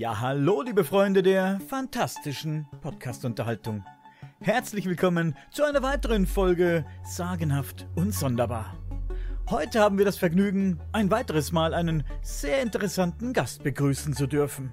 Ja, 0.00 0.18
hallo, 0.18 0.62
liebe 0.62 0.82
Freunde 0.82 1.22
der 1.22 1.60
fantastischen 1.68 2.66
Podcast-Unterhaltung. 2.80 3.84
Herzlich 4.40 4.86
willkommen 4.86 5.36
zu 5.50 5.62
einer 5.62 5.82
weiteren 5.82 6.26
Folge 6.26 6.86
Sagenhaft 7.04 7.86
und 7.96 8.14
Sonderbar. 8.14 8.78
Heute 9.50 9.80
haben 9.80 9.98
wir 9.98 10.06
das 10.06 10.16
Vergnügen, 10.16 10.80
ein 10.92 11.10
weiteres 11.10 11.52
Mal 11.52 11.74
einen 11.74 12.02
sehr 12.22 12.62
interessanten 12.62 13.34
Gast 13.34 13.62
begrüßen 13.62 14.14
zu 14.14 14.26
dürfen. 14.26 14.70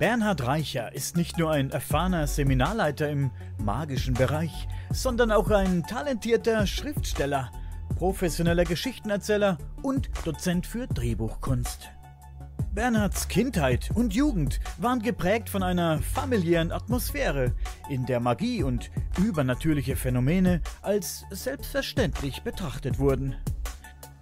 Bernhard 0.00 0.44
Reicher 0.44 0.92
ist 0.92 1.16
nicht 1.16 1.38
nur 1.38 1.52
ein 1.52 1.70
erfahrener 1.70 2.26
Seminarleiter 2.26 3.08
im 3.08 3.30
magischen 3.56 4.14
Bereich, 4.14 4.66
sondern 4.90 5.30
auch 5.30 5.48
ein 5.50 5.84
talentierter 5.84 6.66
Schriftsteller, 6.66 7.52
professioneller 7.94 8.64
Geschichtenerzähler 8.64 9.58
und 9.82 10.10
Dozent 10.26 10.66
für 10.66 10.88
Drehbuchkunst. 10.88 11.92
Bernhards 12.74 13.28
Kindheit 13.28 13.90
und 13.94 14.14
Jugend 14.14 14.60
waren 14.76 15.00
geprägt 15.00 15.48
von 15.48 15.62
einer 15.62 16.00
familiären 16.00 16.70
Atmosphäre, 16.70 17.52
in 17.88 18.06
der 18.06 18.20
Magie 18.20 18.62
und 18.62 18.90
übernatürliche 19.18 19.96
Phänomene 19.96 20.60
als 20.82 21.24
selbstverständlich 21.30 22.42
betrachtet 22.42 22.98
wurden. 22.98 23.34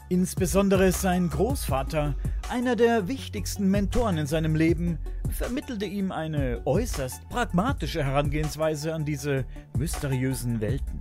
Insbesondere 0.08 0.92
sein 0.92 1.28
Großvater, 1.28 2.14
einer 2.48 2.76
der 2.76 3.08
wichtigsten 3.08 3.68
Mentoren 3.70 4.16
in 4.16 4.26
seinem 4.26 4.54
Leben, 4.54 4.98
vermittelte 5.28 5.84
ihm 5.84 6.12
eine 6.12 6.62
äußerst 6.64 7.28
pragmatische 7.28 8.04
Herangehensweise 8.04 8.94
an 8.94 9.04
diese 9.04 9.44
mysteriösen 9.76 10.60
Welten. 10.60 11.00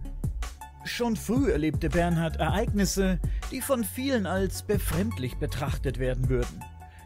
Schon 0.84 1.16
früh 1.16 1.52
erlebte 1.52 1.90
Bernhard 1.90 2.38
Ereignisse, 2.38 3.20
die 3.52 3.62
von 3.62 3.84
vielen 3.84 4.26
als 4.26 4.64
befremdlich 4.64 5.38
betrachtet 5.38 6.00
werden 6.00 6.30
würden 6.30 6.64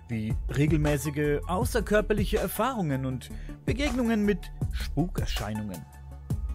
wie 0.10 0.36
regelmäßige 0.56 1.40
außerkörperliche 1.48 2.38
Erfahrungen 2.38 3.06
und 3.06 3.30
Begegnungen 3.66 4.26
mit 4.26 4.52
Spukerscheinungen. 4.72 5.86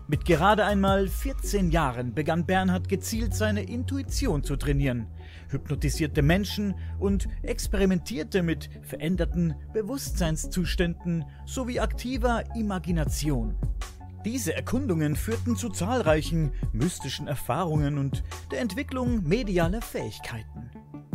Mit 0.06 0.26
gerade 0.26 0.66
einmal 0.66 1.08
14 1.08 1.70
Jahren 1.70 2.12
begann 2.12 2.44
Bernhard 2.44 2.90
gezielt 2.90 3.34
seine 3.34 3.62
Intuition 3.62 4.44
zu 4.44 4.56
trainieren, 4.56 5.06
hypnotisierte 5.48 6.20
Menschen 6.20 6.74
und 6.98 7.26
experimentierte 7.42 8.42
mit 8.42 8.68
veränderten 8.82 9.54
Bewusstseinszuständen 9.72 11.24
sowie 11.46 11.80
aktiver 11.80 12.44
Imagination. 12.54 13.54
Diese 14.26 14.54
Erkundungen 14.54 15.16
führten 15.16 15.56
zu 15.56 15.70
zahlreichen 15.70 16.52
mystischen 16.72 17.26
Erfahrungen 17.26 17.96
und 17.96 18.24
der 18.50 18.60
Entwicklung 18.60 19.22
medialer 19.26 19.80
Fähigkeiten. 19.80 20.70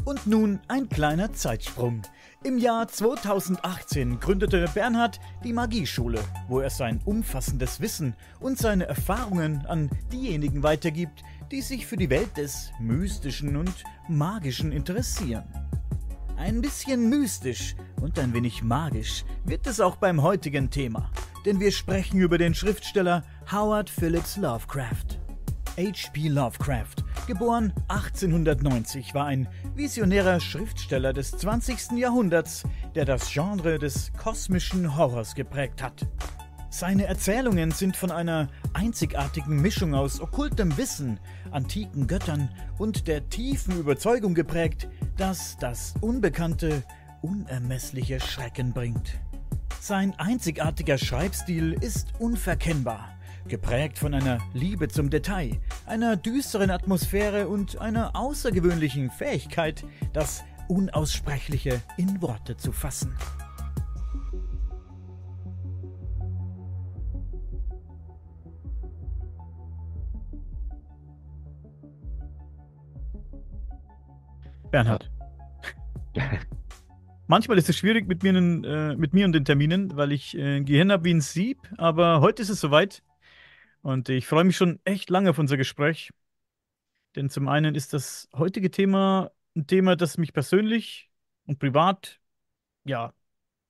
Und 0.09 0.25
nun 0.25 0.59
ein 0.67 0.89
kleiner 0.89 1.33
Zeitsprung. 1.33 2.01
Im 2.43 2.57
Jahr 2.57 2.87
2018 2.87 4.19
gründete 4.19 4.65
Bernhard 4.73 5.19
die 5.43 5.53
Magieschule, 5.53 6.19
wo 6.47 6.61
er 6.61 6.71
sein 6.71 6.99
umfassendes 7.05 7.79
Wissen 7.79 8.15
und 8.39 8.57
seine 8.57 8.87
Erfahrungen 8.87 9.67
an 9.67 9.91
diejenigen 10.11 10.63
weitergibt, 10.63 11.21
die 11.51 11.61
sich 11.61 11.85
für 11.85 11.95
die 11.95 12.09
Welt 12.09 12.35
des 12.37 12.71
Mystischen 12.79 13.55
und 13.55 13.83
Magischen 14.07 14.71
interessieren. 14.71 15.43
Ein 16.37 16.59
bisschen 16.61 17.07
mystisch 17.07 17.75
und 18.01 18.17
ein 18.17 18.33
wenig 18.33 18.63
magisch 18.63 19.25
wird 19.45 19.67
es 19.67 19.79
auch 19.79 19.97
beim 19.97 20.23
heutigen 20.23 20.71
Thema, 20.71 21.11
denn 21.45 21.59
wir 21.59 21.71
sprechen 21.71 22.19
über 22.19 22.39
den 22.39 22.55
Schriftsteller 22.55 23.23
Howard 23.51 23.91
Phillips 23.91 24.37
Lovecraft. 24.37 25.18
H.P. 25.77 26.27
Lovecraft, 26.27 27.03
geboren 27.27 27.73
1890, 27.87 29.13
war 29.13 29.25
ein 29.25 29.47
visionärer 29.75 30.39
Schriftsteller 30.39 31.13
des 31.13 31.31
20. 31.31 31.91
Jahrhunderts, 31.97 32.63
der 32.95 33.05
das 33.05 33.31
Genre 33.31 33.79
des 33.79 34.11
kosmischen 34.13 34.97
Horrors 34.97 35.35
geprägt 35.35 35.81
hat. 35.81 36.07
Seine 36.69 37.05
Erzählungen 37.05 37.71
sind 37.71 37.95
von 37.95 38.11
einer 38.11 38.47
einzigartigen 38.73 39.61
Mischung 39.61 39.95
aus 39.95 40.19
okkultem 40.21 40.77
Wissen, 40.77 41.19
antiken 41.51 42.07
Göttern 42.07 42.49
und 42.77 43.07
der 43.07 43.29
tiefen 43.29 43.79
Überzeugung 43.79 44.33
geprägt, 44.33 44.87
dass 45.17 45.57
das 45.57 45.93
Unbekannte 46.01 46.83
unermessliche 47.21 48.19
Schrecken 48.19 48.73
bringt. 48.73 49.19
Sein 49.79 50.13
einzigartiger 50.17 50.97
Schreibstil 50.97 51.73
ist 51.73 52.13
unverkennbar 52.19 53.18
geprägt 53.49 53.97
von 53.97 54.13
einer 54.13 54.37
Liebe 54.53 54.87
zum 54.87 55.09
Detail, 55.09 55.59
einer 55.85 56.15
düsteren 56.15 56.69
Atmosphäre 56.69 57.47
und 57.47 57.81
einer 57.81 58.15
außergewöhnlichen 58.15 59.09
Fähigkeit, 59.09 59.83
das 60.13 60.43
Unaussprechliche 60.69 61.81
in 61.97 62.21
Worte 62.21 62.55
zu 62.55 62.71
fassen. 62.71 63.13
Bernhard. 74.69 75.11
Manchmal 77.27 77.57
ist 77.57 77.69
es 77.69 77.77
schwierig 77.77 78.07
mit 78.07 78.23
mir, 78.23 78.35
äh, 78.35 78.95
mit 78.95 79.13
mir 79.13 79.25
und 79.25 79.33
den 79.33 79.45
Terminen, 79.45 79.95
weil 79.95 80.11
ich 80.11 80.37
äh, 80.37 80.61
Gehirn 80.61 80.91
habe 80.91 81.05
wie 81.05 81.13
ein 81.13 81.21
Sieb, 81.21 81.57
aber 81.77 82.21
heute 82.21 82.41
ist 82.41 82.49
es 82.49 82.59
soweit. 82.59 83.03
Und 83.81 84.09
ich 84.09 84.27
freue 84.27 84.43
mich 84.43 84.57
schon 84.57 84.79
echt 84.83 85.09
lange 85.09 85.29
auf 85.29 85.39
unser 85.39 85.57
Gespräch. 85.57 86.11
Denn 87.15 87.29
zum 87.29 87.47
einen 87.47 87.75
ist 87.75 87.93
das 87.93 88.29
heutige 88.33 88.71
Thema 88.71 89.31
ein 89.55 89.67
Thema, 89.67 89.95
das 89.95 90.17
mich 90.17 90.33
persönlich 90.33 91.09
und 91.45 91.59
privat, 91.59 92.19
ja, 92.85 93.13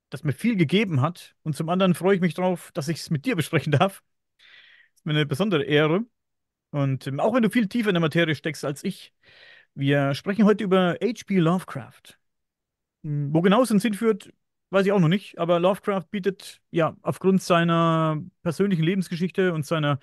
das 0.10 0.24
mir 0.24 0.34
viel 0.34 0.56
gegeben 0.56 1.02
hat. 1.02 1.36
Und 1.44 1.56
zum 1.56 1.70
anderen 1.70 1.96
freue 1.96 2.16
ich 2.16 2.22
mich 2.22 2.34
darauf, 2.34 2.72
dass 2.74 2.88
ich 2.88 3.00
es 3.00 3.10
mit 3.10 3.26
dir 3.26 3.36
besprechen 3.36 3.72
darf. 3.72 4.04
Das 4.38 5.02
ist 5.02 5.06
mir 5.06 5.14
eine 5.14 5.26
besondere 5.26 5.64
Ehre. 5.64 6.06
Und 6.72 7.08
ähm, 7.08 7.20
auch 7.20 7.34
wenn 7.34 7.44
du 7.44 7.50
viel 7.50 7.68
tiefer 7.68 7.90
in 7.90 7.96
der 7.96 8.02
Materie 8.02 8.36
steckst 8.36 8.66
als 8.66 8.84
ich, 8.84 9.14
wir 9.74 10.14
sprechen 10.16 10.46
heute 10.46 10.64
über 10.64 10.98
H.P. 11.02 11.38
Lovecraft. 11.40 12.20
Hm, 13.04 13.34
wo 13.34 13.42
genau 13.42 13.62
es 13.64 13.70
den 13.70 13.80
Sinn 13.80 13.94
führt, 13.94 14.34
weiß 14.72 14.86
ich 14.86 14.92
auch 14.92 15.00
noch 15.00 15.08
nicht, 15.08 15.38
aber 15.40 15.60
Lovecraft 15.60 16.06
bietet 16.12 16.62
ja 16.72 16.96
aufgrund 17.02 17.42
seiner 17.42 18.22
persönlichen 18.44 18.84
Lebensgeschichte 18.84 19.54
und 19.54 19.66
seiner, 19.66 20.00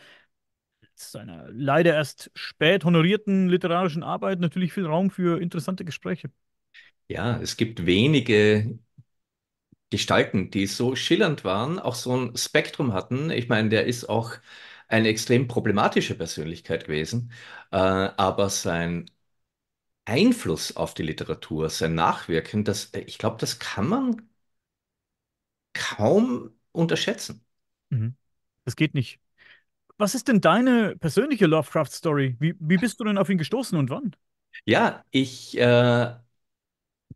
seiner 0.94 1.49
leider 1.53 1.94
erst 1.94 2.31
spät 2.34 2.84
honorierten 2.84 3.49
literarischen 3.49 4.03
Arbeit 4.03 4.41
natürlich 4.41 4.72
viel 4.72 4.87
Raum 4.87 5.10
für 5.10 5.41
interessante 5.41 5.84
Gespräche. 5.84 6.31
Ja, 7.09 7.38
es 7.41 7.56
gibt 7.56 7.87
wenige 7.87 8.78
Gestalten, 9.91 10.50
die 10.50 10.66
so 10.66 10.97
schillernd 10.97 11.44
waren, 11.44 11.78
auch 11.78 11.94
so 11.94 12.16
ein 12.16 12.37
Spektrum 12.37 12.93
hatten. 12.93 13.31
Ich 13.31 13.48
meine, 13.48 13.69
der 13.69 13.87
ist 13.87 14.09
auch 14.09 14.33
eine 14.88 15.09
extrem 15.09 15.47
problematische 15.48 16.15
Persönlichkeit 16.16 16.84
gewesen, 16.87 17.33
äh, 17.72 17.77
aber 17.77 18.50
sein 18.50 19.10
Einfluss 20.04 20.77
auf 20.77 20.94
die 20.94 21.03
Literatur, 21.04 21.71
sein 21.71 21.94
Nachwirken, 21.94 22.65
das, 22.65 22.93
ich 23.06 23.19
glaube, 23.19 23.38
das 23.41 23.59
kann 23.60 23.88
man 23.88 24.28
kaum 25.77 26.51
unterschätzen. 26.73 27.45
Mhm. 27.91 28.17
Das 28.65 28.77
geht 28.77 28.95
nicht. 28.95 29.21
Was 29.99 30.15
ist 30.15 30.29
denn 30.29 30.41
deine 30.41 30.97
persönliche 30.97 31.47
Lovecraft-Story? 31.47 32.37
Wie, 32.41 32.55
wie 32.61 32.79
bist 32.79 33.01
du 33.01 33.05
denn 33.05 33.19
auf 33.19 33.31
ihn 33.31 33.39
gestoßen 33.39 33.79
und 33.79 33.91
wann? 33.91 34.17
Ja, 34.65 35.05
ich 35.11 35.57
äh, 35.59 36.17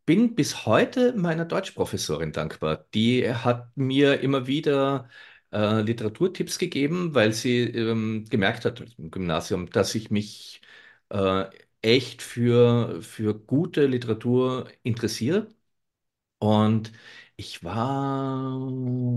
bin 0.07 0.35
bis 0.35 0.67
heute 0.67 1.13
meiner 1.15 1.45
Deutschprofessorin 1.45 2.33
dankbar. 2.33 2.87
Die 2.95 3.33
hat 3.33 3.77
mir 3.77 4.21
immer 4.21 4.47
wieder 4.47 5.09
äh, 5.53 5.81
Literaturtipps 5.83 6.59
gegeben, 6.59 7.15
weil 7.15 7.33
sie 7.33 7.61
ähm, 7.63 8.25
gemerkt 8.29 8.65
hat 8.65 8.81
im 8.99 9.11
Gymnasium, 9.11 9.71
dass 9.71 9.95
ich 9.95 10.11
mich 10.11 10.63
äh, 11.11 11.45
echt 11.83 12.23
für, 12.23 13.03
für 13.03 13.35
gute 13.39 13.87
Literatur 13.87 14.69
interessiere. 14.83 15.49
Und 16.39 16.93
ich 17.41 17.65
war, 17.65 18.61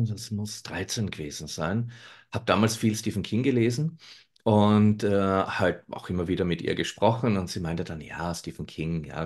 das 0.08 0.31
muss 0.31 0.64
13 0.64 1.10
gewesen 1.12 1.48
sein, 1.48 1.92
habe 2.31 2.46
damals 2.46 2.75
viel 2.78 2.96
Stephen 2.96 3.24
King 3.24 3.44
gelesen 3.44 4.00
und 4.44 5.04
äh, 5.04 5.10
halt 5.12 5.84
auch 5.92 6.10
immer 6.10 6.28
wieder 6.28 6.46
mit 6.46 6.62
ihr 6.62 6.75
gesprochen 6.75 7.38
und 7.38 7.50
sie 7.50 7.60
meinte 7.60 7.84
dann, 7.84 8.02
ja, 8.02 8.34
Stephen 8.36 8.66
King, 8.66 9.06
ja, 9.06 9.25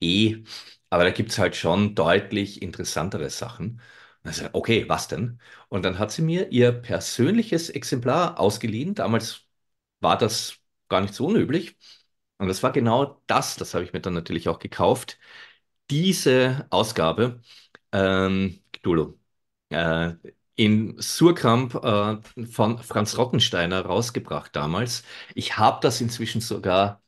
eh, 0.00 0.44
aber 0.90 1.04
da 1.04 1.10
gibt 1.10 1.30
es 1.30 1.38
halt 1.38 1.56
schon 1.56 1.94
deutlich 1.94 2.62
interessantere 2.62 3.30
Sachen. 3.30 3.80
Also, 4.22 4.48
okay, 4.52 4.88
was 4.88 5.08
denn? 5.08 5.40
Und 5.68 5.84
dann 5.84 5.98
hat 5.98 6.10
sie 6.12 6.22
mir 6.22 6.50
ihr 6.50 6.72
persönliches 6.72 7.68
Exemplar 7.70 8.38
ausgeliehen. 8.40 8.94
Damals 8.94 9.42
war 10.00 10.16
das 10.18 10.58
gar 10.88 11.00
nicht 11.00 11.14
so 11.14 11.26
unüblich. 11.26 11.76
Und 12.38 12.48
das 12.48 12.62
war 12.62 12.72
genau 12.72 13.22
das, 13.26 13.56
das 13.56 13.74
habe 13.74 13.84
ich 13.84 13.92
mir 13.92 14.00
dann 14.00 14.14
natürlich 14.14 14.48
auch 14.48 14.58
gekauft. 14.58 15.18
Diese 15.90 16.66
Ausgabe 16.70 17.42
ähm, 17.94 18.60
Cthulhu. 18.72 19.14
Äh, 19.70 20.14
in 20.56 20.96
Surkamp 21.00 21.74
äh, 21.76 22.46
von 22.46 22.78
Franz 22.78 23.18
Rottensteiner 23.18 23.82
rausgebracht 23.86 24.54
damals. 24.56 25.04
Ich 25.34 25.58
habe 25.58 25.80
das 25.82 26.00
inzwischen 26.00 26.40
sogar 26.40 27.02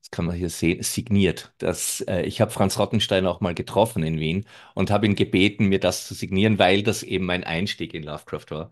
das 0.00 0.10
kann 0.10 0.26
man 0.26 0.36
hier 0.36 0.50
sehen, 0.50 0.82
signiert. 0.82 1.52
Das, 1.58 2.00
äh, 2.02 2.22
ich 2.22 2.40
habe 2.40 2.50
Franz 2.50 2.78
Rottenstein 2.78 3.26
auch 3.26 3.40
mal 3.40 3.54
getroffen 3.54 4.02
in 4.02 4.18
Wien 4.20 4.46
und 4.74 4.90
habe 4.90 5.06
ihn 5.06 5.14
gebeten, 5.16 5.66
mir 5.66 5.80
das 5.80 6.06
zu 6.06 6.14
signieren, 6.14 6.58
weil 6.58 6.82
das 6.82 7.02
eben 7.02 7.26
mein 7.26 7.44
Einstieg 7.44 7.94
in 7.94 8.04
Lovecraft 8.04 8.46
war. 8.50 8.70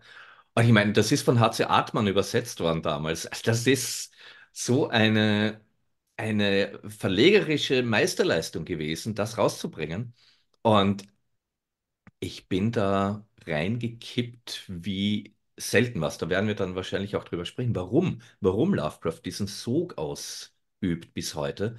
Und 0.55 0.65
ich 0.65 0.71
meine, 0.71 0.93
das 0.93 1.11
ist 1.11 1.23
von 1.23 1.39
H.C. 1.39 1.65
Artmann 1.65 2.07
übersetzt 2.07 2.59
worden 2.59 2.81
damals. 2.81 3.27
Also 3.27 3.43
das 3.45 3.67
ist 3.67 4.13
so 4.51 4.89
eine, 4.89 5.61
eine 6.17 6.79
verlegerische 6.87 7.83
Meisterleistung 7.83 8.65
gewesen, 8.65 9.15
das 9.15 9.37
rauszubringen. 9.37 10.13
Und 10.63 11.05
ich 12.19 12.47
bin 12.49 12.71
da 12.71 13.25
reingekippt 13.45 14.65
wie 14.67 15.35
selten 15.57 16.01
was. 16.01 16.17
Da 16.17 16.29
werden 16.29 16.47
wir 16.47 16.55
dann 16.55 16.75
wahrscheinlich 16.75 17.15
auch 17.15 17.23
drüber 17.23 17.45
sprechen, 17.45 17.75
warum, 17.75 18.21
warum 18.41 18.73
Lovecraft 18.73 19.21
diesen 19.25 19.47
Sog 19.47 19.97
ausübt 19.97 21.13
bis 21.13 21.35
heute, 21.35 21.77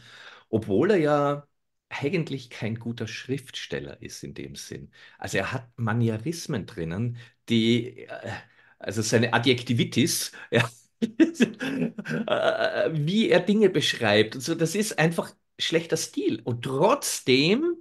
obwohl 0.49 0.91
er 0.93 0.97
ja 0.99 1.47
eigentlich 1.91 2.51
kein 2.51 2.77
guter 2.79 3.07
Schriftsteller 3.07 4.01
ist 4.03 4.23
in 4.25 4.35
dem 4.35 4.55
Sinn. 4.57 4.91
Also 5.19 5.39
er 5.39 5.53
hat 5.53 5.69
Manierismen 5.77 6.67
drinnen, 6.67 7.17
die, 7.49 8.07
äh, 8.09 8.31
also 8.79 9.03
seine 9.03 9.33
Adjektivitis, 9.33 10.33
ja, 10.51 10.69
äh, 11.01 12.91
wie 12.93 13.29
er 13.31 13.41
Dinge 13.41 13.71
beschreibt, 13.71 14.35
und 14.37 14.41
so, 14.43 14.55
das 14.55 14.75
ist 14.75 14.99
einfach 14.99 15.35
schlechter 15.59 15.97
Stil. 15.97 16.41
Und 16.45 16.65
trotzdem 16.65 17.77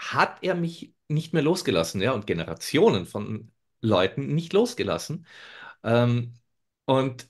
hat 0.00 0.38
er 0.42 0.56
mich 0.56 0.94
nicht 1.08 1.34
mehr 1.34 1.42
losgelassen, 1.42 2.02
ja, 2.02 2.12
und 2.12 2.26
Generationen 2.28 3.06
von 3.06 3.52
Leuten 3.82 4.34
nicht 4.34 4.54
losgelassen. 4.54 5.26
Ähm, 5.84 6.34
und 6.86 7.28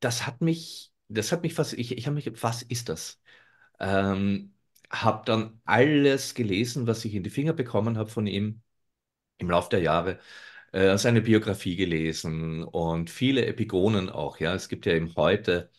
das 0.00 0.26
hat 0.26 0.40
mich, 0.40 0.92
das 1.08 1.32
hat 1.32 1.42
mich 1.42 1.54
fast, 1.54 1.72
ich, 1.74 1.96
ich 1.96 2.06
habe 2.06 2.14
mich, 2.14 2.30
was 2.42 2.62
ist 2.62 2.88
das? 2.88 3.20
Ähm, 3.80 4.54
habe 4.90 5.24
dann 5.26 5.60
alles 5.64 6.34
gelesen, 6.34 6.86
was 6.86 7.04
ich 7.04 7.14
in 7.14 7.22
die 7.24 7.30
Finger 7.30 7.52
bekommen 7.52 7.98
habe 7.98 8.10
von 8.10 8.26
ihm 8.26 8.62
im 9.38 9.50
Laufe 9.50 9.70
der 9.70 9.80
Jahre. 9.82 10.20
Äh, 10.72 10.98
seine 10.98 11.22
Biografie 11.22 11.76
gelesen 11.76 12.64
und 12.64 13.10
viele 13.10 13.46
Epigonen 13.46 14.10
auch. 14.10 14.38
Ja, 14.40 14.54
es 14.54 14.68
gibt 14.70 14.86
ja 14.86 14.94
eben 14.94 15.14
heute 15.16 15.70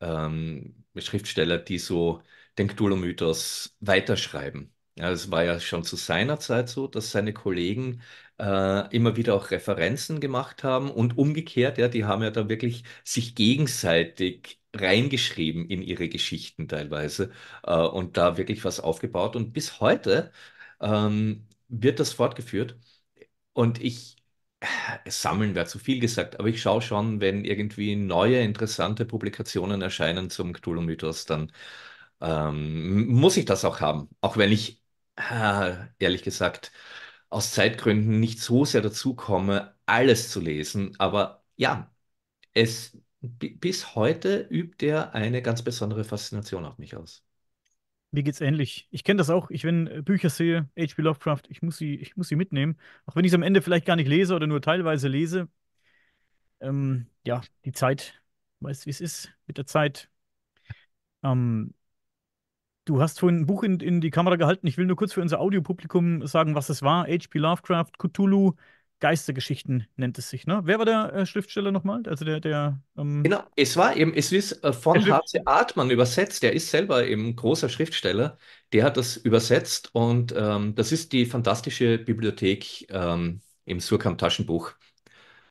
ähm, 0.00 0.84
Schriftsteller, 0.96 1.58
die 1.58 1.78
so 1.78 2.22
den 2.58 2.68
Cthulhu-Mythos 2.68 3.76
weiterschreiben. 3.80 4.72
Ja, 4.98 5.10
es 5.10 5.30
war 5.30 5.44
ja 5.44 5.60
schon 5.60 5.84
zu 5.84 5.96
seiner 5.96 6.38
Zeit 6.40 6.68
so, 6.70 6.86
dass 6.88 7.10
seine 7.10 7.34
Kollegen 7.34 8.00
äh, 8.38 8.94
immer 8.96 9.16
wieder 9.16 9.34
auch 9.34 9.50
Referenzen 9.50 10.20
gemacht 10.20 10.64
haben 10.64 10.90
und 10.90 11.18
umgekehrt, 11.18 11.76
ja, 11.78 11.88
die 11.88 12.04
haben 12.04 12.22
ja 12.22 12.30
da 12.30 12.48
wirklich 12.48 12.84
sich 13.04 13.34
gegenseitig 13.34 14.60
reingeschrieben 14.74 15.68
in 15.68 15.82
ihre 15.82 16.08
Geschichten 16.08 16.66
teilweise 16.68 17.30
äh, 17.64 17.74
und 17.76 18.16
da 18.16 18.36
wirklich 18.38 18.64
was 18.64 18.80
aufgebaut. 18.80 19.36
Und 19.36 19.52
bis 19.52 19.80
heute 19.80 20.32
ähm, 20.80 21.46
wird 21.68 22.00
das 22.00 22.12
fortgeführt. 22.14 22.76
Und 23.52 23.82
ich, 23.82 24.16
äh, 24.60 25.10
sammeln 25.10 25.54
wäre 25.54 25.66
zu 25.66 25.78
viel 25.78 26.00
gesagt, 26.00 26.38
aber 26.38 26.48
ich 26.48 26.60
schaue 26.62 26.82
schon, 26.82 27.20
wenn 27.20 27.44
irgendwie 27.44 27.96
neue 27.96 28.40
interessante 28.40 29.04
Publikationen 29.06 29.82
erscheinen 29.82 30.30
zum 30.30 30.52
Cthulhu-Mythos, 30.52 31.26
dann 31.26 31.52
ähm, 32.20 33.06
muss 33.08 33.36
ich 33.36 33.44
das 33.44 33.64
auch 33.64 33.80
haben. 33.80 34.08
Auch 34.20 34.36
wenn 34.36 34.52
ich, 34.52 34.82
äh, 35.16 35.76
ehrlich 35.98 36.22
gesagt, 36.22 36.72
aus 37.30 37.52
Zeitgründen 37.52 38.20
nicht 38.20 38.40
so 38.40 38.64
sehr 38.64 38.80
dazu 38.82 39.14
komme, 39.14 39.74
alles 39.86 40.30
zu 40.30 40.40
lesen. 40.40 40.94
Aber 40.98 41.44
ja, 41.56 41.90
es 42.54 42.98
bis 43.20 43.94
heute 43.96 44.46
übt 44.50 44.86
er 44.86 45.14
eine 45.14 45.42
ganz 45.42 45.62
besondere 45.62 46.04
Faszination 46.04 46.64
auf 46.64 46.78
mich 46.78 46.96
aus. 46.96 47.24
Mir 48.12 48.22
geht's 48.22 48.40
ähnlich. 48.40 48.88
Ich 48.90 49.04
kenne 49.04 49.18
das 49.18 49.30
auch. 49.30 49.50
Ich, 49.50 49.64
wenn 49.64 49.86
äh, 49.88 50.02
Bücher 50.02 50.30
sehe, 50.30 50.68
H.P. 50.78 51.02
Lovecraft, 51.02 51.42
ich 51.48 51.60
muss 51.62 51.76
sie, 51.76 51.96
ich 51.96 52.16
muss 52.16 52.28
sie 52.28 52.36
mitnehmen. 52.36 52.78
Auch 53.04 53.16
wenn 53.16 53.24
ich 53.24 53.30
es 53.30 53.34
am 53.34 53.42
Ende 53.42 53.62
vielleicht 53.62 53.86
gar 53.86 53.96
nicht 53.96 54.08
lese 54.08 54.34
oder 54.34 54.46
nur 54.46 54.62
teilweise 54.62 55.08
lese. 55.08 55.48
Ähm, 56.60 57.06
ja, 57.26 57.42
die 57.64 57.72
Zeit, 57.72 58.22
weißt 58.60 58.86
wie 58.86 58.90
es 58.90 59.00
ist 59.00 59.30
mit 59.46 59.58
der 59.58 59.66
Zeit. 59.66 60.10
Ähm, 61.22 61.74
Du 62.86 63.02
hast 63.02 63.18
vorhin 63.18 63.40
ein 63.40 63.46
Buch 63.46 63.64
in, 63.64 63.80
in 63.80 64.00
die 64.00 64.10
Kamera 64.10 64.36
gehalten. 64.36 64.66
Ich 64.68 64.78
will 64.78 64.86
nur 64.86 64.94
kurz 64.94 65.12
für 65.12 65.20
unser 65.20 65.40
Audiopublikum 65.40 66.24
sagen, 66.24 66.54
was 66.54 66.68
es 66.68 66.82
war. 66.82 67.04
H.P. 67.08 67.38
Lovecraft, 67.40 67.90
Cthulhu, 67.98 68.52
Geistergeschichten 69.00 69.88
nennt 69.96 70.16
es 70.18 70.30
sich. 70.30 70.46
Ne? 70.46 70.60
Wer 70.64 70.78
war 70.78 70.84
der 70.86 71.12
äh, 71.12 71.26
Schriftsteller 71.26 71.72
nochmal? 71.72 72.02
Also 72.06 72.24
der, 72.24 72.38
der 72.38 72.80
ähm, 72.96 73.24
Genau, 73.24 73.42
es 73.56 73.76
war 73.76 73.96
eben, 73.96 74.14
es 74.14 74.30
ist 74.30 74.62
äh, 74.62 74.72
von 74.72 75.04
H.C. 75.04 75.42
Artmann 75.44 75.90
übersetzt. 75.90 76.44
Der 76.44 76.52
ist 76.52 76.70
selber 76.70 77.04
eben 77.04 77.34
großer 77.34 77.68
Schriftsteller. 77.68 78.38
Der 78.72 78.84
hat 78.84 78.96
das 78.96 79.16
übersetzt 79.16 79.92
und 79.92 80.32
ähm, 80.36 80.76
das 80.76 80.92
ist 80.92 81.12
die 81.12 81.26
fantastische 81.26 81.98
Bibliothek 81.98 82.86
ähm, 82.90 83.40
im 83.64 83.80
Surkamp-Taschenbuch 83.80 84.70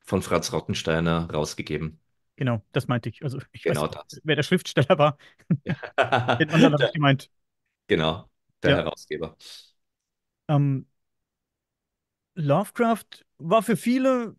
von 0.04 0.22
Franz 0.22 0.54
Rottensteiner 0.54 1.30
rausgegeben. 1.30 2.00
Genau, 2.36 2.62
das 2.72 2.86
meinte 2.88 3.08
ich. 3.08 3.22
Also 3.24 3.38
ich 3.52 3.66
Genau 3.66 3.82
weiß 3.82 3.82
nicht, 3.84 4.04
wer 4.24 4.36
der 4.36 4.42
Schriftsteller 4.42 4.98
war. 4.98 5.18
Den 6.38 6.50
anderen 6.50 6.72
habe 6.74 6.84
ich 6.84 6.92
gemeint. 6.92 7.30
genau, 7.88 8.30
der 8.62 8.74
Ja. 8.74 8.76
Herausgeber. 8.76 9.36
Ähm, 10.48 10.86
Lovecraft 12.34 13.24
war 13.38 13.62
für 13.62 13.76
viele 13.76 14.36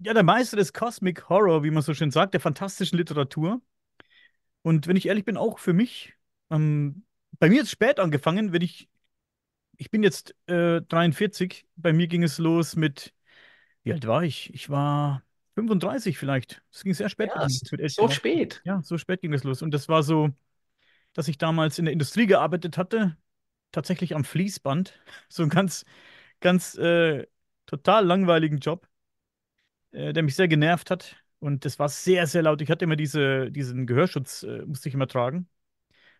ja 0.00 0.14
der 0.14 0.24
Meister 0.24 0.56
des 0.58 0.72
Cosmic 0.74 1.28
Horror, 1.28 1.64
wie 1.64 1.70
man 1.72 1.82
so 1.82 1.94
schön 1.94 2.10
sagt, 2.12 2.34
der 2.34 2.40
fantastischen 2.40 2.98
Literatur. 2.98 3.62
Und 4.62 4.86
wenn 4.86 4.96
ich 4.96 5.06
ehrlich 5.06 5.24
bin, 5.24 5.36
auch 5.36 5.58
für 5.58 5.72
mich. 5.72 6.14
Ähm, 6.50 7.04
bei 7.38 7.48
mir 7.48 7.58
ist 7.62 7.66
es 7.68 7.72
spät 7.72 8.00
angefangen, 8.00 8.52
wenn 8.52 8.62
ich, 8.62 8.88
ich 9.78 9.90
bin 9.90 10.02
jetzt 10.04 10.34
äh, 10.48 10.82
43, 10.82 11.66
bei 11.76 11.92
mir 11.92 12.08
ging 12.08 12.22
es 12.24 12.38
los 12.38 12.76
mit, 12.76 13.14
wie 13.84 13.92
alt 13.92 14.06
war 14.06 14.24
ich? 14.24 14.54
Ich 14.54 14.70
war 14.70 15.24
35 15.58 16.16
vielleicht. 16.16 16.62
Es 16.72 16.84
ging 16.84 16.94
sehr 16.94 17.08
spät 17.08 17.30
los 17.34 17.60
mit 17.72 17.80
H.P. 17.80 17.88
so 17.88 18.08
spät. 18.08 18.60
Ja, 18.64 18.80
so 18.84 18.96
spät 18.96 19.20
ging 19.20 19.32
es 19.32 19.42
los. 19.42 19.60
Und 19.60 19.72
das 19.72 19.88
war 19.88 20.04
so, 20.04 20.30
dass 21.14 21.26
ich 21.26 21.36
damals 21.36 21.80
in 21.80 21.84
der 21.84 21.92
Industrie 21.92 22.26
gearbeitet 22.26 22.78
hatte, 22.78 23.16
tatsächlich 23.72 24.14
am 24.14 24.24
Fließband. 24.24 24.94
So 25.28 25.42
ein 25.42 25.48
ganz, 25.48 25.84
ganz 26.40 26.76
äh, 26.76 27.26
total 27.66 28.06
langweiligen 28.06 28.58
Job, 28.58 28.88
äh, 29.90 30.12
der 30.12 30.22
mich 30.22 30.36
sehr 30.36 30.48
genervt 30.48 30.92
hat. 30.92 31.16
Und 31.40 31.64
das 31.64 31.78
war 31.80 31.88
sehr, 31.88 32.28
sehr 32.28 32.42
laut. 32.42 32.62
Ich 32.62 32.70
hatte 32.70 32.84
immer 32.84 32.96
diese, 32.96 33.50
diesen 33.50 33.86
Gehörschutz, 33.86 34.44
äh, 34.44 34.64
musste 34.64 34.88
ich 34.88 34.94
immer 34.94 35.08
tragen, 35.08 35.48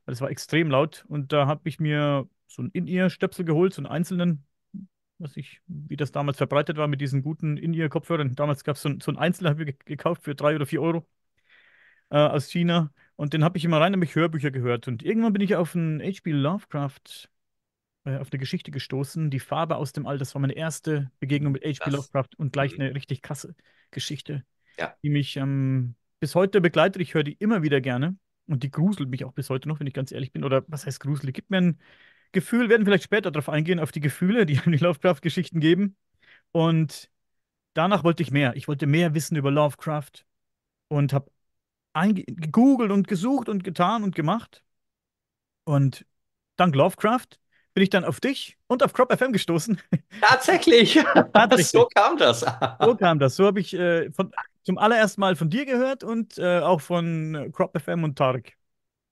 weil 0.04 0.14
es 0.14 0.20
war 0.20 0.30
extrem 0.30 0.68
laut. 0.68 1.04
Und 1.08 1.32
da 1.32 1.46
habe 1.46 1.68
ich 1.68 1.78
mir 1.78 2.28
so 2.48 2.62
einen 2.62 2.72
In-Ear-Stöpsel 2.72 3.44
geholt, 3.44 3.72
so 3.72 3.82
einen 3.82 3.86
einzelnen, 3.86 4.47
was 5.18 5.36
ich, 5.36 5.60
wie 5.66 5.96
das 5.96 6.12
damals 6.12 6.38
verbreitet 6.38 6.76
war 6.76 6.88
mit 6.88 7.00
diesen 7.00 7.22
guten 7.22 7.56
In-Ear-Kopfhörern. 7.56 8.34
Damals 8.34 8.64
gab 8.64 8.76
es 8.76 8.82
so, 8.82 8.90
so 9.00 9.10
einen 9.10 9.18
einzelnen, 9.18 9.50
habe 9.50 9.62
ich 9.64 9.76
ge- 9.76 9.84
gekauft 9.84 10.22
für 10.24 10.34
drei 10.34 10.54
oder 10.54 10.66
vier 10.66 10.82
Euro 10.82 11.06
äh, 12.10 12.16
aus 12.16 12.50
China. 12.50 12.92
Und 13.16 13.34
den 13.34 13.44
habe 13.44 13.58
ich 13.58 13.64
immer 13.64 13.80
rein, 13.80 13.92
habe 13.92 14.04
ich 14.04 14.14
Hörbücher 14.14 14.50
gehört. 14.50 14.88
Und 14.88 15.02
irgendwann 15.02 15.32
bin 15.32 15.42
ich 15.42 15.56
auf 15.56 15.74
einen 15.74 16.00
H.P. 16.00 16.30
Lovecraft, 16.30 17.28
äh, 18.04 18.16
auf 18.18 18.28
eine 18.30 18.38
Geschichte 18.38 18.70
gestoßen. 18.70 19.30
Die 19.30 19.40
Farbe 19.40 19.76
aus 19.76 19.92
dem 19.92 20.06
All. 20.06 20.18
Das 20.18 20.34
war 20.34 20.40
meine 20.40 20.54
erste 20.54 21.10
Begegnung 21.18 21.52
mit 21.52 21.64
H.P. 21.64 21.90
Lovecraft 21.90 22.30
und 22.36 22.52
gleich 22.52 22.76
mhm. 22.76 22.84
eine 22.84 22.94
richtig 22.94 23.22
krasse 23.22 23.54
Geschichte, 23.90 24.44
ja, 24.78 24.94
die 25.02 25.10
mich 25.10 25.36
ähm, 25.36 25.96
bis 26.20 26.34
heute 26.34 26.60
begleitet. 26.60 27.02
Ich 27.02 27.14
höre 27.14 27.24
die 27.24 27.34
immer 27.34 27.62
wieder 27.62 27.80
gerne. 27.80 28.16
Und 28.46 28.62
die 28.62 28.70
gruselt 28.70 29.10
mich 29.10 29.26
auch 29.26 29.32
bis 29.32 29.50
heute 29.50 29.68
noch, 29.68 29.78
wenn 29.78 29.86
ich 29.86 29.92
ganz 29.92 30.10
ehrlich 30.10 30.32
bin. 30.32 30.42
Oder 30.42 30.64
was 30.68 30.86
heißt 30.86 31.00
gruselig? 31.00 31.34
Gibt 31.34 31.50
mir 31.50 31.58
ein 31.58 31.78
Gefühl, 32.32 32.68
werden 32.68 32.84
vielleicht 32.84 33.04
später 33.04 33.30
darauf 33.30 33.48
eingehen, 33.48 33.80
auf 33.80 33.92
die 33.92 34.00
Gefühle, 34.00 34.46
die 34.46 34.54
die 34.66 34.76
Lovecraft-Geschichten 34.76 35.60
geben. 35.60 35.96
Und 36.52 37.10
danach 37.74 38.04
wollte 38.04 38.22
ich 38.22 38.30
mehr. 38.30 38.56
Ich 38.56 38.68
wollte 38.68 38.86
mehr 38.86 39.14
wissen 39.14 39.36
über 39.36 39.50
Lovecraft 39.50 40.24
und 40.88 41.12
habe 41.12 41.30
gegoogelt 41.94 42.92
und 42.92 43.08
gesucht 43.08 43.48
und 43.48 43.64
getan 43.64 44.02
und 44.02 44.14
gemacht. 44.14 44.62
Und 45.64 46.06
dank 46.56 46.74
Lovecraft 46.74 47.38
bin 47.74 47.82
ich 47.82 47.90
dann 47.90 48.04
auf 48.04 48.20
dich 48.20 48.56
und 48.66 48.82
auf 48.82 48.92
Crop 48.92 49.12
FM 49.12 49.32
gestoßen. 49.32 49.80
tatsächlich. 50.20 50.94
So 50.94 51.04
Tatsächlich. 51.32 51.84
kam 51.94 52.16
das. 52.16 52.44
So 52.80 52.94
kam 52.96 53.18
das. 53.18 53.36
So 53.36 53.46
habe 53.46 53.60
ich 53.60 53.74
äh, 53.74 54.10
von, 54.12 54.32
zum 54.64 54.78
allerersten 54.78 55.20
Mal 55.20 55.36
von 55.36 55.50
dir 55.50 55.64
gehört 55.64 56.04
und 56.04 56.38
äh, 56.38 56.60
auch 56.60 56.80
von 56.80 57.50
Crop 57.52 57.78
FM 57.78 58.04
und 58.04 58.16
Tarek. 58.16 58.57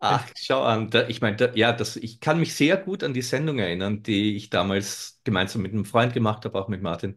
Ach, 0.09 0.29
schau 0.37 0.63
an. 0.63 0.91
Da, 0.91 1.09
ich 1.09 1.21
meine, 1.21 1.37
da, 1.37 1.53
ja, 1.55 1.73
das, 1.73 1.97
ich 1.97 2.21
kann 2.21 2.39
mich 2.39 2.55
sehr 2.55 2.77
gut 2.77 3.03
an 3.03 3.13
die 3.15 3.23
Sendung 3.23 3.59
erinnern, 3.59 4.03
die 4.03 4.37
ich 4.37 4.51
damals 4.51 5.21
gemeinsam 5.25 5.63
mit 5.63 5.73
einem 5.73 5.85
Freund 5.85 6.13
gemacht 6.15 6.45
habe, 6.45 6.59
auch 6.59 6.69
mit 6.69 6.83
Martin, 6.83 7.17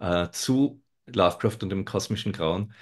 äh, 0.00 0.30
zu 0.30 0.82
Lovecraft 1.06 1.58
und 1.62 1.70
dem 1.70 1.84
kosmischen 1.84 2.32
Grauen. 2.32 2.74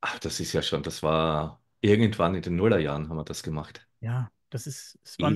Ach, 0.00 0.18
das 0.20 0.40
ist 0.40 0.52
ja 0.54 0.62
schon, 0.62 0.82
das 0.82 1.02
war 1.02 1.62
irgendwann 1.80 2.34
in 2.36 2.42
den 2.42 2.56
Nullerjahren 2.56 3.08
haben 3.08 3.16
wir 3.16 3.24
das 3.24 3.42
gemacht. 3.42 3.86
Ja, 4.00 4.30
das 4.50 4.66
ist, 4.66 4.98
es 5.04 5.20
war, 5.20 5.32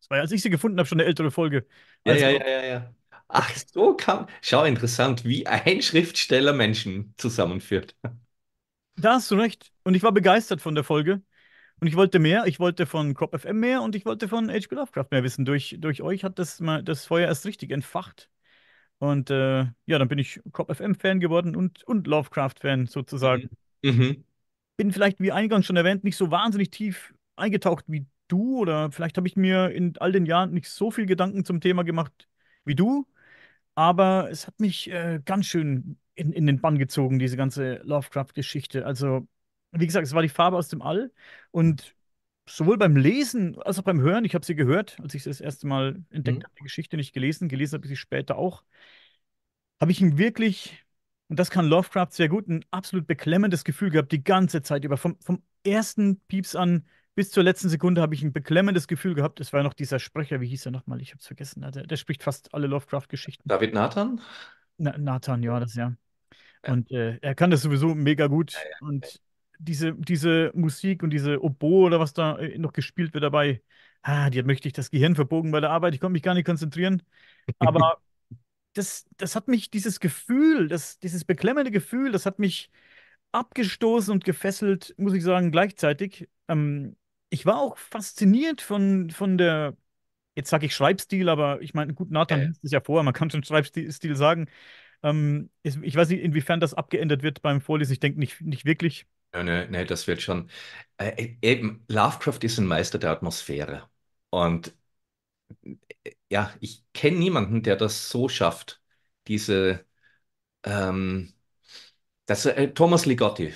es 0.00 0.10
war, 0.10 0.18
als 0.20 0.32
ich 0.32 0.42
sie 0.42 0.50
gefunden 0.50 0.78
habe, 0.78 0.88
schon 0.88 1.00
eine 1.00 1.08
ältere 1.08 1.30
Folge. 1.30 1.66
Ja, 2.04 2.14
Also, 2.14 2.14
ja, 2.14 2.30
ja, 2.30 2.46
ja, 2.48 2.64
ja. 2.64 2.94
Ach, 3.28 3.52
so 3.72 3.94
kam. 3.96 4.28
Schau, 4.40 4.64
interessant, 4.64 5.24
wie 5.24 5.46
ein 5.46 5.82
Schriftsteller 5.82 6.52
Menschen 6.52 7.14
zusammenführt. 7.18 7.96
da 8.96 9.14
hast 9.14 9.30
du 9.30 9.36
recht. 9.36 9.72
Und 9.84 9.94
ich 9.94 10.02
war 10.02 10.12
begeistert 10.12 10.60
von 10.60 10.74
der 10.74 10.84
Folge. 10.84 11.22
Und 11.80 11.88
ich 11.88 11.96
wollte 11.96 12.18
mehr, 12.18 12.46
ich 12.46 12.58
wollte 12.58 12.86
von 12.86 13.14
Crop 13.14 13.38
FM 13.38 13.60
mehr 13.60 13.82
und 13.82 13.94
ich 13.94 14.06
wollte 14.06 14.28
von 14.28 14.50
H.P. 14.50 14.74
Lovecraft 14.74 15.08
mehr 15.10 15.22
wissen. 15.22 15.44
Durch, 15.44 15.76
durch 15.78 16.02
euch 16.02 16.24
hat 16.24 16.38
das 16.38 16.60
mal 16.60 16.82
das 16.82 17.04
Feuer 17.04 17.28
erst 17.28 17.44
richtig 17.44 17.70
entfacht. 17.70 18.30
Und 18.98 19.30
äh, 19.30 19.66
ja, 19.84 19.98
dann 19.98 20.08
bin 20.08 20.18
ich 20.18 20.40
Crop 20.52 20.74
FM-Fan 20.74 21.20
geworden 21.20 21.54
und, 21.54 21.84
und 21.84 22.06
Lovecraft-Fan 22.06 22.86
sozusagen. 22.86 23.50
Mhm. 23.82 23.90
Mhm. 23.90 24.24
Bin 24.78 24.92
vielleicht, 24.92 25.20
wie 25.20 25.32
eingangs 25.32 25.66
schon 25.66 25.76
erwähnt, 25.76 26.04
nicht 26.04 26.16
so 26.16 26.30
wahnsinnig 26.30 26.70
tief 26.70 27.14
eingetaucht 27.36 27.84
wie 27.88 28.06
du 28.28 28.58
oder 28.58 28.90
vielleicht 28.90 29.16
habe 29.18 29.28
ich 29.28 29.36
mir 29.36 29.70
in 29.70 29.96
all 29.98 30.12
den 30.12 30.26
Jahren 30.26 30.52
nicht 30.52 30.68
so 30.68 30.90
viel 30.90 31.06
Gedanken 31.06 31.44
zum 31.44 31.60
Thema 31.60 31.84
gemacht 31.84 32.28
wie 32.64 32.74
du. 32.74 33.06
Aber 33.74 34.30
es 34.30 34.46
hat 34.46 34.58
mich 34.60 34.90
äh, 34.90 35.20
ganz 35.24 35.46
schön 35.46 35.98
in, 36.14 36.32
in 36.32 36.46
den 36.46 36.60
Bann 36.60 36.78
gezogen, 36.78 37.18
diese 37.18 37.36
ganze 37.36 37.76
Lovecraft-Geschichte. 37.84 38.86
Also, 38.86 39.28
wie 39.80 39.86
gesagt, 39.86 40.06
es 40.06 40.14
war 40.14 40.22
die 40.22 40.28
Farbe 40.28 40.56
aus 40.56 40.68
dem 40.68 40.82
All. 40.82 41.12
Und 41.50 41.94
sowohl 42.48 42.78
beim 42.78 42.96
Lesen 42.96 43.60
als 43.62 43.78
auch 43.78 43.82
beim 43.84 44.00
Hören, 44.00 44.24
ich 44.24 44.34
habe 44.34 44.44
sie 44.46 44.54
gehört, 44.54 44.98
als 45.02 45.14
ich 45.14 45.24
sie 45.24 45.30
das 45.30 45.40
erste 45.40 45.66
Mal 45.66 46.02
entdeckt 46.10 46.38
Mhm. 46.38 46.44
habe, 46.44 46.54
die 46.58 46.64
Geschichte 46.64 46.96
nicht 46.96 47.12
gelesen, 47.12 47.48
gelesen 47.48 47.76
habe 47.76 47.86
ich 47.86 47.90
sie 47.90 47.96
später 47.96 48.36
auch, 48.38 48.62
habe 49.80 49.92
ich 49.92 50.00
ihm 50.00 50.18
wirklich, 50.18 50.84
und 51.28 51.38
das 51.38 51.50
kann 51.50 51.66
Lovecraft 51.66 52.08
sehr 52.12 52.28
gut, 52.28 52.48
ein 52.48 52.64
absolut 52.70 53.06
beklemmendes 53.06 53.64
Gefühl 53.64 53.90
gehabt, 53.90 54.12
die 54.12 54.24
ganze 54.24 54.62
Zeit 54.62 54.84
über. 54.84 54.96
Vom, 54.96 55.18
vom 55.20 55.42
ersten 55.64 56.20
Pieps 56.28 56.54
an 56.56 56.86
bis 57.14 57.30
zur 57.30 57.42
letzten 57.42 57.68
Sekunde 57.70 58.02
habe 58.02 58.14
ich 58.14 58.22
ein 58.22 58.32
beklemmendes 58.32 58.86
Gefühl 58.88 59.14
gehabt. 59.14 59.40
Es 59.40 59.52
war 59.52 59.62
noch 59.62 59.72
dieser 59.74 59.98
Sprecher, 59.98 60.40
wie 60.40 60.48
hieß 60.48 60.66
er 60.66 60.72
nochmal? 60.72 61.00
Ich 61.00 61.10
habe 61.10 61.18
es 61.20 61.26
vergessen. 61.26 61.62
Der, 61.62 61.70
der 61.86 61.96
spricht 61.96 62.22
fast 62.22 62.52
alle 62.54 62.66
Lovecraft-Geschichten. 62.66 63.48
David 63.48 63.72
Nathan? 63.72 64.20
Na, 64.78 64.96
Nathan, 64.98 65.42
ja, 65.42 65.58
das 65.58 65.74
ja. 65.74 65.94
Ja. 66.64 66.72
Und 66.72 66.90
äh, 66.90 67.18
er 67.22 67.34
kann 67.34 67.50
das 67.50 67.62
sowieso 67.62 67.94
mega 67.94 68.26
gut. 68.26 68.56
Und 68.80 69.20
diese, 69.58 69.94
diese 69.94 70.52
Musik 70.54 71.02
und 71.02 71.10
diese 71.10 71.42
Oboe 71.42 71.86
oder 71.86 72.00
was 72.00 72.12
da 72.12 72.38
äh, 72.38 72.58
noch 72.58 72.72
gespielt 72.72 73.14
wird 73.14 73.24
dabei, 73.24 73.62
ah, 74.02 74.30
die 74.30 74.38
hat 74.38 74.46
möchte 74.46 74.68
ich 74.68 74.74
das 74.74 74.90
Gehirn 74.90 75.14
verbogen 75.14 75.50
bei 75.50 75.60
der 75.60 75.70
Arbeit. 75.70 75.94
Ich 75.94 76.00
konnte 76.00 76.12
mich 76.12 76.22
gar 76.22 76.34
nicht 76.34 76.46
konzentrieren. 76.46 77.02
Aber 77.58 77.98
das, 78.74 79.06
das 79.16 79.36
hat 79.36 79.48
mich, 79.48 79.70
dieses 79.70 80.00
Gefühl, 80.00 80.68
das, 80.68 80.98
dieses 80.98 81.24
beklemmende 81.24 81.70
Gefühl, 81.70 82.12
das 82.12 82.26
hat 82.26 82.38
mich 82.38 82.70
abgestoßen 83.32 84.12
und 84.12 84.24
gefesselt, 84.24 84.94
muss 84.98 85.14
ich 85.14 85.24
sagen, 85.24 85.50
gleichzeitig. 85.50 86.28
Ähm, 86.48 86.96
ich 87.30 87.46
war 87.46 87.58
auch 87.58 87.76
fasziniert 87.78 88.60
von, 88.60 89.10
von 89.10 89.36
der, 89.38 89.76
jetzt 90.34 90.50
sage 90.50 90.66
ich 90.66 90.74
Schreibstil, 90.74 91.28
aber 91.28 91.60
ich 91.62 91.74
meine, 91.74 91.94
gut, 91.94 92.10
Nathan 92.10 92.40
liest 92.40 92.64
es 92.64 92.70
ja 92.72 92.80
vor, 92.80 93.02
man 93.02 93.14
kann 93.14 93.30
schon 93.30 93.42
Schreibstil 93.44 93.90
Stil 93.92 94.16
sagen. 94.16 94.48
Ähm, 95.02 95.50
ich 95.62 95.96
weiß 95.96 96.08
nicht, 96.08 96.22
inwiefern 96.22 96.60
das 96.60 96.74
abgeändert 96.74 97.22
wird 97.22 97.42
beim 97.42 97.60
Vorlesen. 97.60 97.92
Ich 97.92 98.00
denke 98.00 98.18
nicht, 98.18 98.40
nicht 98.40 98.64
wirklich. 98.64 99.06
Ja, 99.36 99.42
ne, 99.42 99.68
ne, 99.70 99.84
das 99.84 100.06
wird 100.06 100.22
schon. 100.22 100.50
Äh, 100.98 101.36
eben, 101.42 101.84
Lovecraft 101.88 102.38
ist 102.42 102.58
ein 102.58 102.66
Meister 102.66 102.98
der 102.98 103.10
Atmosphäre. 103.10 103.88
Und 104.30 104.74
äh, 106.04 106.12
ja, 106.30 106.54
ich 106.60 106.84
kenne 106.92 107.18
niemanden, 107.18 107.62
der 107.62 107.76
das 107.76 108.08
so 108.10 108.28
schafft. 108.28 108.82
Diese, 109.28 109.84
ähm, 110.64 111.34
das, 112.26 112.46
äh, 112.46 112.68
Thomas 112.74 113.06
Ligotti, 113.06 113.54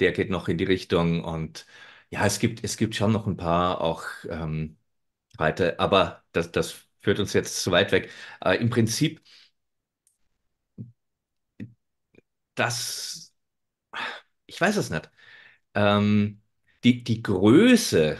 der 0.00 0.12
geht 0.12 0.30
noch 0.30 0.48
in 0.48 0.58
die 0.58 0.64
Richtung. 0.64 1.24
Und 1.24 1.66
ja, 2.10 2.26
es 2.26 2.40
gibt, 2.40 2.64
es 2.64 2.76
gibt 2.76 2.96
schon 2.96 3.12
noch 3.12 3.26
ein 3.26 3.36
paar 3.36 3.80
auch 3.82 4.04
ähm, 4.30 4.78
weiter, 5.38 5.76
aber 5.80 6.24
das, 6.32 6.52
das 6.52 6.74
führt 7.02 7.20
uns 7.20 7.32
jetzt 7.34 7.62
zu 7.62 7.72
weit 7.72 7.92
weg. 7.92 8.10
Äh, 8.44 8.56
im 8.58 8.70
Prinzip, 8.70 9.22
das, 12.54 13.32
ich 14.54 14.60
weiß 14.62 14.76
es 14.78 14.90
nicht. 14.90 15.10
Ähm, 15.74 16.42
die, 16.84 17.04
die 17.04 17.22
Größe. 17.22 18.18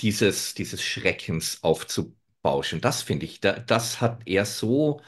dieses, 0.00 0.54
dieses 0.54 0.82
Schreckens 0.82 1.62
aufzubauschen. 1.62 2.80
Das 2.80 3.02
finde 3.02 3.26
ich, 3.26 3.40
da, 3.40 3.52
das 3.58 4.00
hat 4.00 4.22
er 4.26 4.44
so, 4.46 5.00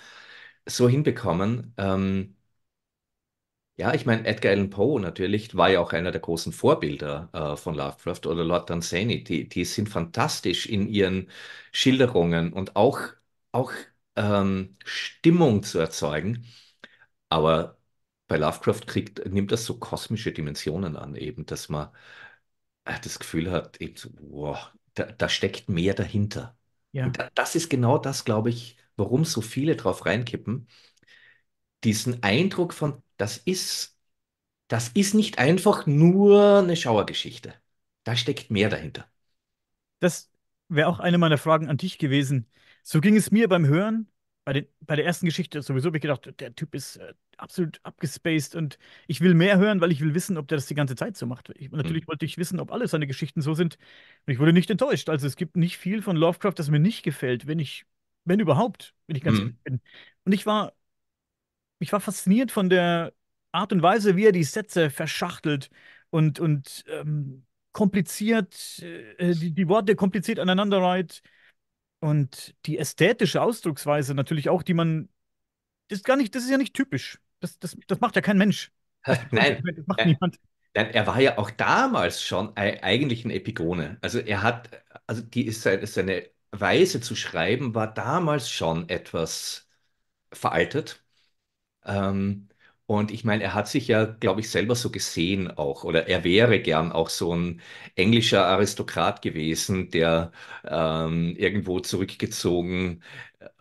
so 0.66 0.88
hinbekommen. 0.88 1.75
Ähm, 1.78 2.37
ja, 3.76 3.92
ich 3.95 4.06
meine, 4.06 4.26
Edgar 4.26 4.52
Allan 4.52 4.71
Poe 4.71 5.00
natürlich 5.00 5.54
war 5.56 5.68
ja 5.71 5.80
auch 5.80 5.92
einer 5.92 6.11
der 6.11 6.21
großen 6.21 6.52
Vorbilder 6.52 7.28
äh, 7.33 7.56
von 7.56 7.75
Lovecraft 7.75 8.26
oder 8.26 8.42
Lord 8.45 8.71
Dunsany. 8.71 9.23
Die, 9.23 9.49
die 9.49 9.64
sind 9.64 9.88
fantastisch 9.88 10.66
in 10.66 10.88
ihren 10.88 11.30
Schilderungen 11.73 12.52
und 12.54 12.75
auch, 12.76 13.00
auch 13.52 13.73
ähm, 14.16 14.76
Stimmung 14.85 15.62
zu 15.62 15.78
erzeugen. 15.78 16.47
Aber 17.30 17.78
bei 18.28 18.37
Lovecraft 18.38 18.83
kriegt, 18.87 19.25
nimmt 19.26 19.52
das 19.52 19.64
so 19.64 19.78
kosmische 19.78 20.33
Dimensionen 20.33 20.97
an, 20.97 21.14
eben, 21.16 21.47
dass 21.47 21.68
man 21.68 21.90
äh, 22.85 22.99
das 23.02 23.18
Gefühl 23.18 23.50
hat, 23.50 23.80
eben 23.80 23.97
so, 23.97 24.11
wow, 24.21 24.59
da, 24.95 25.04
da 25.06 25.28
steckt 25.28 25.68
mehr 25.68 25.95
dahinter. 25.95 26.56
Ja, 26.92 27.12
Und 27.12 27.18
da, 27.18 27.30
das 27.35 27.54
ist 27.54 27.71
genau 27.71 27.99
das, 27.99 28.25
glaube 28.25 28.50
ich, 28.50 28.76
warum 28.97 29.25
so 29.25 29.40
viele 29.40 29.76
drauf 29.76 30.06
reinkippen. 30.06 30.68
Diesen 31.85 32.23
Eindruck 32.23 32.73
von, 32.75 33.02
das 33.16 33.38
ist, 33.38 33.97
das 34.68 34.90
ist 34.90 35.14
nicht 35.14 35.38
einfach 35.38 35.87
nur 35.87 36.61
eine 36.61 36.76
Schauergeschichte. 36.76 37.54
Da 38.04 38.16
steckt 38.16 38.50
mehr 38.50 38.68
dahinter. 38.71 39.09
das 40.00 40.30
wäre 40.68 40.88
auch 40.88 41.00
eine 41.00 41.18
meiner 41.18 41.38
Fragen 41.38 41.68
an 41.68 41.76
dich 41.76 41.99
gewesen. 41.99 42.47
So 42.83 43.00
ging 43.00 43.16
es 43.16 43.30
mir 43.30 43.49
beim 43.49 43.66
Hören. 43.66 44.09
Bei 44.47 44.55
den, 44.55 44.69
bei 44.81 44.97
der 44.97 45.05
ersten 45.07 45.26
Geschichte 45.26 45.61
sowieso 45.62 45.88
habe 45.88 45.99
ich 45.99 46.03
gedacht, 46.03 46.33
der 46.41 46.55
Typ 46.55 46.75
ist 46.76 46.99
äh, 46.99 47.15
absolut 47.37 47.81
abgespaced 47.85 48.57
und 48.57 48.79
ich 49.09 49.21
will 49.21 49.35
mehr 49.35 49.59
hören, 49.59 49.83
weil 49.83 49.93
ich 49.93 50.00
will 50.00 50.15
wissen, 50.15 50.38
ob 50.38 50.49
der 50.49 50.57
das 50.59 50.67
die 50.67 50.76
ganze 50.76 50.97
Zeit 50.97 51.17
so 51.19 51.26
macht. 51.26 51.50
Ich, 51.57 51.71
natürlich 51.73 52.09
wollte 52.09 52.26
ich 52.26 52.38
wissen, 52.38 52.61
ob 52.61 52.73
alle 52.73 52.88
seine 52.88 53.09
Geschichten 53.09 53.43
so 53.43 53.55
sind. 53.55 53.76
Und 54.26 54.33
ich 54.33 54.38
wurde 54.41 54.55
nicht 54.55 54.71
enttäuscht. 54.71 55.11
Also 55.11 55.26
es 55.26 55.37
gibt 55.37 55.57
nicht 55.57 55.79
viel 55.79 56.03
von 56.03 56.17
Lovecraft, 56.17 56.55
das 56.57 56.71
mir 56.71 56.81
nicht 56.81 57.03
gefällt, 57.05 57.49
wenn 57.49 57.59
ich, 57.59 57.87
wenn 58.25 58.41
überhaupt, 58.41 58.95
wenn 59.09 59.17
ich 59.17 59.25
ganz 59.25 59.38
Hm. 59.38 59.41
ehrlich 59.41 59.57
bin. 59.65 59.81
Und 60.25 60.33
ich 60.33 60.47
war 60.47 60.75
ich 61.79 61.93
war 61.93 62.00
fasziniert 62.00 62.50
von 62.53 62.69
der 62.71 63.12
Art 63.53 63.73
und 63.73 63.83
Weise, 63.83 64.17
wie 64.17 64.26
er 64.26 64.33
die 64.33 64.45
Sätze 64.45 64.91
verschachtelt 64.91 65.71
und, 66.11 66.41
und 66.41 66.85
ähm, 66.88 67.45
kompliziert, 67.73 68.79
äh, 68.83 69.35
die, 69.35 69.53
die 69.53 69.69
Worte 69.69 69.97
kompliziert 69.97 70.38
aneinander 70.38 70.79
reiht 70.81 71.23
und 72.00 72.55
die 72.67 72.79
ästhetische 72.79 73.43
Ausdrucksweise 73.43 74.15
natürlich 74.15 74.49
auch, 74.49 74.62
die 74.62 74.75
man, 74.75 75.09
das 75.88 76.00
ist 76.00 76.05
gar 76.07 76.17
nicht, 76.17 76.35
das 76.35 76.45
ist 76.45 76.50
ja 76.50 76.59
nicht 76.59 76.75
typisch. 76.75 77.21
Das, 77.41 77.59
das, 77.61 77.76
das 77.88 78.00
macht 78.00 78.17
ja 78.17 78.23
kein 78.23 78.38
Mensch. 78.38 78.73
Das 79.07 79.21
Nein, 79.31 79.65
das 79.76 79.87
macht 79.87 80.05
äh, 80.05 80.07
niemand. 80.07 80.38
nein, 80.75 80.91
er 80.93 81.07
war 81.07 81.21
ja 81.21 81.38
auch 81.38 81.50
damals 81.50 82.23
schon 82.23 82.57
ei- 82.57 82.83
eigentlich 82.83 83.25
ein 83.25 83.31
Epigone. 83.31 83.99
Also 84.03 84.19
er 84.21 84.43
hat, 84.43 84.71
also 85.07 85.23
die, 85.23 85.50
seine, 85.53 85.87
seine 85.87 86.31
Weise 86.53 87.00
zu 87.00 87.17
schreiben 87.17 87.75
war 87.75 87.93
damals 87.93 88.50
schon 88.50 88.88
etwas 88.88 89.69
veraltet. 90.33 91.05
Ähm, 91.85 92.49
und 92.87 93.11
ich 93.11 93.25
meine, 93.25 93.43
er 93.45 93.55
hat 93.55 93.69
sich 93.69 93.88
ja, 93.88 94.05
glaube 94.05 94.40
ich, 94.40 94.50
selber 94.50 94.75
so 94.76 94.90
gesehen 94.90 95.50
auch, 95.50 95.85
oder 95.85 96.07
er 96.09 96.23
wäre 96.25 96.61
gern 96.61 96.93
auch 96.93 97.09
so 97.09 97.35
ein 97.35 97.61
englischer 97.97 98.47
Aristokrat 98.47 99.23
gewesen, 99.23 99.90
der 99.90 100.33
ähm, 100.64 101.35
irgendwo 101.37 101.81
zurückgezogen 101.81 103.02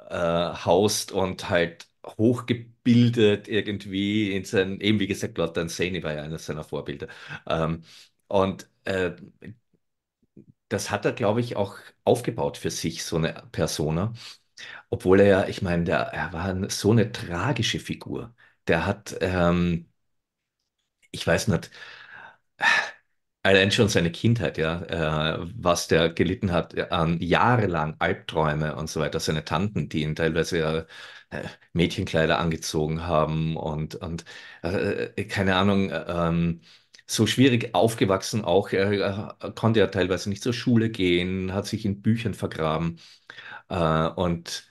äh, 0.09 0.15
haust 0.17 1.11
und 1.11 1.49
halt 1.49 1.87
hochgebildet 2.05 3.47
irgendwie 3.47 4.31
in 4.35 4.45
sein, 4.45 4.79
eben 4.81 4.99
wie 4.99 5.07
gesagt, 5.07 5.37
Lord 5.37 5.57
Dunsany 5.57 6.03
war 6.03 6.13
ja 6.13 6.23
eines 6.23 6.45
seiner 6.45 6.63
Vorbilder. 6.63 7.07
Ähm, 7.47 7.83
und 8.27 8.69
äh, 8.85 9.13
das 10.69 10.91
hat 10.91 11.05
er, 11.05 11.11
glaube 11.13 11.41
ich, 11.41 11.55
auch 11.55 11.77
aufgebaut 12.03 12.57
für 12.57 12.71
sich, 12.71 13.03
so 13.03 13.17
eine 13.17 13.33
Persona. 13.51 14.13
Obwohl 14.91 15.21
er 15.21 15.27
ja, 15.27 15.47
ich 15.49 15.63
meine, 15.63 15.91
er 15.91 16.33
war 16.33 16.71
so 16.71 16.91
eine 16.91 17.13
tragische 17.13 17.79
Figur. 17.81 18.34
Der 18.67 18.85
hat, 18.85 19.15
ähm, 19.21 19.87
ich 21.11 21.25
weiß 21.25 21.47
nicht, 21.47 21.71
allein 23.43 23.71
schon 23.71 23.89
seine 23.89 24.11
Kindheit, 24.11 24.57
ja, 24.57 25.35
äh, 25.37 25.47
was 25.55 25.87
der 25.87 26.09
gelitten 26.09 26.51
hat 26.51 26.77
an 26.91 27.19
jahrelang 27.21 27.95
Albträume 27.99 28.75
und 28.75 28.89
so 28.89 28.99
weiter. 28.99 29.19
Seine 29.19 29.45
Tanten, 29.45 29.87
die 29.89 30.01
ihn 30.01 30.15
teilweise 30.15 30.87
äh, 31.29 31.43
Mädchenkleider 31.73 32.39
angezogen 32.39 33.05
haben 33.05 33.55
und, 33.57 33.95
und 33.95 34.25
äh, 34.63 35.23
keine 35.25 35.55
Ahnung, 35.55 35.91
ähm, 35.93 36.61
so 37.07 37.27
schwierig 37.27 37.75
aufgewachsen 37.75 38.43
auch. 38.43 38.69
Er, 38.71 38.91
er 39.39 39.51
konnte 39.53 39.79
ja 39.79 39.87
teilweise 39.87 40.29
nicht 40.29 40.41
zur 40.43 40.53
Schule 40.53 40.89
gehen, 40.89 41.53
hat 41.53 41.67
sich 41.67 41.85
in 41.85 42.01
Büchern 42.01 42.33
vergraben. 42.33 42.99
Äh, 43.69 44.07
und 44.09 44.64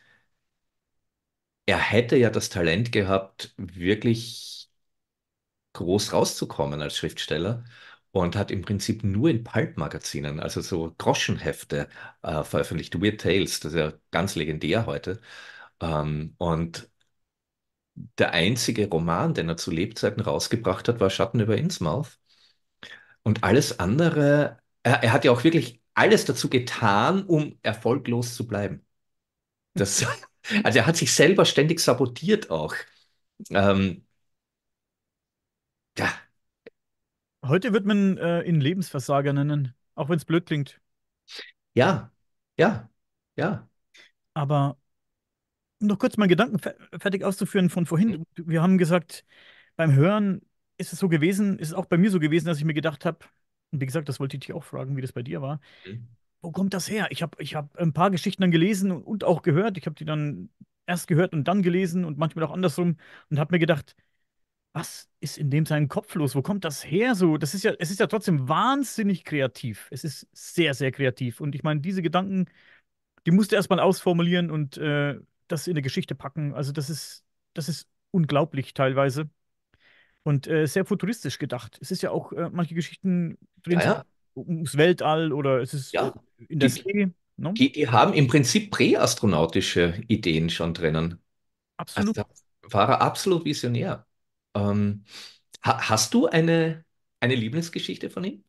er 1.67 1.79
hätte 1.79 2.17
ja 2.17 2.31
das 2.31 2.49
Talent 2.51 2.93
gehabt, 2.93 3.55
wirklich 3.59 4.71
groß 5.75 6.13
rauszukommen 6.13 6.81
als 6.83 6.97
Schriftsteller 6.97 7.65
und 8.13 8.37
hat 8.37 8.51
im 8.51 8.63
Prinzip 8.63 9.03
nur 9.05 9.29
in 9.31 9.43
Pulp-Magazinen, 9.45 10.39
also 10.41 10.61
so 10.61 10.95
Groschenhefte, 10.99 11.89
äh, 12.23 12.45
veröffentlicht. 12.45 13.01
Weird 13.03 13.21
Tales, 13.21 13.61
das 13.61 13.73
ist 13.73 13.79
ja 13.79 13.93
ganz 14.11 14.37
legendär 14.37 14.87
heute. 14.87 15.21
Ähm, 15.81 16.35
und 16.39 16.91
der 18.19 18.33
einzige 18.33 18.89
Roman, 18.89 19.35
den 19.35 19.49
er 19.49 19.57
zu 19.57 19.71
Lebzeiten 19.71 20.21
rausgebracht 20.23 20.89
hat, 20.89 20.99
war 21.01 21.11
Schatten 21.11 21.39
über 21.41 21.57
Innsmouth. 21.57 22.19
Und 23.23 23.43
alles 23.45 23.79
andere. 23.79 24.59
er, 24.83 25.03
er 25.03 25.13
hat 25.13 25.25
ja 25.25 25.33
auch 25.33 25.45
wirklich 25.45 25.81
alles 25.95 26.25
dazu 26.25 26.49
getan, 26.51 27.25
um 27.25 27.59
erfolglos 27.63 28.35
zu 28.35 28.47
bleiben. 28.47 28.85
Das, 29.75 30.07
also 30.65 30.79
er 30.79 30.87
hat 30.87 30.97
sich 30.97 31.13
selber 31.13 31.45
ständig 31.45 31.81
sabotiert 31.81 32.51
auch. 32.51 32.75
Ähm, 33.51 34.05
ja, 35.97 36.25
Heute 37.47 37.73
wird 37.73 37.85
man 37.87 38.19
äh, 38.19 38.43
ihn 38.43 38.61
Lebensversager 38.61 39.33
nennen, 39.33 39.75
auch 39.95 40.09
wenn 40.09 40.17
es 40.17 40.25
blöd 40.25 40.47
klingt. 40.47 40.81
ja, 41.75 42.11
ja, 42.57 42.89
ja. 43.37 43.69
Aber 44.35 44.77
um 45.81 45.89
noch 45.89 45.99
kurz 45.99 46.17
meinen 46.17 46.29
Gedanken 46.29 46.59
fe 46.59 46.77
fertig 46.99 47.25
auszuführen 47.25 47.71
von 47.71 47.87
vorhin. 47.87 48.25
Wir 48.37 48.63
haben 48.63 48.79
gesagt, 48.79 49.25
beim 49.77 49.95
Hören 49.95 50.43
ist 50.79 50.93
es 50.93 50.99
so 50.99 51.09
gewesen, 51.09 51.59
ist 51.59 51.69
es 51.69 51.75
auch 51.75 51.87
bei 51.87 51.99
mir 51.99 52.11
so 52.11 52.21
gewesen, 52.21 52.47
dass 52.47 52.59
ich 52.59 52.65
mir 52.65 52.75
gedacht 52.75 53.05
habe, 53.05 53.19
und 53.73 53.81
wie 53.81 53.87
gesagt, 53.87 54.09
das 54.09 54.21
wollte 54.21 54.37
ich 54.37 54.43
dich 54.47 54.55
auch 54.55 54.65
fragen, 54.65 54.97
wie 54.97 55.03
das 55.03 55.13
bei 55.13 55.23
dir 55.23 55.43
war. 55.43 55.61
Wo 56.45 56.53
kommt 56.53 56.75
das 56.75 56.91
her? 56.91 57.09
Ich 57.11 57.23
habe 57.23 57.43
ich 57.43 57.55
hab 57.55 57.75
ein 57.79 57.95
paar 57.95 58.11
Geschichten 58.11 58.43
dann 58.43 58.51
gelesen 58.51 58.93
und, 58.93 59.25
auch 59.25 59.41
gehört. 59.43 59.79
Ich 59.79 59.87
habe 59.87 59.97
die 59.97 60.05
dann 60.05 60.51
erst 60.87 61.07
gehört 61.09 61.33
und 61.33 61.45
dann 61.49 61.63
gelesen 61.63 62.05
und 62.05 62.19
manchmal 62.19 62.45
auch 62.45 62.51
andersrum 62.53 62.99
und 63.31 63.39
habe 63.39 63.55
mir 63.55 63.59
gedacht, 63.59 63.97
was 64.73 65.09
ist 65.21 65.39
in 65.39 65.51
dem 65.51 65.67
seinen 65.67 65.89
Kopf 65.89 66.15
los? 66.17 66.35
Wo 66.35 66.43
kommt 66.43 66.65
das 66.65 66.85
her? 66.85 67.15
So, 67.15 67.39
das 67.39 67.55
ist 67.55 67.65
ja, 67.65 67.73
es 67.79 67.91
ist 67.91 68.01
ja 68.01 68.09
trotzdem 68.09 68.49
wahnsinnig 68.49 69.25
kreativ. 69.25 69.89
Es 69.91 70.05
ist 70.05 70.29
sehr, 70.33 70.75
sehr 70.75 70.93
kreativ. 70.93 71.41
Und 71.41 71.55
ich 71.55 71.63
meine, 71.65 71.81
diese 71.81 72.03
Gedanken, 72.03 72.47
die 73.27 73.33
musst 73.33 73.53
du 73.53 73.57
erstmal 73.57 73.81
ausformulieren 73.81 74.51
und 74.51 74.79
äh, 74.79 75.19
das 75.49 75.67
in 75.69 75.75
eine 75.75 75.83
Geschichte 75.83 76.15
packen. 76.15 76.55
Also, 76.55 76.73
das 76.73 76.91
ist, 76.91 77.25
das 77.55 77.69
ist 77.69 77.89
unglaublich 78.13 78.75
teilweise. 78.75 79.31
Und 80.23 80.47
äh, 80.47 80.67
sehr 80.67 80.85
futuristisch 80.87 81.39
gedacht. 81.39 81.79
Es 81.83 81.91
ist 81.91 82.03
ja 82.03 82.11
auch, 82.11 82.33
äh, 82.33 82.51
manche 82.51 82.75
Geschichten 82.75 83.39
drehen 83.63 83.81
Ja, 83.81 83.81
sich 83.81 83.95
ja, 83.95 84.05
ums 84.37 84.77
Weltall 84.77 85.33
oder 85.33 85.61
es 85.61 85.75
ist 85.75 85.99
äh, 85.99 85.99
ja. 85.99 86.15
in 86.49 86.61
der 86.61 86.69
Die, 86.69 86.85
See. 86.85 87.13
Ne? 87.37 87.59
die, 87.59 87.73
die 87.73 87.89
haben 87.89 88.15
im 88.15 88.27
Prinzip 88.29 88.71
präastronautische 88.71 90.03
Ideen 90.09 90.51
schon 90.51 90.75
drinnen. 90.75 91.23
Also 91.95 92.13
Absolut. 92.13 92.15
da 92.15 92.27
war 92.65 92.89
er 92.91 93.03
absolut 93.03 93.45
visionär. 93.45 94.07
Ähm, 94.55 95.05
ha, 95.65 95.91
hast 95.91 96.15
du 96.15 96.29
eine, 96.29 96.85
eine 97.21 97.37
Lieblingsgeschichte 97.37 98.11
von 98.11 98.25
ihm? 98.25 98.45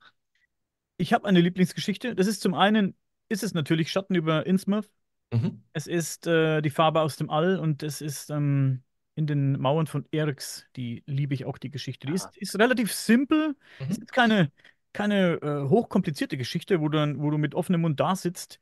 Ich 0.97 1.13
habe 1.13 1.27
eine 1.27 1.41
Lieblingsgeschichte. 1.41 2.15
Das 2.15 2.27
ist 2.27 2.41
zum 2.41 2.53
einen, 2.53 2.95
ist 3.29 3.43
es 3.43 3.53
natürlich 3.53 3.91
Schatten 3.91 4.15
über 4.15 4.45
Innsmouth. 4.45 4.89
Mhm. 5.31 5.65
Es 5.73 5.87
ist 5.87 6.27
äh, 6.27 6.61
die 6.61 6.71
Farbe 6.71 7.01
aus 7.01 7.17
dem 7.17 7.29
All 7.29 7.59
und 7.59 7.83
es 7.83 8.01
ist 8.01 8.29
ähm, 8.31 8.83
in 9.15 9.27
den 9.27 9.59
Mauern 9.59 9.87
von 9.87 10.07
Erx. 10.11 10.65
Die 10.75 11.03
liebe 11.07 11.33
ich 11.35 11.45
auch, 11.45 11.57
die 11.57 11.71
Geschichte. 11.71 12.07
Die 12.07 12.13
Ah, 12.13 12.13
ist, 12.13 12.37
ist 12.37 12.57
relativ 12.59 12.93
simpel. 12.93 13.55
Es 13.89 13.97
mhm. 13.97 13.99
ist 13.99 14.13
keine, 14.13 14.51
keine 14.95 15.35
äh, 15.41 15.69
hochkomplizierte 15.69 16.37
Geschichte, 16.37 16.81
wo 16.81 16.89
du, 16.89 16.97
dann, 16.97 17.19
wo 17.21 17.29
du 17.31 17.37
mit 17.37 17.55
offenem 17.55 17.81
Mund 17.81 17.99
da 17.99 18.15
sitzt. 18.15 18.59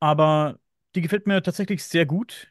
Aber 0.00 0.58
die 0.94 1.02
gefällt 1.02 1.26
mir 1.26 1.42
tatsächlich 1.42 1.84
sehr 1.84 2.06
gut. 2.06 2.48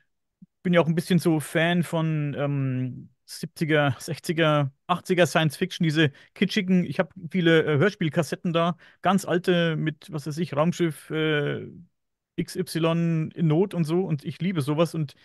Bin 0.64 0.74
ja 0.74 0.82
auch 0.82 0.88
ein 0.88 0.96
bisschen 0.96 1.20
so 1.20 1.40
Fan 1.40 1.84
von 1.84 2.36
ähm, 2.38 3.10
70er, 3.26 3.96
60er, 4.00 4.72
80er 4.88 5.26
Science 5.28 5.58
Fiction, 5.58 5.84
diese 5.86 6.12
kitschigen. 6.36 6.86
Ich 6.86 7.00
habe 7.00 7.10
viele 7.32 7.64
äh, 7.64 7.78
Hörspielkassetten 7.78 8.54
da, 8.54 8.78
ganz 9.02 9.26
alte 9.26 9.76
mit, 9.78 10.12
was 10.12 10.28
weiß 10.28 10.38
ich, 10.40 10.56
Raumschiff 10.56 11.10
äh, 11.12 11.68
XY 12.38 13.32
in 13.36 13.48
Not 13.48 13.74
und 13.74 13.86
so. 13.86 14.04
Und 14.06 14.26
ich 14.26 14.40
liebe 14.42 14.62
sowas. 14.62 14.96
Und 14.96 15.16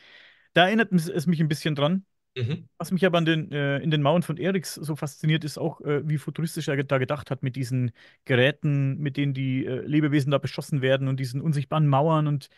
da 0.55 0.67
erinnert 0.67 0.93
es 0.93 1.09
es 1.09 1.27
mich 1.27 1.41
ein 1.41 1.49
bisschen 1.49 1.75
dran. 1.75 2.05
Mhm. 2.35 2.69
Was 2.79 2.91
mich 2.91 3.05
aber 3.05 3.21
den, 3.21 3.53
äh, 3.53 3.79
in 3.79 3.91
den 3.91 4.01
Mauern 4.01 4.23
von 4.23 4.39
Eriks 4.39 4.75
so 4.75 4.97
fasziniert, 4.97 5.45
ist 5.45 5.59
auch, 5.59 5.81
äh, 5.83 6.09
wie 6.09 6.17
futuristisch 6.19 6.69
er 6.69 6.83
da 6.83 6.99
gedacht 6.99 7.31
hat 7.31 7.43
mit 7.43 7.57
diesen 7.57 7.93
Geräten, 8.25 8.99
mit 8.99 9.17
denen 9.17 9.35
die 9.35 9.67
äh, 9.67 9.81
Lebewesen 9.87 10.31
da 10.31 10.39
beschossen 10.39 10.81
werden 10.81 11.09
und 11.09 11.21
diesen 11.21 11.43
unsichtbaren 11.43 11.87
Mauern 11.87 12.27
und 12.27 12.49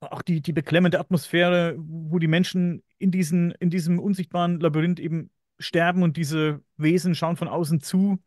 auch 0.00 0.22
die, 0.22 0.40
die 0.40 0.52
beklemmende 0.52 1.00
Atmosphäre, 1.00 1.74
wo 1.78 2.18
die 2.18 2.28
Menschen 2.28 2.82
in 2.98 3.10
diesen, 3.10 3.50
in 3.52 3.70
diesem 3.70 3.98
unsichtbaren 3.98 4.60
Labyrinth 4.60 5.00
eben 5.00 5.30
sterben 5.58 6.02
und 6.02 6.16
diese 6.16 6.62
Wesen 6.76 7.14
schauen 7.14 7.36
von 7.36 7.48
außen 7.48 7.80
zu. 7.80 8.18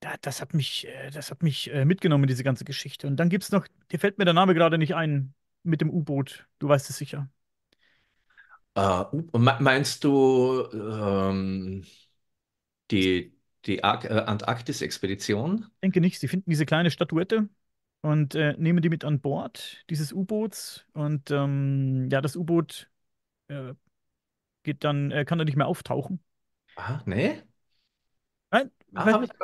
Da, 0.00 0.14
das 0.20 0.40
hat 0.40 0.54
mich, 0.54 0.86
äh, 0.86 1.10
das 1.10 1.30
hat 1.30 1.42
mich 1.42 1.72
äh, 1.72 1.84
mitgenommen, 1.84 2.26
diese 2.26 2.44
ganze 2.44 2.64
Geschichte. 2.64 3.06
Und 3.06 3.16
dann 3.16 3.28
gibt 3.30 3.44
es 3.44 3.52
noch, 3.52 3.66
dir 3.90 3.98
fällt 3.98 4.18
mir 4.18 4.24
der 4.24 4.34
Name 4.34 4.54
gerade 4.54 4.78
nicht 4.78 4.94
ein, 4.94 5.34
mit 5.62 5.80
dem 5.80 5.90
U-Boot. 5.90 6.46
Du 6.58 6.68
weißt 6.68 6.90
es 6.90 6.98
sicher. 6.98 7.28
Äh, 8.74 9.04
me- 9.32 9.56
meinst 9.60 10.02
du 10.04 10.64
ähm, 10.72 11.84
die, 12.90 13.36
die 13.66 13.78
äh, 13.78 13.80
Antarktis-Expedition? 14.26 15.66
Denke 15.82 16.00
nicht, 16.00 16.18
sie 16.20 16.28
finden 16.28 16.50
diese 16.50 16.64
kleine 16.66 16.90
Statuette 16.90 17.48
und 18.02 18.34
äh, 18.34 18.54
nehmen 18.58 18.80
die 18.82 18.88
mit 18.88 19.04
an 19.04 19.20
Bord 19.20 19.84
dieses 19.90 20.12
U-Boots. 20.12 20.86
Und 20.94 21.30
ähm, 21.30 22.08
ja, 22.10 22.20
das 22.22 22.36
U-Boot 22.36 22.90
äh, 23.48 23.74
geht 24.64 24.84
dann, 24.84 25.10
äh, 25.12 25.24
kann 25.26 25.38
dann 25.38 25.46
nicht 25.46 25.56
mehr 25.56 25.68
auftauchen. 25.68 26.20
Ah, 26.76 27.02
nee? 27.06 27.42
Nein, 28.50 28.70
Ah, 28.94 29.12
ich 29.12 29.20
ich. 29.22 29.34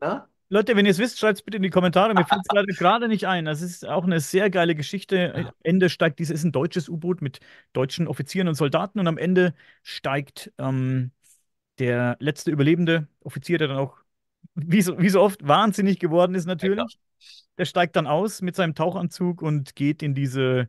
Ja? 0.00 0.28
Leute, 0.50 0.76
wenn 0.76 0.84
ihr 0.84 0.90
es 0.90 0.98
wisst, 0.98 1.18
schreibt 1.18 1.38
es 1.38 1.42
bitte 1.42 1.56
in 1.56 1.62
die 1.62 1.70
Kommentare. 1.70 2.12
Mir 2.12 2.24
fällt 2.26 2.42
es 2.68 2.78
gerade 2.78 3.08
nicht 3.08 3.26
ein. 3.26 3.44
Das 3.44 3.62
ist 3.62 3.86
auch 3.86 4.04
eine 4.04 4.20
sehr 4.20 4.50
geile 4.50 4.74
Geschichte. 4.74 5.34
Am. 5.34 5.50
Ende 5.62 5.88
steigt 5.88 6.18
dieses, 6.18 6.34
ist 6.34 6.44
ein 6.44 6.52
deutsches 6.52 6.88
U-Boot 6.88 7.22
mit 7.22 7.40
deutschen 7.72 8.08
Offizieren 8.08 8.48
und 8.48 8.54
Soldaten 8.54 8.98
und 9.00 9.06
am 9.06 9.16
Ende 9.16 9.54
steigt 9.82 10.52
ähm, 10.58 11.12
der 11.78 12.16
letzte 12.20 12.50
überlebende 12.50 13.08
Offizier, 13.20 13.58
der 13.58 13.68
dann 13.68 13.78
auch, 13.78 13.98
wie 14.54 14.82
so, 14.82 14.98
wie 14.98 15.08
so 15.08 15.22
oft, 15.22 15.46
wahnsinnig 15.46 15.98
geworden 15.98 16.34
ist 16.34 16.46
natürlich. 16.46 16.98
Der 17.56 17.64
steigt 17.64 17.96
dann 17.96 18.06
aus 18.06 18.42
mit 18.42 18.56
seinem 18.56 18.74
Tauchanzug 18.74 19.42
und 19.42 19.76
geht 19.76 20.02
in 20.02 20.14
diese 20.14 20.68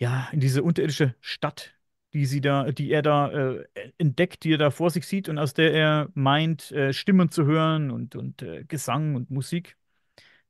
ja, 0.00 0.28
in 0.32 0.40
diese 0.40 0.62
unterirdische 0.62 1.14
Stadt, 1.20 1.74
die 2.12 2.26
sie 2.26 2.40
da, 2.40 2.70
die 2.72 2.90
er 2.90 3.02
da 3.02 3.30
äh, 3.30 3.66
entdeckt, 3.98 4.44
die 4.44 4.54
er 4.54 4.58
da 4.58 4.70
vor 4.70 4.90
sich 4.90 5.06
sieht 5.06 5.28
und 5.28 5.38
aus 5.38 5.54
der 5.54 5.72
er 5.74 6.08
meint, 6.14 6.72
äh, 6.72 6.92
Stimmen 6.92 7.30
zu 7.30 7.44
hören 7.46 7.90
und, 7.90 8.16
und 8.16 8.42
äh, 8.42 8.64
Gesang 8.64 9.14
und 9.14 9.30
Musik. 9.30 9.76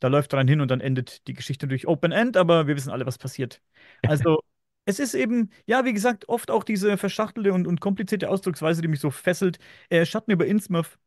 Da 0.00 0.08
läuft 0.08 0.32
er 0.34 0.38
dann 0.38 0.48
hin 0.48 0.60
und 0.60 0.70
dann 0.70 0.80
endet 0.80 1.26
die 1.28 1.34
Geschichte 1.34 1.68
durch 1.68 1.86
Open 1.86 2.12
End, 2.12 2.36
aber 2.36 2.66
wir 2.66 2.76
wissen 2.76 2.90
alle, 2.90 3.06
was 3.06 3.18
passiert. 3.18 3.60
Also, 4.06 4.40
es 4.86 4.98
ist 4.98 5.14
eben, 5.14 5.50
ja, 5.66 5.84
wie 5.84 5.92
gesagt, 5.92 6.28
oft 6.28 6.50
auch 6.50 6.64
diese 6.64 6.96
verschachtelte 6.96 7.52
und, 7.52 7.66
und 7.66 7.80
komplizierte 7.80 8.30
Ausdrucksweise, 8.30 8.82
die 8.82 8.88
mich 8.88 9.00
so 9.00 9.10
fesselt. 9.10 9.58
Äh, 9.90 10.06
Schatten 10.06 10.32
über 10.32 10.46
Innsmouth. 10.46 10.98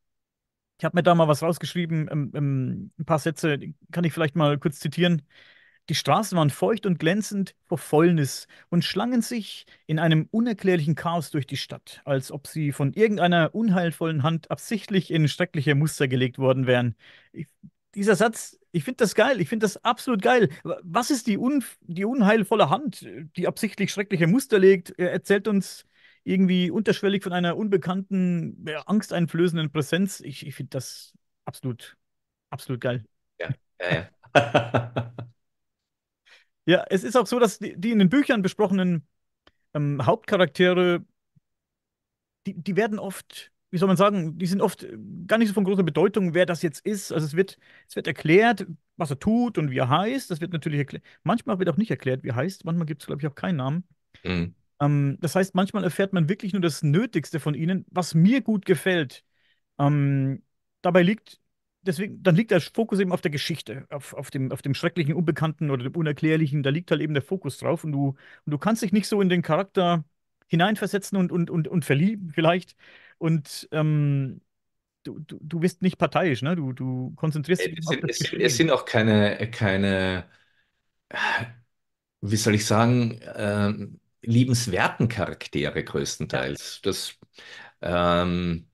Ich 0.80 0.86
habe 0.86 0.98
mir 0.98 1.04
da 1.04 1.16
mal 1.16 1.28
was 1.28 1.42
rausgeschrieben, 1.44 2.10
ähm, 2.12 2.32
ähm, 2.36 2.92
ein 3.00 3.06
paar 3.06 3.20
Sätze, 3.20 3.58
kann 3.92 4.04
ich 4.04 4.14
vielleicht 4.14 4.36
mal 4.36 4.58
kurz 4.60 4.80
zitieren. 4.80 5.22
Die 5.90 5.96
Straßen 5.96 6.38
waren 6.38 6.50
feucht 6.50 6.86
und 6.86 6.98
glänzend 6.98 7.56
vor 7.66 7.78
Fäulnis 7.78 8.48
und 8.70 8.86
schlangen 8.86 9.22
sich 9.22 9.66
in 9.86 10.00
einem 10.00 10.28
unerklärlichen 10.32 10.96
Chaos 10.96 11.30
durch 11.32 11.46
die 11.46 11.58
Stadt, 11.58 12.02
als 12.06 12.32
ob 12.32 12.48
sie 12.48 12.72
von 12.72 12.94
irgendeiner 12.94 13.54
unheilvollen 13.54 14.24
Hand 14.24 14.50
absichtlich 14.50 15.12
in 15.12 15.28
schreckliche 15.28 15.76
Muster 15.76 16.08
gelegt 16.08 16.38
worden 16.40 16.68
wären. 16.68 16.96
Ich, 17.34 17.48
dieser 17.96 18.16
Satz, 18.16 18.58
ich 18.72 18.84
finde 18.86 18.98
das 19.04 19.14
geil, 19.14 19.42
ich 19.42 19.50
finde 19.50 19.66
das 19.66 19.84
absolut 19.84 20.22
geil. 20.22 20.50
Was 20.64 21.12
ist 21.12 21.28
die, 21.28 21.38
un, 21.38 21.64
die 21.82 22.06
unheilvolle 22.06 22.70
Hand, 22.70 23.06
die 23.36 23.48
absichtlich 23.48 23.92
schreckliche 23.92 24.28
Muster 24.28 24.60
legt? 24.60 24.92
Er 24.98 25.12
erzählt 25.12 25.48
uns 25.50 25.86
irgendwie 26.24 26.72
unterschwellig 26.72 27.24
von 27.24 27.34
einer 27.34 27.58
unbekannten, 27.58 28.66
ja, 28.68 28.82
angsteinflößenden 28.84 29.72
Präsenz. 29.72 30.22
Ich, 30.22 30.48
ich 30.48 30.56
finde 30.56 30.70
das 30.72 31.14
absolut, 31.46 31.98
absolut 32.52 32.82
geil. 32.82 33.06
Ja, 33.40 33.50
ja, 33.82 34.10
ja. 34.36 35.14
Ja, 36.66 36.86
es 36.90 37.04
ist 37.04 37.16
auch 37.18 37.28
so, 37.28 37.40
dass 37.40 37.60
die, 37.60 37.76
die 37.78 37.92
in 37.92 38.00
den 38.00 38.10
Büchern 38.10 38.42
besprochenen 38.42 39.06
ähm, 39.74 40.06
Hauptcharaktere, 40.06 41.04
die, 42.46 42.54
die 42.54 42.76
werden 42.76 43.00
oft, 43.00 43.52
wie 43.72 43.78
soll 43.78 43.88
man 43.88 43.98
sagen, 43.98 44.38
die 44.38 44.46
sind 44.46 44.62
oft 44.62 44.84
äh, 44.84 44.98
gar 45.28 45.38
nicht 45.38 45.50
so 45.50 45.54
von 45.54 45.64
großer 45.64 45.84
Bedeutung, 45.84 46.34
wer 46.34 46.46
das 46.46 46.62
jetzt 46.62 46.86
ist. 46.86 47.12
Also 47.12 47.26
es 47.26 47.36
wird, 47.36 47.58
es 47.88 47.96
wird 47.96 48.08
erklärt, 48.08 48.66
was 48.98 49.10
er 49.10 49.20
tut 49.20 49.58
und 49.58 49.72
wie 49.72 49.78
er 49.78 49.90
heißt. 49.90 50.30
Das 50.32 50.42
wird 50.42 50.54
natürlich 50.54 50.80
erklärt. 50.80 51.04
Manchmal 51.24 51.60
wird 51.60 51.70
auch 51.70 51.78
nicht 51.78 51.92
erklärt, 51.92 52.24
wie 52.24 52.30
er 52.30 52.36
heißt. 52.36 52.66
Manchmal 52.66 52.86
gibt 52.86 53.02
es, 53.02 53.08
glaube 53.08 53.22
ich, 53.22 53.28
auch 53.28 53.36
keinen 53.36 53.58
Namen. 53.58 53.84
Hm. 54.24 54.56
Ähm, 54.80 55.18
das 55.22 55.36
heißt, 55.36 55.56
manchmal 55.56 55.84
erfährt 55.84 56.14
man 56.14 56.30
wirklich 56.30 56.54
nur 56.54 56.62
das 56.62 56.84
Nötigste 56.84 57.40
von 57.40 57.56
ihnen, 57.56 57.86
was 57.90 58.14
mir 58.14 58.42
gut 58.42 58.66
gefällt. 58.66 59.24
Ähm, 59.80 60.44
dabei 60.82 61.02
liegt, 61.04 61.40
deswegen, 61.84 62.22
dann 62.24 62.36
liegt 62.36 62.52
der 62.52 62.62
Fokus 62.62 63.00
eben 63.00 63.12
auf 63.12 63.22
der 63.22 63.32
Geschichte, 63.32 63.86
auf, 63.90 64.14
auf 64.14 64.32
dem, 64.32 64.52
auf 64.52 64.62
dem 64.62 64.74
Schrecklichen, 64.76 65.14
Unbekannten 65.14 65.72
oder 65.72 65.84
dem 65.84 65.96
Unerklärlichen. 65.96 66.64
Da 66.64 66.70
liegt 66.72 66.92
halt 66.92 67.02
eben 67.02 67.14
der 67.14 67.24
Fokus 67.24 67.58
drauf 67.58 67.84
und 67.84 67.92
du, 67.92 68.10
und 68.10 68.52
du 68.52 68.58
kannst 68.58 68.82
dich 68.84 68.92
nicht 68.94 69.08
so 69.08 69.22
in 69.22 69.30
den 69.30 69.42
Charakter 69.42 70.04
hineinversetzen 70.48 71.18
und, 71.18 71.32
und, 71.32 71.50
und, 71.50 71.68
und 71.68 71.86
verlieben 71.86 72.32
vielleicht. 72.34 72.76
Und 73.18 73.68
ähm, 73.72 74.42
du, 75.04 75.20
du, 75.20 75.40
du 75.42 75.60
bist 75.62 75.82
nicht 75.84 75.98
parteiisch, 76.00 76.42
ne? 76.44 76.56
Du, 76.58 76.74
du 76.74 77.14
konzentrierst 77.18 77.66
dich 77.68 77.78
Es 77.78 77.88
auf 77.88 77.88
sind, 77.88 78.02
das 78.02 78.10
es 78.10 78.20
sind, 78.20 78.34
es 78.40 78.58
sind 78.58 78.72
auch 78.72 78.86
keine, 78.86 79.50
keine, 79.52 80.26
wie 82.22 82.38
soll 82.38 82.56
ich 82.56 82.66
sagen, 82.66 83.20
ähm, 83.36 84.00
liebenswerten 84.22 85.08
Charaktere 85.10 85.84
Ja, 86.32 86.44
größtenteils. 86.48 86.82
Das, 86.84 87.16
ähm, 87.82 88.68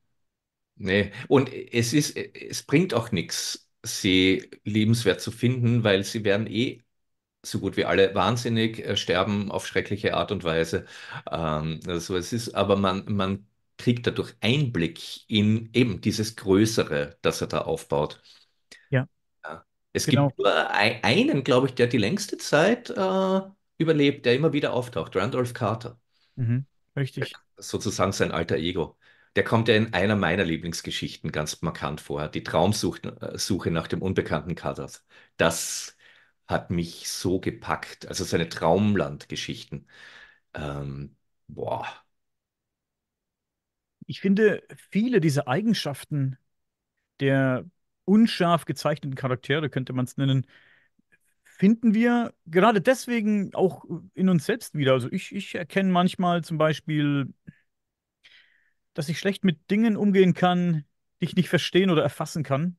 nee. 0.80 1.12
Und 1.30 1.52
es 1.54 1.94
ist, 1.94 2.18
es 2.18 2.64
bringt 2.64 2.94
auch 2.96 3.12
nichts, 3.14 3.70
sie 3.84 4.50
liebenswert 4.66 5.22
zu 5.22 5.32
finden, 5.32 5.84
weil 5.86 6.04
sie 6.06 6.26
werden 6.26 6.48
eh 6.48 6.84
so 7.44 7.60
gut 7.60 7.78
wie 7.78 7.86
alle 7.86 8.16
wahnsinnig, 8.16 8.80
äh, 8.86 8.98
sterben 8.98 9.52
auf 9.52 9.68
schreckliche 9.68 10.16
Art 10.16 10.32
und 10.32 10.44
Weise. 10.44 10.86
Ähm, 11.32 11.82
also 11.88 12.18
es 12.18 12.34
ist, 12.34 12.56
aber 12.56 12.78
man, 12.78 13.06
man 13.14 13.48
kriegt 13.78 14.08
dadurch 14.08 14.36
Einblick 14.42 15.30
in 15.30 15.70
eben 15.74 16.02
dieses 16.02 16.36
Größere, 16.38 17.18
das 17.24 17.42
er 17.42 17.48
da 17.48 17.62
aufbaut. 17.62 18.22
Ja, 18.90 19.08
Ja. 19.46 19.66
Es 19.94 20.08
genau. 20.08 20.36
gibt 20.36 20.38
nur 20.38 20.48
ei- 20.74 21.04
einen, 21.04 21.44
glaube 21.44 21.68
ich, 21.68 21.76
der 21.76 21.88
die 21.88 21.98
längste 21.98 22.38
Zeit 22.38 22.90
äh, 22.90 23.42
überlebt, 23.78 24.26
der 24.26 24.36
immer 24.36 24.54
wieder 24.54 24.74
auftaucht, 24.74 25.16
Randolph 25.16 25.54
Carter. 25.54 26.00
Mhm. 26.38 26.66
Richtig. 26.98 27.40
sozusagen 27.58 28.12
sein 28.12 28.32
alter 28.32 28.58
Ego. 28.58 28.98
Der 29.36 29.44
kommt 29.44 29.68
ja 29.68 29.76
in 29.76 29.94
einer 29.94 30.16
meiner 30.16 30.44
Lieblingsgeschichten 30.44 31.32
ganz 31.32 31.62
markant 31.62 32.02
vor, 32.02 32.28
die 32.28 32.44
Traumsuche 32.44 33.70
äh, 33.70 33.72
nach 33.72 33.88
dem 33.88 34.02
unbekannten 34.02 34.56
Kadat. 34.56 35.04
Das 35.38 35.98
hat 36.48 36.72
mich 36.72 37.10
so 37.10 37.40
gepackt, 37.40 38.08
also 38.08 38.24
seine 38.24 38.50
Traumlandgeschichten. 38.50 39.88
Ähm, 40.56 41.16
boah, 41.48 41.88
Ich 44.06 44.22
finde, 44.22 44.64
viele 44.90 45.22
dieser 45.22 45.48
Eigenschaften 45.48 46.38
der 47.20 47.66
unscharf 48.06 48.66
gezeichneten 48.66 49.16
Charaktere, 49.16 49.70
könnte 49.70 49.94
man 49.94 50.06
es 50.06 50.18
nennen, 50.18 50.48
finden 51.44 51.94
wir 51.94 52.34
gerade 52.46 52.82
deswegen 52.82 53.54
auch 53.54 53.86
in 54.14 54.30
uns 54.30 54.46
selbst 54.46 54.76
wieder. 54.76 54.94
Also 54.94 55.12
ich, 55.12 55.34
ich 55.36 55.56
erkenne 55.56 55.92
manchmal 55.92 56.44
zum 56.44 56.58
Beispiel, 56.58 57.34
dass 58.94 59.10
ich 59.10 59.20
schlecht 59.20 59.44
mit 59.44 59.70
Dingen 59.72 59.98
umgehen 59.98 60.34
kann, 60.34 60.86
die 61.22 61.26
ich 61.26 61.36
nicht 61.36 61.50
verstehen 61.50 61.90
oder 61.90 62.04
erfassen 62.04 62.44
kann 62.44 62.78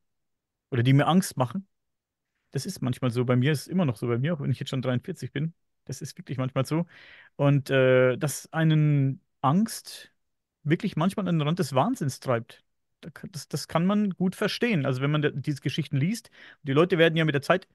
oder 0.71 0.83
die 0.83 0.93
mir 0.93 1.07
Angst 1.07 1.37
machen. 1.37 1.67
Das 2.51 2.65
ist 2.65 2.81
manchmal 2.81 3.11
so. 3.11 3.25
Bei 3.25 3.35
mir 3.35 3.51
ist 3.51 3.67
immer 3.67 3.85
noch 3.85 3.95
so 3.95 4.07
bei 4.07 4.17
mir, 4.17 4.33
auch 4.33 4.41
wenn 4.41 4.51
ich 4.51 4.59
jetzt 4.59 4.69
schon 4.69 4.81
43 4.81 5.31
bin. 5.31 5.53
Das 5.85 6.01
ist 6.01 6.17
wirklich 6.17 6.37
manchmal 6.37 6.65
so. 6.65 6.85
Und 7.35 7.69
äh, 7.69 8.17
dass 8.17 8.51
einen 8.53 9.21
Angst 9.41 10.11
wirklich 10.63 10.95
manchmal 10.95 11.27
an 11.27 11.39
den 11.39 11.47
Rand 11.47 11.59
des 11.59 11.73
Wahnsinns 11.73 12.19
treibt. 12.19 12.63
Das, 13.31 13.47
das 13.47 13.67
kann 13.67 13.85
man 13.85 14.11
gut 14.11 14.35
verstehen. 14.35 14.85
Also 14.85 15.01
wenn 15.01 15.11
man 15.11 15.41
diese 15.41 15.61
Geschichten 15.61 15.97
liest, 15.97 16.29
die 16.63 16.73
Leute 16.73 16.97
werden 16.97 17.15
ja 17.15 17.25
mit 17.25 17.33
der 17.33 17.41
Zeit 17.41 17.67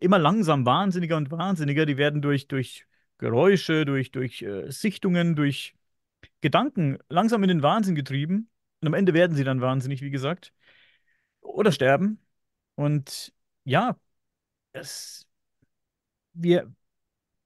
immer 0.00 0.18
langsam 0.18 0.66
wahnsinniger 0.66 1.16
und 1.16 1.30
wahnsinniger. 1.30 1.86
Die 1.86 1.96
werden 1.96 2.22
durch, 2.22 2.48
durch 2.48 2.86
Geräusche, 3.18 3.84
durch, 3.84 4.10
durch 4.10 4.42
äh, 4.42 4.70
Sichtungen, 4.70 5.36
durch 5.36 5.74
Gedanken 6.40 6.98
langsam 7.08 7.42
in 7.42 7.48
den 7.48 7.62
Wahnsinn 7.62 7.94
getrieben. 7.94 8.50
Und 8.80 8.88
am 8.88 8.94
Ende 8.94 9.14
werden 9.14 9.36
sie 9.36 9.44
dann 9.44 9.60
wahnsinnig, 9.60 10.02
wie 10.02 10.10
gesagt, 10.10 10.52
oder 11.40 11.72
sterben. 11.72 12.20
Und 12.74 13.32
ja, 13.64 13.98
es, 14.72 15.26
wir, 16.32 16.72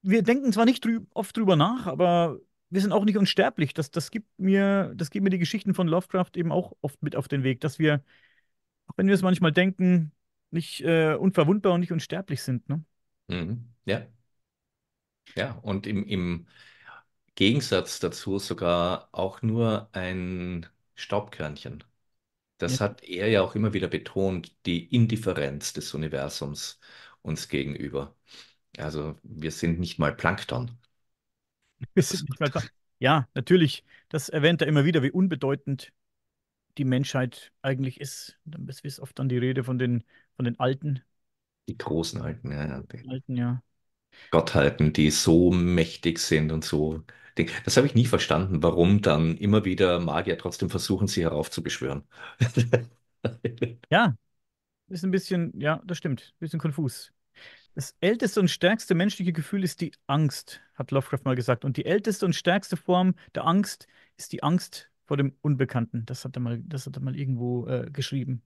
wir 0.03 0.23
denken 0.23 0.53
zwar 0.53 0.64
nicht 0.64 0.85
drü 0.85 1.01
oft 1.14 1.37
drüber 1.37 1.57
nach, 1.57 1.87
aber 1.87 2.41
wir 2.71 2.81
sind 2.81 2.93
auch 2.93 3.05
nicht 3.05 3.19
unsterblich. 3.19 3.75
Das, 3.75 3.91
das 3.91 4.11
gibt 4.11 4.29
mir, 4.38 4.93
das 4.97 5.11
gibt 5.11 5.25
mir 5.25 5.31
die 5.31 5.38
Geschichten 5.38 5.75
von 5.75 5.88
Lovecraft 5.88 6.33
eben 6.37 6.53
auch 6.53 6.73
oft 6.81 7.03
mit 7.03 7.17
auf 7.17 7.29
den 7.29 7.43
Weg, 7.43 7.61
dass 7.61 7.79
wir, 7.79 8.05
auch 8.87 8.95
wenn 8.97 9.07
wir 9.07 9.14
es 9.14 9.23
manchmal 9.23 9.53
denken, 9.53 10.12
nicht 10.51 10.81
äh, 10.83 11.14
unverwundbar 11.14 11.75
und 11.75 11.81
nicht 11.81 11.93
unsterblich 11.93 12.43
sind, 12.43 12.69
ne? 12.69 12.85
mhm. 13.29 13.75
Ja, 13.85 14.07
ja. 15.37 15.53
Und 15.62 15.87
im, 15.87 16.05
im 16.07 16.47
Gegensatz 17.38 18.01
dazu 18.01 18.38
sogar 18.38 19.09
auch 19.12 19.42
nur 19.42 19.88
ein 19.94 20.66
Staubkörnchen. 20.96 21.85
Ja, 22.66 22.79
Das 22.79 22.81
hat 22.81 23.03
er 23.05 23.29
ja 23.29 23.42
auch 23.42 23.55
immer 23.57 23.72
wieder 23.74 23.88
betont, 23.88 24.55
die 24.66 24.87
Indifferenz 24.94 25.72
des 25.74 25.94
Universums 25.94 26.81
uns 27.22 27.48
gegenüber. 27.48 28.16
Also 28.79 29.18
wir 29.24 29.51
sind 29.53 29.81
nicht 29.81 29.98
mal 30.01 30.14
Plankton. 30.16 30.79
wir 31.94 32.03
sind 32.03 32.29
nicht 32.29 32.40
mal. 32.40 32.51
Ja, 32.98 33.29
natürlich, 33.35 33.85
das 34.09 34.29
erwähnt 34.29 34.61
er 34.62 34.68
immer 34.68 34.85
wieder, 34.85 35.03
wie 35.03 35.11
unbedeutend 35.11 35.92
die 36.79 36.85
Menschheit 36.87 37.53
eigentlich 37.62 38.01
ist. 38.01 38.38
Dann 38.46 38.68
ist 38.68 38.85
ist 38.85 39.01
oft 39.01 39.18
dann 39.18 39.29
die 39.29 39.38
Rede 39.38 39.64
von 39.64 39.79
den, 39.79 40.05
von 40.37 40.44
den 40.46 40.61
Alten, 40.61 41.03
die 41.68 41.79
Großen 41.79 42.20
halten, 42.22 42.51
ja, 42.53 42.66
ja, 42.66 42.83
die 42.92 43.09
Alten, 43.09 43.37
ja. 43.37 43.62
Gottheiten, 44.31 44.92
die 44.92 45.11
so 45.11 45.50
mächtig 45.52 46.18
sind 46.18 46.52
und 46.52 46.64
so. 46.64 47.02
Ding. 47.37 47.50
Das 47.64 47.76
habe 47.76 47.87
ich 47.87 47.94
nie 47.94 48.07
verstanden, 48.07 48.62
warum 48.62 49.00
dann 49.02 49.37
immer 49.38 49.64
wieder 49.64 50.00
Magier 50.00 50.38
trotzdem 50.38 50.70
versuchen, 50.70 51.07
sie 51.09 51.22
heraufzubeschwören. 51.22 52.04
Ja, 53.90 54.16
ist 54.88 55.04
ein 55.04 55.12
bisschen, 55.12 55.59
ja, 55.61 55.83
das 55.87 55.98
stimmt, 55.98 56.33
ein 56.37 56.40
bisschen 56.40 56.61
konfus. 56.61 57.12
Das 57.74 57.96
älteste 58.00 58.40
und 58.40 58.50
stärkste 58.50 58.94
menschliche 58.94 59.33
Gefühl 59.33 59.64
ist 59.64 59.81
die 59.81 59.92
Angst, 60.07 60.62
hat 60.74 60.90
Lovecraft 60.92 61.20
mal 61.24 61.37
gesagt. 61.37 61.64
Und 61.64 61.76
die 61.78 61.87
älteste 61.87 62.26
und 62.26 62.35
stärkste 62.35 62.76
Form 62.76 63.14
der 63.35 63.46
Angst 63.46 63.88
ist 64.16 64.33
die 64.33 64.42
Angst 64.42 64.90
vor 65.07 65.16
dem 65.18 65.37
Unbekannten. 65.42 66.07
Das 66.07 66.24
hat 66.24 66.37
er 66.37 66.40
mal, 66.40 66.61
das 66.64 66.87
hat 66.87 66.96
er 66.96 67.02
mal 67.02 67.16
irgendwo 67.16 67.66
äh, 67.68 67.90
geschrieben. 67.92 68.42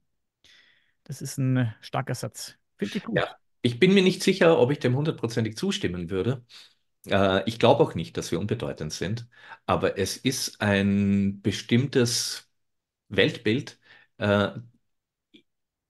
Das 1.04 1.22
ist 1.22 1.38
ein 1.38 1.56
äh, 1.56 1.72
starker 1.80 2.14
Satz. 2.14 2.56
Finde 2.78 2.98
ich 2.98 3.04
Ja, 3.14 3.26
gut. 3.26 3.37
Ich 3.62 3.79
bin 3.79 3.94
mir 3.94 4.03
nicht 4.03 4.22
sicher, 4.22 4.59
ob 4.59 4.70
ich 4.70 4.79
dem 4.81 4.96
hundertprozentig 4.96 5.57
zustimmen 5.57 6.11
würde. 6.11 6.44
Äh, 7.09 7.48
ich 7.48 7.59
glaube 7.61 7.83
auch 7.85 7.94
nicht, 7.96 8.16
dass 8.16 8.33
wir 8.33 8.40
unbedeutend 8.40 8.92
sind, 8.92 9.29
aber 9.66 9.98
es 9.98 10.16
ist 10.18 10.61
ein 10.62 11.42
bestimmtes 11.42 12.51
Weltbild, 13.11 13.81
äh, 14.18 14.51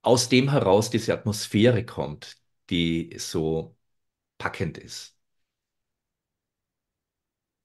aus 0.03 0.29
dem 0.29 0.51
heraus 0.51 0.91
diese 0.91 1.13
Atmosphäre 1.15 1.85
kommt, 1.85 2.37
die 2.71 3.15
so 3.19 3.77
packend 4.39 4.79
ist. 4.79 5.17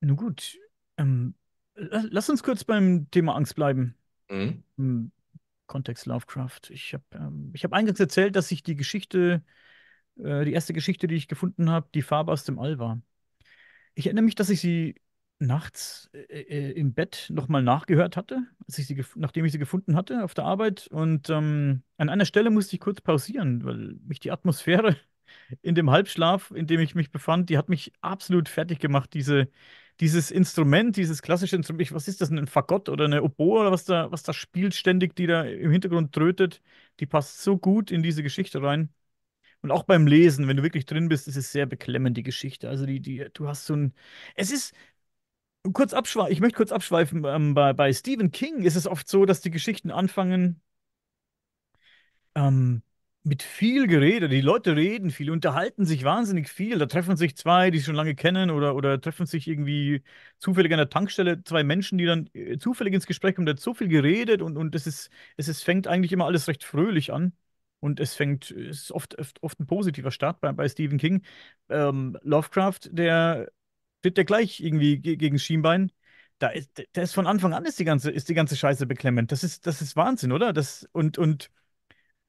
Nun 0.01 0.15
gut. 0.17 0.57
Ähm, 0.97 1.35
la- 1.75 2.03
lass 2.09 2.29
uns 2.29 2.43
kurz 2.43 2.63
beim 2.63 3.09
Thema 3.11 3.35
Angst 3.35 3.55
bleiben. 3.55 3.95
Mhm. 4.29 4.61
Im 4.77 5.11
Kontext 5.67 6.05
Lovecraft. 6.07 6.61
Ich 6.71 6.93
habe 6.93 7.03
ähm, 7.13 7.51
ich 7.55 7.63
hab 7.63 7.73
eingangs 7.73 7.99
erzählt, 8.01 8.35
dass 8.35 8.51
ich 8.51 8.63
die 8.63 8.75
Geschichte, 8.75 9.43
äh, 10.23 10.45
die 10.45 10.53
erste 10.53 10.73
Geschichte, 10.73 11.07
die 11.07 11.15
ich 11.15 11.27
gefunden 11.27 11.69
habe, 11.69 11.87
die 11.93 12.01
Farbe 12.01 12.31
aus 12.31 12.43
dem 12.43 12.59
All 12.59 12.79
war. 12.79 13.01
Ich 13.95 14.05
erinnere 14.07 14.25
mich, 14.25 14.35
dass 14.35 14.49
ich 14.49 14.61
sie 14.61 14.95
nachts 15.39 16.09
äh, 16.13 16.41
äh, 16.41 16.71
im 16.71 16.93
Bett 16.93 17.27
nochmal 17.31 17.63
nachgehört 17.63 18.17
hatte, 18.17 18.43
als 18.65 18.77
ich 18.77 18.87
sie 18.87 19.03
nachdem 19.15 19.45
ich 19.45 19.51
sie 19.51 19.59
gefunden 19.59 19.95
hatte 19.95 20.23
auf 20.23 20.33
der 20.33 20.45
Arbeit. 20.45 20.87
Und 20.87 21.29
ähm, 21.29 21.83
an 21.97 22.09
einer 22.09 22.25
Stelle 22.25 22.49
musste 22.49 22.75
ich 22.75 22.79
kurz 22.79 23.01
pausieren, 23.01 23.63
weil 23.63 23.95
mich 24.05 24.19
die 24.19 24.31
Atmosphäre 24.31 24.95
in 25.61 25.75
dem 25.75 25.89
Halbschlaf, 25.91 26.51
in 26.51 26.67
dem 26.67 26.79
ich 26.79 26.95
mich 26.95 27.11
befand, 27.11 27.49
die 27.49 27.57
hat 27.57 27.69
mich 27.69 27.93
absolut 28.01 28.49
fertig 28.49 28.79
gemacht. 28.79 29.13
Diese, 29.13 29.49
dieses 29.99 30.31
Instrument, 30.31 30.95
dieses 30.97 31.21
klassische 31.21 31.55
Instrument, 31.55 31.91
was 31.93 32.07
ist 32.07 32.21
das, 32.21 32.29
ein 32.31 32.47
Fagott 32.47 32.89
oder 32.89 33.05
eine 33.05 33.23
Oboe 33.23 33.59
oder 33.61 33.71
was 33.71 33.85
da, 33.85 34.11
was 34.11 34.23
da 34.23 34.33
spielt 34.33 34.73
ständig, 34.75 35.15
die 35.15 35.27
da 35.27 35.43
im 35.43 35.71
Hintergrund 35.71 36.13
trötet, 36.13 36.61
die 36.99 37.05
passt 37.05 37.41
so 37.41 37.57
gut 37.57 37.91
in 37.91 38.03
diese 38.03 38.23
Geschichte 38.23 38.61
rein. 38.61 38.89
Und 39.61 39.71
auch 39.71 39.83
beim 39.83 40.07
Lesen, 40.07 40.47
wenn 40.47 40.57
du 40.57 40.63
wirklich 40.63 40.85
drin 40.85 41.09
bist, 41.09 41.27
ist 41.27 41.35
es 41.35 41.51
sehr 41.51 41.65
beklemmend, 41.65 42.17
die 42.17 42.23
Geschichte. 42.23 42.69
Also 42.69 42.85
die, 42.85 42.99
die, 43.01 43.25
du 43.33 43.47
hast 43.47 43.65
so 43.65 43.75
ein. 43.75 43.93
Es 44.35 44.51
ist 44.51 44.73
kurz 45.73 45.93
abschweifen, 45.93 46.31
ich 46.33 46.39
möchte 46.41 46.57
kurz 46.57 46.71
abschweifen. 46.71 47.23
Ähm, 47.25 47.53
bei, 47.53 47.73
bei 47.73 47.93
Stephen 47.93 48.31
King 48.31 48.63
ist 48.63 48.75
es 48.75 48.87
oft 48.87 49.07
so, 49.07 49.25
dass 49.25 49.41
die 49.41 49.51
Geschichten 49.51 49.91
anfangen 49.91 50.61
ähm, 52.35 52.83
mit 53.23 53.43
viel 53.43 53.87
Gerede. 53.87 54.29
Die 54.29 54.41
Leute 54.41 54.75
reden 54.75 55.11
viel, 55.11 55.29
unterhalten 55.31 55.85
sich 55.85 56.03
wahnsinnig 56.03 56.49
viel. 56.49 56.77
Da 56.79 56.85
treffen 56.85 57.17
sich 57.17 57.35
zwei, 57.35 57.71
die 57.71 57.77
sich 57.79 57.85
schon 57.85 57.95
lange 57.95 58.15
kennen, 58.15 58.49
oder, 58.51 58.75
oder 58.75 59.01
treffen 59.01 59.25
sich 59.25 59.47
irgendwie 59.47 60.03
zufällig 60.39 60.71
an 60.73 60.77
der 60.77 60.89
Tankstelle 60.89 61.43
zwei 61.43 61.63
Menschen, 61.63 61.97
die 61.97 62.05
dann 62.05 62.29
äh, 62.33 62.57
zufällig 62.57 62.93
ins 62.93 63.07
Gespräch 63.07 63.35
kommen. 63.35 63.45
Da 63.45 63.51
wird 63.51 63.59
so 63.59 63.73
viel 63.73 63.87
geredet 63.89 64.41
und, 64.41 64.57
und 64.57 64.75
es 64.75 64.87
ist, 64.87 65.09
es 65.37 65.47
ist, 65.47 65.63
fängt 65.63 65.87
eigentlich 65.87 66.11
immer 66.13 66.25
alles 66.25 66.47
recht 66.47 66.63
fröhlich 66.63 67.11
an. 67.13 67.33
Und 67.79 67.99
es 67.99 68.15
fängt, 68.15 68.51
es 68.51 68.83
ist 68.83 68.91
oft, 68.91 69.17
oft, 69.19 69.41
oft 69.43 69.59
ein 69.59 69.67
positiver 69.67 70.11
Start 70.11 70.41
bei, 70.41 70.51
bei 70.51 70.67
Stephen 70.67 70.97
King. 70.97 71.23
Ähm, 71.69 72.17
Lovecraft, 72.23 72.79
der 72.91 73.49
tritt 74.01 74.17
der 74.17 74.25
gleich 74.25 74.59
irgendwie 74.59 74.99
ge 74.99 75.15
gegen 75.17 75.39
Schienbein. 75.39 75.91
Da 76.39 76.49
ist, 76.49 76.71
der 76.95 77.03
ist 77.03 77.13
von 77.13 77.27
Anfang 77.27 77.53
an 77.53 77.65
ist 77.65 77.79
die 77.79 77.85
ganze, 77.85 78.11
ist 78.11 78.29
die 78.29 78.33
ganze 78.35 78.55
Scheiße 78.55 78.85
beklemmend. 78.87 79.31
Das 79.31 79.43
ist, 79.43 79.65
das 79.67 79.81
ist 79.81 79.95
Wahnsinn, 79.95 80.31
oder? 80.31 80.53
Das, 80.53 80.87
und, 80.91 81.17
und 81.17 81.51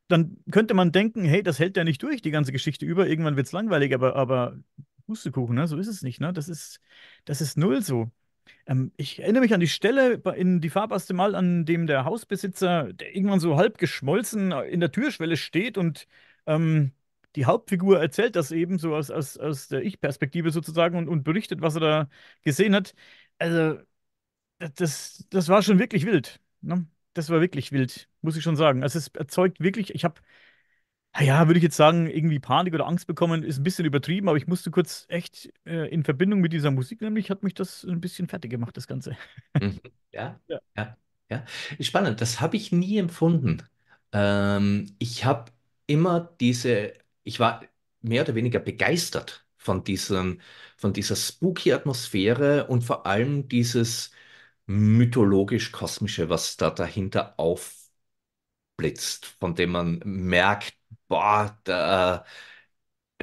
dann 0.09 0.39
könnte 0.51 0.75
man 0.75 0.93
denken, 0.93 1.25
hey, 1.25 1.43
das 1.43 1.59
hält 1.59 1.77
ja 1.77 1.85
nicht 1.85 2.03
durch, 2.03 2.23
die 2.23 2.31
ganze 2.31 2.53
Geschichte 2.53 2.87
über. 2.87 3.07
Irgendwann 3.09 3.37
wird 3.37 3.47
es 3.47 3.53
langweilig, 3.53 3.95
aber, 3.95 4.17
aber 4.17 4.59
Pustekuchen, 5.07 5.55
ne? 5.57 5.67
So 5.67 5.77
ist 5.79 5.89
es 5.89 6.03
nicht, 6.03 6.21
ne? 6.21 6.33
Das 6.33 6.49
ist, 6.49 6.81
das 7.25 7.41
ist 7.41 7.57
null 7.59 7.83
so. 7.83 8.11
Ähm, 8.67 8.93
ich 8.97 9.21
erinnere 9.21 9.43
mich 9.43 9.55
an 9.55 9.61
die 9.61 9.69
Stelle 9.69 10.15
in 10.37 10.61
Die 10.61 10.71
dem 10.71 11.21
All, 11.21 11.35
an 11.35 11.65
dem 11.65 11.87
der 11.87 12.05
Hausbesitzer, 12.05 12.93
der 12.93 13.15
irgendwann 13.15 13.41
so 13.41 13.57
halb 13.57 13.79
geschmolzen 13.79 14.53
in 14.53 14.81
der 14.81 14.93
Türschwelle 14.93 15.37
steht 15.37 15.79
und 15.79 16.07
ähm, 16.47 16.93
die 17.37 17.45
Hauptfigur 17.47 18.01
erzählt 18.01 18.37
das 18.37 18.51
eben 18.53 18.79
so 18.79 18.95
aus, 18.97 19.11
aus, 19.11 19.37
aus 19.37 19.69
der 19.69 19.83
Ich-Perspektive 19.83 20.51
sozusagen 20.51 20.97
und, 20.99 21.09
und 21.09 21.23
berichtet, 21.25 21.61
was 21.61 21.75
er 21.77 21.81
da 21.81 22.09
gesehen 22.43 22.75
hat. 22.75 22.95
Also, 23.39 23.79
das, 24.77 25.27
das 25.31 25.49
war 25.49 25.63
schon 25.63 25.79
wirklich 25.79 26.07
wild. 26.07 26.41
Ne? 26.61 26.87
das 27.15 27.31
war 27.31 27.41
wirklich 27.41 27.73
wild, 27.73 28.09
muss 28.23 28.37
ich 28.37 28.43
schon 28.45 28.57
sagen. 28.57 28.83
Also 28.83 28.99
es 28.99 29.09
erzeugt 29.09 29.61
wirklich, 29.61 29.95
ich 29.95 30.05
habe, 30.05 30.21
ja, 31.21 31.47
würde 31.47 31.59
ich 31.59 31.65
jetzt 31.65 31.77
sagen, 31.77 32.07
irgendwie 32.09 32.39
Panik 32.39 32.75
oder 32.75 32.87
Angst 32.87 33.07
bekommen, 33.07 33.43
ist 33.43 33.59
ein 33.59 33.63
bisschen 33.63 33.85
übertrieben, 33.87 34.29
aber 34.29 34.37
ich 34.39 34.47
musste 34.47 34.71
kurz 34.71 35.07
echt 35.09 35.51
äh, 35.67 35.89
in 35.89 36.05
Verbindung 36.05 36.41
mit 36.41 36.53
dieser 36.53 36.71
Musik, 36.71 37.01
nämlich 37.01 37.31
hat 37.31 37.43
mich 37.43 37.55
das 37.55 37.85
ein 37.85 38.01
bisschen 38.01 38.29
fertig 38.29 38.51
gemacht, 38.51 38.77
das 38.77 38.87
Ganze. 38.87 39.17
Mhm. 39.61 39.81
Ja, 40.13 40.41
Ja. 40.49 40.61
ja, 40.77 40.97
ja. 41.31 41.45
Spannend, 41.81 42.21
das 42.21 42.41
habe 42.41 42.57
ich 42.57 42.73
nie 42.73 42.99
empfunden. 42.99 43.63
Ähm, 44.13 44.95
ich 44.99 45.25
habe 45.25 45.53
immer 45.87 46.21
diese, 46.41 46.95
ich 47.25 47.41
war 47.41 47.63
mehr 48.01 48.23
oder 48.23 48.35
weniger 48.35 48.61
begeistert 48.61 49.47
von 49.57 49.85
diesem, 49.85 50.41
von 50.77 50.93
dieser 50.93 51.17
spooky 51.17 51.73
Atmosphäre 51.73 52.67
und 52.69 52.83
vor 52.85 53.07
allem 53.07 53.49
dieses 53.49 54.11
mythologisch-kosmische, 54.67 56.29
was 56.29 56.57
da 56.57 56.71
dahinter 56.71 57.35
aufblitzt, 57.39 59.27
von 59.41 59.55
dem 59.55 59.71
man 59.73 60.01
merkt, 60.05 60.78
boah, 61.09 61.59
da, 61.65 62.25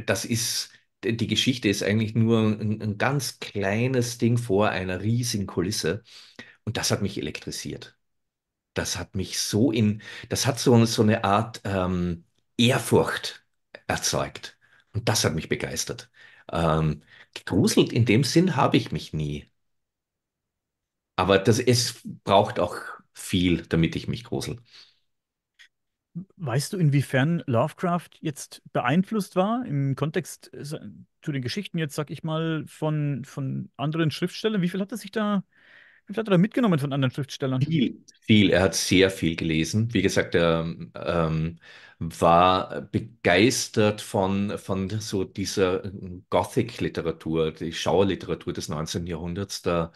das 0.05 0.25
ist, 0.25 0.71
die 1.03 1.27
Geschichte 1.27 1.69
ist 1.69 1.83
eigentlich 1.83 2.15
nur 2.15 2.39
ein, 2.41 2.81
ein 2.81 2.97
ganz 2.97 3.39
kleines 3.39 4.17
Ding 4.17 4.37
vor 4.37 4.69
einer 4.69 5.01
riesigen 5.01 5.47
Kulisse. 5.47 6.03
Und 6.63 6.77
das 6.77 6.91
hat 6.91 7.01
mich 7.01 7.17
elektrisiert. 7.17 7.97
Das 8.73 8.97
hat 8.99 9.15
mich 9.15 9.39
so 9.39 9.71
in, 9.71 10.01
das 10.29 10.47
hat 10.47 10.59
so, 10.59 10.85
so 10.85 11.03
eine 11.03 11.23
Art 11.23 11.61
ähm, 11.65 12.25
Ehrfurcht 12.57 13.45
erzeugt. 13.87 14.57
Und 14.93 15.09
das 15.09 15.23
hat 15.25 15.35
mich 15.35 15.49
begeistert. 15.49 16.11
Ähm, 16.51 17.03
gegruselt 17.33 17.93
in 17.93 18.05
dem 18.05 18.23
Sinn 18.23 18.55
habe 18.57 18.77
ich 18.77 18.91
mich 18.91 19.13
nie. 19.13 19.49
Aber 21.15 21.39
das, 21.39 21.59
es 21.59 22.01
braucht 22.23 22.59
auch 22.59 22.75
viel, 23.13 23.63
damit 23.67 23.95
ich 23.95 24.07
mich 24.07 24.23
grusel. 24.23 24.57
Weißt 26.37 26.73
du, 26.73 26.77
inwiefern 26.77 27.43
Lovecraft 27.45 28.09
jetzt 28.21 28.61
beeinflusst 28.71 29.35
war 29.35 29.65
im 29.65 29.95
Kontext 29.95 30.53
äh, 30.53 30.63
zu 31.21 31.31
den 31.31 31.41
Geschichten 31.41 31.77
jetzt, 31.77 31.95
sag 31.95 32.09
ich 32.09 32.23
mal, 32.23 32.63
von, 32.67 33.25
von 33.25 33.69
anderen 33.75 34.11
Schriftstellern? 34.11 34.61
Wie 34.61 34.69
viel 34.69 34.79
hat 34.79 34.91
er 34.91 34.97
sich 34.97 35.11
da, 35.11 35.43
wie 36.07 36.13
viel 36.13 36.19
hat 36.21 36.27
er 36.27 36.31
da 36.31 36.37
mitgenommen 36.37 36.79
von 36.79 36.93
anderen 36.93 37.11
Schriftstellern? 37.11 37.61
Viel, 37.61 38.03
viel. 38.21 38.51
Er 38.51 38.61
hat 38.61 38.75
sehr 38.75 39.09
viel 39.09 39.35
gelesen. 39.35 39.93
Wie 39.93 40.01
gesagt, 40.01 40.35
er 40.35 40.65
ähm, 40.95 41.59
war 41.99 42.81
begeistert 42.81 44.01
von, 44.01 44.57
von 44.57 44.89
so 44.99 45.23
dieser 45.23 45.83
Gothic-Literatur, 46.29 47.51
die 47.51 47.73
Schauerliteratur 47.73 48.53
des 48.53 48.69
19. 48.69 49.07
Jahrhunderts. 49.07 49.61
Da 49.61 49.91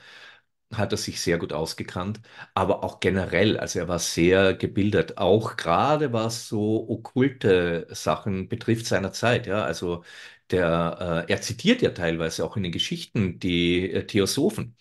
hat 0.74 0.92
er 0.92 0.98
sich 0.98 1.20
sehr 1.22 1.38
gut 1.40 1.54
ausgekannt, 1.54 2.22
aber 2.54 2.84
auch 2.84 3.00
generell, 3.00 3.58
also 3.58 3.80
er 3.80 3.88
war 3.88 4.00
sehr 4.00 4.54
gebildet, 4.54 5.18
auch 5.18 5.58
gerade 5.58 6.14
was 6.14 6.48
so 6.48 6.88
okkulte 6.90 7.88
Sachen 7.92 8.48
betrifft 8.50 8.86
seiner 8.86 9.12
Zeit, 9.12 9.48
ja, 9.48 9.64
also 9.64 10.04
der, 10.52 11.26
äh, 11.28 11.32
er 11.32 11.42
zitiert 11.42 11.82
ja 11.82 11.92
teilweise 11.92 12.46
auch 12.46 12.56
in 12.58 12.64
den 12.64 12.72
Geschichten 12.72 13.40
die 13.40 13.92
äh, 13.92 14.06
Theosophen. 14.06 14.76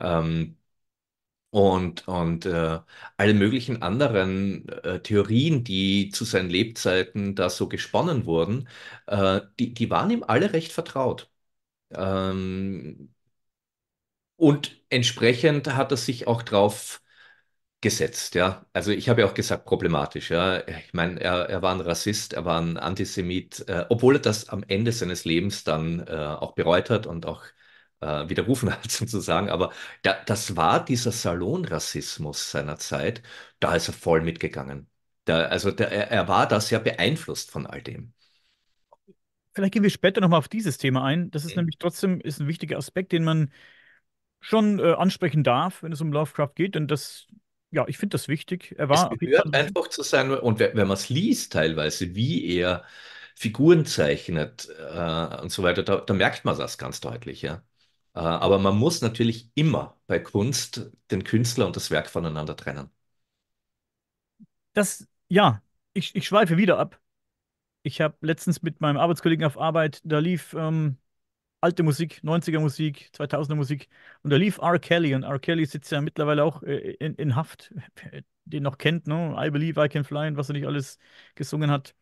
Ähm, 0.00 0.56
und, 1.50 2.06
und 2.08 2.46
äh, 2.46 2.80
alle 3.16 3.34
möglichen 3.34 3.82
anderen 3.82 4.68
äh, 4.68 5.00
Theorien, 5.02 5.64
die 5.64 6.10
zu 6.10 6.24
seinen 6.24 6.48
Lebzeiten 6.50 7.34
da 7.34 7.50
so 7.50 7.68
gesponnen 7.68 8.24
wurden, 8.26 8.68
äh, 9.06 9.40
die, 9.58 9.74
die 9.74 9.90
waren 9.90 10.10
ihm 10.10 10.22
alle 10.26 10.52
recht 10.52 10.72
vertraut. 10.72 11.30
Ähm, 11.92 13.14
und 14.40 14.76
entsprechend 14.90 15.74
hat 15.74 15.90
er 15.92 15.96
sich 15.96 16.26
auch 16.26 16.42
drauf 16.42 17.02
gesetzt, 17.82 18.34
ja. 18.34 18.66
Also 18.74 18.92
ich 18.92 19.08
habe 19.08 19.22
ja 19.22 19.28
auch 19.28 19.34
gesagt, 19.34 19.66
problematisch, 19.66 20.30
ja. 20.30 20.66
Ich 20.68 20.92
meine, 20.94 21.20
er, 21.20 21.48
er 21.48 21.62
war 21.62 21.74
ein 21.74 21.80
Rassist, 21.80 22.34
er 22.34 22.44
war 22.44 22.60
ein 22.60 22.76
Antisemit, 22.78 23.68
äh, 23.68 23.86
obwohl 23.90 24.16
er 24.16 24.20
das 24.22 24.48
am 24.50 24.64
Ende 24.68 24.92
seines 24.92 25.24
Lebens 25.24 25.64
dann 25.64 26.00
äh, 26.06 26.12
auch 26.12 26.52
bereut 26.54 26.90
hat 26.90 27.06
und 27.06 27.26
auch 27.26 27.44
äh, 28.00 28.28
widerrufen 28.28 28.70
hat, 28.72 28.90
sozusagen. 28.90 29.50
Aber 29.50 29.72
da, 30.02 30.14
das 30.26 30.56
war 30.56 30.84
dieser 30.84 31.12
Salonrassismus 31.12 32.50
seiner 32.50 32.78
Zeit, 32.78 33.22
da 33.60 33.74
ist 33.76 33.88
er 33.88 33.94
voll 33.94 34.22
mitgegangen. 34.22 34.88
Da, 35.26 35.44
also 35.46 35.70
der, 35.70 35.90
er, 35.92 36.10
er 36.10 36.28
war 36.28 36.48
da 36.48 36.60
sehr 36.60 36.80
beeinflusst 36.80 37.50
von 37.50 37.66
all 37.66 37.82
dem. 37.82 38.12
Vielleicht 39.54 39.74
gehen 39.74 39.82
wir 39.82 39.90
später 39.90 40.20
nochmal 40.20 40.38
auf 40.38 40.48
dieses 40.48 40.78
Thema 40.78 41.04
ein. 41.04 41.30
Das 41.30 41.44
ist 41.44 41.56
nämlich 41.56 41.78
trotzdem 41.78 42.20
ist 42.20 42.40
ein 42.40 42.46
wichtiger 42.48 42.78
Aspekt, 42.78 43.12
den 43.12 43.24
man 43.24 43.50
schon 44.40 44.78
äh, 44.80 44.92
ansprechen 44.94 45.44
darf, 45.44 45.82
wenn 45.82 45.92
es 45.92 46.00
um 46.00 46.12
Lovecraft 46.12 46.52
geht. 46.54 46.74
Denn 46.74 46.88
das, 46.88 47.26
ja, 47.70 47.86
ich 47.88 47.98
finde 47.98 48.14
das 48.14 48.28
wichtig. 48.28 48.74
Er 48.78 48.88
Es 48.92 49.08
war 49.08 49.18
Fall. 49.18 49.18
gehört 49.18 49.54
einfach 49.54 49.88
zu 49.88 50.02
sein, 50.02 50.30
und 50.32 50.58
wenn 50.58 50.76
wenn 50.76 50.88
man 50.88 50.96
es 50.96 51.08
liest 51.08 51.52
teilweise, 51.52 52.14
wie 52.14 52.56
er 52.56 52.84
Figuren 53.36 53.86
zeichnet 53.86 54.68
äh, 54.78 55.40
und 55.42 55.50
so 55.52 55.62
weiter, 55.62 55.82
da, 55.84 55.96
da 56.00 56.12
merkt 56.14 56.44
man 56.44 56.58
das 56.58 56.76
ganz 56.78 57.00
deutlich, 57.00 57.42
ja. 57.42 57.62
Äh, 58.14 58.18
aber 58.20 58.58
man 58.58 58.76
muss 58.76 59.00
natürlich 59.00 59.50
immer 59.54 59.96
bei 60.08 60.18
Kunst 60.18 60.90
den 61.10 61.22
Künstler 61.24 61.66
und 61.66 61.76
das 61.76 61.90
Werk 61.92 62.10
voneinander 62.10 62.56
trennen. 62.56 62.90
Das, 64.72 65.06
ja, 65.28 65.62
ich, 65.92 66.14
ich 66.14 66.26
schweife 66.26 66.56
wieder 66.56 66.78
ab. 66.78 67.00
Ich 67.84 68.00
habe 68.00 68.16
letztens 68.22 68.62
mit 68.62 68.80
meinem 68.80 68.98
Arbeitskollegen 68.98 69.44
auf 69.46 69.58
Arbeit, 69.58 70.02
da 70.04 70.20
lief 70.20 70.54
ähm, 70.54 70.98
alte 71.60 71.82
Musik, 71.82 72.20
90er 72.22 72.60
Musik, 72.60 73.10
2000er 73.12 73.56
Musik. 73.56 73.88
Und 74.22 74.30
da 74.30 74.36
lief 74.36 74.58
R. 74.58 74.78
Kelly. 74.78 75.14
Und 75.14 75.24
R. 75.24 75.38
Kelly 75.38 75.66
sitzt 75.66 75.92
ja 75.92 76.00
mittlerweile 76.00 76.44
auch 76.44 76.62
äh, 76.62 76.92
in, 76.94 77.14
in 77.16 77.36
Haft. 77.36 77.72
Den 78.44 78.62
noch 78.64 78.78
kennt, 78.78 79.06
ne? 79.06 79.36
I 79.38 79.50
Believe 79.50 79.84
I 79.84 79.88
Can 79.88 80.02
Fly 80.04 80.28
und 80.28 80.36
was 80.36 80.48
er 80.48 80.54
nicht 80.54 80.66
alles 80.66 80.98
gesungen 81.36 81.70
hat. 81.70 81.94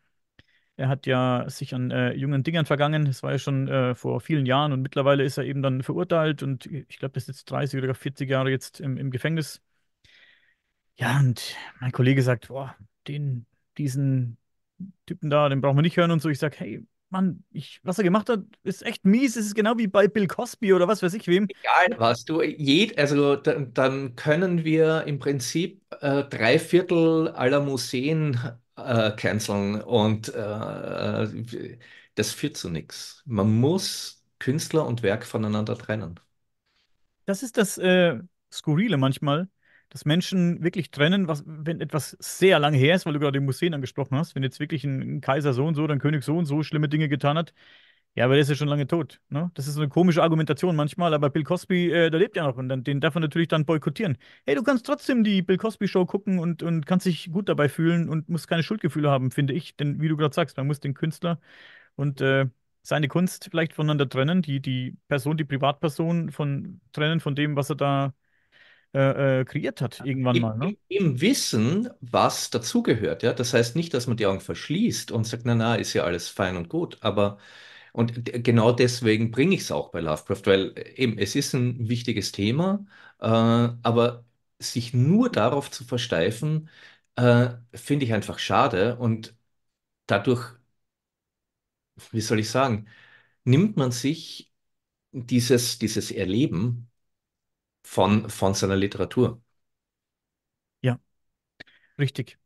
Er 0.77 0.87
hat 0.87 1.05
ja 1.05 1.49
sich 1.49 1.75
an 1.75 1.91
äh, 1.91 2.13
jungen 2.13 2.43
Dingern 2.43 2.65
vergangen. 2.65 3.05
Das 3.05 3.21
war 3.21 3.31
ja 3.33 3.37
schon 3.39 3.67
äh, 3.67 3.95
vor 3.95 4.21
vielen 4.21 4.45
Jahren. 4.45 4.71
Und 4.71 4.81
mittlerweile 4.81 5.23
ist 5.23 5.37
er 5.37 5.43
eben 5.43 5.61
dann 5.61 5.83
verurteilt. 5.83 6.41
Und 6.41 6.65
ich 6.67 6.99
glaube, 6.99 7.13
das 7.13 7.23
ist 7.23 7.27
jetzt 7.27 7.51
30 7.51 7.83
oder 7.83 7.93
40 7.93 8.29
Jahre 8.29 8.49
jetzt 8.49 8.79
im, 8.79 8.97
im 8.97 9.11
Gefängnis. 9.11 9.61
Ja, 10.97 11.19
und 11.19 11.55
mein 11.79 11.91
Kollege 11.91 12.21
sagt, 12.23 12.49
boah, 12.49 12.75
den, 13.07 13.45
diesen 13.77 14.37
Typen 15.05 15.29
da, 15.29 15.49
den 15.49 15.61
brauchen 15.61 15.77
wir 15.77 15.81
nicht 15.81 15.97
hören 15.97 16.11
und 16.11 16.21
so. 16.21 16.29
Ich 16.29 16.39
sage, 16.39 16.57
hey, 16.59 16.85
Mann, 17.09 17.43
ich, 17.51 17.79
was 17.83 17.97
er 17.97 18.03
gemacht 18.03 18.29
hat, 18.29 18.41
ist 18.63 18.83
echt 18.85 19.05
mies. 19.05 19.35
Es 19.35 19.45
ist 19.47 19.55
genau 19.55 19.77
wie 19.77 19.87
bei 19.87 20.07
Bill 20.07 20.27
Cosby 20.27 20.73
oder 20.73 20.87
was 20.87 21.01
weiß 21.03 21.13
ich 21.13 21.27
wem. 21.27 21.47
Egal 21.47 21.99
was 21.99 22.25
du, 22.25 22.41
jed, 22.41 22.97
also 22.97 23.35
dann, 23.35 23.73
dann 23.73 24.15
können 24.15 24.63
wir 24.63 25.03
im 25.05 25.19
Prinzip 25.19 25.81
äh, 26.01 26.23
drei 26.25 26.59
Viertel 26.59 27.29
aller 27.29 27.59
Museen 27.61 28.39
äh, 28.77 29.11
canceln 29.11 29.81
und 29.81 30.29
äh, 30.33 31.77
das 32.15 32.31
führt 32.33 32.57
zu 32.57 32.69
nichts. 32.69 33.23
Man 33.25 33.55
muss 33.59 34.23
Künstler 34.39 34.85
und 34.85 35.03
Werk 35.03 35.25
voneinander 35.25 35.77
trennen. 35.77 36.19
Das 37.25 37.43
ist 37.43 37.57
das 37.57 37.77
äh, 37.77 38.19
Skurrile 38.51 38.97
manchmal, 38.97 39.49
dass 39.89 40.05
Menschen 40.05 40.63
wirklich 40.63 40.91
trennen, 40.91 41.27
was, 41.27 41.43
wenn 41.45 41.81
etwas 41.81 42.15
sehr 42.19 42.59
lange 42.59 42.77
her 42.77 42.95
ist, 42.95 43.05
weil 43.05 43.13
du 43.13 43.19
gerade 43.19 43.39
die 43.39 43.45
Museen 43.45 43.73
angesprochen 43.73 44.17
hast, 44.17 44.35
wenn 44.35 44.43
jetzt 44.43 44.59
wirklich 44.59 44.83
ein, 44.83 45.17
ein 45.17 45.21
Kaiser 45.21 45.53
so 45.53 45.65
und 45.65 45.75
so 45.75 45.83
oder 45.83 45.93
ein 45.95 45.99
König 45.99 46.23
so 46.23 46.37
und 46.37 46.45
so 46.45 46.63
schlimme 46.63 46.89
Dinge 46.89 47.09
getan 47.09 47.37
hat, 47.37 47.53
ja, 48.15 48.25
aber 48.25 48.33
der 48.33 48.41
ist 48.41 48.49
ja 48.49 48.55
schon 48.55 48.67
lange 48.67 48.87
tot. 48.87 49.21
Ne? 49.29 49.51
Das 49.53 49.67
ist 49.67 49.75
so 49.75 49.81
eine 49.81 49.89
komische 49.89 50.21
Argumentation 50.23 50.75
manchmal, 50.75 51.13
aber 51.13 51.29
Bill 51.29 51.43
Cosby, 51.43 51.91
äh, 51.91 52.09
der 52.09 52.19
lebt 52.19 52.35
ja 52.35 52.43
noch 52.43 52.57
und 52.57 52.67
dann, 52.69 52.83
den 52.83 52.99
darf 52.99 53.13
man 53.13 53.21
natürlich 53.21 53.47
dann 53.47 53.65
boykottieren. 53.65 54.17
Hey, 54.45 54.55
du 54.55 54.63
kannst 54.63 54.85
trotzdem 54.85 55.23
die 55.23 55.41
Bill 55.41 55.57
Cosby 55.57 55.87
Show 55.87 56.05
gucken 56.05 56.39
und, 56.39 56.63
und 56.63 56.85
kannst 56.85 57.05
dich 57.05 57.31
gut 57.31 57.47
dabei 57.49 57.69
fühlen 57.69 58.09
und 58.09 58.27
musst 58.29 58.47
keine 58.47 58.63
Schuldgefühle 58.63 59.09
haben, 59.09 59.31
finde 59.31 59.53
ich. 59.53 59.75
Denn 59.77 60.01
wie 60.01 60.07
du 60.09 60.17
gerade 60.17 60.33
sagst, 60.35 60.57
man 60.57 60.67
muss 60.67 60.79
den 60.79 60.93
Künstler 60.95 61.39
und 61.95 62.21
äh, 62.21 62.47
seine 62.81 63.07
Kunst 63.07 63.47
vielleicht 63.51 63.73
voneinander 63.73 64.09
trennen, 64.09 64.41
die, 64.41 64.61
die 64.61 64.97
Person, 65.07 65.37
die 65.37 65.45
Privatperson 65.45 66.31
von 66.31 66.81
trennen 66.93 67.19
von 67.19 67.35
dem, 67.35 67.55
was 67.55 67.69
er 67.69 67.75
da 67.75 68.13
äh, 68.93 69.41
äh, 69.41 69.45
kreiert 69.45 69.81
hat, 69.81 70.01
irgendwann 70.03 70.37
Im, 70.37 70.39
mal, 70.39 70.57
ne? 70.57 70.75
im, 70.87 71.21
Wissen, 71.21 71.89
was 72.01 72.49
dazugehört, 72.51 73.23
ja. 73.23 73.33
Das 73.33 73.53
heißt 73.53 73.75
nicht, 73.75 73.93
dass 73.93 74.07
man 74.07 74.17
die 74.17 74.25
Augen 74.27 74.41
verschließt 74.41 75.11
und 75.11 75.25
sagt, 75.25 75.45
na, 75.45 75.55
na, 75.55 75.75
ist 75.75 75.93
ja 75.93 76.03
alles 76.03 76.29
fein 76.29 76.55
und 76.57 76.69
gut, 76.69 76.97
aber 77.01 77.37
und 77.93 78.25
genau 78.43 78.71
deswegen 78.71 79.31
bringe 79.31 79.55
ich 79.55 79.61
es 79.61 79.71
auch 79.71 79.89
bei 79.91 79.99
Lovecraft, 80.01 80.43
weil 80.45 80.73
äh, 80.77 80.93
eben 81.01 81.17
es 81.17 81.35
ist 81.35 81.53
ein 81.53 81.89
wichtiges 81.89 82.31
Thema, 82.31 82.85
äh, 83.19 83.25
aber 83.27 84.25
sich 84.59 84.93
nur 84.93 85.31
darauf 85.31 85.71
zu 85.71 85.83
versteifen, 85.85 86.69
äh, 87.15 87.49
finde 87.73 88.05
ich 88.05 88.13
einfach 88.13 88.39
schade 88.39 88.97
und 88.97 89.35
dadurch, 90.07 90.53
wie 92.11 92.21
soll 92.21 92.39
ich 92.39 92.49
sagen, 92.49 92.87
nimmt 93.43 93.77
man 93.77 93.91
sich 93.91 94.53
dieses, 95.13 95.79
dieses 95.79 96.11
Erleben 96.11 96.88
von, 97.83 98.29
von 98.29 98.53
seiner 98.53 98.75
Literatur. 98.77 99.41
Ja, 100.81 100.99
richtig. 101.99 102.37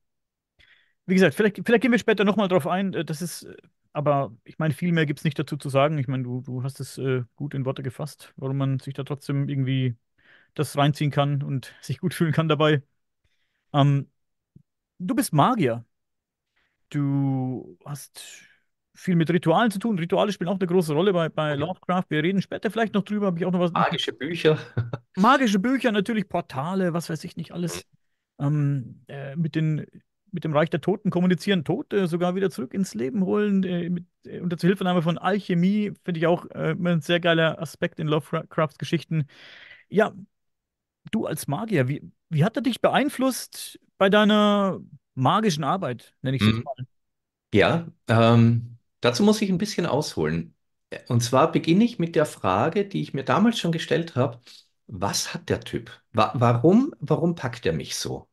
Wie 1.06 1.14
gesagt, 1.16 1.36
vielleicht, 1.36 1.58
vielleicht 1.66 1.82
gehen 1.82 1.92
wir 1.92 2.00
später 2.00 2.24
nochmal 2.24 2.48
drauf 2.48 2.68
ein. 2.68 2.94
äh, 2.94 3.06
Das 3.06 3.22
ist, 3.22 3.44
äh, 3.44 3.56
aber 3.94 4.36
ich 4.46 4.58
meine, 4.60 4.74
viel 4.74 4.92
mehr 4.92 5.06
gibt 5.06 5.20
es 5.20 5.26
nicht 5.26 5.38
dazu 5.38 5.58
zu 5.58 5.70
sagen. 5.70 5.98
Ich 5.98 6.08
meine, 6.08 6.24
du, 6.24 6.42
du 6.42 6.64
hast 6.64 6.80
es 6.80 6.98
äh, 6.98 7.24
gut 7.36 7.54
in 7.54 7.66
Worte 7.66 7.84
gefasst, 7.84 8.34
warum 8.38 8.58
man 8.58 8.80
sich 8.80 8.94
da 8.94 9.04
trotzdem 9.04 9.50
irgendwie 9.50 9.96
das 10.56 10.78
reinziehen 10.78 11.12
kann 11.12 11.44
und 11.44 11.74
sich 11.82 12.00
gut 12.00 12.14
fühlen 12.14 12.34
kann 12.34 12.50
dabei. 12.50 12.84
Ähm, 13.74 14.10
du 15.00 15.16
bist 15.16 15.34
Magier. 15.34 15.86
Du 16.90 17.78
hast 17.86 18.22
viel 18.96 19.16
mit 19.16 19.30
Ritualen 19.32 19.72
zu 19.72 19.80
tun. 19.80 19.98
Rituale 19.98 20.32
spielen 20.32 20.50
auch 20.50 20.60
eine 20.60 20.68
große 20.68 20.94
Rolle 20.94 21.14
bei, 21.14 21.30
bei 21.30 21.50
ja. 21.50 21.56
Lovecraft. 21.56 22.06
Wir 22.10 22.24
reden 22.24 22.42
später 22.42 22.70
vielleicht 22.70 22.94
noch 22.94 23.04
drüber. 23.04 23.28
Habe 23.28 23.40
ich 23.40 23.46
auch 23.46 23.52
noch 23.52 23.60
was. 23.60 23.72
Magische 23.72 24.14
Bücher. 24.14 24.58
Magische 25.16 25.60
Bücher, 25.60 25.92
natürlich 25.92 26.28
Portale, 26.28 26.94
was 26.94 27.10
weiß 27.10 27.24
ich 27.24 27.38
nicht 27.38 27.52
alles. 27.52 27.86
Ähm, 28.40 29.02
äh, 29.08 29.36
mit 29.36 29.56
den, 29.56 29.86
mit 30.32 30.44
dem 30.44 30.54
Reich 30.54 30.70
der 30.70 30.82
Toten 30.82 31.12
kommunizieren, 31.12 31.64
Tote 31.64 32.08
sogar 32.08 32.36
wieder 32.36 32.50
zurück 32.50 32.74
ins 32.74 32.94
Leben 32.94 33.24
holen. 33.24 33.64
Äh, 33.64 33.90
mit, 33.90 34.06
äh, 34.26 34.40
unter 34.40 34.58
Zuhilfenahme 34.58 35.02
von 35.02 35.18
Alchemie 35.18 35.94
finde 36.04 36.20
ich 36.20 36.28
auch 36.28 36.50
äh, 36.52 36.72
immer 36.72 36.92
ein 36.92 37.02
sehr 37.02 37.20
geiler 37.20 37.62
Aspekt 37.62 38.00
in 38.00 38.08
Lovecrafts 38.08 38.78
Geschichten. 38.78 39.26
Ja, 39.90 40.14
du 41.12 41.26
als 41.26 41.48
Magier, 41.48 41.88
wie, 41.88 42.02
wie 42.30 42.44
hat 42.44 42.56
er 42.56 42.62
dich 42.64 42.82
beeinflusst 42.82 43.80
bei 43.98 44.10
deiner 44.10 44.80
magischen 45.16 45.64
Arbeit, 45.64 46.14
nenne 46.22 46.38
ich 46.38 46.42
es 46.42 46.48
jetzt 46.50 46.58
Mhm. 46.58 46.64
mal? 46.64 46.76
Ja, 47.54 47.88
ähm, 48.08 48.73
dazu 49.04 49.24
muss 49.24 49.42
ich 49.42 49.50
ein 49.50 49.58
bisschen 49.58 49.86
ausholen. 49.86 50.56
Und 51.08 51.22
zwar 51.24 51.52
beginne 51.52 51.84
ich 51.86 52.00
mit 52.00 52.16
der 52.16 52.26
Frage, 52.26 52.86
die 52.88 53.02
ich 53.02 53.14
mir 53.14 53.24
damals 53.24 53.60
schon 53.60 53.72
gestellt 53.72 54.16
habe. 54.16 54.40
Was 54.88 55.34
hat 55.34 55.50
der 55.50 55.62
Typ? 55.62 55.92
Wa 56.12 56.32
warum, 56.36 56.94
warum 57.00 57.36
packt 57.36 57.66
er 57.66 57.74
mich 57.74 57.96
so? 57.96 58.30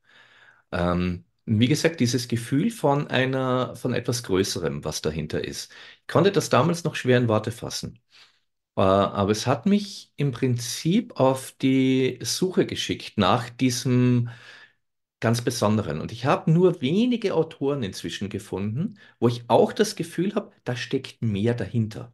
Ähm, 0.73 1.25
wie 1.47 1.69
gesagt, 1.69 2.01
dieses 2.01 2.29
Gefühl 2.29 2.71
von 2.71 3.09
einer, 3.09 3.77
von 3.77 3.95
etwas 3.95 4.23
Größerem, 4.25 4.85
was 4.85 5.03
dahinter 5.03 5.45
ist. 5.45 5.73
Ich 6.03 6.07
konnte 6.09 6.33
das 6.33 6.51
damals 6.51 6.85
noch 6.85 6.95
schwer 6.97 7.19
in 7.19 7.29
Worte 7.29 7.53
fassen. 7.53 8.01
Äh, 8.77 8.81
aber 8.83 9.33
es 9.33 9.47
hat 9.47 9.67
mich 9.67 10.13
im 10.17 10.33
Prinzip 10.33 11.19
auf 11.19 11.53
die 11.63 12.19
Suche 12.23 12.67
geschickt 12.67 13.19
nach 13.19 13.51
diesem 13.51 14.31
ganz 15.21 15.43
Besonderen. 15.43 16.01
Und 16.01 16.13
ich 16.13 16.25
habe 16.27 16.51
nur 16.51 16.81
wenige 16.81 17.35
Autoren 17.35 17.83
inzwischen 17.83 18.29
gefunden, 18.31 18.99
wo 19.21 19.29
ich 19.29 19.45
auch 19.49 19.73
das 19.73 19.97
Gefühl 19.97 20.35
habe, 20.35 20.53
da 20.65 20.77
steckt 20.77 21.23
mehr 21.23 21.55
dahinter. 21.55 22.13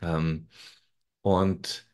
Ähm, 0.00 0.48
und 1.22 1.86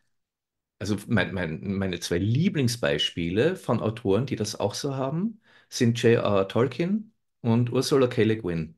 also 0.79 0.97
mein, 1.09 1.35
mein, 1.35 1.61
meine 1.79 2.01
zwei 2.01 2.19
Lieblingsbeispiele 2.19 3.57
von 3.57 3.81
Autoren, 3.81 4.27
die 4.27 4.37
das 4.37 4.59
auch 4.61 4.75
so 4.75 4.97
haben, 4.97 5.41
sind 5.71 6.03
J.R.R. 6.03 6.49
Tolkien 6.49 7.15
und 7.43 7.73
Ursula 7.73 8.09
K. 8.09 8.25
Le 8.25 8.39
Guin. 8.39 8.77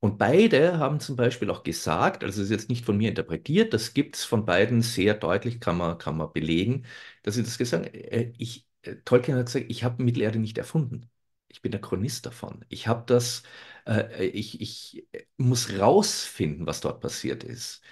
Und 0.00 0.18
beide 0.18 0.78
haben 0.78 1.00
zum 1.00 1.16
Beispiel 1.16 1.50
auch 1.50 1.62
gesagt, 1.64 2.24
also 2.24 2.42
es 2.42 2.46
ist 2.50 2.52
jetzt 2.52 2.70
nicht 2.70 2.84
von 2.86 2.96
mir 2.98 3.10
interpretiert, 3.10 3.74
das 3.74 3.94
gibt 3.94 4.16
es 4.16 4.24
von 4.24 4.46
beiden 4.46 4.82
sehr 4.82 5.14
deutlich, 5.14 5.60
kann 5.60 5.78
man, 5.78 5.98
kann 5.98 6.16
man 6.18 6.32
belegen, 6.32 6.86
dass 7.22 7.36
sie 7.36 7.44
das 7.44 7.58
gesagt 7.58 7.86
haben. 7.86 7.94
Äh, 7.94 8.32
Ich, 8.38 8.66
Tolkien 9.04 9.36
hat 9.36 9.46
gesagt, 9.46 9.66
ich 9.68 9.84
habe 9.84 10.02
Mittelerde 10.02 10.38
nicht 10.38 10.58
erfunden. 10.58 11.10
Ich 11.48 11.62
bin 11.62 11.70
der 11.72 11.80
Chronist 11.80 12.26
davon. 12.26 12.64
Ich 12.68 12.88
habe 12.88 13.04
das, 13.06 13.42
äh, 13.86 14.26
ich, 14.26 14.60
ich 14.60 15.06
muss 15.36 15.78
rausfinden, 15.78 16.66
was 16.66 16.80
dort 16.80 17.00
passiert 17.00 17.44
ist. 17.44 17.82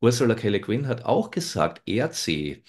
Ursula 0.00 0.34
K. 0.34 0.48
Le 0.50 0.60
Guin 0.60 0.86
hat 0.88 1.04
auch 1.04 1.30
gesagt, 1.30 1.82
Erdsee 1.86 2.62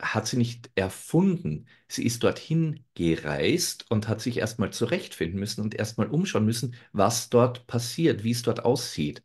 hat 0.00 0.26
sie 0.26 0.36
nicht 0.36 0.70
erfunden. 0.74 1.66
Sie 1.88 2.04
ist 2.04 2.22
dorthin 2.24 2.84
gereist 2.94 3.90
und 3.90 4.08
hat 4.08 4.20
sich 4.20 4.38
erstmal 4.38 4.72
zurechtfinden 4.72 5.38
müssen 5.40 5.60
und 5.62 5.74
erstmal 5.74 6.08
umschauen 6.08 6.44
müssen, 6.44 6.74
was 6.92 7.30
dort 7.30 7.66
passiert, 7.68 8.24
wie 8.24 8.32
es 8.32 8.42
dort 8.42 8.64
aussieht. 8.64 9.22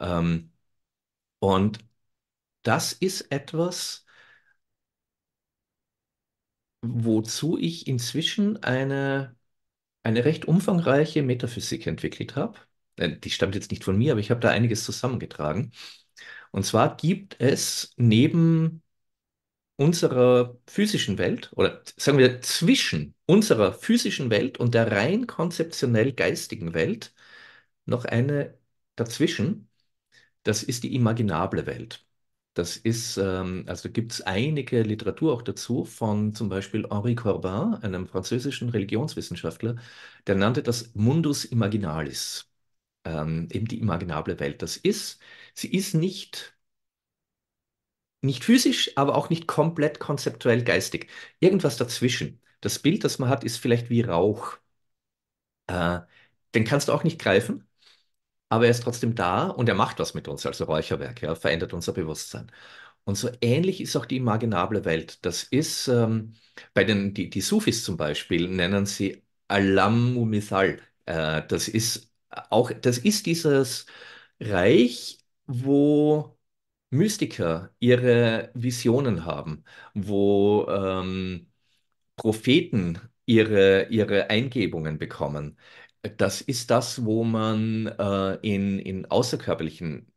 Ähm, 0.00 0.50
und 1.40 1.80
das 2.64 2.94
ist 2.94 3.32
etwas, 3.32 4.05
wozu 7.04 7.58
ich 7.58 7.86
inzwischen 7.86 8.62
eine, 8.62 9.36
eine 10.04 10.24
recht 10.24 10.46
umfangreiche 10.46 11.22
Metaphysik 11.22 11.86
entwickelt 11.86 12.36
habe. 12.36 12.58
Äh, 12.96 13.18
Die 13.18 13.30
stammt 13.30 13.54
jetzt 13.56 13.70
nicht 13.72 13.84
von 13.84 13.98
mir, 13.98 14.12
aber 14.12 14.20
ich 14.20 14.30
habe 14.30 14.40
da 14.40 14.50
einiges 14.50 14.84
zusammengetragen. 14.84 15.72
Und 16.52 16.64
zwar 16.66 16.96
gibt 16.96 17.36
es 17.40 17.92
neben 17.96 18.82
unserer 19.76 20.56
physischen 20.66 21.18
Welt 21.18 21.50
oder 21.54 21.82
sagen 21.96 22.18
wir 22.18 22.40
zwischen 22.42 23.14
unserer 23.26 23.72
physischen 23.74 24.30
Welt 24.30 24.58
und 24.58 24.74
der 24.74 24.90
rein 24.92 25.26
konzeptionell 25.26 26.12
geistigen 26.12 26.74
Welt 26.74 27.14
noch 27.86 28.04
eine 28.06 28.58
dazwischen. 28.96 29.68
Das 30.44 30.64
ist 30.64 30.84
die 30.84 30.94
imaginable 30.96 31.66
Welt. 31.66 32.05
Das 32.56 32.76
ist, 32.78 33.18
ähm, 33.18 33.64
also 33.68 33.90
gibt 33.90 34.12
es 34.12 34.22
einige 34.22 34.82
Literatur 34.82 35.34
auch 35.34 35.42
dazu 35.42 35.84
von 35.84 36.34
zum 36.34 36.48
Beispiel 36.48 36.88
Henri 36.90 37.14
Corbin, 37.14 37.74
einem 37.82 38.06
französischen 38.08 38.70
Religionswissenschaftler, 38.70 39.76
der 40.26 40.36
nannte 40.36 40.62
das 40.62 40.94
Mundus 40.94 41.44
Imaginalis, 41.44 42.50
ähm, 43.04 43.48
eben 43.52 43.66
die 43.68 43.80
imaginable 43.80 44.40
Welt. 44.40 44.62
Das 44.62 44.76
ist, 44.78 45.20
sie 45.54 45.72
ist 45.72 45.94
nicht 45.94 46.56
nicht 48.20 48.44
physisch, 48.44 48.90
aber 48.96 49.14
auch 49.14 49.30
nicht 49.30 49.46
komplett 49.46 49.98
konzeptuell 50.00 50.62
geistig. 50.64 51.08
Irgendwas 51.40 51.76
dazwischen. 51.78 52.40
Das 52.60 52.78
Bild, 52.78 53.04
das 53.04 53.18
man 53.18 53.28
hat, 53.30 53.42
ist 53.44 53.56
vielleicht 53.58 53.88
wie 53.90 54.02
Rauch. 54.02 54.58
Äh, 55.66 56.00
den 56.54 56.64
kannst 56.64 56.88
du 56.88 56.92
auch 56.92 57.04
nicht 57.04 57.20
greifen, 57.20 57.65
aber 58.56 58.66
er 58.66 58.70
ist 58.72 58.82
trotzdem 58.84 59.14
da 59.14 59.48
und 59.48 59.68
er 59.68 59.74
macht 59.76 59.98
was 60.00 60.14
mit 60.14 60.28
uns, 60.28 60.46
also 60.46 60.64
Räucherwerk, 60.64 61.22
ja, 61.22 61.34
verändert 61.34 61.72
unser 61.74 61.92
Bewusstsein. 61.92 62.50
Und 63.04 63.16
so 63.16 63.30
ähnlich 63.40 63.80
ist 63.80 63.96
auch 63.96 64.06
die 64.06 64.16
imaginable 64.16 64.84
Welt. 64.84 65.24
Das 65.24 65.44
ist, 65.44 65.88
ähm, 65.88 66.34
bei 66.74 66.84
den, 66.84 67.14
die, 67.14 67.30
die 67.30 67.40
Sufis 67.40 67.84
zum 67.84 67.96
Beispiel 67.96 68.48
nennen 68.48 68.86
sie 68.86 69.22
Alam 69.48 70.14
Mithal. 70.28 70.80
Äh, 71.06 71.42
das 71.48 71.68
ist 71.68 72.10
auch, 72.50 72.72
das 72.72 72.98
ist 72.98 73.26
dieses 73.26 73.86
Reich, 74.40 75.18
wo 75.46 76.36
Mystiker 76.90 77.70
ihre 77.80 78.50
Visionen 78.54 79.24
haben, 79.24 79.64
wo 79.94 80.66
ähm, 80.68 81.48
Propheten 82.16 82.98
ihre, 83.26 83.88
ihre 83.90 84.30
Eingebungen 84.30 84.98
bekommen. 84.98 85.58
Das 86.18 86.40
ist 86.40 86.70
das, 86.70 87.04
wo 87.04 87.24
man 87.24 87.86
äh, 87.86 88.34
in, 88.42 88.78
in 88.78 89.06
außerkörperlichen 89.06 90.12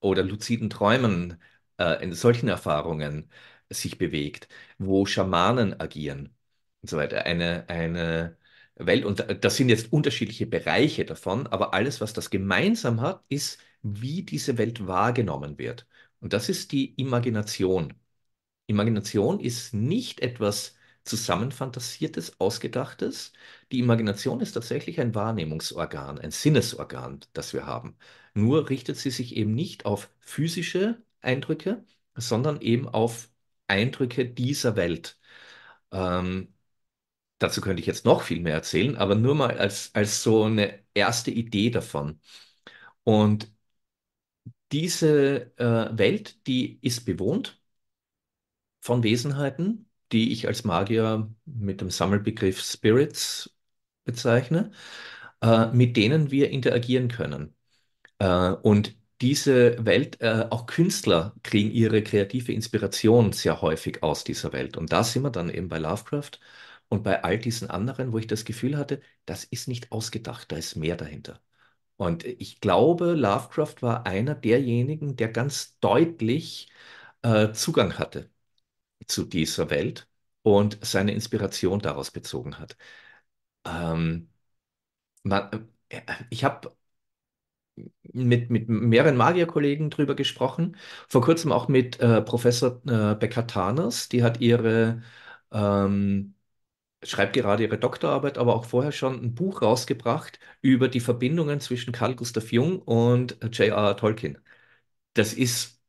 oder 0.00 0.22
luziden 0.24 0.70
Träumen, 0.70 1.42
äh, 1.78 2.02
in 2.04 2.12
solchen 2.14 2.48
Erfahrungen 2.48 3.30
sich 3.70 3.98
bewegt, 3.98 4.48
wo 4.78 5.06
Schamanen 5.06 5.80
agieren 5.80 6.34
und 6.82 6.90
so 6.90 6.96
weiter. 6.98 7.24
Eine, 7.26 7.68
eine 7.68 8.38
Welt, 8.76 9.04
und 9.04 9.24
das 9.44 9.56
sind 9.56 9.68
jetzt 9.70 9.92
unterschiedliche 9.92 10.46
Bereiche 10.46 11.04
davon, 11.04 11.46
aber 11.48 11.74
alles, 11.74 12.00
was 12.00 12.12
das 12.12 12.30
gemeinsam 12.30 13.00
hat, 13.00 13.24
ist, 13.28 13.60
wie 13.82 14.22
diese 14.24 14.58
Welt 14.58 14.86
wahrgenommen 14.86 15.58
wird. 15.58 15.86
Und 16.20 16.32
das 16.34 16.48
ist 16.48 16.72
die 16.72 16.94
Imagination. 17.00 17.94
Imagination 18.66 19.40
ist 19.40 19.74
nicht 19.74 20.20
etwas 20.20 20.75
zusammenfantasiertes, 21.06 22.40
ausgedachtes. 22.40 23.32
Die 23.72 23.78
Imagination 23.80 24.40
ist 24.40 24.52
tatsächlich 24.52 25.00
ein 25.00 25.14
Wahrnehmungsorgan, 25.14 26.18
ein 26.18 26.30
Sinnesorgan, 26.30 27.20
das 27.32 27.52
wir 27.54 27.66
haben. 27.66 27.96
Nur 28.34 28.68
richtet 28.70 28.96
sie 28.98 29.10
sich 29.10 29.36
eben 29.36 29.54
nicht 29.54 29.86
auf 29.86 30.10
physische 30.20 31.02
Eindrücke, 31.20 31.84
sondern 32.16 32.60
eben 32.60 32.88
auf 32.88 33.28
Eindrücke 33.68 34.26
dieser 34.26 34.76
Welt. 34.76 35.18
Ähm, 35.92 36.54
dazu 37.38 37.60
könnte 37.60 37.80
ich 37.80 37.86
jetzt 37.86 38.04
noch 38.04 38.22
viel 38.22 38.40
mehr 38.40 38.54
erzählen, 38.54 38.96
aber 38.96 39.14
nur 39.16 39.34
mal 39.34 39.58
als, 39.58 39.94
als 39.94 40.22
so 40.22 40.44
eine 40.44 40.80
erste 40.94 41.30
Idee 41.30 41.70
davon. 41.70 42.20
Und 43.04 43.50
diese 44.72 45.52
äh, 45.58 45.98
Welt, 45.98 46.46
die 46.46 46.78
ist 46.82 47.04
bewohnt 47.04 47.60
von 48.80 49.02
Wesenheiten, 49.02 49.88
die 50.12 50.32
ich 50.32 50.46
als 50.48 50.64
Magier 50.64 51.30
mit 51.44 51.80
dem 51.80 51.90
Sammelbegriff 51.90 52.60
Spirits 52.62 53.54
bezeichne, 54.04 54.70
äh, 55.42 55.66
mit 55.72 55.96
denen 55.96 56.30
wir 56.30 56.50
interagieren 56.50 57.08
können. 57.08 57.54
Äh, 58.18 58.50
und 58.52 58.96
diese 59.20 59.84
Welt, 59.84 60.20
äh, 60.20 60.46
auch 60.50 60.66
Künstler 60.66 61.34
kriegen 61.42 61.70
ihre 61.70 62.02
kreative 62.02 62.52
Inspiration 62.52 63.32
sehr 63.32 63.62
häufig 63.62 64.02
aus 64.02 64.24
dieser 64.24 64.52
Welt. 64.52 64.76
Und 64.76 64.92
da 64.92 65.04
sind 65.04 65.22
wir 65.22 65.30
dann 65.30 65.50
eben 65.50 65.68
bei 65.68 65.78
Lovecraft 65.78 66.32
und 66.88 67.02
bei 67.02 67.24
all 67.24 67.38
diesen 67.38 67.70
anderen, 67.70 68.12
wo 68.12 68.18
ich 68.18 68.26
das 68.26 68.44
Gefühl 68.44 68.76
hatte, 68.76 69.00
das 69.24 69.44
ist 69.44 69.68
nicht 69.68 69.92
ausgedacht, 69.92 70.52
da 70.52 70.56
ist 70.56 70.76
mehr 70.76 70.96
dahinter. 70.96 71.40
Und 71.96 72.24
ich 72.24 72.60
glaube, 72.60 73.14
Lovecraft 73.14 73.76
war 73.82 74.06
einer 74.06 74.34
derjenigen, 74.34 75.16
der 75.16 75.28
ganz 75.30 75.78
deutlich 75.80 76.70
äh, 77.22 77.52
Zugang 77.52 77.98
hatte 77.98 78.30
zu 79.06 79.24
dieser 79.24 79.70
Welt 79.70 80.08
und 80.42 80.78
seine 80.84 81.12
Inspiration 81.12 81.80
daraus 81.80 82.10
bezogen 82.10 82.58
hat. 82.58 82.76
Ähm, 83.64 84.30
man, 85.24 85.68
äh, 85.90 86.02
ich 86.30 86.44
habe 86.44 86.76
mit, 88.12 88.50
mit 88.50 88.68
mehreren 88.68 89.16
Magierkollegen 89.16 89.90
drüber 89.90 90.14
gesprochen, 90.14 90.76
vor 91.08 91.22
kurzem 91.22 91.52
auch 91.52 91.68
mit 91.68 92.00
äh, 92.00 92.22
Professor 92.22 92.80
äh, 92.86 93.14
Becker-Tarnas, 93.14 94.08
die 94.08 94.22
hat 94.22 94.40
ihre 94.40 95.02
ähm, 95.52 96.34
schreibt 97.04 97.34
gerade 97.34 97.64
ihre 97.64 97.78
Doktorarbeit, 97.78 98.38
aber 98.38 98.56
auch 98.56 98.64
vorher 98.66 98.92
schon 98.92 99.22
ein 99.22 99.34
Buch 99.34 99.62
rausgebracht 99.62 100.40
über 100.62 100.88
die 100.88 101.00
Verbindungen 101.00 101.60
zwischen 101.60 101.92
Carl 101.92 102.16
Gustav 102.16 102.52
Jung 102.52 102.80
und 102.82 103.38
J.R.R. 103.52 103.96
Tolkien. 103.96 104.38
Das 105.14 105.34
ist 105.34 105.80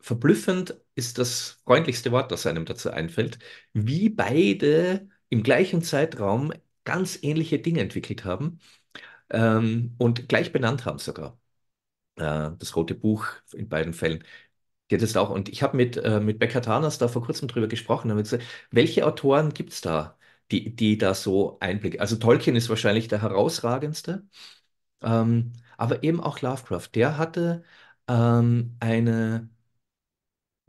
verblüffend, 0.00 0.76
ist 0.96 1.18
das 1.18 1.60
freundlichste 1.66 2.12
Wort, 2.12 2.32
das 2.32 2.46
einem 2.46 2.66
dazu 2.66 2.90
einfällt, 2.90 3.38
wie 3.74 4.10
beide 4.10 5.08
im 5.30 5.44
gleichen 5.44 5.82
Zeitraum 5.82 6.52
ganz 6.84 7.18
ähnliche 7.22 7.60
Dinge 7.60 7.80
entwickelt 7.82 8.24
haben 8.26 8.60
ähm, 9.30 9.94
und 9.98 10.28
gleich 10.28 10.52
benannt 10.52 10.84
haben 10.86 10.98
sogar. 10.98 11.38
Äh, 12.16 12.50
das 12.58 12.76
Rote 12.76 12.94
Buch 12.94 13.26
in 13.52 13.68
beiden 13.68 13.92
Fällen. 13.94 14.24
Geht 14.88 15.02
es 15.02 15.16
auch. 15.16 15.30
Und 15.30 15.48
ich 15.48 15.62
habe 15.62 15.76
mit, 15.76 15.96
äh, 15.96 16.20
mit 16.20 16.38
Becker 16.38 16.62
Tanas 16.62 16.98
da 16.98 17.08
vor 17.08 17.24
kurzem 17.24 17.48
drüber 17.48 17.68
gesprochen. 17.68 18.10
Habe 18.10 18.22
gesagt, 18.22 18.44
welche 18.70 19.06
Autoren 19.06 19.52
gibt 19.54 19.72
es 19.72 19.80
da, 19.80 20.18
die, 20.52 20.76
die 20.76 20.98
da 20.98 21.14
so 21.14 21.58
Einblick? 21.60 22.00
Also 22.00 22.16
Tolkien 22.16 22.56
ist 22.56 22.68
wahrscheinlich 22.68 23.08
der 23.08 23.22
herausragendste, 23.22 24.26
ähm, 25.02 25.52
aber 25.78 26.02
eben 26.04 26.20
auch 26.20 26.40
Lovecraft. 26.42 26.90
Der 26.94 27.18
hatte 27.18 27.64
ähm, 28.08 28.76
eine 28.80 29.50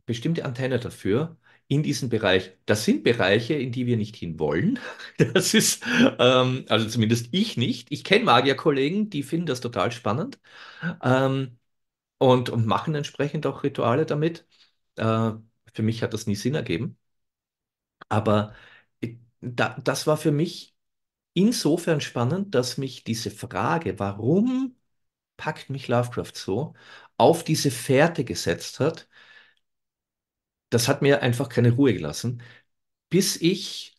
bestimmte 0.07 0.45
Antenne 0.45 0.79
dafür 0.79 1.37
in 1.69 1.83
diesem 1.83 2.09
Bereich. 2.09 2.53
Das 2.67 2.85
sind 2.85 3.03
Bereiche, 3.05 3.55
in 3.55 3.73
die 3.73 3.87
wir 3.87 3.97
nicht 3.97 4.17
hinwollen. 4.17 4.79
Das 5.33 5.55
ist, 5.55 5.83
ähm, 6.19 6.65
also 6.69 6.89
zumindest 6.89 7.29
ich 7.33 7.57
nicht. 7.57 7.91
Ich 7.93 8.05
kenne 8.05 8.25
Magierkollegen, 8.25 9.11
die 9.11 9.23
finden 9.23 9.47
das 9.47 9.61
total 9.61 9.91
spannend 9.93 10.39
ähm, 11.03 11.57
und, 12.19 12.49
und 12.49 12.65
machen 12.67 12.95
entsprechend 12.95 13.45
auch 13.47 13.63
Rituale 13.63 14.05
damit. 14.07 14.47
Äh, 14.97 15.31
für 15.73 15.83
mich 15.83 16.03
hat 16.03 16.13
das 16.13 16.27
nie 16.27 16.35
Sinn 16.35 16.55
ergeben. 16.55 16.97
Aber 18.09 18.53
ich- 18.99 19.17
da, 19.41 19.77
das 19.83 20.07
war 20.07 20.17
für 20.17 20.31
mich 20.31 20.75
insofern 21.33 22.01
spannend, 22.01 22.55
dass 22.55 22.77
mich 22.77 23.03
diese 23.03 23.31
Frage, 23.31 23.99
warum 23.99 24.75
packt 25.37 25.69
mich 25.69 25.87
Lovecraft 25.87 26.33
so, 26.35 26.75
auf 27.17 27.43
diese 27.43 27.71
Fährte 27.71 28.25
gesetzt 28.25 28.79
hat 28.81 29.07
das 30.69 30.87
hat 30.87 31.01
mir 31.01 31.21
einfach 31.21 31.49
keine 31.49 31.71
Ruhe 31.73 31.93
gelassen, 31.93 32.41
bis 33.09 33.37
ich 33.41 33.95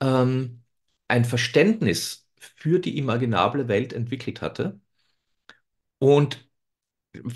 ähm, 0.00 0.64
ein 1.08 1.24
Verständnis 1.24 2.28
für 2.40 2.80
die 2.80 2.98
imaginable 2.98 3.68
Welt 3.68 3.92
entwickelt 3.92 4.42
hatte. 4.42 4.80
Und 5.98 6.48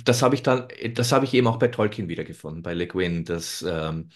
das 0.04 0.22
habe 0.22 0.34
ich 0.36 0.42
dann, 0.42 0.68
das 0.94 1.12
habe 1.12 1.24
ich 1.24 1.34
eben 1.34 1.46
auch 1.48 1.58
bei 1.58 1.68
Tolkien 1.68 2.08
wiedergefunden, 2.08 2.62
bei 2.62 2.74
Le 2.74 2.86
Guin, 2.86 3.24
das 3.24 3.62
ähm, 3.62 4.10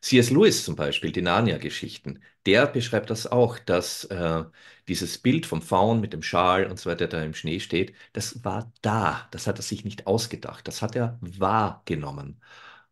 C.S. 0.00 0.30
Lewis 0.30 0.64
zum 0.64 0.76
Beispiel, 0.76 1.12
die 1.12 1.22
Narnia-Geschichten, 1.22 2.22
der 2.46 2.66
beschreibt 2.66 3.10
das 3.10 3.26
auch, 3.26 3.58
dass 3.58 4.04
äh, 4.06 4.44
dieses 4.88 5.18
Bild 5.18 5.46
vom 5.46 5.62
Faun 5.62 6.00
mit 6.00 6.12
dem 6.12 6.22
Schal 6.22 6.66
und 6.66 6.78
so 6.80 6.90
weiter, 6.90 7.08
der 7.08 7.20
da 7.20 7.24
im 7.26 7.34
Schnee 7.34 7.60
steht, 7.60 7.94
das 8.12 8.44
war 8.44 8.72
da, 8.82 9.28
das 9.32 9.46
hat 9.46 9.58
er 9.58 9.62
sich 9.62 9.84
nicht 9.84 10.06
ausgedacht, 10.06 10.68
das 10.68 10.82
hat 10.82 10.96
er 10.96 11.18
wahrgenommen 11.22 12.40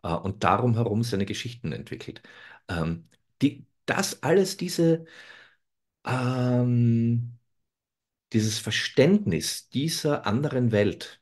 äh, 0.07 0.15
und 0.15 0.45
darum 0.45 0.75
herum 0.75 1.03
seine 1.03 1.27
Geschichten 1.27 1.73
entwickelt. 1.73 2.23
Ähm, 2.69 3.09
die, 3.43 3.67
das 3.87 4.23
alles, 4.23 4.57
diese, 4.57 5.07
ähm, 6.05 7.39
dieses 8.33 8.59
Verständnis 8.61 9.69
dieser 9.71 10.27
anderen 10.27 10.73
Welt, 10.73 11.21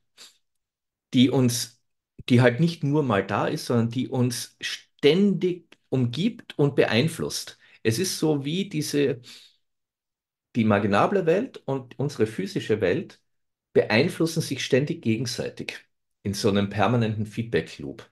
die 1.13 1.29
uns, 1.29 1.81
die 2.29 2.41
halt 2.41 2.59
nicht 2.59 2.83
nur 2.83 3.03
mal 3.03 3.25
da 3.25 3.47
ist, 3.47 3.65
sondern 3.67 3.89
die 3.89 4.07
uns 4.07 4.55
ständig 4.61 5.77
umgibt 5.89 6.57
und 6.57 6.75
beeinflusst. 6.75 7.57
Es 7.83 7.99
ist 7.99 8.19
so 8.19 8.43
wie 8.45 8.69
diese, 8.69 9.21
die 10.55 10.61
imaginable 10.61 11.25
Welt 11.27 11.57
und 11.65 11.99
unsere 11.99 12.25
physische 12.27 12.81
Welt 12.81 13.21
beeinflussen 13.73 14.41
sich 14.41 14.63
ständig 14.65 15.01
gegenseitig 15.03 15.77
in 16.23 16.33
so 16.33 16.49
einem 16.49 16.69
permanenten 16.69 17.25
Feedback-Loop. 17.27 18.09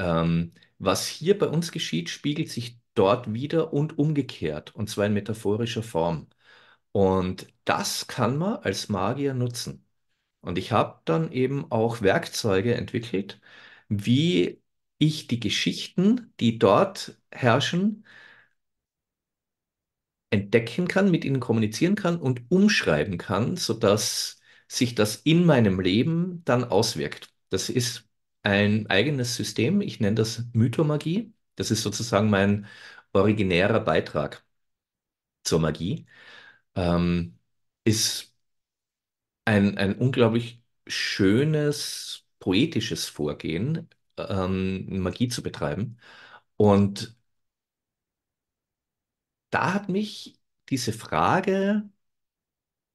Ähm, 0.00 0.54
was 0.78 1.06
hier 1.08 1.38
bei 1.38 1.46
uns 1.48 1.72
geschieht, 1.72 2.10
spiegelt 2.10 2.50
sich 2.50 2.80
dort 2.94 3.34
wieder 3.34 3.72
und 3.74 3.98
umgekehrt, 3.98 4.74
und 4.74 4.90
zwar 4.90 5.06
in 5.06 5.14
metaphorischer 5.14 5.82
Form. 5.84 6.28
Und 6.92 7.48
das 7.64 8.06
kann 8.08 8.38
man 8.38 8.56
als 8.58 8.88
Magier 8.90 9.34
nutzen. 9.34 9.86
Und 10.42 10.58
ich 10.58 10.72
habe 10.72 11.00
dann 11.06 11.32
eben 11.32 11.70
auch 11.72 12.02
Werkzeuge 12.02 12.74
entwickelt, 12.76 13.40
wie 13.88 14.62
ich 14.98 15.28
die 15.28 15.40
Geschichten, 15.40 16.32
die 16.40 16.58
dort 16.58 17.18
herrschen, 17.32 18.04
entdecken 20.30 20.88
kann, 20.88 21.10
mit 21.10 21.24
ihnen 21.24 21.40
kommunizieren 21.40 21.94
kann 21.96 22.18
und 22.20 22.42
umschreiben 22.50 23.18
kann, 23.18 23.56
sodass 23.56 24.40
sich 24.68 24.94
das 24.94 25.16
in 25.16 25.44
meinem 25.46 25.80
Leben 25.80 26.42
dann 26.44 26.64
auswirkt. 26.64 27.30
Das 27.48 27.68
ist 27.68 28.08
ein 28.42 28.86
eigenes 28.88 29.36
System. 29.36 29.80
Ich 29.80 30.00
nenne 30.00 30.16
das 30.16 30.44
Mythomagie. 30.52 31.32
Das 31.56 31.70
ist 31.70 31.82
sozusagen 31.82 32.30
mein 32.30 32.66
originärer 33.12 33.80
Beitrag 33.80 34.44
zur 35.44 35.60
Magie. 35.60 36.06
Ähm, 36.76 37.38
ist 37.84 38.34
ein, 39.44 39.78
ein 39.78 39.96
unglaublich 39.96 40.62
schönes, 40.86 42.24
poetisches 42.38 43.08
Vorgehen, 43.08 43.88
ähm, 44.18 45.00
Magie 45.02 45.28
zu 45.28 45.42
betreiben. 45.42 45.98
Und 46.56 47.16
da 49.50 49.74
hat 49.74 49.88
mich 49.88 50.38
diese 50.68 50.92
Frage 50.92 51.88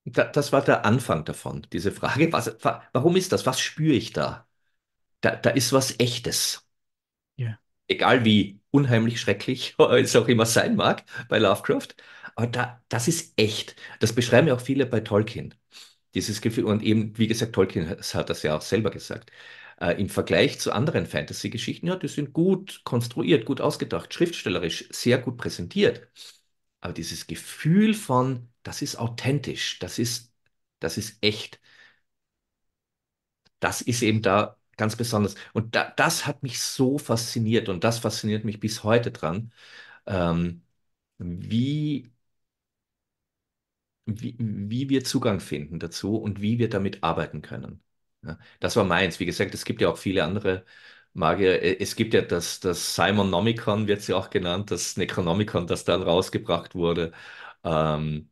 Da, 0.05 0.23
das 0.25 0.51
war 0.51 0.61
der 0.63 0.83
Anfang 0.85 1.25
davon, 1.25 1.65
diese 1.73 1.91
Frage, 1.91 2.31
was, 2.31 2.55
wa- 2.63 2.83
warum 2.93 3.15
ist 3.15 3.31
das? 3.31 3.45
Was 3.45 3.59
spüre 3.59 3.93
ich 3.95 4.13
da? 4.13 4.47
Da, 5.25 5.35
da 5.35 5.49
ist 5.49 5.73
was 5.73 5.99
Echtes. 5.99 6.67
Ja. 7.37 7.59
Egal 7.87 8.25
wie 8.25 8.61
unheimlich 8.71 9.19
schrecklich 9.21 9.75
es 9.79 10.15
auch 10.15 10.27
immer 10.27 10.45
sein 10.45 10.75
mag 10.75 11.03
bei 11.29 11.39
Lovecraft, 11.39 11.89
aber 12.35 12.47
da, 12.47 12.83
das 12.89 13.07
ist 13.07 13.33
echt. 13.39 13.75
Das 13.99 14.13
beschreiben 14.13 14.47
ja 14.49 14.55
auch 14.55 14.61
viele 14.61 14.85
bei 14.85 15.01
Tolkien. 15.01 15.55
Dieses 16.15 16.41
Gefühl, 16.41 16.65
und 16.65 16.83
eben, 16.83 17.17
wie 17.17 17.27
gesagt, 17.27 17.53
Tolkien 17.55 17.89
hat 17.89 18.29
das 18.29 18.43
ja 18.43 18.57
auch 18.57 18.61
selber 18.63 18.91
gesagt. 18.91 19.31
Äh, 19.81 19.99
im 20.01 20.09
Vergleich 20.09 20.59
zu 20.59 20.71
anderen 20.73 21.05
Fantasy-Geschichten, 21.07 21.87
ja, 21.87 21.95
die 21.97 22.07
sind 22.09 22.33
gut 22.33 22.81
konstruiert, 22.85 23.45
gut 23.45 23.61
ausgedacht, 23.61 24.13
schriftstellerisch 24.13 24.87
sehr 24.91 25.17
gut 25.19 25.37
präsentiert. 25.37 26.07
Aber 26.81 26.93
dieses 26.93 27.27
Gefühl 27.27 27.93
von, 27.95 28.49
das 28.63 28.81
ist 28.83 28.97
authentisch, 28.97 29.79
das 29.79 29.99
ist, 29.99 30.33
das 30.79 30.97
ist 30.97 31.17
echt, 31.21 31.59
das 33.59 33.81
ist 33.81 34.01
eben 34.03 34.21
da 34.21 34.57
ganz 34.77 34.95
besonders. 34.95 35.35
Und 35.53 35.75
da, 35.75 35.91
das 35.97 36.25
hat 36.27 36.43
mich 36.43 36.59
so 36.61 36.97
fasziniert 36.97 37.69
und 37.69 37.83
das 37.83 37.99
fasziniert 37.99 38.45
mich 38.45 38.59
bis 38.59 38.83
heute 38.83 39.11
dran, 39.11 39.51
ähm, 40.07 40.63
wie, 41.19 42.11
wie, 44.05 44.35
wie 44.39 44.89
wir 44.89 45.03
Zugang 45.03 45.39
finden 45.39 45.79
dazu 45.79 46.17
und 46.17 46.41
wie 46.41 46.59
wir 46.59 46.69
damit 46.69 47.03
arbeiten 47.03 47.41
können. 47.41 47.81
Ja, 48.23 48.37
das 48.59 48.75
war 48.75 48.83
meins. 48.83 49.19
Wie 49.19 49.25
gesagt, 49.25 49.53
es 49.53 49.65
gibt 49.65 49.81
ja 49.81 49.89
auch 49.89 49.97
viele 49.97 50.23
andere 50.23 50.65
Magier. 51.13 51.61
Äh, 51.61 51.77
Es 51.79 51.95
gibt 51.95 52.13
ja 52.13 52.21
das, 52.21 52.59
das 52.59 52.95
Simonomicon, 52.95 53.87
wird 53.87 53.99
es 53.99 54.07
ja 54.07 54.15
auch 54.17 54.29
genannt, 54.29 54.71
das 54.71 54.97
Necronomicon, 54.97 55.67
das 55.67 55.83
dann 55.85 56.01
rausgebracht 56.03 56.75
wurde. 56.75 57.11
Ähm, 57.63 58.29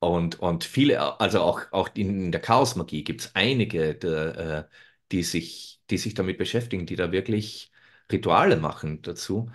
Und, 0.00 0.40
und 0.40 0.64
viele, 0.64 1.20
also 1.20 1.42
auch, 1.42 1.62
auch 1.72 1.90
in 1.94 2.32
der 2.32 2.40
Chaosmagie 2.42 3.04
gibt 3.04 3.22
es 3.22 3.36
einige, 3.36 3.94
der, 3.96 4.68
äh, 4.70 4.76
die 5.12 5.22
sich, 5.24 5.79
die 5.90 5.98
sich 5.98 6.14
damit 6.14 6.38
beschäftigen, 6.38 6.86
die 6.86 6.96
da 6.96 7.12
wirklich 7.12 7.70
Rituale 8.12 8.56
machen 8.56 9.02
dazu. 9.02 9.50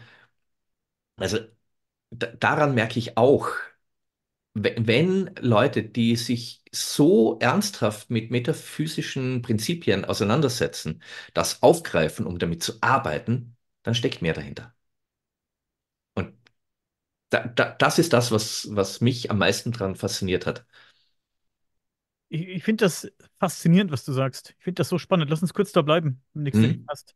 Also 1.18 1.40
da, 2.12 2.28
daran 2.28 2.76
merke 2.76 3.00
ich 3.00 3.18
auch, 3.18 3.50
we- 4.54 4.76
wenn 4.80 5.32
Leute, 5.40 5.84
die 5.84 6.16
sich 6.16 6.64
so 6.72 7.38
ernsthaft 7.40 8.10
mit 8.10 8.32
metaphysischen 8.32 9.42
Prinzipien 9.42 10.06
auseinandersetzen, 10.06 11.02
das 11.34 11.62
aufgreifen, 11.64 12.26
um 12.26 12.40
damit 12.40 12.64
zu 12.64 12.74
arbeiten, 12.82 13.56
dann 13.84 13.96
steckt 13.96 14.22
mehr 14.22 14.34
dahinter. 14.34 14.74
Und 16.14 16.34
da, 17.30 17.48
da, 17.48 17.72
das 17.72 18.00
ist 18.00 18.14
das, 18.14 18.32
was, 18.32 18.68
was 18.76 19.02
mich 19.02 19.32
am 19.32 19.40
meisten 19.40 19.72
daran 19.72 19.96
fasziniert 19.96 20.46
hat. 20.46 20.66
Ich, 22.30 22.48
ich 22.48 22.64
finde 22.64 22.86
das 22.86 23.12
faszinierend, 23.40 23.92
was 23.92 24.06
du 24.06 24.12
sagst. 24.14 24.56
Ich 24.58 24.64
finde 24.64 24.80
das 24.80 24.90
so 24.90 24.98
spannend. 24.98 25.30
Lass 25.30 25.42
uns 25.42 25.54
kurz 25.54 25.72
da 25.72 25.82
bleiben, 25.82 26.22
wenn 26.34 26.42
du 26.42 26.44
nichts 26.46 26.60
dagegen 26.62 26.80
Hm? 26.80 26.90
hast. 26.90 27.16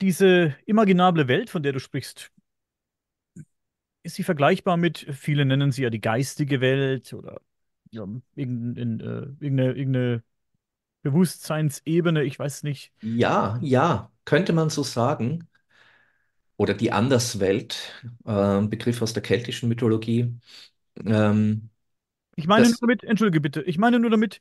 Diese 0.00 0.56
imaginable 0.66 1.28
Welt, 1.28 1.50
von 1.50 1.62
der 1.62 1.72
du 1.72 1.78
sprichst, 1.80 2.32
ist 4.02 4.14
sie 4.16 4.22
vergleichbar 4.22 4.76
mit, 4.76 5.06
viele 5.12 5.44
nennen 5.44 5.72
sie 5.72 5.82
ja 5.82 5.90
die 5.90 6.00
geistige 6.00 6.60
Welt 6.60 7.12
oder 7.12 7.40
ja, 7.90 8.06
irgendein, 8.34 9.00
äh, 9.00 9.04
irgendeine, 9.44 9.72
irgendeine 9.72 10.22
Bewusstseinsebene, 11.02 12.24
ich 12.24 12.38
weiß 12.38 12.62
nicht. 12.64 12.92
Ja, 13.00 13.58
ja, 13.62 14.12
könnte 14.24 14.52
man 14.52 14.70
so 14.70 14.82
sagen. 14.84 15.48
oder 16.56 16.74
die 16.74 16.92
Anderswelt, 16.92 17.94
äh, 18.24 18.62
Begriff 18.62 19.02
aus 19.02 19.12
der 19.12 19.22
keltischen 19.22 19.68
Mythologie. 19.68 20.34
Ähm, 21.04 21.70
Ich 22.38 22.46
meine 22.46 22.68
nur 22.68 22.76
das, 22.76 22.80
damit, 22.80 23.02
entschuldige 23.04 23.40
bitte, 23.40 23.62
ich 23.62 23.78
meine 23.78 23.98
nur 23.98 24.10
damit, 24.10 24.40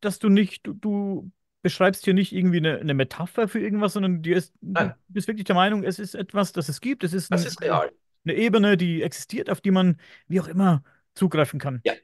dass 0.00 0.18
du 0.18 0.28
nicht, 0.28 0.66
du, 0.66 0.74
du 0.74 1.32
beschreibst 1.62 2.04
hier 2.04 2.14
nicht 2.14 2.32
irgendwie 2.32 2.58
eine, 2.58 2.78
eine 2.80 2.94
Metapher 2.94 3.48
für 3.48 3.60
irgendwas, 3.60 3.94
sondern 3.94 4.22
dir 4.22 4.36
ist, 4.36 4.54
du 4.62 4.94
bist 5.08 5.28
wirklich 5.28 5.44
der 5.46 5.54
Meinung, 5.56 5.84
es 5.84 5.98
ist 5.98 6.14
etwas, 6.14 6.52
das 6.52 6.68
es 6.68 6.80
gibt, 6.80 7.04
es 7.04 7.12
ist 7.12 7.30
das 7.30 7.44
ein, 7.44 7.46
ist 7.46 7.60
real. 7.60 7.92
eine 8.24 8.34
Ebene, 8.36 8.76
die 8.76 9.02
existiert, 9.02 9.50
auf 9.50 9.60
die 9.62 9.70
man 9.72 9.98
wie 10.28 10.40
auch 10.40 10.48
immer 10.48 10.84
zugreifen 11.14 11.60
kann. 11.60 11.84
Ja, 11.84 11.94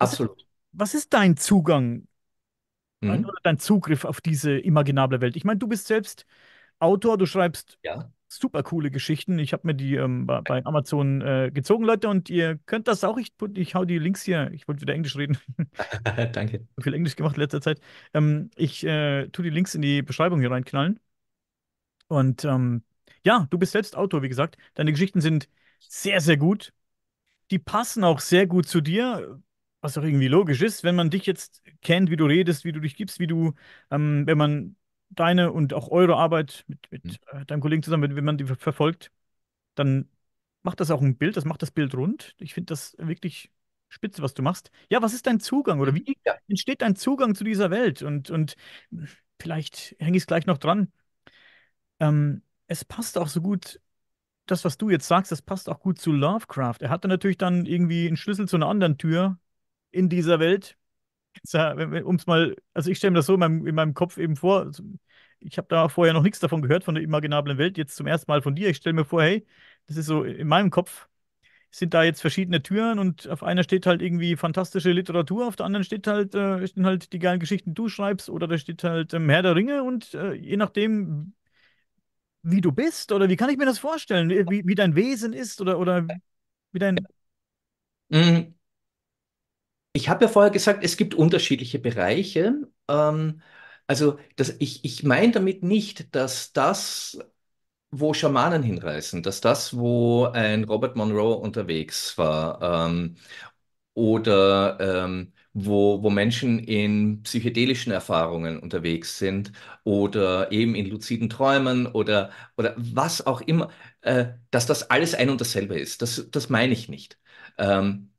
Was 0.00 0.12
ist, 0.14 0.22
absolut. 0.22 0.46
was 0.72 0.94
ist 0.94 1.12
dein 1.14 1.36
Zugang 1.38 2.06
Mhm. 3.02 3.24
oder 3.24 3.38
dein 3.42 3.58
Zugriff 3.58 4.04
auf 4.04 4.20
diese 4.20 4.58
imaginable 4.58 5.20
Welt? 5.20 5.36
Ich 5.36 5.44
meine, 5.44 5.58
du 5.58 5.66
bist 5.68 5.86
selbst 5.86 6.26
Autor, 6.82 7.18
du 7.18 7.26
schreibst 7.26 7.78
Ja, 7.82 8.10
super 8.28 8.62
coole 8.62 8.90
Geschichten. 8.90 9.38
Ich 9.38 9.52
habe 9.52 9.66
mir 9.66 9.74
die 9.74 9.96
ähm, 9.96 10.26
bei, 10.26 10.40
bei 10.40 10.64
Amazon 10.64 11.20
äh, 11.20 11.50
gezogen, 11.52 11.84
Leute, 11.84 12.08
und 12.08 12.30
ihr 12.30 12.58
könnt 12.66 12.88
das 12.88 13.04
auch. 13.04 13.18
Ich, 13.18 13.32
ich 13.54 13.74
hau 13.74 13.84
die 13.84 13.98
Links 13.98 14.22
hier. 14.22 14.50
Ich 14.52 14.66
wollte 14.68 14.80
wieder 14.80 14.94
Englisch 14.94 15.16
reden. 15.16 15.38
danke. 16.32 16.66
So 16.76 16.82
viel 16.82 16.94
Englisch 16.94 17.16
gemacht 17.16 17.36
in 17.36 17.42
letzter 17.42 17.60
Zeit. 17.60 17.80
Ähm, 18.14 18.50
ich 18.56 18.84
äh, 18.84 19.28
tue 19.28 19.44
die 19.44 19.50
Links 19.50 19.74
in 19.74 19.82
die 19.82 20.02
Beschreibung 20.02 20.40
hier 20.40 20.50
reinknallen. 20.50 20.98
Und 22.08 22.44
ähm, 22.44 22.82
ja, 23.24 23.46
du 23.50 23.58
bist 23.58 23.72
selbst 23.72 23.96
Autor, 23.96 24.22
wie 24.22 24.28
gesagt. 24.28 24.56
Deine 24.74 24.92
Geschichten 24.92 25.20
sind 25.20 25.48
sehr, 25.78 26.20
sehr 26.20 26.36
gut. 26.36 26.72
Die 27.50 27.58
passen 27.58 28.04
auch 28.04 28.20
sehr 28.20 28.46
gut 28.46 28.66
zu 28.68 28.80
dir, 28.80 29.40
was 29.80 29.98
auch 29.98 30.02
irgendwie 30.04 30.28
logisch 30.28 30.62
ist, 30.62 30.84
wenn 30.84 30.94
man 30.96 31.10
dich 31.10 31.26
jetzt 31.26 31.62
kennt, 31.82 32.10
wie 32.10 32.16
du 32.16 32.26
redest, 32.26 32.64
wie 32.64 32.72
du 32.72 32.80
dich 32.80 32.96
gibst, 32.96 33.18
wie 33.20 33.26
du, 33.26 33.54
ähm, 33.90 34.24
wenn 34.26 34.38
man 34.38 34.76
deine 35.14 35.52
und 35.52 35.74
auch 35.74 35.88
eure 35.90 36.16
Arbeit 36.16 36.64
mit, 36.68 36.88
Mhm. 36.90 36.98
mit 37.04 37.20
äh, 37.32 37.44
deinem 37.46 37.60
Kollegen 37.60 37.82
zusammen, 37.82 38.16
wenn 38.16 38.24
man 38.24 38.38
die 38.38 38.44
ver- 38.46 38.56
verfolgt, 38.56 39.10
dann 39.74 40.08
macht 40.62 40.80
das 40.80 40.90
auch 40.90 41.02
ein 41.02 41.16
Bild, 41.16 41.36
das 41.36 41.44
macht 41.44 41.62
das 41.62 41.70
Bild 41.72 41.94
rund. 41.94 42.34
Ich 42.38 42.54
finde 42.54 42.66
das 42.72 42.96
wirklich 42.98 43.50
spitze, 43.88 44.22
was 44.22 44.34
du 44.34 44.42
machst. 44.42 44.70
Ja, 44.90 45.02
was 45.02 45.14
ist 45.14 45.26
dein 45.26 45.40
Zugang 45.40 45.80
oder 45.80 45.94
wie 45.94 46.16
Ja. 46.26 46.34
entsteht 46.48 46.82
dein 46.82 46.96
Zugang 46.96 47.34
zu 47.34 47.44
dieser 47.44 47.70
Welt? 47.70 48.02
Und, 48.02 48.30
und 48.30 48.56
vielleicht 49.40 49.96
hänge 49.98 50.16
ich 50.16 50.22
es 50.24 50.26
gleich 50.26 50.46
noch 50.46 50.58
dran. 50.58 50.92
Ähm, 52.00 52.42
es 52.66 52.84
passt 52.84 53.18
auch 53.18 53.28
so 53.28 53.40
gut, 53.40 53.80
das, 54.46 54.64
was 54.64 54.78
du 54.78 54.90
jetzt 54.90 55.08
sagst, 55.08 55.32
das 55.32 55.42
passt 55.42 55.68
auch 55.68 55.80
gut 55.80 56.00
zu 56.00 56.12
Lovecraft. 56.12 56.76
Er 56.80 56.90
hatte 56.90 57.08
natürlich 57.08 57.38
dann 57.38 57.66
irgendwie 57.66 58.06
einen 58.08 58.16
Schlüssel 58.18 58.48
zu 58.48 58.56
einer 58.56 58.68
anderen 58.68 58.98
Tür 58.98 59.38
in 59.92 60.08
dieser 60.08 60.40
Welt. 60.40 60.78
Um 62.04 62.16
es 62.16 62.26
mal, 62.26 62.56
also 62.74 62.90
ich 62.90 62.98
stelle 62.98 63.12
mir 63.12 63.18
das 63.18 63.26
so 63.26 63.34
in 63.34 63.40
meinem, 63.40 63.66
in 63.66 63.74
meinem 63.74 63.94
Kopf 63.94 64.18
eben 64.18 64.36
vor. 64.36 64.70
Ich 65.40 65.58
habe 65.58 65.68
da 65.68 65.88
vorher 65.88 66.14
noch 66.14 66.22
nichts 66.22 66.38
davon 66.40 66.62
gehört, 66.62 66.84
von 66.84 66.94
der 66.94 67.02
imaginablen 67.04 67.58
Welt, 67.58 67.76
jetzt 67.78 67.96
zum 67.96 68.06
ersten 68.06 68.30
Mal 68.30 68.42
von 68.42 68.54
dir. 68.54 68.68
Ich 68.68 68.76
stelle 68.78 68.94
mir 68.94 69.04
vor, 69.04 69.22
hey, 69.22 69.46
das 69.86 69.96
ist 69.96 70.06
so 70.06 70.22
in 70.24 70.46
meinem 70.48 70.70
Kopf, 70.70 71.08
sind 71.70 71.94
da 71.94 72.04
jetzt 72.04 72.20
verschiedene 72.22 72.62
Türen 72.62 72.98
und 72.98 73.28
auf 73.28 73.42
einer 73.44 73.64
steht 73.64 73.86
halt 73.86 74.02
irgendwie 74.02 74.36
fantastische 74.36 74.92
Literatur, 74.92 75.46
auf 75.48 75.56
der 75.56 75.66
anderen 75.66 75.84
steht 75.84 76.06
halt, 76.06 76.34
äh, 76.34 76.66
stehen 76.68 76.86
halt 76.86 77.12
die 77.12 77.18
geilen 77.20 77.40
Geschichten, 77.40 77.70
die 77.70 77.74
du 77.74 77.88
schreibst, 77.88 78.30
oder 78.30 78.48
da 78.48 78.58
steht 78.58 78.84
halt 78.84 79.14
ähm, 79.14 79.28
Herr 79.30 79.42
der 79.42 79.56
Ringe 79.56 79.82
und 79.84 80.14
äh, 80.14 80.34
je 80.34 80.56
nachdem, 80.58 81.34
wie 82.42 82.60
du 82.60 82.72
bist, 82.72 83.12
oder 83.12 83.28
wie 83.28 83.36
kann 83.36 83.50
ich 83.50 83.56
mir 83.58 83.66
das 83.66 83.78
vorstellen, 83.78 84.28
wie, 84.30 84.66
wie 84.66 84.74
dein 84.74 84.94
Wesen 84.96 85.32
ist, 85.32 85.60
oder, 85.60 85.78
oder 85.78 86.06
wie 86.72 86.78
dein. 86.78 86.98
Mhm. 88.10 88.54
Ich 89.92 90.08
habe 90.08 90.24
ja 90.24 90.30
vorher 90.30 90.50
gesagt, 90.50 90.82
es 90.84 90.96
gibt 90.96 91.14
unterschiedliche 91.14 91.78
Bereiche. 91.78 92.68
Ähm, 92.88 93.42
also 93.86 94.18
das, 94.36 94.50
ich, 94.58 94.84
ich 94.84 95.02
meine 95.02 95.32
damit 95.32 95.62
nicht, 95.62 96.14
dass 96.14 96.52
das, 96.52 97.18
wo 97.90 98.14
Schamanen 98.14 98.62
hinreisen, 98.62 99.22
dass 99.22 99.40
das, 99.42 99.76
wo 99.76 100.26
ein 100.26 100.64
Robert 100.64 100.96
Monroe 100.96 101.36
unterwegs 101.36 102.18
war, 102.18 102.86
ähm, 102.88 103.16
oder 103.94 104.78
ähm, 104.80 105.32
wo, 105.54 106.02
wo 106.02 106.10
Menschen 106.10 106.60
in 106.60 107.22
psychedelischen 107.24 107.92
Erfahrungen 107.92 108.60
unterwegs 108.60 109.18
sind 109.18 109.52
oder 109.84 110.52
eben 110.52 110.74
in 110.76 110.86
luziden 110.88 111.30
Träumen 111.30 111.86
oder, 111.88 112.30
oder 112.56 112.74
was 112.78 113.26
auch 113.26 113.42
immer, 113.42 113.70
äh, 114.02 114.26
dass 114.52 114.66
das 114.66 114.90
alles 114.90 115.14
ein 115.14 115.30
und 115.30 115.40
dasselbe 115.42 115.78
ist. 115.80 116.02
Das, 116.02 116.28
das 116.30 116.50
meine 116.50 116.72
ich 116.74 116.88
nicht. 116.90 117.18
Ähm, 117.58 118.11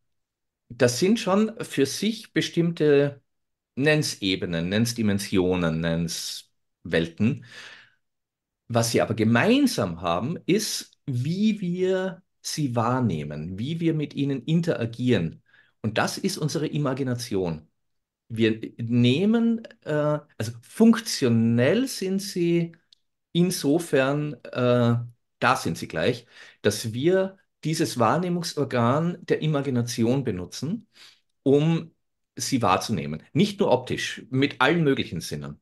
das 0.78 0.99
sind 0.99 1.19
schon 1.19 1.53
für 1.63 1.86
sich 1.86 2.34
bestimmte, 2.34 3.21
nenn's 3.76 4.21
Ebenen, 4.21 4.69
nenn's 4.69 4.95
Dimensionen, 4.95 5.82
nenn's 5.82 6.51
Welten. 6.84 7.45
Was 8.67 8.91
sie 8.91 9.01
aber 9.01 9.13
gemeinsam 9.13 10.01
haben, 10.01 10.38
ist, 10.45 10.97
wie 11.05 11.61
wir 11.61 12.24
sie 12.41 12.76
wahrnehmen, 12.76 13.57
wie 13.59 13.80
wir 13.80 13.93
mit 13.93 14.13
ihnen 14.13 14.43
interagieren. 14.43 15.43
Und 15.82 15.97
das 15.97 16.17
ist 16.17 16.38
unsere 16.38 16.67
Imagination. 16.67 17.67
Wir 18.30 18.59
nehmen, 18.78 19.65
äh, 19.84 20.19
also 20.38 20.51
funktionell 20.61 21.88
sind 21.88 22.21
sie 22.21 22.74
insofern, 23.34 24.36
äh, 24.45 24.95
da 25.39 25.55
sind 25.57 25.78
sie 25.78 25.88
gleich, 25.88 26.26
dass 26.61 26.93
wir 26.93 27.38
dieses 27.64 27.99
Wahrnehmungsorgan 27.99 29.18
der 29.22 29.41
Imagination 29.41 30.24
benutzen, 30.24 30.88
um 31.43 31.91
sie 32.36 32.61
wahrzunehmen. 32.61 33.24
Nicht 33.34 33.59
nur 33.59 33.72
optisch, 33.72 34.26
mit 34.30 34.59
allen 34.59 34.84
möglichen 34.84 35.22
Sinnen. 35.22 35.61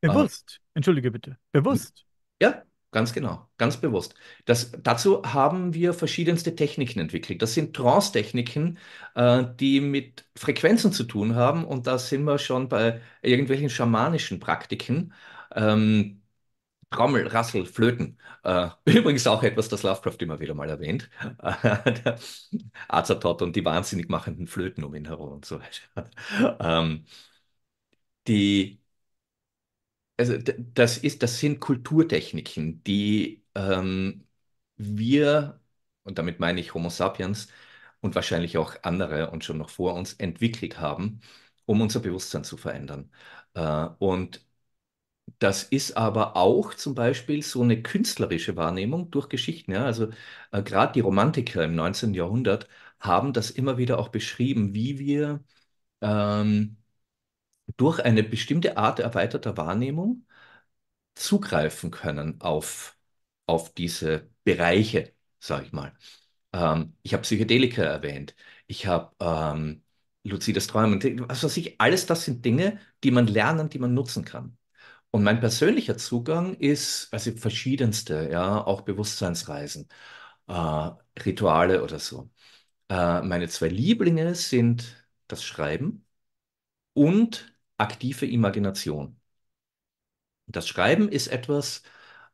Bewusst. 0.00 0.60
Entschuldige 0.74 1.10
bitte. 1.10 1.38
Bewusst. 1.52 2.04
Ja, 2.40 2.62
ganz 2.92 3.12
genau, 3.12 3.48
ganz 3.56 3.78
bewusst. 3.78 4.14
Das, 4.44 4.72
dazu 4.82 5.22
haben 5.24 5.74
wir 5.74 5.94
verschiedenste 5.94 6.54
Techniken 6.54 7.00
entwickelt. 7.00 7.40
Das 7.42 7.54
sind 7.54 7.74
Trance-Techniken, 7.74 8.78
äh, 9.14 9.44
die 9.58 9.80
mit 9.80 10.28
Frequenzen 10.36 10.92
zu 10.92 11.04
tun 11.04 11.34
haben. 11.34 11.64
Und 11.64 11.86
da 11.86 11.98
sind 11.98 12.24
wir 12.24 12.38
schon 12.38 12.68
bei 12.68 13.00
irgendwelchen 13.22 13.70
schamanischen 13.70 14.38
Praktiken. 14.38 15.14
Ähm, 15.54 16.22
Trommel, 16.90 17.26
Rassel, 17.26 17.66
Flöten. 17.66 18.18
Äh, 18.44 18.68
übrigens 18.86 19.26
auch 19.26 19.42
etwas, 19.42 19.68
das 19.68 19.82
Lovecraft 19.82 20.16
immer 20.20 20.40
wieder 20.40 20.54
mal 20.54 20.68
erwähnt. 20.70 21.10
Äh, 21.42 21.92
der 21.92 22.18
und 23.42 23.56
die 23.56 23.64
wahnsinnig 23.64 24.08
machenden 24.08 24.46
Flöten 24.46 24.84
um 24.84 24.94
ihn 24.94 25.06
herum 25.06 25.32
und 25.32 25.44
so 25.44 25.60
weiter. 25.60 26.10
Ähm, 26.60 27.04
die 28.26 28.78
Also 30.18 30.38
das 30.38 30.98
ist, 30.98 31.22
das 31.22 31.38
sind 31.40 31.60
Kulturtechniken, 31.60 32.82
die 32.84 33.44
ähm, 33.54 34.26
wir, 34.76 35.60
und 36.04 36.18
damit 36.18 36.40
meine 36.40 36.60
ich 36.60 36.72
Homo 36.74 36.88
sapiens 36.88 37.48
und 38.00 38.14
wahrscheinlich 38.14 38.56
auch 38.56 38.76
andere 38.82 39.30
und 39.30 39.44
schon 39.44 39.58
noch 39.58 39.68
vor 39.70 39.94
uns, 39.94 40.14
entwickelt 40.14 40.80
haben, 40.80 41.20
um 41.66 41.80
unser 41.82 42.00
Bewusstsein 42.00 42.44
zu 42.44 42.56
verändern. 42.56 43.10
Äh, 43.54 43.88
und 43.98 44.45
das 45.38 45.64
ist 45.64 45.96
aber 45.96 46.36
auch 46.36 46.74
zum 46.74 46.94
Beispiel 46.94 47.42
so 47.42 47.62
eine 47.62 47.82
künstlerische 47.82 48.56
Wahrnehmung 48.56 49.10
durch 49.10 49.28
Geschichten. 49.28 49.72
Ja? 49.72 49.84
Also 49.84 50.10
äh, 50.52 50.62
gerade 50.62 50.92
die 50.92 51.00
Romantiker 51.00 51.64
im 51.64 51.74
19. 51.74 52.14
Jahrhundert 52.14 52.68
haben 53.00 53.32
das 53.32 53.50
immer 53.50 53.78
wieder 53.78 53.98
auch 53.98 54.08
beschrieben, 54.08 54.74
wie 54.74 54.98
wir 54.98 55.44
ähm, 56.02 56.78
durch 57.76 58.00
eine 58.00 58.22
bestimmte 58.22 58.76
Art 58.76 58.98
erweiterter 59.00 59.56
Wahrnehmung 59.56 60.26
zugreifen 61.14 61.90
können 61.90 62.40
auf, 62.40 62.96
auf 63.46 63.72
diese 63.74 64.30
Bereiche, 64.44 65.14
sage 65.40 65.66
ich 65.66 65.72
mal. 65.72 65.94
Ähm, 66.52 66.96
ich 67.02 67.12
habe 67.14 67.22
Psychedelika 67.22 67.82
erwähnt. 67.84 68.34
Ich 68.66 68.86
habe 68.86 69.14
ähm, 69.20 69.82
luzides 70.24 70.66
Träumen. 70.68 71.00
Was 71.28 71.44
weiß 71.44 71.56
ich, 71.58 71.80
alles 71.80 72.06
das 72.06 72.24
sind 72.26 72.44
Dinge, 72.44 72.80
die 73.04 73.10
man 73.12 73.26
lernen, 73.26 73.70
die 73.70 73.78
man 73.78 73.94
nutzen 73.94 74.24
kann. 74.24 74.58
Und 75.16 75.24
mein 75.24 75.40
persönlicher 75.40 75.96
Zugang 75.96 76.54
ist, 76.56 77.08
also 77.12 77.32
verschiedenste, 77.32 78.28
ja, 78.30 78.62
auch 78.66 78.82
Bewusstseinsreisen, 78.82 79.88
äh, 80.48 80.52
Rituale 81.24 81.82
oder 81.82 81.98
so. 81.98 82.30
Äh, 82.90 83.22
meine 83.22 83.48
zwei 83.48 83.68
Lieblinge 83.68 84.34
sind 84.36 85.06
das 85.28 85.44
Schreiben 85.44 86.06
und 86.94 87.54
aktive 87.78 88.26
Imagination. 88.26 89.20
Das 90.46 90.68
Schreiben 90.68 91.08
ist 91.08 91.28
etwas, 91.28 91.82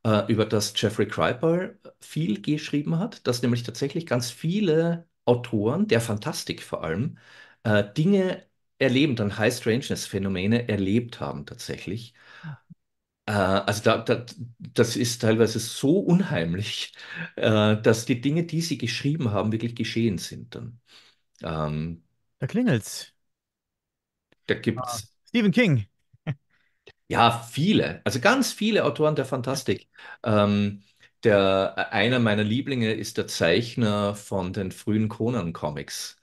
äh, 0.05 0.31
über 0.33 0.45
das 0.47 0.73
Jeffrey 0.77 1.07
Kripal 1.09 1.79
viel 2.01 2.41
geschrieben 2.43 2.99
hat, 2.99 3.27
dass 3.27 3.43
nämlich 3.43 3.63
tatsächlich 3.63 4.07
ganz 4.07 4.31
viele 4.31 5.09
Autoren, 5.25 5.89
der 5.89 6.01
Fantastik 6.01 6.63
vor 6.63 6.85
allem, 6.85 7.19
äh, 7.65 7.85
Dinge 7.95 8.45
erleben, 8.79 9.17
dann 9.17 9.39
High 9.39 9.55
Strangeness-Phänomene 9.57 10.69
erlebt 10.69 11.21
haben 11.21 11.47
tatsächlich. 11.47 12.15
Äh, 13.27 13.33
also 13.33 13.83
da, 13.85 13.99
da, 13.99 14.27
das 14.59 14.97
ist 14.97 15.23
teilweise 15.23 15.59
so 15.61 15.99
unheimlich, 16.01 16.93
äh, 17.37 17.77
dass 17.81 18.05
die 18.07 18.21
Dinge, 18.21 18.45
die 18.45 18.61
sie 18.61 18.79
geschrieben 18.79 19.31
haben, 19.33 19.53
wirklich 19.53 19.75
geschehen 19.77 20.19
sind 20.19 20.55
dann. 20.55 20.81
Ähm, 21.43 22.05
Da 22.41 22.47
klingelt's. 22.47 23.15
da 24.47 24.55
Ah, 24.77 25.01
gibt's 25.01 25.09
Stephen 25.29 25.51
King. 25.53 25.87
Ja, 27.09 27.31
viele, 27.43 28.01
also 28.05 28.21
ganz 28.21 28.53
viele 28.53 28.85
Autoren 28.85 29.15
der 29.17 29.25
Fantastik. 29.27 29.89
Ähm, 30.25 30.83
Der, 31.25 31.93
einer 31.93 32.19
meiner 32.19 32.43
Lieblinge 32.43 32.93
ist 32.95 33.17
der 33.17 33.29
Zeichner 33.29 34.15
von 34.17 34.53
den 34.53 34.73
frühen 34.73 35.09
Conan-Comics, 35.09 36.21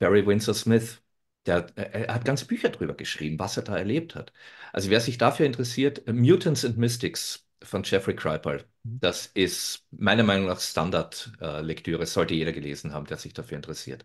Barry 0.00 0.26
Windsor 0.26 0.54
Smith. 0.54 1.02
Der, 1.46 1.66
er 1.76 2.14
hat 2.14 2.24
ganze 2.24 2.46
Bücher 2.46 2.70
drüber 2.70 2.94
geschrieben, 2.94 3.38
was 3.38 3.56
er 3.56 3.64
da 3.64 3.76
erlebt 3.76 4.14
hat. 4.14 4.32
Also 4.72 4.90
wer 4.90 5.00
sich 5.00 5.18
dafür 5.18 5.44
interessiert, 5.46 6.06
Mutants 6.08 6.64
and 6.64 6.78
Mystics 6.78 7.46
von 7.62 7.82
Jeffrey 7.84 8.16
Kripal, 8.16 8.64
das 9.00 9.26
ist 9.26 9.86
meiner 9.90 10.22
Meinung 10.22 10.46
nach 10.46 10.60
Standardlektüre, 10.60 12.06
sollte 12.06 12.34
jeder 12.34 12.52
gelesen 12.52 12.92
haben, 12.94 13.06
der 13.06 13.18
sich 13.18 13.34
dafür 13.34 13.56
interessiert. 13.56 14.04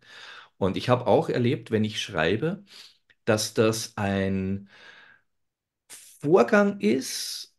Und 0.57 0.77
ich 0.77 0.89
habe 0.89 1.07
auch 1.07 1.29
erlebt, 1.29 1.71
wenn 1.71 1.83
ich 1.85 2.01
schreibe, 2.01 2.63
dass 3.25 3.53
das 3.53 3.97
ein 3.97 4.69
Vorgang 6.21 6.79
ist, 6.79 7.53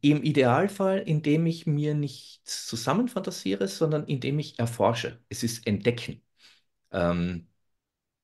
im 0.00 0.22
Idealfall, 0.22 0.98
indem 0.98 1.46
ich 1.46 1.66
mir 1.66 1.94
nichts 1.94 2.66
zusammenfantasiere, 2.66 3.68
sondern 3.68 4.04
indem 4.06 4.38
ich 4.38 4.58
erforsche. 4.58 5.20
Es 5.28 5.42
ist 5.42 5.66
Entdecken. 5.66 6.22
Ähm, 6.92 7.48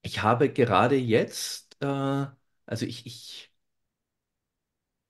ich 0.09 0.23
habe 0.23 0.51
gerade 0.53 0.97
jetzt, 0.97 1.77
äh, 1.83 1.87
also 1.87 2.87
ich, 2.87 3.07
ich 3.07 3.53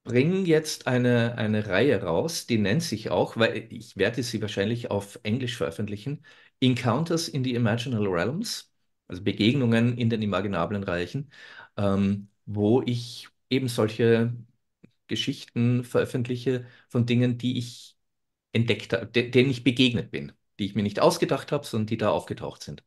bringe 0.04 0.40
jetzt 0.46 0.86
eine, 0.86 1.36
eine 1.36 1.66
Reihe 1.66 2.02
raus, 2.02 2.46
die 2.46 2.58
nennt 2.58 2.82
sich 2.82 3.10
auch, 3.10 3.36
weil 3.36 3.66
ich 3.72 3.96
werde 3.96 4.22
sie 4.22 4.40
wahrscheinlich 4.42 4.90
auf 4.90 5.18
Englisch 5.22 5.56
veröffentlichen, 5.56 6.24
Encounters 6.60 7.28
in 7.28 7.44
the 7.44 7.54
Imaginal 7.54 8.06
Realms, 8.06 8.72
also 9.06 9.22
Begegnungen 9.22 9.96
in 9.98 10.08
den 10.10 10.22
imaginablen 10.22 10.82
Reichen, 10.82 11.30
ähm, 11.76 12.28
wo 12.46 12.82
ich 12.82 13.28
eben 13.50 13.68
solche 13.68 14.32
Geschichten 15.08 15.84
veröffentliche 15.84 16.66
von 16.88 17.06
Dingen, 17.06 17.38
die 17.38 17.58
ich 17.58 17.96
entdeckt 18.52 18.92
habe, 18.94 19.06
de 19.06 19.30
denen 19.30 19.50
ich 19.50 19.64
begegnet 19.64 20.10
bin, 20.12 20.32
die 20.58 20.66
ich 20.66 20.74
mir 20.76 20.82
nicht 20.84 21.00
ausgedacht 21.00 21.52
habe, 21.52 21.66
sondern 21.66 21.86
die 21.88 21.98
da 21.98 22.10
aufgetaucht 22.10 22.62
sind. 22.64 22.84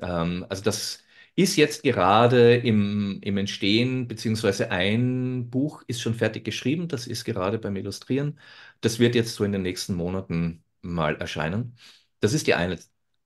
Ähm, 0.00 0.46
also 0.48 0.62
das 0.62 1.03
ist 1.36 1.56
jetzt 1.56 1.82
gerade 1.82 2.56
im, 2.56 3.20
im 3.22 3.36
Entstehen, 3.38 4.06
beziehungsweise 4.08 4.70
ein 4.70 5.50
Buch 5.50 5.82
ist 5.86 6.00
schon 6.00 6.14
fertig 6.14 6.44
geschrieben, 6.44 6.88
das 6.88 7.06
ist 7.06 7.24
gerade 7.24 7.58
beim 7.58 7.76
Illustrieren. 7.76 8.38
Das 8.80 8.98
wird 8.98 9.14
jetzt 9.14 9.34
so 9.34 9.44
in 9.44 9.52
den 9.52 9.62
nächsten 9.62 9.94
Monaten 9.94 10.64
mal 10.82 11.16
erscheinen. 11.16 11.76
Das 12.20 12.32
ist 12.34 12.46
die 12.46 12.54
eine 12.54 12.78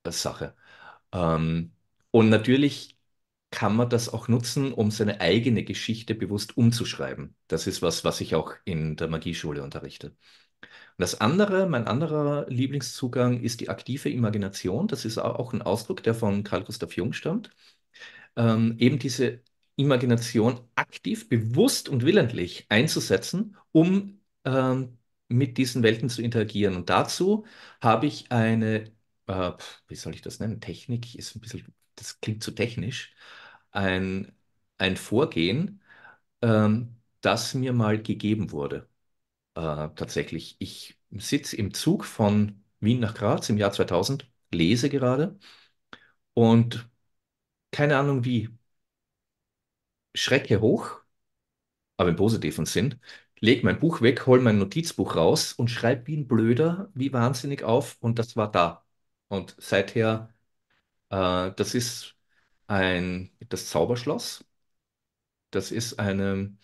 Sache. 0.08 0.54
Ähm, 1.12 1.72
und 2.10 2.28
natürlich 2.30 2.96
kann 3.50 3.76
man 3.76 3.90
das 3.90 4.08
auch 4.10 4.28
nutzen, 4.28 4.72
um 4.72 4.90
seine 4.90 5.20
eigene 5.20 5.64
Geschichte 5.64 6.14
bewusst 6.14 6.56
umzuschreiben. 6.56 7.36
Das 7.48 7.66
ist 7.66 7.82
was, 7.82 8.04
was 8.04 8.20
ich 8.20 8.34
auch 8.34 8.54
in 8.64 8.96
der 8.96 9.08
Magieschule 9.08 9.62
unterrichte. 9.62 10.08
Und 10.10 10.16
das 10.98 11.20
andere, 11.20 11.68
mein 11.68 11.86
anderer 11.86 12.46
Lieblingszugang 12.48 13.40
ist 13.40 13.60
die 13.60 13.68
aktive 13.68 14.10
Imagination. 14.10 14.88
Das 14.88 15.04
ist 15.04 15.18
auch 15.18 15.52
ein 15.52 15.62
Ausdruck, 15.62 16.02
der 16.02 16.14
von 16.14 16.44
Carl 16.44 16.64
Gustav 16.64 16.94
Jung 16.96 17.12
stammt. 17.12 17.50
Ähm, 18.36 18.76
eben 18.78 18.98
diese 18.98 19.42
Imagination 19.76 20.60
aktiv, 20.74 21.28
bewusst 21.28 21.88
und 21.88 22.04
willentlich 22.04 22.66
einzusetzen, 22.68 23.56
um 23.72 24.20
ähm, 24.44 24.98
mit 25.28 25.58
diesen 25.58 25.82
Welten 25.82 26.08
zu 26.08 26.22
interagieren. 26.22 26.76
Und 26.76 26.90
dazu 26.90 27.44
habe 27.80 28.06
ich 28.06 28.30
eine, 28.32 28.90
äh, 29.26 29.52
wie 29.88 29.94
soll 29.94 30.14
ich 30.14 30.22
das 30.22 30.40
nennen? 30.40 30.60
Technik 30.60 31.14
ist 31.14 31.36
ein 31.36 31.40
bisschen, 31.40 31.74
das 31.96 32.20
klingt 32.20 32.42
zu 32.42 32.50
technisch. 32.52 33.14
Ein, 33.70 34.32
ein 34.78 34.96
Vorgehen, 34.96 35.82
ähm, 36.42 36.96
das 37.20 37.54
mir 37.54 37.72
mal 37.72 38.02
gegeben 38.02 38.52
wurde. 38.52 38.88
Äh, 39.54 39.88
tatsächlich, 39.96 40.56
ich 40.60 40.98
sitze 41.10 41.56
im 41.56 41.74
Zug 41.74 42.04
von 42.04 42.64
Wien 42.80 43.00
nach 43.00 43.14
Graz 43.14 43.48
im 43.50 43.58
Jahr 43.58 43.72
2000, 43.72 44.30
lese 44.52 44.88
gerade 44.90 45.38
und 46.34 46.88
keine 47.70 47.96
Ahnung 47.98 48.24
wie, 48.24 48.48
schrecke 50.14 50.60
hoch, 50.60 51.02
aber 51.96 52.10
im 52.10 52.16
positiven 52.16 52.66
Sinn, 52.66 53.00
leg 53.40 53.64
mein 53.64 53.78
Buch 53.80 54.02
weg, 54.02 54.26
hol 54.26 54.40
mein 54.40 54.58
Notizbuch 54.58 55.16
raus 55.16 55.52
und 55.54 55.70
schreibe 55.70 56.06
wie 56.08 56.16
ein 56.16 56.28
Blöder, 56.28 56.90
wie 56.94 57.12
wahnsinnig 57.12 57.62
auf 57.64 57.96
und 58.00 58.18
das 58.18 58.36
war 58.36 58.50
da. 58.50 58.84
Und 59.28 59.56
seither, 59.58 60.34
äh, 61.10 61.52
das 61.56 61.74
ist 61.74 62.16
ein, 62.68 63.32
das 63.48 63.68
Zauberschloss. 63.70 64.44
Das 65.50 65.70
ist 65.70 65.98
eine, 65.98 66.56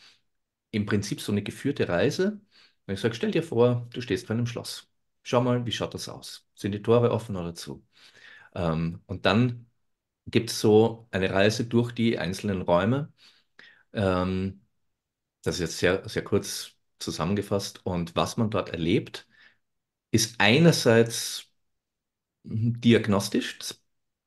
im 0.73 0.87
Prinzip 0.87 1.21
so 1.21 1.33
eine 1.33 1.43
geführte 1.43 1.89
Reise. 1.89 2.41
Und 2.87 2.95
ich 2.95 3.01
sage, 3.01 3.15
stell 3.15 3.31
dir 3.33 3.43
vor, 3.43 3.89
du 3.93 4.01
stehst 4.01 4.27
vor 4.27 4.37
einem 4.37 4.47
Schloss. 4.49 4.91
Schau 5.23 5.41
mal, 5.43 5.67
wie 5.67 5.73
schaut 5.73 5.95
das 5.95 6.09
aus? 6.09 6.47
Sind 6.55 6.73
die 6.73 6.83
Tore 6.83 7.11
offen 7.13 7.37
oder 7.37 7.55
zu? 7.55 7.87
Ähm, 8.55 9.03
und 9.07 9.27
dann 9.27 9.67
gibt 10.27 10.51
es 10.51 10.61
so 10.61 11.09
eine 11.11 11.31
Reise 11.33 11.67
durch 11.67 11.93
die 11.93 12.19
einzelnen 12.19 12.63
Räume. 12.63 13.13
Ähm, 13.93 14.63
das 15.43 15.57
ist 15.57 15.61
jetzt 15.63 15.79
sehr, 15.79 16.09
sehr 16.09 16.25
kurz 16.25 16.73
zusammengefasst. 17.01 17.83
Und 17.87 18.17
was 18.17 18.37
man 18.39 18.51
dort 18.51 18.71
erlebt, 18.71 19.29
ist 20.13 20.37
einerseits 20.41 21.49
diagnostisch. 22.45 23.59
Das 23.59 23.81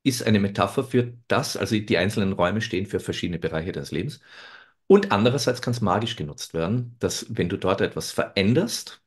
ist 0.04 0.24
eine 0.24 0.40
Metapher 0.40 0.84
für 0.84 1.14
das, 1.28 1.58
also 1.58 1.78
die 1.80 1.98
einzelnen 1.98 2.34
Räume 2.34 2.62
stehen 2.62 2.86
für 2.86 3.00
verschiedene 3.00 3.40
Bereiche 3.40 3.72
des 3.72 3.92
Lebens. 3.92 4.20
Und 4.88 5.12
andererseits 5.12 5.62
kann 5.62 5.74
es 5.74 5.82
magisch 5.82 6.16
genutzt 6.16 6.54
werden, 6.54 6.96
dass 7.00 7.26
wenn 7.30 7.50
du 7.50 7.58
dort 7.58 7.82
etwas 7.82 8.12
veränderst, 8.12 9.02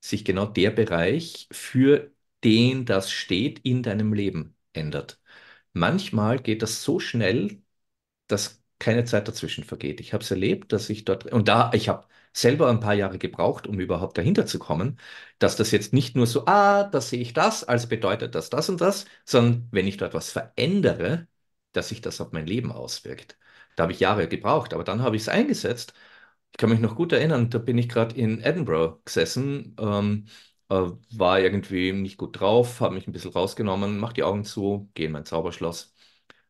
sich 0.00 0.24
genau 0.24 0.46
der 0.46 0.70
Bereich, 0.70 1.48
für 1.52 2.10
den 2.44 2.86
das 2.86 3.10
steht, 3.10 3.60
in 3.60 3.82
deinem 3.82 4.12
Leben 4.14 4.56
ändert. 4.72 5.20
Manchmal 5.76 6.38
geht 6.40 6.62
das 6.62 6.82
so 6.82 7.00
schnell, 7.00 7.62
dass 8.28 8.62
keine 8.78 9.04
Zeit 9.04 9.28
dazwischen 9.28 9.64
vergeht. 9.64 10.00
Ich 10.00 10.12
habe 10.12 10.22
es 10.24 10.30
erlebt, 10.30 10.72
dass 10.72 10.90
ich 10.90 11.04
dort, 11.04 11.26
und 11.32 11.48
da, 11.48 11.70
ich 11.74 11.88
habe 11.88 12.06
selber 12.32 12.68
ein 12.70 12.80
paar 12.80 12.94
Jahre 12.94 13.18
gebraucht, 13.18 13.66
um 13.66 13.80
überhaupt 13.80 14.18
dahinter 14.18 14.46
zu 14.46 14.58
kommen, 14.58 14.98
dass 15.38 15.56
das 15.56 15.70
jetzt 15.70 15.92
nicht 15.94 16.16
nur 16.16 16.26
so, 16.26 16.46
ah, 16.46 16.84
da 16.84 17.00
sehe 17.00 17.20
ich 17.20 17.32
das, 17.34 17.64
als 17.64 17.88
bedeutet 17.88 18.34
das 18.34 18.50
das 18.50 18.68
und 18.68 18.80
das, 18.80 19.06
sondern 19.24 19.68
wenn 19.72 19.86
ich 19.86 19.96
dort 19.98 20.14
was 20.14 20.30
verändere, 20.30 21.28
dass 21.72 21.88
sich 21.90 22.00
das 22.02 22.20
auf 22.20 22.32
mein 22.32 22.46
Leben 22.46 22.72
auswirkt. 22.72 23.38
Da 23.76 23.84
habe 23.84 23.92
ich 23.92 24.00
Jahre 24.00 24.28
gebraucht, 24.28 24.74
aber 24.74 24.84
dann 24.84 25.02
habe 25.02 25.16
ich 25.16 25.22
es 25.22 25.28
eingesetzt. 25.28 25.94
Ich 26.52 26.58
kann 26.58 26.70
mich 26.70 26.80
noch 26.80 26.96
gut 26.96 27.12
erinnern, 27.12 27.50
da 27.50 27.58
bin 27.58 27.78
ich 27.78 27.88
gerade 27.88 28.14
in 28.16 28.40
Edinburgh 28.42 29.00
gesessen, 29.04 29.76
ähm, 29.78 30.26
äh, 30.68 30.74
war 31.12 31.40
irgendwie 31.40 31.92
nicht 31.92 32.18
gut 32.18 32.40
drauf, 32.40 32.80
habe 32.80 32.94
mich 32.94 33.06
ein 33.06 33.12
bisschen 33.12 33.32
rausgenommen, 33.32 33.98
mach 33.98 34.12
die 34.12 34.22
Augen 34.24 34.44
zu, 34.44 34.90
gehe 34.94 35.06
in 35.06 35.12
mein 35.12 35.24
Zauberschloss, 35.26 35.94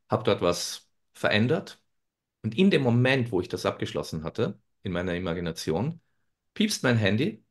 habe 0.09 0.25
dort 0.25 0.43
was 0.43 0.89
verändert 1.15 1.81
und 2.43 2.57
in 2.59 2.71
dem 2.71 2.83
Moment, 2.83 3.33
wo 3.33 3.41
ich 3.41 3.49
das 3.49 3.67
abgeschlossen 3.67 4.25
hatte, 4.25 4.61
in 4.83 4.93
meiner 4.93 5.15
Imagination, 5.17 6.01
piepst 6.55 6.83
mein 6.85 6.97
Handy 6.99 7.45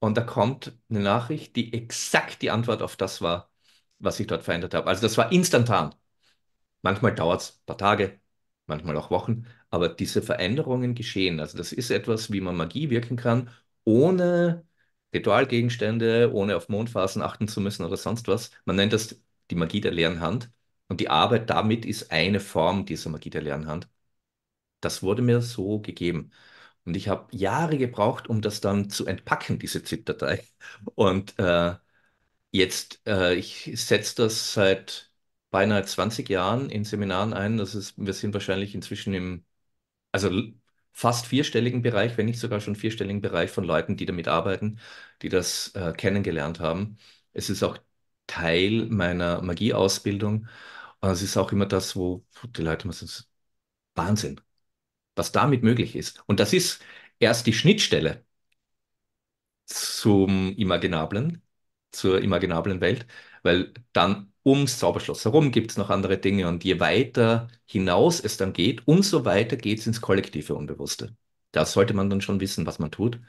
und 0.00 0.16
da 0.16 0.22
kommt 0.22 0.78
eine 0.90 1.00
Nachricht, 1.00 1.56
die 1.56 1.72
exakt 1.74 2.42
die 2.42 2.50
Antwort 2.50 2.82
auf 2.82 2.96
das 2.96 3.22
war, 3.22 3.50
was 3.98 4.20
ich 4.20 4.26
dort 4.28 4.42
verändert 4.44 4.74
habe. 4.74 4.88
Also 4.88 5.02
das 5.02 5.18
war 5.18 5.32
instantan. 5.32 5.94
Manchmal 6.82 7.14
dauert 7.14 7.40
es 7.42 7.50
ein 7.60 7.66
paar 7.66 7.78
Tage, 7.78 8.20
manchmal 8.66 8.96
auch 8.96 9.10
Wochen, 9.10 9.46
aber 9.70 9.88
diese 9.88 10.22
Veränderungen 10.22 10.94
geschehen. 10.94 11.40
Also 11.40 11.56
das 11.58 11.72
ist 11.72 11.90
etwas, 11.90 12.32
wie 12.32 12.40
man 12.40 12.56
Magie 12.56 12.90
wirken 12.90 13.16
kann, 13.16 13.50
ohne 13.84 14.66
Ritualgegenstände, 15.14 16.32
ohne 16.32 16.56
auf 16.56 16.68
Mondphasen 16.68 17.22
achten 17.22 17.48
zu 17.48 17.60
müssen 17.60 17.84
oder 17.84 17.96
sonst 17.96 18.28
was. 18.28 18.50
Man 18.64 18.76
nennt 18.76 18.92
das 18.92 19.20
die 19.50 19.54
Magie 19.54 19.80
der 19.80 19.92
leeren 19.92 20.20
Hand. 20.20 20.50
Und 20.88 21.00
die 21.00 21.08
Arbeit 21.10 21.50
damit 21.50 21.84
ist 21.86 22.10
eine 22.12 22.40
Form 22.40 22.84
dieser 22.86 23.10
Magie 23.10 23.30
der 23.30 23.42
leeren 23.42 23.66
Hand. 23.66 23.88
Das 24.80 25.02
wurde 25.02 25.22
mir 25.22 25.40
so 25.42 25.80
gegeben. 25.80 26.32
Und 26.84 26.96
ich 26.96 27.08
habe 27.08 27.34
Jahre 27.36 27.78
gebraucht, 27.78 28.28
um 28.28 28.40
das 28.42 28.60
dann 28.60 28.90
zu 28.90 29.06
entpacken, 29.06 29.58
diese 29.58 29.82
ZIP-Datei. 29.84 30.44
Und 30.96 31.38
äh, 31.38 31.76
jetzt, 32.52 33.02
äh, 33.06 33.34
ich 33.36 33.70
setze 33.76 34.16
das 34.16 34.54
seit 34.54 35.12
beinahe 35.50 35.84
20 35.84 36.28
Jahren 36.30 36.70
in 36.70 36.84
Seminaren 36.84 37.32
ein. 37.34 37.58
Das 37.58 37.74
ist, 37.74 37.94
wir 37.98 38.14
sind 38.14 38.34
wahrscheinlich 38.34 38.74
inzwischen 38.74 39.14
im, 39.14 39.44
also 40.12 40.30
fast 40.92 41.26
vierstelligen 41.26 41.82
Bereich, 41.82 42.16
wenn 42.18 42.26
nicht 42.26 42.38
sogar 42.40 42.60
schon 42.60 42.76
vierstelligen 42.76 43.20
Bereich 43.20 43.50
von 43.50 43.64
Leuten, 43.64 43.96
die 43.96 44.06
damit 44.06 44.28
arbeiten, 44.28 44.78
die 45.22 45.28
das 45.28 45.68
äh, 45.74 45.92
kennengelernt 45.92 46.60
haben. 46.60 46.98
Es 47.32 47.50
ist 47.50 47.62
auch 47.62 47.78
Teil 48.26 48.86
meiner 48.88 49.42
Magieausbildung. 49.42 50.46
Und 51.00 51.10
es 51.10 51.22
ist 51.22 51.36
auch 51.36 51.52
immer 51.52 51.66
das, 51.66 51.96
wo 51.96 52.24
die 52.56 52.62
Leute 52.62 52.84
immer 52.84 52.92
sagen, 52.92 53.24
Wahnsinn, 53.94 54.40
was 55.16 55.32
damit 55.32 55.62
möglich 55.62 55.96
ist. 55.96 56.22
Und 56.26 56.40
das 56.40 56.52
ist 56.52 56.82
erst 57.20 57.46
die 57.46 57.52
Schnittstelle 57.54 58.24
zum 59.66 60.54
Imaginablen, 60.56 61.42
zur 61.92 62.20
imaginablen 62.22 62.80
Welt, 62.80 63.06
weil 63.42 63.72
dann 63.92 64.31
ums 64.44 64.78
Zauberschloss 64.78 65.24
herum 65.24 65.50
gibt 65.52 65.70
es 65.72 65.76
noch 65.76 65.90
andere 65.90 66.18
Dinge 66.18 66.48
und 66.48 66.64
je 66.64 66.80
weiter 66.80 67.48
hinaus 67.66 68.20
es 68.20 68.36
dann 68.36 68.52
geht, 68.52 68.86
umso 68.86 69.24
weiter 69.24 69.56
geht 69.56 69.78
es 69.80 69.86
ins 69.86 70.00
kollektive 70.00 70.54
Unbewusste. 70.54 71.16
Da 71.52 71.64
sollte 71.66 71.94
man 71.94 72.10
dann 72.10 72.20
schon 72.20 72.40
wissen, 72.40 72.66
was 72.66 72.78
man 72.78 72.90
tut, 72.90 73.20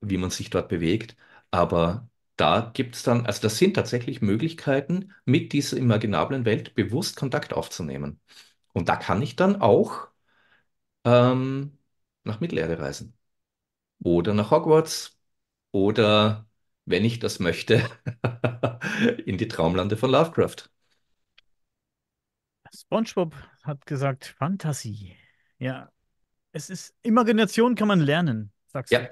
wie 0.00 0.18
man 0.18 0.30
sich 0.30 0.50
dort 0.50 0.68
bewegt, 0.68 1.16
aber 1.50 2.08
da 2.36 2.70
gibt 2.74 2.96
es 2.96 3.02
dann, 3.04 3.26
also 3.26 3.42
das 3.42 3.58
sind 3.58 3.74
tatsächlich 3.74 4.20
Möglichkeiten, 4.22 5.12
mit 5.24 5.52
dieser 5.52 5.76
imaginablen 5.76 6.44
Welt 6.44 6.74
bewusst 6.74 7.16
Kontakt 7.16 7.52
aufzunehmen. 7.54 8.20
Und 8.72 8.88
da 8.88 8.96
kann 8.96 9.22
ich 9.22 9.36
dann 9.36 9.60
auch 9.60 10.08
ähm, 11.04 11.78
nach 12.24 12.40
Mittelerde 12.40 12.78
reisen. 12.78 13.16
Oder 14.04 14.34
nach 14.34 14.50
Hogwarts. 14.50 15.18
Oder, 15.72 16.48
wenn 16.86 17.04
ich 17.04 17.18
das 17.18 17.40
möchte, 17.40 17.82
in 19.26 19.38
die 19.38 19.48
Traumlande 19.48 19.96
von 19.96 20.10
Lovecraft. 20.10 20.70
SpongeBob 22.74 23.34
hat 23.62 23.86
gesagt, 23.86 24.26
Fantasie. 24.26 25.16
Ja, 25.58 25.90
es 26.52 26.70
ist, 26.70 26.94
Imagination 27.02 27.74
kann 27.74 27.88
man 27.88 28.00
lernen, 28.00 28.52
sagst 28.66 28.98
du. 28.98 29.00
Ja, 29.00 29.10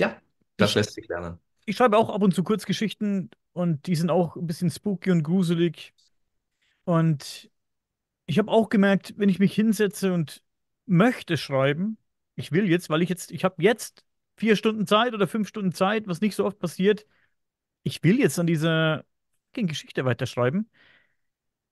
ja, 0.00 0.20
das 0.58 0.74
Ich, 0.74 0.76
lässt 0.76 0.92
sich 0.94 1.08
lernen. 1.08 1.38
ich 1.66 1.76
schreibe 1.76 1.98
auch 1.98 2.10
ab 2.10 2.22
und 2.22 2.34
zu 2.34 2.42
Kurzgeschichten 2.44 3.30
und 3.52 3.86
die 3.86 3.96
sind 3.96 4.10
auch 4.10 4.36
ein 4.36 4.46
bisschen 4.46 4.70
spooky 4.70 5.10
und 5.10 5.22
gruselig. 5.22 5.94
Und 6.84 7.50
ich 8.26 8.38
habe 8.38 8.50
auch 8.52 8.68
gemerkt, 8.70 9.14
wenn 9.18 9.28
ich 9.30 9.38
mich 9.40 9.54
hinsetze 9.54 10.12
und 10.14 10.42
möchte 10.86 11.36
schreiben, 11.36 11.98
ich 12.36 12.52
will 12.52 12.68
jetzt, 12.70 12.90
weil 12.90 13.02
ich 13.02 13.08
jetzt, 13.08 13.32
ich 13.32 13.44
habe 13.44 13.62
jetzt 13.62 14.04
vier 14.40 14.56
Stunden 14.56 14.86
Zeit 14.86 15.12
oder 15.12 15.28
fünf 15.28 15.46
Stunden 15.48 15.72
Zeit, 15.72 16.08
was 16.08 16.22
nicht 16.22 16.34
so 16.34 16.46
oft 16.46 16.58
passiert. 16.58 17.06
Ich 17.82 18.02
will 18.02 18.18
jetzt 18.18 18.38
an 18.38 18.46
dieser 18.46 19.04
Geschichte 19.52 20.04
weiterschreiben. 20.06 20.70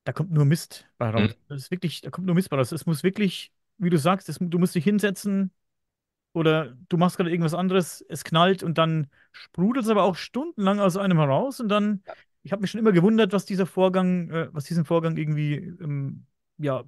Da 0.05 0.13
kommt 0.13 0.31
nur 0.31 0.45
Mist 0.45 0.87
bei 0.99 1.09
raus. 1.09 1.31
Das 1.49 1.63
ist 1.63 1.71
wirklich, 1.71 2.03
da 2.03 2.11
kommt 2.11 2.27
nur 2.27 2.35
Mist 2.35 2.51
bei 2.51 2.57
raus. 2.57 2.73
Es 2.73 2.85
muss 2.85 3.03
wirklich, 3.03 3.53
wie 3.79 3.91
du 3.91 3.99
sagst, 3.99 4.29
es, 4.29 4.37
du 4.39 4.59
musst 4.59 4.75
dich 4.75 4.85
hinsetzen 4.85 5.51
oder 6.35 6.77
du 6.91 6.99
machst 6.99 7.17
gerade 7.17 7.31
irgendwas 7.31 7.55
anderes, 7.55 8.05
es 8.09 8.23
knallt 8.23 8.63
und 8.63 8.77
dann 8.77 9.09
sprudelt 9.33 9.87
es 9.87 9.91
aber 9.91 10.03
auch 10.03 10.17
stundenlang 10.17 10.79
aus 10.79 10.99
einem 10.99 11.19
heraus 11.19 11.59
und 11.61 11.69
dann, 11.69 12.03
ich 12.43 12.53
habe 12.53 12.61
mich 12.61 12.71
schon 12.71 12.81
immer 12.81 12.93
gewundert, 12.93 13.33
was 13.33 13.47
dieser 13.47 13.67
Vorgang, 13.67 14.31
äh, 14.31 14.49
was 14.53 14.65
diesen 14.65 14.85
Vorgang 14.85 15.17
irgendwie, 15.17 15.55
ähm, 15.55 16.27
ja, 16.59 16.85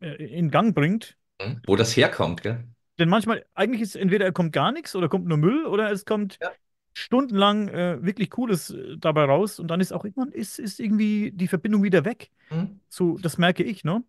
äh, 0.00 0.14
in 0.38 0.50
Gang 0.50 0.74
bringt. 0.74 1.16
hm. 1.40 1.60
Wo 1.66 1.76
das 1.76 1.96
herkommt, 1.96 2.42
gell? 2.42 2.64
Denn 3.00 3.10
manchmal, 3.10 3.46
eigentlich 3.54 3.82
ist 3.82 3.96
entweder 3.96 4.26
er 4.26 4.32
kommt 4.32 4.52
gar 4.54 4.72
nichts 4.72 4.96
oder 4.96 5.10
kommt 5.10 5.26
nur 5.26 5.38
Müll 5.38 5.66
oder 5.66 5.92
es 5.92 6.06
kommt 6.06 6.40
Ja. 6.42 6.52
stundenlang 6.94 7.68
äh, 7.68 8.04
wirklich 8.04 8.30
Cooles 8.30 8.70
äh, 8.70 8.98
dabei 8.98 9.24
raus 9.24 9.60
und 9.60 9.68
dann 9.68 9.80
ist 9.80 9.92
auch 9.92 10.04
irgendwann 10.04 10.32
ist, 10.32 10.60
ist 10.60 10.80
irgendwie 10.80 11.32
die 11.32 11.48
Verbindung 11.48 11.84
wieder 11.84 12.04
weg. 12.06 12.30
Hm, 12.50 12.80
So, 12.90 13.18
das 13.18 13.38
merke 13.38 13.64
ich, 13.64 13.84
ne? 13.84 14.04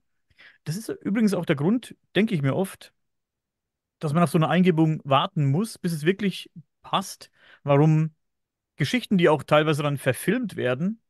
Das 0.66 0.78
ist 0.78 0.90
übrigens 0.90 1.34
auch 1.36 1.46
der 1.46 1.58
Grund, 1.58 1.96
denke 2.16 2.36
ich 2.36 2.42
mir 2.44 2.56
oft, 2.56 2.94
dass 4.00 4.14
man 4.14 4.24
auf 4.24 4.32
so 4.32 4.38
eine 4.38 4.50
Eingebung 4.50 5.02
warten 5.04 5.46
muss, 5.46 5.78
bis 5.78 5.94
es 5.94 6.06
wirklich 6.06 6.50
passt. 6.82 7.32
Warum 7.64 8.16
Geschichten, 8.78 9.18
die 9.18 9.30
auch 9.30 9.44
teilweise 9.44 9.84
dann 9.84 9.98
verfilmt 9.98 10.56
werden, 10.56 11.02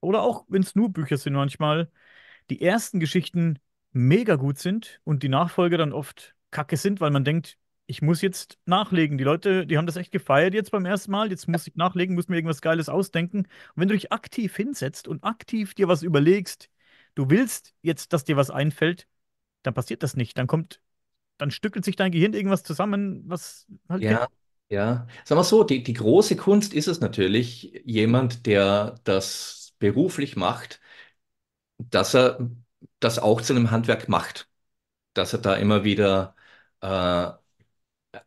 oder 0.00 0.22
auch 0.22 0.46
wenn 0.48 0.62
es 0.62 0.76
nur 0.76 0.90
Bücher 0.92 1.18
sind 1.18 1.34
manchmal, 1.34 1.90
die 2.50 2.62
ersten 2.62 3.00
Geschichten 3.00 3.60
mega 3.92 4.36
gut 4.36 4.58
sind 4.58 5.00
und 5.04 5.22
die 5.24 5.30
Nachfolger 5.30 5.78
dann 5.78 5.92
oft 5.94 6.36
kacke 6.50 6.76
sind, 6.76 7.00
weil 7.00 7.10
man 7.10 7.24
denkt, 7.24 7.58
ich 7.86 8.02
muss 8.02 8.20
jetzt 8.20 8.58
nachlegen. 8.66 9.16
Die 9.16 9.24
Leute, 9.24 9.66
die 9.66 9.78
haben 9.78 9.86
das 9.86 9.96
echt 9.96 10.12
gefeiert 10.12 10.54
jetzt 10.54 10.70
beim 10.70 10.84
ersten 10.84 11.10
Mal. 11.10 11.30
Jetzt 11.30 11.48
muss 11.48 11.66
ich 11.66 11.74
nachlegen, 11.74 12.14
muss 12.14 12.28
mir 12.28 12.36
irgendwas 12.36 12.60
Geiles 12.60 12.88
ausdenken. 12.88 13.38
Und 13.38 13.48
wenn 13.76 13.88
du 13.88 13.94
dich 13.94 14.12
aktiv 14.12 14.54
hinsetzt 14.54 15.08
und 15.08 15.24
aktiv 15.24 15.74
dir 15.74 15.88
was 15.88 16.02
überlegst, 16.02 16.68
du 17.14 17.30
willst 17.30 17.74
jetzt, 17.80 18.12
dass 18.12 18.24
dir 18.24 18.36
was 18.36 18.50
einfällt, 18.50 19.06
dann 19.62 19.72
passiert 19.72 20.02
das 20.02 20.16
nicht. 20.16 20.36
Dann 20.36 20.46
kommt, 20.46 20.80
dann 21.38 21.50
stückelt 21.50 21.84
sich 21.84 21.96
dein 21.96 22.12
Gehirn 22.12 22.34
irgendwas 22.34 22.62
zusammen, 22.62 23.22
was 23.26 23.66
halt. 23.88 24.02
Ja, 24.02 24.28
ja. 24.68 25.06
Sagen 25.24 25.40
wir 25.40 25.44
so, 25.44 25.64
die, 25.64 25.82
die 25.82 25.94
große 25.94 26.36
Kunst 26.36 26.74
ist 26.74 26.88
es 26.88 27.00
natürlich, 27.00 27.82
jemand, 27.84 28.44
der 28.44 28.96
das 29.04 29.72
beruflich 29.78 30.36
macht, 30.36 30.80
dass 31.78 32.14
er 32.14 32.50
das 33.00 33.18
auch 33.18 33.40
zu 33.40 33.54
einem 33.54 33.70
Handwerk 33.70 34.08
macht, 34.08 34.48
dass 35.14 35.32
er 35.32 35.38
da 35.38 35.54
immer 35.54 35.84
wieder 35.84 36.34
äh, 36.80 37.30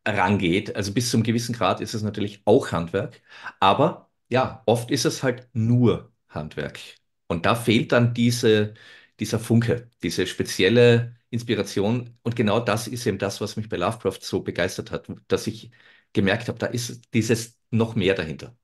rangeht. 0.08 0.76
Also 0.76 0.94
bis 0.94 1.10
zu 1.12 1.18
einem 1.18 1.24
gewissen 1.24 1.54
Grad 1.56 1.82
ist 1.82 1.94
es 1.94 2.02
natürlich 2.04 2.42
auch 2.46 2.72
Handwerk, 2.72 3.22
aber 3.60 4.10
ja, 4.30 4.64
oft 4.66 4.92
ist 4.92 5.06
es 5.06 5.24
halt 5.24 5.50
nur 5.54 6.12
Handwerk. 6.30 6.80
Und 7.28 7.46
da 7.46 7.56
fehlt 7.56 7.92
dann 7.92 8.14
diese, 8.14 8.74
dieser 9.20 9.40
Funke, 9.40 9.90
diese 10.04 10.28
spezielle 10.28 11.16
Inspiration. 11.30 12.18
Und 12.24 12.36
genau 12.36 12.60
das 12.60 12.88
ist 12.88 13.06
eben 13.06 13.18
das, 13.18 13.42
was 13.42 13.56
mich 13.58 13.70
bei 13.70 13.78
Lovecraft 13.78 14.20
so 14.22 14.42
begeistert 14.42 14.92
hat, 14.92 15.08
dass 15.28 15.48
ich 15.48 15.72
gemerkt 16.14 16.48
habe, 16.48 16.60
da 16.60 16.68
ist 16.68 17.02
dieses 17.14 17.58
noch 17.70 17.96
mehr 17.96 18.16
dahinter. 18.16 18.56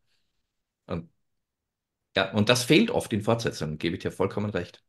Und, 0.87 1.09
ja, 2.17 2.31
und 2.33 2.49
das 2.49 2.63
fehlt 2.65 2.91
oft 2.91 3.13
in 3.13 3.21
Fortsetzungen, 3.23 3.77
gebe 3.77 3.95
ich 3.95 4.01
dir 4.01 4.11
vollkommen 4.11 4.49
recht. 4.49 4.83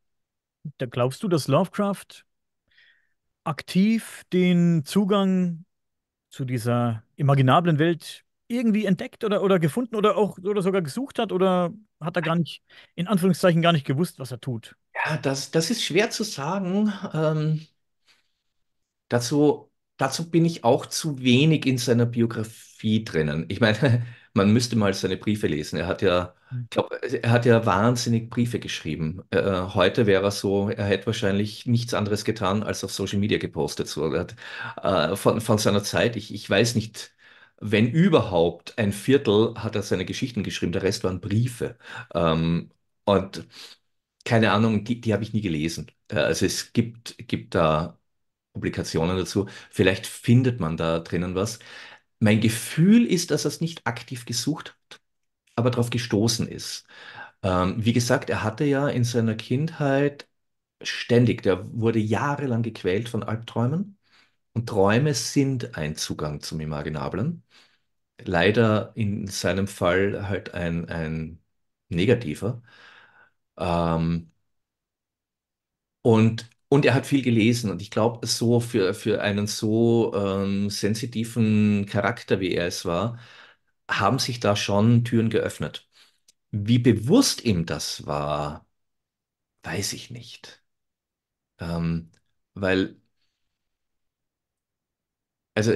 Da 0.78 0.86
glaubst 0.86 1.22
du, 1.22 1.28
dass 1.28 1.48
Lovecraft 1.48 2.24
aktiv 3.48 4.24
den 4.32 4.84
Zugang 4.84 5.64
zu 6.30 6.44
dieser 6.44 7.04
imaginablen 7.16 7.78
Welt 7.78 8.24
irgendwie 8.48 8.86
entdeckt 8.86 9.24
oder, 9.24 9.42
oder 9.42 9.58
gefunden 9.60 9.96
oder 9.96 10.16
auch 10.16 10.38
oder 10.38 10.62
sogar 10.62 10.82
gesucht 10.82 11.18
hat 11.18 11.32
oder 11.32 11.72
hat 12.00 12.16
er 12.16 12.22
gar 12.22 12.36
nicht, 12.36 12.62
in 12.96 13.06
Anführungszeichen, 13.08 13.62
gar 13.62 13.72
nicht 13.72 13.86
gewusst, 13.86 14.18
was 14.18 14.32
er 14.32 14.40
tut? 14.40 14.76
Ja, 14.94 15.16
das, 15.16 15.50
das 15.50 15.70
ist 15.70 15.82
schwer 15.84 16.10
zu 16.10 16.24
sagen. 16.24 16.92
Ähm, 17.14 17.66
Dazu, 19.08 19.70
dazu 19.96 20.30
bin 20.30 20.44
ich 20.44 20.64
auch 20.64 20.86
zu 20.86 21.20
wenig 21.22 21.66
in 21.66 21.78
seiner 21.78 22.06
Biografie 22.06 23.04
drinnen. 23.04 23.46
Ich 23.48 23.60
meine, 23.60 24.06
man 24.38 24.52
müsste 24.52 24.76
mal 24.76 24.94
seine 24.94 25.18
Briefe 25.18 25.48
lesen. 25.48 25.78
Er 25.78 25.86
hat 25.88 26.02
ja, 26.02 26.34
Hm. 26.50 26.68
glaub, 26.70 26.92
er 27.02 27.30
hat 27.30 27.46
ja 27.46 27.66
wahnsinnig 27.66 28.30
Briefe 28.30 28.60
geschrieben. 28.60 29.22
Äh, 29.30 29.42
heute 29.74 30.06
wäre 30.06 30.24
er 30.24 30.30
so, 30.32 30.70
er 30.70 30.86
hätte 30.86 31.06
wahrscheinlich 31.06 31.66
nichts 31.66 31.94
anderes 31.94 32.24
getan, 32.24 32.62
als 32.64 32.84
auf 32.84 32.92
Social 32.92 33.18
Media 33.20 33.38
gepostet. 33.38 33.88
So, 33.88 34.12
hat, 34.16 34.36
äh, 34.82 35.16
von, 35.16 35.40
von 35.42 35.58
seiner 35.58 35.82
Zeit, 35.84 36.16
ich, 36.16 36.34
ich 36.34 36.48
weiß 36.48 36.74
nicht, 36.76 37.12
wenn 37.60 37.88
überhaupt 37.90 38.78
ein 38.78 38.92
Viertel 38.92 39.54
hat 39.56 39.76
er 39.76 39.82
seine 39.82 40.04
Geschichten 40.06 40.42
geschrieben, 40.44 40.72
der 40.72 40.82
Rest 40.82 41.04
waren 41.04 41.20
Briefe. 41.20 41.76
Ähm, 42.14 42.70
und 43.04 43.46
keine 44.24 44.52
Ahnung, 44.52 44.84
die, 44.84 45.00
die 45.00 45.12
habe 45.12 45.22
ich 45.22 45.32
nie 45.32 45.40
gelesen. 45.40 45.90
Äh, 46.08 46.16
also 46.16 46.46
es 46.46 46.72
gibt, 46.72 47.16
gibt 47.28 47.54
da 47.54 47.98
Publikationen 48.54 49.16
dazu. 49.18 49.48
Vielleicht 49.70 50.06
findet 50.06 50.60
man 50.60 50.76
da 50.76 51.00
drinnen 51.00 51.34
was. 51.34 51.58
Mein 52.20 52.40
Gefühl 52.40 53.06
ist, 53.06 53.30
dass 53.30 53.44
er 53.44 53.50
es 53.50 53.60
nicht 53.60 53.86
aktiv 53.86 54.24
gesucht 54.26 54.76
hat, 54.90 55.00
aber 55.56 55.70
darauf 55.70 55.90
gestoßen 55.90 56.48
ist. 56.48 56.86
Ähm, 57.42 57.84
wie 57.84 57.92
gesagt, 57.94 58.30
er 58.30 58.42
hatte 58.44 58.64
ja 58.64 58.88
in 58.88 59.04
seiner 59.04 59.34
Kindheit 59.36 60.28
ständig, 60.82 61.42
der 61.42 61.66
wurde 61.80 61.98
jahrelang 62.00 62.62
gequält 62.62 63.08
von 63.08 63.22
Albträumen. 63.24 63.98
Und 64.54 64.68
Träume 64.68 65.14
sind 65.14 65.76
ein 65.78 65.96
Zugang 65.96 66.40
zum 66.42 66.60
Imaginablen. 66.60 67.44
Leider 68.24 68.92
in 68.96 69.26
seinem 69.28 69.68
Fall 69.68 70.28
halt 70.28 70.54
ein, 70.54 70.88
ein 70.88 71.40
negativer. 71.90 72.62
Ähm, 73.58 74.30
Und, 76.02 76.48
und 76.68 76.84
er 76.84 76.94
hat 76.94 77.06
viel 77.06 77.22
gelesen 77.22 77.70
und 77.70 77.80
ich 77.82 77.90
glaube, 77.90 78.26
so 78.26 78.60
für, 78.60 78.94
für 78.94 79.22
einen 79.22 79.46
so 79.46 80.12
ähm, 80.14 80.70
sensitiven 80.70 81.86
Charakter, 81.86 82.40
wie 82.40 82.52
er 82.52 82.66
es 82.66 82.84
war, 82.84 83.18
haben 83.90 84.18
sich 84.18 84.40
da 84.40 84.56
schon 84.56 85.04
Türen 85.04 85.30
geöffnet. 85.30 85.88
Wie 86.52 86.78
bewusst 86.78 87.44
ihm 87.44 87.66
das 87.66 88.06
war, 88.06 88.66
weiß 89.64 89.92
ich 89.94 90.10
nicht. 90.10 90.62
Ähm, 91.60 92.10
weil, 92.54 93.00
also 95.54 95.72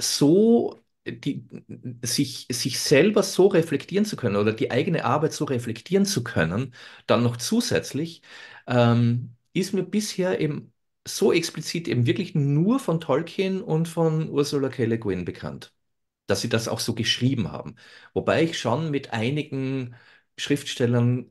so 0.00 0.80
die, 1.06 1.46
sich, 2.02 2.46
sich 2.50 2.78
selber 2.80 3.22
so 3.22 3.46
reflektieren 3.48 4.04
zu 4.04 4.16
können 4.16 4.36
oder 4.36 4.52
die 4.52 4.70
eigene 4.70 5.04
Arbeit 5.04 5.32
so 5.32 5.44
reflektieren 5.46 6.04
zu 6.06 6.22
können, 6.24 6.74
dann 7.06 7.22
noch 7.22 7.36
zusätzlich, 7.38 8.22
ähm, 8.66 9.36
ist 9.52 9.72
mir 9.74 9.82
bisher 9.84 10.40
eben 10.40 10.72
so 11.06 11.32
explizit 11.32 11.88
eben 11.88 12.06
wirklich 12.06 12.34
nur 12.34 12.78
von 12.80 13.00
Tolkien 13.00 13.62
und 13.62 13.88
von 13.88 14.28
Ursula 14.30 14.68
K. 14.68 14.84
Le 14.84 14.98
Guin 14.98 15.24
bekannt, 15.24 15.74
dass 16.26 16.42
sie 16.42 16.48
das 16.50 16.68
auch 16.68 16.80
so 16.80 16.94
geschrieben 16.94 17.52
haben. 17.52 17.76
Wobei 18.14 18.44
ich 18.44 18.58
schon 18.58 18.90
mit 18.90 19.12
einigen 19.12 19.96
Schriftstellern 20.38 21.30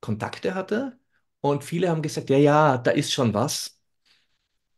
Kontakte 0.00 0.54
hatte 0.54 0.98
und 1.40 1.62
viele 1.64 1.88
haben 1.90 2.00
gesagt, 2.02 2.30
ja, 2.30 2.38
ja, 2.38 2.78
da 2.78 2.90
ist 2.92 3.12
schon 3.12 3.34
was 3.34 3.78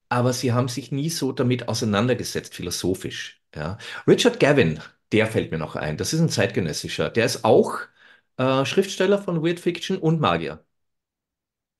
aber 0.08 0.32
sie 0.32 0.52
haben 0.52 0.68
sich 0.68 0.92
nie 0.92 1.10
so 1.10 1.32
damit 1.32 1.68
auseinandergesetzt, 1.68 2.54
philosophisch. 2.54 3.42
Ja. 3.54 3.78
Richard 4.06 4.40
Gavin, 4.40 4.80
der 5.12 5.26
fällt 5.26 5.50
mir 5.50 5.58
noch 5.58 5.76
ein. 5.76 5.96
Das 5.96 6.12
ist 6.12 6.20
ein 6.20 6.28
zeitgenössischer. 6.28 7.10
Der 7.10 7.26
ist 7.26 7.44
auch 7.44 7.80
äh, 8.36 8.64
Schriftsteller 8.64 9.18
von 9.20 9.42
Weird 9.42 9.60
Fiction 9.60 9.98
und 9.98 10.20
Magier. 10.20 10.64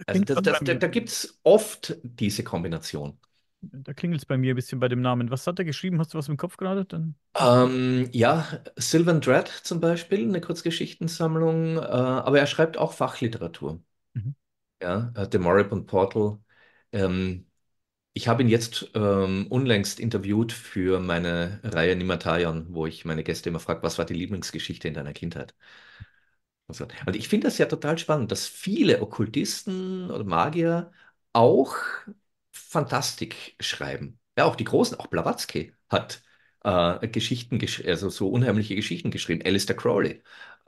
Also 0.07 0.25
da, 0.25 0.41
mir. 0.61 0.75
da 0.75 0.87
gibt 0.89 1.09
es 1.11 1.39
oft 1.45 1.97
diese 2.03 2.43
Kombination. 2.45 3.19
Da 3.61 3.93
klingelt 3.95 4.21
es 4.23 4.27
bei 4.27 4.37
mir 4.39 4.53
ein 4.55 4.57
bisschen 4.57 4.81
bei 4.81 4.89
dem 4.89 5.01
Namen. 5.01 5.31
Was 5.31 5.47
hat 5.47 5.59
er 5.61 5.65
geschrieben? 5.65 5.99
Hast 6.01 6.13
du 6.15 6.19
was 6.19 6.29
im 6.29 6.37
Kopf 6.37 6.57
gerade? 6.57 6.85
Dann. 6.85 7.15
Ähm, 7.37 8.09
ja, 8.13 8.47
Sylvan 8.77 9.21
Dread 9.21 9.49
zum 9.49 9.81
Beispiel, 9.81 10.23
eine 10.25 10.41
Kurzgeschichtensammlung, 10.41 11.77
äh, 11.77 11.81
aber 11.81 12.39
er 12.41 12.47
schreibt 12.47 12.77
auch 12.79 12.93
Fachliteratur. 12.93 13.81
Mhm. 14.15 14.35
Ja, 14.83 15.13
äh, 15.17 15.29
The 15.31 15.39
Moribund 15.39 15.87
Portal. 15.87 16.41
Ähm, 16.93 17.47
ich 18.15 18.29
habe 18.29 18.43
ihn 18.43 18.49
jetzt 18.51 18.91
ähm, 18.95 19.47
unlängst 19.51 20.01
interviewt 20.01 20.53
für 20.53 21.01
meine 21.01 21.61
Reihe 21.65 21.97
Nimataion, 21.97 22.75
wo 22.75 22.87
ich 22.87 23.05
meine 23.07 23.25
Gäste 23.25 23.51
immer 23.51 23.61
frage, 23.61 23.83
was 23.85 23.99
war 23.99 24.07
die 24.07 24.15
Lieblingsgeschichte 24.15 24.89
in 24.89 24.95
deiner 24.95 25.13
Kindheit? 25.15 25.55
Also, 26.69 26.87
ich 27.15 27.29
finde 27.29 27.47
das 27.47 27.59
ja 27.59 27.67
total 27.67 27.97
spannend, 27.99 28.31
dass 28.31 28.47
viele 28.47 29.01
Okkultisten 29.01 30.11
oder 30.11 30.25
Magier 30.25 30.93
auch 31.33 31.77
Fantastik 32.53 33.57
schreiben. 33.61 34.19
Ja, 34.37 34.45
auch 34.45 34.57
die 34.57 34.65
Großen, 34.65 34.99
auch 34.99 35.07
Blavatsky 35.07 35.73
hat 35.89 36.23
äh, 36.65 37.09
Geschichten, 37.09 37.59
gesch 37.59 37.83
also 37.87 38.11
so 38.11 38.29
unheimliche 38.29 38.75
Geschichten 38.77 39.11
geschrieben. 39.11 39.43
Alistair 39.45 39.77
Crowley 39.77 40.23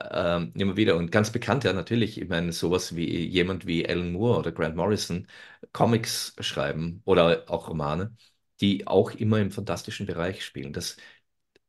ähm, 0.09 0.51
immer 0.55 0.75
wieder 0.77 0.95
und 0.97 1.11
ganz 1.11 1.31
bekannt, 1.31 1.63
ja 1.63 1.73
natürlich, 1.73 2.19
ich 2.19 2.27
meine, 2.27 2.51
sowas 2.51 2.95
wie 2.95 3.25
jemand 3.27 3.67
wie 3.67 3.87
Alan 3.87 4.11
Moore 4.13 4.39
oder 4.39 4.51
Grant 4.51 4.75
Morrison 4.75 5.27
Comics 5.73 6.35
schreiben 6.39 7.01
oder 7.05 7.43
auch 7.47 7.69
Romane, 7.69 8.15
die 8.59 8.87
auch 8.87 9.11
immer 9.11 9.39
im 9.39 9.51
fantastischen 9.51 10.07
Bereich 10.07 10.43
spielen. 10.43 10.73
Das 10.73 10.97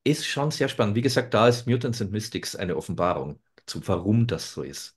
ist 0.04 0.26
schon 0.26 0.50
sehr 0.50 0.68
spannend. 0.68 0.96
Wie 0.96 1.02
gesagt, 1.02 1.34
da 1.34 1.48
ist 1.48 1.66
Mutants 1.66 2.00
and 2.02 2.12
Mystics 2.12 2.56
eine 2.56 2.76
Offenbarung 2.76 3.40
zu, 3.66 3.86
warum 3.88 4.26
das 4.26 4.52
so 4.52 4.62
ist, 4.62 4.96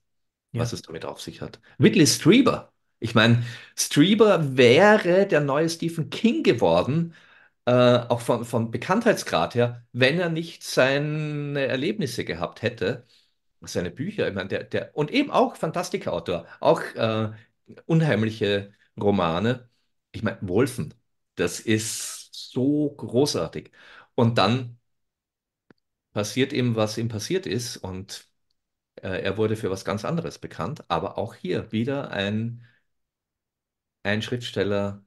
Ja. 0.52 0.60
was 0.62 0.72
es 0.72 0.82
damit 0.82 1.04
auf 1.04 1.20
sich 1.20 1.40
hat. 1.40 1.60
Whitley 1.78 2.06
Strieber. 2.06 2.72
Ich 2.98 3.14
meine, 3.14 3.44
Strieber 3.76 4.56
wäre 4.56 5.26
der 5.26 5.40
neue 5.40 5.68
Stephen 5.68 6.10
King 6.10 6.42
geworden, 6.42 7.14
äh, 7.66 7.72
auch 7.72 8.20
von, 8.20 8.44
vom 8.44 8.70
Bekanntheitsgrad 8.70 9.54
her, 9.54 9.84
wenn 9.92 10.18
er 10.20 10.30
nicht 10.30 10.62
seine 10.64 11.66
Erlebnisse 11.66 12.24
gehabt 12.24 12.62
hätte, 12.62 13.04
seine 13.62 13.90
Bücher. 13.90 14.28
Ich 14.28 14.34
meine, 14.34 14.48
der, 14.48 14.64
der, 14.64 14.96
und 14.96 15.10
eben 15.10 15.30
auch 15.30 15.56
Fantastikautor, 15.56 16.46
auch 16.60 16.82
äh, 16.94 17.32
unheimliche 17.86 18.72
Romane. 19.00 19.68
Ich 20.12 20.22
meine, 20.22 20.38
Wolfen, 20.42 20.94
das 21.36 21.60
ist 21.60 22.30
so 22.32 22.90
großartig. 22.96 23.70
Und 24.14 24.38
dann 24.38 24.78
passiert 26.12 26.52
ihm, 26.52 26.74
was 26.76 26.98
ihm 26.98 27.06
passiert 27.08 27.46
ist, 27.46 27.76
und 27.76 28.28
er 29.02 29.36
wurde 29.36 29.56
für 29.56 29.70
was 29.70 29.84
ganz 29.84 30.04
anderes 30.04 30.38
bekannt. 30.38 30.84
Aber 30.88 31.18
auch 31.18 31.34
hier 31.34 31.72
wieder 31.72 32.10
ein, 32.10 32.64
ein 34.02 34.22
Schriftsteller. 34.22 35.04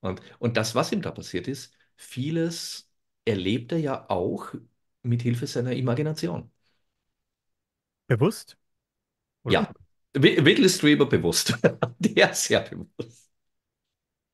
Und, 0.00 0.22
und 0.38 0.56
das, 0.56 0.74
was 0.74 0.92
ihm 0.92 1.02
da 1.02 1.10
passiert 1.10 1.48
ist, 1.48 1.74
vieles 1.96 2.90
erlebt 3.24 3.72
er 3.72 3.78
ja 3.78 4.10
auch 4.10 4.54
mit 5.02 5.22
Hilfe 5.22 5.46
seiner 5.46 5.72
Imagination. 5.74 6.50
Bewusst, 8.06 8.58
oder? 9.44 9.66
Ja, 9.66 9.72
Whitley 10.14 10.68
Strieber 10.68 11.06
bewusst. 11.06 11.54
Der 11.98 12.30
ist 12.30 12.44
sehr 12.44 12.60
bewusst. 12.60 13.27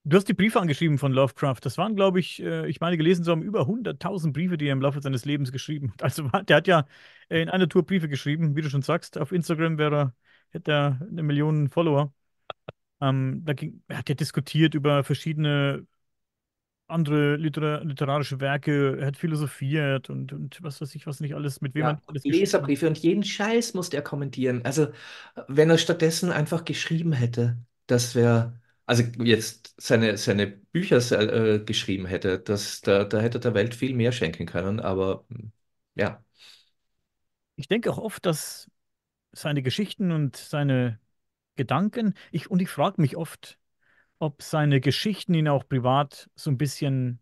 Du 0.07 0.17
hast 0.19 0.29
die 0.29 0.35
Briefe 0.35 0.61
angeschrieben 0.61 0.99
von 0.99 1.13
Lovecraft. 1.13 1.61
Das 1.63 1.79
waren, 1.79 1.97
glaube 1.97 2.21
ich, 2.21 2.43
äh, 2.43 2.69
ich 2.69 2.81
meine, 2.81 2.99
gelesen 2.99 3.25
zu 3.25 3.31
haben, 3.31 3.43
über 3.43 3.67
100.000 3.67 4.35
Briefe, 4.35 4.59
die 4.59 4.67
er 4.67 4.73
im 4.75 4.83
Laufe 4.83 5.01
seines 5.01 5.25
Lebens 5.25 5.51
geschrieben 5.51 5.93
hat. 5.93 6.03
Also 6.03 6.29
der 6.29 6.57
hat 6.59 6.67
ja 6.69 6.87
äh, 7.31 7.41
in 7.41 7.49
einer 7.49 7.69
Tour 7.69 7.85
Briefe 7.87 8.09
geschrieben, 8.09 8.55
wie 8.55 8.61
du 8.63 8.69
schon 8.69 8.83
sagst. 8.83 9.17
Auf 9.17 9.33
Instagram 9.33 9.79
wäre 9.79 9.97
er, 9.97 10.15
hätte 10.51 10.73
er 10.73 11.01
eine 11.09 11.23
Million 11.23 11.71
Follower. 11.71 12.13
Ähm, 13.01 13.43
da 13.45 13.55
ging, 13.55 13.83
er 13.89 13.99
hat 13.99 14.09
ja 14.11 14.15
diskutiert 14.17 14.75
über 14.75 15.05
verschiedene 15.05 15.87
andere 16.87 17.37
liter 17.37 17.85
literarische 17.85 18.41
Werke. 18.41 18.99
Er 19.01 19.07
hat 19.09 19.17
philosophiert 19.17 20.11
und, 20.11 20.33
und 20.33 20.63
was 20.63 20.81
weiß 20.81 20.95
ich, 20.95 21.07
was 21.07 21.21
nicht 21.21 21.35
alles, 21.35 21.61
mit 21.61 21.75
wem 21.75 21.89
er 21.89 21.95
Ja, 21.95 22.01
alles. 22.07 22.23
Leserbriefe 22.23 22.87
und 22.87 22.99
jeden 22.99 23.25
Scheiß 23.25 23.75
musste 23.75 23.97
er 23.97 24.03
kommentieren. 24.03 24.65
Also, 24.65 24.89
wenn 25.49 25.71
er 25.71 25.79
stattdessen 25.79 26.31
einfach 26.31 26.65
geschrieben 26.65 27.13
hätte, 27.13 27.59
das 27.87 28.15
wäre, 28.15 28.61
also 28.87 29.03
jetzt 29.22 29.74
seine, 29.80 30.16
seine 30.18 30.47
Bücher 30.49 30.99
äh, 31.12 31.61
geschrieben 31.64 32.07
hätte, 32.07 32.39
das, 32.41 32.80
da, 32.82 33.05
da 33.05 33.20
hätte 33.20 33.41
der 33.41 33.55
Welt 33.55 33.74
viel 33.74 33.95
mehr 33.95 34.12
schenken 34.12 34.47
können. 34.47 34.80
Aber 34.80 35.24
hm, 35.30 35.53
ja, 35.95 36.24
Ich 37.57 37.68
denke 37.68 37.91
auch 37.91 37.99
oft, 37.99 38.26
dass 38.26 38.70
seine 39.32 39.62
Geschichten 39.62 40.12
und 40.12 40.37
seine 40.37 41.01
Gedanken, 41.57 42.14
ich, 42.32 42.51
und 42.51 42.62
ich 42.62 42.70
frage 42.70 43.01
mich 43.03 43.16
oft, 43.16 43.59
ob 44.20 44.43
seine 44.43 44.80
Geschichten 44.80 45.35
ihn 45.35 45.49
auch 45.49 45.68
privat 45.68 46.30
so 46.37 46.51
ein 46.51 46.59
bisschen, 46.59 47.20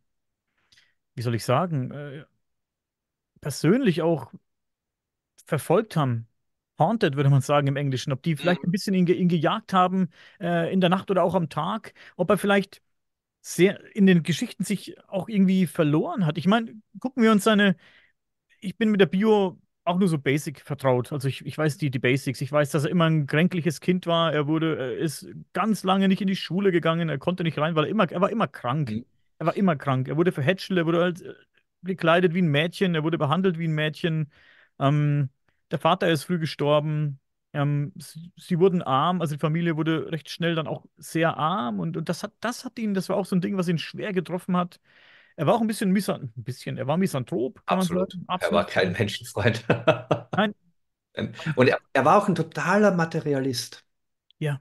wie 1.15 1.23
soll 1.23 1.35
ich 1.35 1.45
sagen, 1.45 1.91
äh, 1.91 2.25
persönlich 3.43 4.01
auch 4.03 4.33
verfolgt 5.47 5.95
haben. 5.97 6.27
Haunted, 6.79 7.17
würde 7.17 7.31
man 7.31 7.41
sagen 7.43 7.67
im 7.69 7.77
Englischen. 7.77 8.13
Ob 8.13 8.23
die 8.23 8.37
vielleicht 8.37 8.65
ein 8.65 8.69
Mhm. 8.69 8.73
bisschen 8.73 8.95
ihn, 8.95 9.07
ihn 9.07 9.29
gejagt 9.29 9.73
haben, 9.73 10.09
äh, 10.41 10.73
in 10.73 10.81
der 10.81 10.91
Nacht 10.91 11.11
oder 11.11 11.23
auch 11.25 11.35
am 11.35 11.49
Tag. 11.49 11.95
Ob 12.17 12.31
er 12.31 12.39
vielleicht 12.39 12.83
sehr 13.43 13.81
in 13.97 14.07
den 14.07 14.23
Geschichten 14.25 14.65
sich 14.65 14.97
auch 15.09 15.29
irgendwie 15.29 15.67
verloren 15.67 16.27
hat. 16.27 16.39
Ich 16.39 16.47
meine, 16.47 16.75
gucken 17.01 17.23
wir 17.23 17.33
uns 17.33 17.45
seine 17.45 17.77
ich 18.61 18.77
bin 18.77 18.91
mit 18.91 19.01
der 19.01 19.07
Bio 19.07 19.59
auch 19.85 19.99
nur 19.99 20.09
so 20.09 20.19
basic 20.19 20.61
vertraut. 20.61 21.13
Also 21.13 21.29
ich, 21.29 21.45
ich 21.45 21.59
weiß 21.59 21.77
die, 21.79 21.91
die 21.91 21.99
Basics. 21.99 22.41
Ich 22.41 22.53
weiß, 22.53 22.71
dass 22.71 22.85
er 22.85 22.91
immer 22.91 23.07
ein 23.07 23.27
kränkliches 23.27 23.81
Kind 23.81 24.07
war. 24.07 24.33
Er 24.33 24.47
wurde, 24.47 24.77
er 24.79 24.97
ist 24.99 25.27
ganz 25.53 25.83
lange 25.83 26.07
nicht 26.09 26.21
in 26.21 26.29
die 26.29 26.37
Schule 26.37 26.71
gegangen. 26.71 27.09
Er 27.09 27.19
konnte 27.19 27.43
nicht 27.43 27.59
rein, 27.59 27.75
weil 27.75 27.85
er 27.85 27.91
immer, 27.91 28.11
er 28.11 28.21
war 28.21 28.31
immer 28.31 28.47
krank. 28.47 28.91
Mhm. 28.91 29.05
Er 29.39 29.47
war 29.47 29.57
immer 29.57 29.75
krank. 29.77 30.07
Er 30.09 30.17
wurde 30.17 30.31
verhätschelt, 30.33 30.79
er 30.79 30.87
wurde 30.87 31.01
halt 31.03 31.23
äh, 31.23 31.35
gekleidet 31.83 32.33
wie 32.35 32.43
ein 32.43 32.47
Mädchen, 32.49 32.95
er 32.95 33.03
wurde 33.03 33.19
behandelt 33.19 33.59
wie 33.59 33.67
ein 33.67 33.75
Mädchen. 33.75 34.31
Ähm, 34.79 35.31
der 35.73 35.81
Vater 35.81 36.11
ist 36.11 36.25
früh 36.27 36.41
gestorben. 36.41 37.21
Ähm, 37.55 37.93
sie, 37.99 38.33
sie 38.37 38.61
wurden 38.61 38.83
arm, 38.83 39.23
also 39.23 39.37
die 39.37 39.41
Familie 39.41 39.77
wurde 39.79 40.13
recht 40.13 40.31
schnell 40.31 40.57
dann 40.57 40.69
auch 40.69 40.87
sehr 40.99 41.37
arm 41.39 41.81
und, 41.81 41.97
und 41.99 42.09
das 42.09 42.23
hat, 42.25 42.33
das 42.41 42.65
hat 42.65 42.79
ihn, 42.79 42.95
das 42.95 43.09
war 43.11 43.17
auch 43.17 43.27
so 43.27 43.37
ein 43.37 43.43
Ding, 43.43 43.59
was 43.59 43.69
ihn 43.69 43.79
schwer 43.79 44.13
getroffen 44.15 44.57
hat. 44.57 44.81
Er 45.37 45.47
war 45.47 45.55
auch 45.55 45.63
ein 45.63 45.69
bisschen, 45.69 45.93
misan 45.93 46.33
ein 46.37 46.45
bisschen, 46.45 46.79
er 46.79 46.87
war 46.89 46.97
misanthrop, 46.99 47.63
absolut. 47.67 48.11
sagen. 48.11 48.25
Er 48.39 48.53
war 48.53 48.67
Absolut. 48.67 48.67
kein 48.67 48.93
Menschenfreund. 48.93 49.65
Nein, 50.37 50.55
Und 51.55 51.69
er, 51.69 51.79
er 51.93 52.05
war 52.05 52.19
auch 52.23 52.29
ein 52.29 52.35
totaler 52.35 52.91
Materialist. 52.93 53.85
ja. 54.39 54.61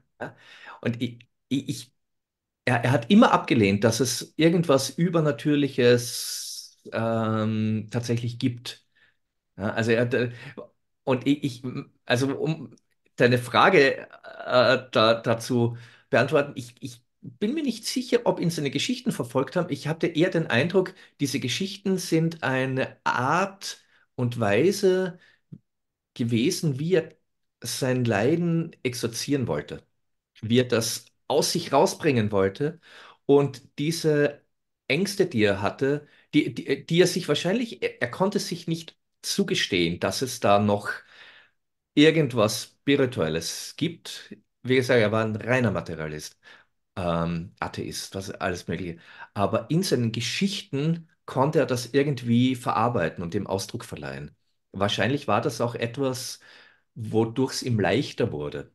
Und 0.80 1.00
ich, 1.02 1.18
ich, 1.48 1.92
er, 2.66 2.84
er 2.84 2.92
hat 2.92 3.10
immer 3.10 3.32
abgelehnt, 3.32 3.84
dass 3.84 4.00
es 4.00 4.34
irgendwas 4.36 4.90
Übernatürliches 4.90 6.80
ähm, 6.92 7.88
tatsächlich 7.90 8.38
gibt. 8.38 8.84
Ja, 9.58 9.70
also 9.74 9.92
er, 9.92 10.02
hat, 10.02 10.14
und 11.04 11.26
ich, 11.26 11.44
ich, 11.44 11.62
also 12.06 12.36
um 12.38 12.74
deine 13.16 13.38
Frage 13.38 14.08
äh, 14.46 14.88
da, 14.92 15.14
dazu 15.22 15.76
beantworten, 16.10 16.52
ich, 16.56 16.74
ich 16.80 17.02
bin 17.22 17.54
mir 17.54 17.62
nicht 17.62 17.86
sicher, 17.86 18.20
ob 18.24 18.40
ihn 18.40 18.50
seine 18.50 18.70
Geschichten 18.70 19.12
verfolgt 19.12 19.56
haben. 19.56 19.70
Ich 19.70 19.86
hatte 19.88 20.06
eher 20.08 20.30
den 20.30 20.46
Eindruck, 20.48 20.94
diese 21.20 21.40
Geschichten 21.40 21.98
sind 21.98 22.42
eine 22.42 22.96
Art 23.04 23.82
und 24.16 24.40
Weise 24.40 25.18
gewesen, 26.14 26.78
wie 26.78 26.94
er 26.94 27.14
sein 27.62 28.04
Leiden 28.04 28.74
exorzieren 28.82 29.46
wollte 29.46 29.86
wie 30.42 30.60
er 30.60 30.64
das 30.68 31.06
aus 31.28 31.52
sich 31.52 31.72
rausbringen 31.72 32.32
wollte 32.32 32.80
und 33.26 33.78
diese 33.80 34.42
Ängste, 34.88 35.26
die 35.26 35.42
er 35.44 35.62
hatte, 35.62 36.06
die, 36.34 36.54
die, 36.54 36.86
die 36.86 37.00
er 37.02 37.08
sich 37.08 37.28
wahrscheinlich, 37.28 37.82
er, 37.82 38.02
er 38.02 38.10
konnte 38.12 38.38
sich 38.40 38.68
nicht 38.68 38.96
zugestehen, 39.22 40.00
dass 40.00 40.22
es 40.22 40.40
da 40.40 40.58
noch 40.58 40.90
irgendwas 41.94 42.64
Spirituelles 42.64 43.74
gibt. 43.76 44.36
Wie 44.62 44.76
gesagt, 44.76 45.00
er 45.00 45.12
war 45.12 45.24
ein 45.24 45.36
reiner 45.36 45.70
Materialist, 45.70 46.38
ähm, 46.96 47.54
Atheist, 47.60 48.14
was 48.14 48.30
alles 48.32 48.68
Mögliche. 48.68 48.98
Aber 49.34 49.70
in 49.70 49.82
seinen 49.82 50.12
Geschichten 50.12 51.08
konnte 51.26 51.60
er 51.60 51.66
das 51.66 51.88
irgendwie 51.94 52.56
verarbeiten 52.56 53.22
und 53.24 53.34
dem 53.34 53.46
Ausdruck 53.46 53.84
verleihen. 53.84 54.36
Wahrscheinlich 54.72 55.28
war 55.28 55.40
das 55.40 55.60
auch 55.60 55.74
etwas, 55.74 56.40
wodurch 56.94 57.54
es 57.54 57.62
ihm 57.62 57.80
leichter 57.80 58.32
wurde. 58.32 58.72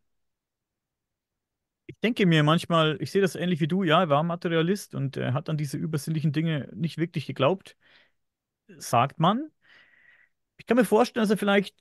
Ich 1.86 1.96
denke 2.04 2.26
mir 2.26 2.44
manchmal, 2.44 2.98
ich 3.02 3.12
sehe 3.12 3.22
das 3.22 3.36
ähnlich 3.36 3.60
wie 3.62 3.68
du, 3.68 3.84
ja, 3.84 4.02
er 4.02 4.10
war 4.10 4.24
Materialist 4.24 4.94
und 4.96 5.16
er 5.18 5.34
hat 5.34 5.50
an 5.50 5.58
diese 5.58 5.78
übersinnlichen 5.78 6.34
Dinge 6.34 6.70
nicht 6.76 6.98
wirklich 6.98 7.26
geglaubt, 7.26 7.78
sagt 8.78 9.20
man. 9.20 9.52
Ich 10.68 10.70
kann 10.70 10.76
mir 10.76 10.84
vorstellen, 10.84 11.24
dass 11.24 11.30
er 11.30 11.38
vielleicht 11.38 11.78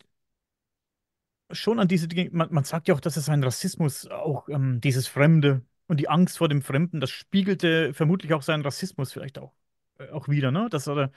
schon 1.51 1.81
an 1.81 1.89
diese 1.89 2.07
Dinge, 2.07 2.31
man, 2.31 2.55
man 2.55 2.63
sagt 2.63 2.87
ja 2.87 2.95
auch, 2.95 3.01
dass 3.01 3.17
er 3.17 3.23
seinen 3.23 3.43
Rassismus, 3.43 4.07
auch 4.07 4.49
ähm, 4.49 4.81
dieses 4.81 5.09
Fremde 5.09 5.63
und 5.89 5.99
die 5.99 6.09
Angst 6.09 6.39
vor 6.39 6.49
dem 6.49 6.63
Fremden, 6.63 7.01
das 7.01 7.11
spiegelte 7.11 7.93
vermutlich 7.95 8.33
auch 8.33 8.43
seinen 8.43 8.63
Rassismus 8.63 9.13
vielleicht 9.13 9.41
auch, 9.41 9.53
äh, 9.99 10.11
auch 10.11 10.29
wieder, 10.29 10.53
ne? 10.53 10.69
Dass 10.71 10.87
er, 10.87 11.11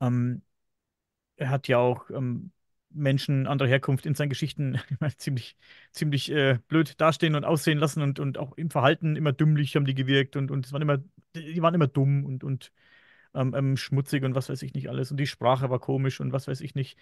ähm, 0.00 0.42
er 1.36 1.50
hat 1.50 1.68
ja 1.68 1.78
auch 1.78 2.10
ähm, 2.10 2.50
Menschen 2.90 3.46
anderer 3.46 3.68
Herkunft 3.68 4.06
in 4.06 4.16
seinen 4.16 4.30
Geschichten 4.30 4.80
ziemlich, 5.16 5.56
ziemlich 5.92 6.32
äh, 6.32 6.58
blöd 6.66 7.00
dastehen 7.00 7.36
und 7.36 7.44
aussehen 7.44 7.78
lassen 7.78 8.02
und, 8.02 8.18
und 8.18 8.38
auch 8.38 8.56
im 8.56 8.70
Verhalten 8.70 9.14
immer 9.14 9.32
dümmlich 9.32 9.76
haben 9.76 9.86
die 9.86 9.94
gewirkt 9.94 10.34
und, 10.34 10.50
und 10.50 10.66
es 10.66 10.72
waren 10.72 10.82
immer 10.82 10.98
die 11.36 11.62
waren 11.62 11.74
immer 11.74 11.86
dumm 11.86 12.24
und, 12.24 12.42
und 12.42 12.72
ähm, 13.34 13.54
ähm, 13.54 13.76
schmutzig 13.76 14.24
und 14.24 14.34
was 14.34 14.48
weiß 14.48 14.62
ich 14.62 14.74
nicht 14.74 14.88
alles. 14.88 15.10
Und 15.10 15.18
die 15.18 15.26
Sprache 15.26 15.70
war 15.70 15.78
komisch 15.80 16.20
und 16.20 16.32
was 16.32 16.48
weiß 16.48 16.60
ich 16.60 16.74
nicht. 16.74 16.98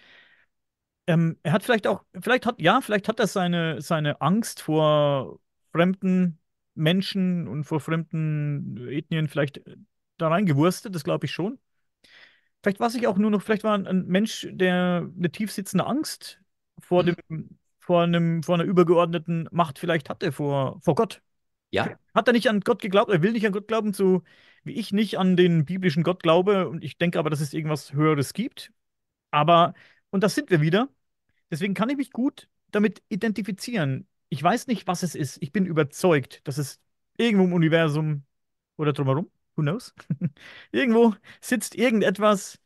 Ähm, 1.07 1.37
er 1.43 1.51
hat 1.51 1.63
vielleicht 1.63 1.85
auch, 1.87 2.03
vielleicht 2.21 2.45
hat, 2.45 2.61
ja, 2.61 2.79
vielleicht 2.81 3.07
hat 3.09 3.19
er 3.19 3.27
seine, 3.27 3.81
seine 3.81 4.21
Angst 4.21 4.61
vor 4.61 5.39
fremden 5.71 6.39
Menschen 6.75 7.47
und 7.47 7.65
vor 7.65 7.79
fremden 7.81 8.87
Ethnien 8.87 9.27
vielleicht 9.27 9.61
da 10.17 10.29
reingewurstet, 10.29 10.95
das 10.95 11.03
glaube 11.03 11.25
ich 11.25 11.31
schon. 11.31 11.59
Vielleicht 12.61 12.79
war 12.79 12.89
sich 12.89 13.07
auch 13.07 13.17
nur 13.17 13.29
noch, 13.31 13.41
vielleicht 13.41 13.63
war 13.63 13.75
ein, 13.77 13.87
ein 13.87 14.05
Mensch, 14.07 14.47
der 14.51 15.09
eine 15.17 15.31
tiefsitzende 15.31 15.85
Angst 15.85 16.39
vor 16.79 17.03
Mhm. 17.03 17.15
dem, 17.29 17.59
vor 17.79 18.03
einem, 18.03 18.43
vor 18.43 18.55
einer 18.55 18.63
übergeordneten 18.63 19.49
Macht 19.51 19.79
vielleicht 19.79 20.09
hatte, 20.09 20.31
vor, 20.31 20.79
vor 20.81 20.95
Gott. 20.95 21.21
Ja, 21.73 21.97
Hat 22.13 22.27
er 22.27 22.33
nicht 22.33 22.49
an 22.49 22.59
Gott 22.61 22.81
geglaubt? 22.81 23.11
Er 23.11 23.21
will 23.23 23.31
nicht 23.31 23.45
an 23.45 23.51
Gott 23.51 23.67
glauben, 23.67 23.93
so 23.93 24.23
wie 24.63 24.73
ich 24.73 24.91
nicht 24.93 25.17
an 25.17 25.35
den 25.35 25.65
biblischen 25.65 26.03
Gott 26.03 26.21
glaube. 26.21 26.67
Und 26.69 26.83
ich 26.83 26.97
denke 26.97 27.17
aber, 27.19 27.29
dass 27.29 27.41
es 27.41 27.53
irgendwas 27.53 27.93
Höheres 27.93 28.33
gibt. 28.33 28.71
Aber, 29.31 29.73
und 30.11 30.23
das 30.23 30.35
sind 30.35 30.51
wir 30.51 30.61
wieder. 30.61 30.89
Deswegen 31.51 31.73
kann 31.75 31.89
ich 31.89 31.97
mich 31.97 32.11
gut 32.11 32.49
damit 32.71 33.03
identifizieren. 33.09 34.07
Ich 34.29 34.43
weiß 34.43 34.67
nicht, 34.67 34.87
was 34.87 35.03
es 35.03 35.15
ist. 35.15 35.37
Ich 35.41 35.51
bin 35.51 35.65
überzeugt, 35.65 36.41
dass 36.47 36.57
es 36.59 36.79
irgendwo 37.17 37.45
im 37.45 37.53
Universum 37.53 38.23
oder 38.77 38.93
drumherum, 38.93 39.31
who 39.55 39.63
knows, 39.63 39.95
irgendwo 40.71 41.15
sitzt 41.41 41.75
irgendetwas, 41.75 42.59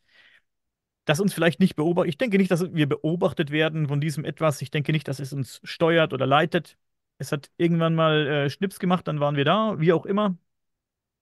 das 1.05 1.20
uns 1.20 1.34
vielleicht 1.34 1.60
nicht 1.60 1.76
beobachtet. 1.76 2.10
Ich 2.10 2.18
denke 2.18 2.38
nicht, 2.38 2.51
dass 2.51 2.74
wir 2.74 2.88
beobachtet 2.88 3.51
werden 3.51 3.88
von 3.88 4.01
diesem 4.01 4.26
etwas. 4.26 4.62
Ich 4.62 4.72
denke 4.72 4.91
nicht, 4.91 5.08
dass 5.08 5.20
es 5.20 5.34
uns 5.34 5.62
steuert 5.64 6.14
oder 6.14 6.26
leitet. 6.28 6.78
Es 7.18 7.32
hat 7.32 7.49
irgendwann 7.57 7.95
mal 7.95 8.28
äh, 8.28 8.49
Schnips 8.49 8.80
gemacht, 8.80 9.07
dann 9.07 9.20
waren 9.20 9.36
wir 9.36 9.45
da, 9.45 9.80
wie 9.80 9.93
auch 9.93 10.05
immer. 10.05 10.38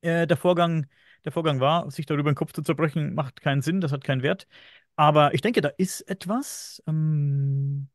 Äh, 0.02 0.28
der 0.28 0.38
Vorgang, 0.38 0.88
der 1.26 1.32
Vorgang 1.32 1.60
war, 1.60 1.92
sich 1.92 2.06
darüber 2.06 2.32
den 2.32 2.36
Kopf 2.36 2.54
zu 2.54 2.62
zerbrechen, 2.64 3.16
macht 3.16 3.42
keinen 3.42 3.62
Sinn, 3.62 3.82
das 3.82 3.92
hat 3.92 4.04
keinen 4.04 4.24
Wert. 4.24 4.48
Aber 4.96 5.34
ich 5.34 5.42
denke, 5.42 5.62
da 5.62 5.70
ist 5.70 6.02
etwas. 6.10 6.84
Ähm, 6.88 7.90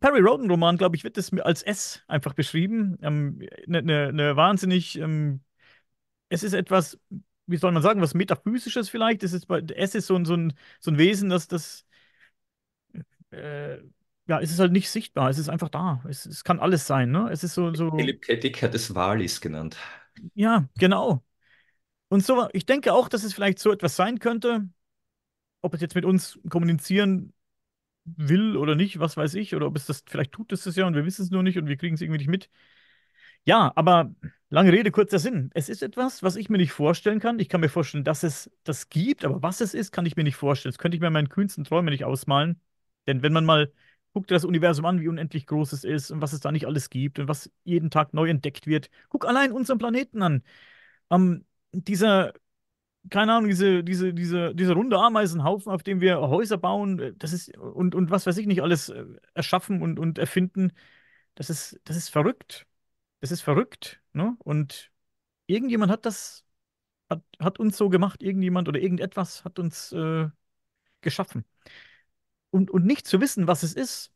Perry 0.00 0.20
Roden 0.20 0.50
Roman, 0.50 0.78
glaube 0.78 0.96
ich, 0.96 1.04
wird 1.04 1.16
das 1.16 1.32
als 1.40 1.62
S 1.62 2.02
einfach 2.08 2.34
beschrieben. 2.34 2.98
Ähm, 3.02 3.38
ne, 3.66 3.82
ne, 3.82 4.12
ne 4.12 4.36
wahnsinnig, 4.36 4.98
ähm, 4.98 5.40
es 6.28 6.42
ist 6.42 6.54
etwas, 6.54 6.98
wie 7.46 7.56
soll 7.56 7.72
man 7.72 7.82
sagen, 7.82 8.00
was 8.02 8.14
Metaphysisches 8.14 8.88
vielleicht. 8.90 9.22
Es 9.22 9.32
ist, 9.32 9.50
S 9.50 9.94
ist 9.94 10.06
so 10.06 10.16
ein, 10.16 10.24
so 10.24 10.34
ein, 10.36 10.54
so 10.80 10.90
ein 10.90 10.98
Wesen, 10.98 11.30
das, 11.30 11.48
das 11.48 11.86
äh, 13.30 13.78
ja, 14.28 14.40
es 14.40 14.50
ist 14.50 14.58
halt 14.60 14.72
nicht 14.72 14.90
sichtbar, 14.90 15.30
es 15.30 15.38
ist 15.38 15.48
einfach 15.48 15.68
da. 15.68 16.02
Es, 16.08 16.26
es 16.26 16.44
kann 16.44 16.60
alles 16.60 16.86
sein, 16.86 17.10
ne? 17.10 17.28
Es 17.30 17.42
ist 17.44 17.54
so, 17.54 17.74
so, 17.74 17.90
Philipp 17.96 18.22
K. 18.22 18.36
Dick 18.36 18.62
hat 18.62 18.74
es 18.74 18.94
Walis 18.94 19.40
genannt. 19.40 19.76
ja, 20.34 20.68
genau. 20.78 21.24
Und 22.08 22.24
so, 22.24 22.48
ich 22.52 22.66
denke 22.66 22.92
auch, 22.92 23.08
dass 23.08 23.24
es 23.24 23.34
vielleicht 23.34 23.58
so 23.58 23.72
etwas 23.72 23.96
sein 23.96 24.18
könnte, 24.18 24.68
ob 25.62 25.74
es 25.74 25.80
jetzt 25.80 25.94
mit 25.94 26.04
uns 26.04 26.38
kommunizieren 26.50 27.32
will 28.04 28.56
oder 28.56 28.74
nicht, 28.74 28.98
was 28.98 29.16
weiß 29.16 29.34
ich, 29.34 29.54
oder 29.54 29.66
ob 29.66 29.76
es 29.76 29.86
das 29.86 30.04
vielleicht 30.06 30.32
tut 30.32 30.52
es 30.52 30.64
das 30.64 30.76
ja 30.76 30.86
und 30.86 30.94
wir 30.94 31.04
wissen 31.04 31.22
es 31.22 31.30
nur 31.30 31.42
nicht 31.42 31.58
und 31.58 31.68
wir 31.68 31.76
kriegen 31.76 31.94
es 31.94 32.00
irgendwie 32.00 32.18
nicht 32.18 32.28
mit. 32.28 32.50
Ja, 33.44 33.72
aber 33.74 34.14
lange 34.50 34.72
Rede, 34.72 34.90
kurzer 34.92 35.18
Sinn. 35.18 35.50
Es 35.54 35.68
ist 35.68 35.82
etwas, 35.82 36.22
was 36.22 36.36
ich 36.36 36.48
mir 36.48 36.58
nicht 36.58 36.72
vorstellen 36.72 37.18
kann. 37.18 37.40
Ich 37.40 37.48
kann 37.48 37.60
mir 37.60 37.68
vorstellen, 37.68 38.04
dass 38.04 38.22
es 38.22 38.50
das 38.62 38.88
gibt, 38.88 39.24
aber 39.24 39.42
was 39.42 39.60
es 39.60 39.74
ist, 39.74 39.90
kann 39.90 40.06
ich 40.06 40.14
mir 40.16 40.22
nicht 40.24 40.36
vorstellen. 40.36 40.72
Das 40.72 40.78
könnte 40.78 40.96
ich 40.96 41.00
mir 41.00 41.08
in 41.08 41.12
meinen 41.12 41.28
kühnsten 41.28 41.64
Träumen 41.64 41.90
nicht 41.90 42.04
ausmalen. 42.04 42.60
Denn 43.06 43.22
wenn 43.22 43.32
man 43.32 43.44
mal 43.44 43.72
guckt 44.12 44.30
das 44.30 44.44
Universum 44.44 44.84
an, 44.86 45.00
wie 45.00 45.08
unendlich 45.08 45.46
groß 45.46 45.72
es 45.72 45.84
ist 45.84 46.10
und 46.10 46.20
was 46.20 46.32
es 46.32 46.40
da 46.40 46.52
nicht 46.52 46.66
alles 46.66 46.90
gibt 46.90 47.18
und 47.18 47.28
was 47.28 47.50
jeden 47.64 47.90
Tag 47.90 48.14
neu 48.14 48.28
entdeckt 48.28 48.66
wird. 48.66 48.90
Guck 49.08 49.26
allein 49.26 49.52
unseren 49.52 49.78
Planeten 49.78 50.22
an. 50.22 50.42
Ähm, 51.10 51.46
dieser 51.72 52.32
keine 53.10 53.32
Ahnung, 53.34 53.48
diese, 53.48 53.82
diese, 53.84 54.14
diese, 54.14 54.54
dieser 54.54 54.74
runde 54.74 54.98
Ameisenhaufen, 54.98 55.72
auf 55.72 55.82
dem 55.82 56.00
wir 56.00 56.20
Häuser 56.20 56.58
bauen, 56.58 56.98
äh, 57.00 57.14
das 57.16 57.32
ist, 57.32 57.56
und, 57.58 57.94
und 57.94 58.10
was 58.10 58.26
weiß 58.26 58.36
ich 58.38 58.46
nicht, 58.46 58.62
alles 58.62 58.88
äh, 58.90 59.04
erschaffen 59.34 59.82
und, 59.82 59.98
und 59.98 60.18
erfinden, 60.18 60.72
das 61.34 61.50
ist, 61.50 61.80
das 61.84 61.96
ist 61.96 62.10
verrückt. 62.10 62.66
Das 63.20 63.32
ist 63.32 63.42
verrückt, 63.42 64.02
ne? 64.12 64.36
Und 64.40 64.90
irgendjemand 65.46 65.92
hat 65.92 66.06
das, 66.06 66.44
hat, 67.10 67.22
hat 67.40 67.60
uns 67.60 67.76
so 67.78 67.88
gemacht, 67.90 68.22
irgendjemand 68.22 68.68
oder 68.68 68.80
irgendetwas 68.80 69.44
hat 69.44 69.58
uns 69.58 69.92
äh, 69.92 70.28
geschaffen. 71.02 71.44
Und, 72.52 72.70
und 72.70 72.86
nicht 72.86 73.08
zu 73.08 73.20
wissen, 73.20 73.48
was 73.48 73.64
es 73.64 73.74
ist, 73.74 74.12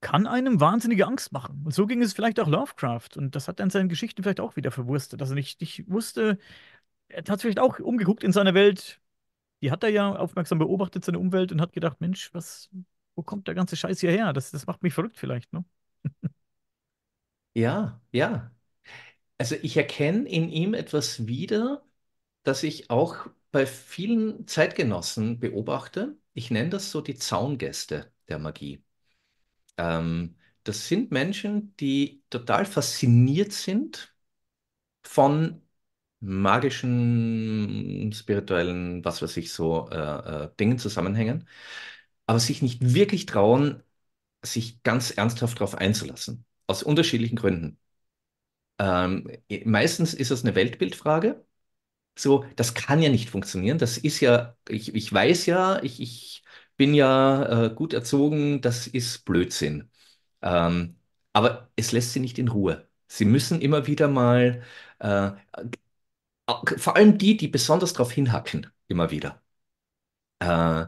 kann 0.00 0.26
einem 0.26 0.60
wahnsinnige 0.60 1.06
Angst 1.06 1.32
machen. 1.32 1.62
Und 1.64 1.72
so 1.74 1.86
ging 1.86 2.02
es 2.02 2.12
vielleicht 2.12 2.40
auch 2.40 2.48
Lovecraft. 2.48 3.10
Und 3.16 3.36
das 3.36 3.46
hat 3.48 3.60
er 3.60 3.64
in 3.64 3.70
seinen 3.70 3.88
Geschichten 3.88 4.22
vielleicht 4.22 4.40
auch 4.40 4.56
wieder 4.56 4.70
verwurstet, 4.72 5.20
dass 5.20 5.30
er 5.30 5.34
nicht, 5.36 5.60
nicht 5.60 5.88
wusste, 5.90 6.38
er 7.08 7.24
hat 7.28 7.42
vielleicht 7.42 7.60
auch 7.60 7.80
umgeguckt 7.80 8.24
in 8.24 8.32
seiner 8.32 8.54
Welt, 8.54 9.00
die 9.62 9.70
hat 9.72 9.84
er 9.84 9.90
ja 9.90 10.16
aufmerksam 10.16 10.58
beobachtet, 10.60 11.04
seine 11.04 11.18
Umwelt, 11.20 11.52
und 11.52 11.60
hat 11.62 11.72
gedacht, 11.74 12.00
Mensch, 12.00 12.32
was, 12.34 12.70
wo 13.16 13.22
kommt 13.22 13.48
der 13.48 13.54
ganze 13.56 13.76
Scheiß 13.76 14.00
hierher? 14.00 14.32
Das, 14.34 14.50
das 14.52 14.66
macht 14.66 14.82
mich 14.82 14.94
verrückt 14.94 15.18
vielleicht, 15.18 15.52
ne? 15.52 15.64
Ja, 17.54 18.00
ja. 18.12 18.50
Also 19.38 19.56
ich 19.62 19.76
erkenne 19.76 20.28
in 20.28 20.50
ihm 20.50 20.74
etwas 20.74 21.26
wieder, 21.28 21.84
das 22.44 22.62
ich 22.64 22.90
auch 22.90 23.28
bei 23.52 23.66
vielen 23.66 24.46
Zeitgenossen 24.48 25.40
beobachte. 25.40 26.18
Ich 26.34 26.50
nenne 26.50 26.70
das 26.70 26.90
so 26.90 27.00
die 27.00 27.16
Zaungäste 27.16 28.12
der 28.28 28.38
Magie. 28.38 28.84
Ähm, 29.78 30.36
das 30.64 30.88
sind 30.88 31.10
Menschen, 31.12 31.76
die 31.78 32.22
total 32.30 32.66
fasziniert 32.66 33.52
sind 33.52 34.14
von 35.04 35.62
magischen, 36.20 38.12
spirituellen, 38.14 39.04
was 39.04 39.22
weiß 39.22 39.36
ich, 39.38 39.52
so 39.52 39.88
äh, 39.90 39.96
äh, 40.46 40.50
Dingen, 40.60 40.78
Zusammenhängen, 40.78 41.48
aber 42.26 42.40
sich 42.40 42.62
nicht 42.62 42.94
wirklich 42.94 43.26
trauen, 43.26 43.82
sich 44.44 44.82
ganz 44.84 45.10
ernsthaft 45.12 45.56
darauf 45.60 45.76
einzulassen. 45.76 46.46
Aus 46.68 46.82
unterschiedlichen 46.84 47.36
Gründen. 47.36 47.78
Ähm, 48.78 49.28
meistens 49.64 50.14
ist 50.14 50.30
es 50.30 50.42
eine 50.44 50.54
Weltbildfrage. 50.54 51.44
So, 52.16 52.44
das 52.56 52.74
kann 52.74 53.00
ja 53.02 53.08
nicht 53.10 53.30
funktionieren. 53.30 53.78
Das 53.78 53.98
ist 53.98 54.20
ja, 54.20 54.56
ich, 54.68 54.94
ich 54.94 55.12
weiß 55.12 55.46
ja, 55.46 55.82
ich, 55.82 56.00
ich 56.00 56.44
bin 56.76 56.94
ja 56.94 57.66
äh, 57.66 57.74
gut 57.74 57.92
erzogen, 57.94 58.60
das 58.60 58.86
ist 58.86 59.24
Blödsinn. 59.24 59.90
Ähm, 60.42 60.96
aber 61.32 61.70
es 61.76 61.92
lässt 61.92 62.12
sie 62.12 62.20
nicht 62.20 62.38
in 62.38 62.48
Ruhe. 62.48 62.88
Sie 63.08 63.24
müssen 63.24 63.60
immer 63.60 63.86
wieder 63.86 64.08
mal, 64.08 64.62
äh, 64.98 65.30
vor 66.78 66.96
allem 66.96 67.18
die, 67.18 67.36
die 67.36 67.48
besonders 67.48 67.92
darauf 67.92 68.12
hinhacken, 68.12 68.66
immer 68.88 69.10
wieder. 69.10 69.42
Äh, 70.40 70.86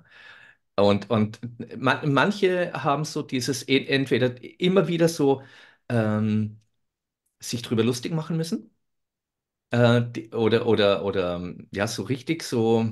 und 0.77 1.11
und 1.11 1.41
man, 1.79 2.12
manche 2.12 2.72
haben 2.75 3.05
so 3.05 3.22
dieses 3.22 3.62
entweder 3.64 4.43
immer 4.61 4.89
wieder 4.89 5.09
so 5.09 5.43
ähm, 5.89 6.61
sich 7.41 7.62
drüber 7.62 7.85
lustig 7.85 8.12
machen 8.12 8.37
müssen 8.39 8.74
äh, 9.75 10.03
die, 10.12 10.31
oder 10.33 10.66
oder 10.66 11.05
oder 11.05 11.55
ja 11.72 11.87
so 11.87 12.03
richtig 12.05 12.43
so. 12.43 12.87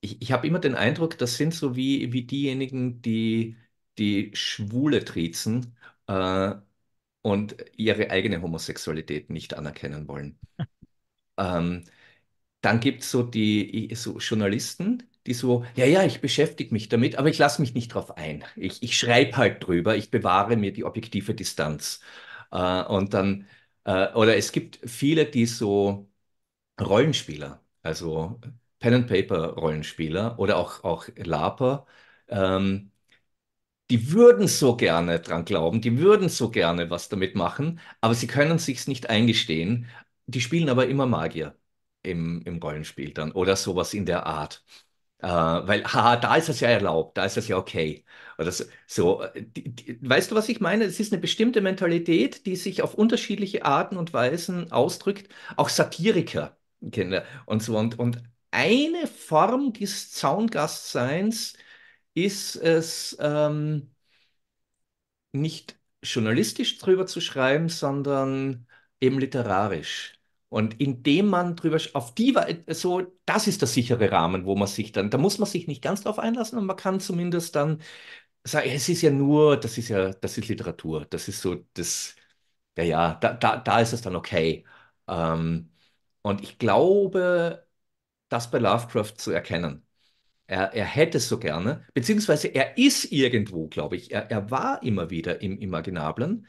Ich, 0.00 0.20
ich 0.22 0.32
habe 0.32 0.46
immer 0.46 0.58
den 0.58 0.74
Eindruck, 0.74 1.18
das 1.18 1.36
sind 1.36 1.54
so 1.54 1.74
wie 1.76 2.12
wie 2.12 2.24
diejenigen, 2.26 3.02
die 3.02 3.56
die 3.98 4.30
Schwule 4.34 5.04
triezen 5.04 5.76
äh, 6.06 6.54
und 7.22 7.56
ihre 7.76 8.10
eigene 8.10 8.42
Homosexualität 8.42 9.30
nicht 9.30 9.54
anerkennen 9.54 10.08
wollen. 10.08 10.38
Ähm, 11.38 11.84
Dann 12.62 12.80
gibt 12.80 13.02
es 13.02 13.10
so 13.12 13.22
die 13.24 13.90
so 13.96 14.18
Journalisten, 14.18 15.04
die 15.26 15.34
so, 15.34 15.64
ja, 15.76 15.86
ja, 15.86 16.04
ich 16.04 16.20
beschäftige 16.22 16.72
mich 16.74 16.88
damit, 16.90 17.16
aber 17.16 17.28
ich 17.30 17.38
lasse 17.38 17.60
mich 17.62 17.74
nicht 17.74 17.94
drauf 17.94 18.16
ein. 18.18 18.44
Ich, 18.56 18.82
ich 18.82 18.98
schreibe 18.98 19.36
halt 19.38 19.66
drüber, 19.66 19.96
ich 19.96 20.10
bewahre 20.10 20.56
mir 20.56 20.72
die 20.72 20.84
objektive 20.84 21.34
Distanz. 21.34 22.00
Äh, 22.52 22.84
und 22.84 23.14
dann, 23.14 23.46
äh, 23.86 24.12
oder 24.14 24.36
es 24.38 24.52
gibt 24.52 24.80
viele, 24.90 25.26
die 25.26 25.46
so 25.46 26.10
Rollenspieler, 26.80 27.64
also 27.82 28.40
Pen-and-Paper-Rollenspieler 28.80 30.38
oder 30.40 30.58
auch, 30.58 30.84
auch 30.84 31.08
LARPer, 31.16 31.86
ähm, 32.28 32.92
die 33.90 34.12
würden 34.12 34.48
so 34.48 34.76
gerne 34.76 35.20
dran 35.20 35.44
glauben, 35.44 35.80
die 35.80 35.98
würden 35.98 36.28
so 36.28 36.50
gerne 36.50 36.90
was 36.90 37.08
damit 37.08 37.34
machen, 37.36 37.80
aber 38.00 38.14
sie 38.14 38.26
können 38.26 38.58
sich's 38.58 38.88
nicht 38.88 39.08
eingestehen. 39.10 39.86
Die 40.26 40.40
spielen 40.40 40.68
aber 40.68 40.88
immer 40.88 41.06
Magier 41.06 41.56
im, 42.02 42.42
im 42.44 42.58
Rollenspiel 42.58 43.12
dann 43.14 43.32
oder 43.32 43.56
sowas 43.56 43.94
in 43.94 44.06
der 44.06 44.26
Art. 44.26 44.64
Äh, 45.18 45.28
weil, 45.28 45.84
haha, 45.84 46.16
da 46.16 46.36
ist 46.36 46.48
es 46.48 46.60
ja 46.60 46.68
erlaubt, 46.68 47.16
da 47.16 47.24
ist 47.24 47.36
es 47.38 47.48
ja 47.48 47.56
okay. 47.56 48.04
Oder 48.38 48.52
so, 48.52 48.64
so 48.86 49.22
äh, 49.22 49.42
die, 49.42 49.74
die, 49.74 49.98
weißt 50.08 50.30
du, 50.30 50.34
was 50.34 50.48
ich 50.48 50.60
meine? 50.60 50.84
Es 50.84 51.00
ist 51.00 51.12
eine 51.12 51.20
bestimmte 51.20 51.60
Mentalität, 51.62 52.44
die 52.46 52.56
sich 52.56 52.82
auf 52.82 52.94
unterschiedliche 52.94 53.64
Arten 53.64 53.96
und 53.96 54.12
Weisen 54.12 54.72
ausdrückt. 54.72 55.28
Auch 55.56 55.68
Satiriker 55.70 56.56
Kinder 56.92 57.24
und 57.46 57.62
so. 57.62 57.78
Und, 57.78 57.98
und 57.98 58.22
eine 58.50 59.06
Form 59.06 59.72
des 59.72 60.12
Zaungastseins 60.12 61.54
ist 62.14 62.56
es, 62.56 63.16
ähm, 63.20 63.90
nicht 65.32 65.78
journalistisch 66.02 66.78
drüber 66.78 67.06
zu 67.06 67.20
schreiben, 67.20 67.68
sondern 67.68 68.66
eben 69.00 69.18
literarisch. 69.20 70.14
Und 70.48 70.80
indem 70.80 71.26
man 71.28 71.56
drüber 71.56 71.78
auf 71.94 72.14
die 72.14 72.34
so, 72.68 73.02
das 73.26 73.46
ist 73.48 73.60
der 73.62 73.68
sichere 73.68 74.10
Rahmen, 74.12 74.44
wo 74.46 74.54
man 74.56 74.68
sich 74.68 74.92
dann, 74.92 75.10
da 75.10 75.18
muss 75.18 75.38
man 75.38 75.48
sich 75.48 75.66
nicht 75.66 75.82
ganz 75.82 76.02
drauf 76.02 76.18
einlassen 76.20 76.58
und 76.58 76.66
man 76.66 76.76
kann 76.76 77.00
zumindest 77.00 77.56
dann 77.56 77.82
sagen, 78.44 78.70
es 78.70 78.88
ist 78.88 79.02
ja 79.02 79.10
nur, 79.10 79.56
das 79.58 79.78
ist 79.78 79.88
ja, 79.88 80.12
das 80.12 80.38
ist 80.38 80.48
Literatur, 80.48 81.04
das 81.06 81.28
ist 81.28 81.40
so 81.42 81.56
das, 81.74 82.16
ja, 82.76 82.84
ja, 82.84 83.14
da, 83.16 83.34
da, 83.34 83.56
da 83.58 83.80
ist 83.80 83.92
es 83.92 84.02
dann 84.02 84.16
okay. 84.16 84.64
Ähm, 85.08 85.70
und 86.22 86.42
ich 86.42 86.58
glaube, 86.58 87.66
das 88.28 88.50
bei 88.50 88.58
Lovecraft 88.58 89.14
zu 89.18 89.30
erkennen. 89.32 89.86
Er, 90.48 90.72
er 90.74 90.84
hätte 90.84 91.18
es 91.18 91.28
so 91.28 91.38
gerne, 91.40 91.86
beziehungsweise 91.94 92.48
er 92.48 92.78
ist 92.78 93.06
irgendwo, 93.12 93.68
glaube 93.68 93.96
ich. 93.96 94.12
Er, 94.12 94.30
er 94.30 94.50
war 94.50 94.82
immer 94.82 95.10
wieder 95.10 95.40
im 95.42 95.58
Imaginablen, 95.58 96.46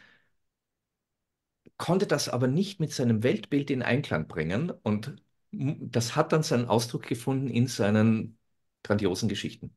konnte 1.78 2.08
das 2.08 2.30
aber 2.30 2.48
nicht 2.48 2.80
mit 2.80 2.92
seinem 2.94 3.24
Weltbild 3.24 3.70
in 3.72 3.82
Einklang 3.84 4.28
bringen 4.28 4.72
und 4.72 5.16
das 5.52 6.16
hat 6.16 6.32
dann 6.34 6.44
seinen 6.44 6.68
Ausdruck 6.68 7.04
gefunden 7.08 7.50
in 7.50 7.68
seinen 7.68 8.38
grandiosen 8.84 9.30
Geschichten. 9.30 9.76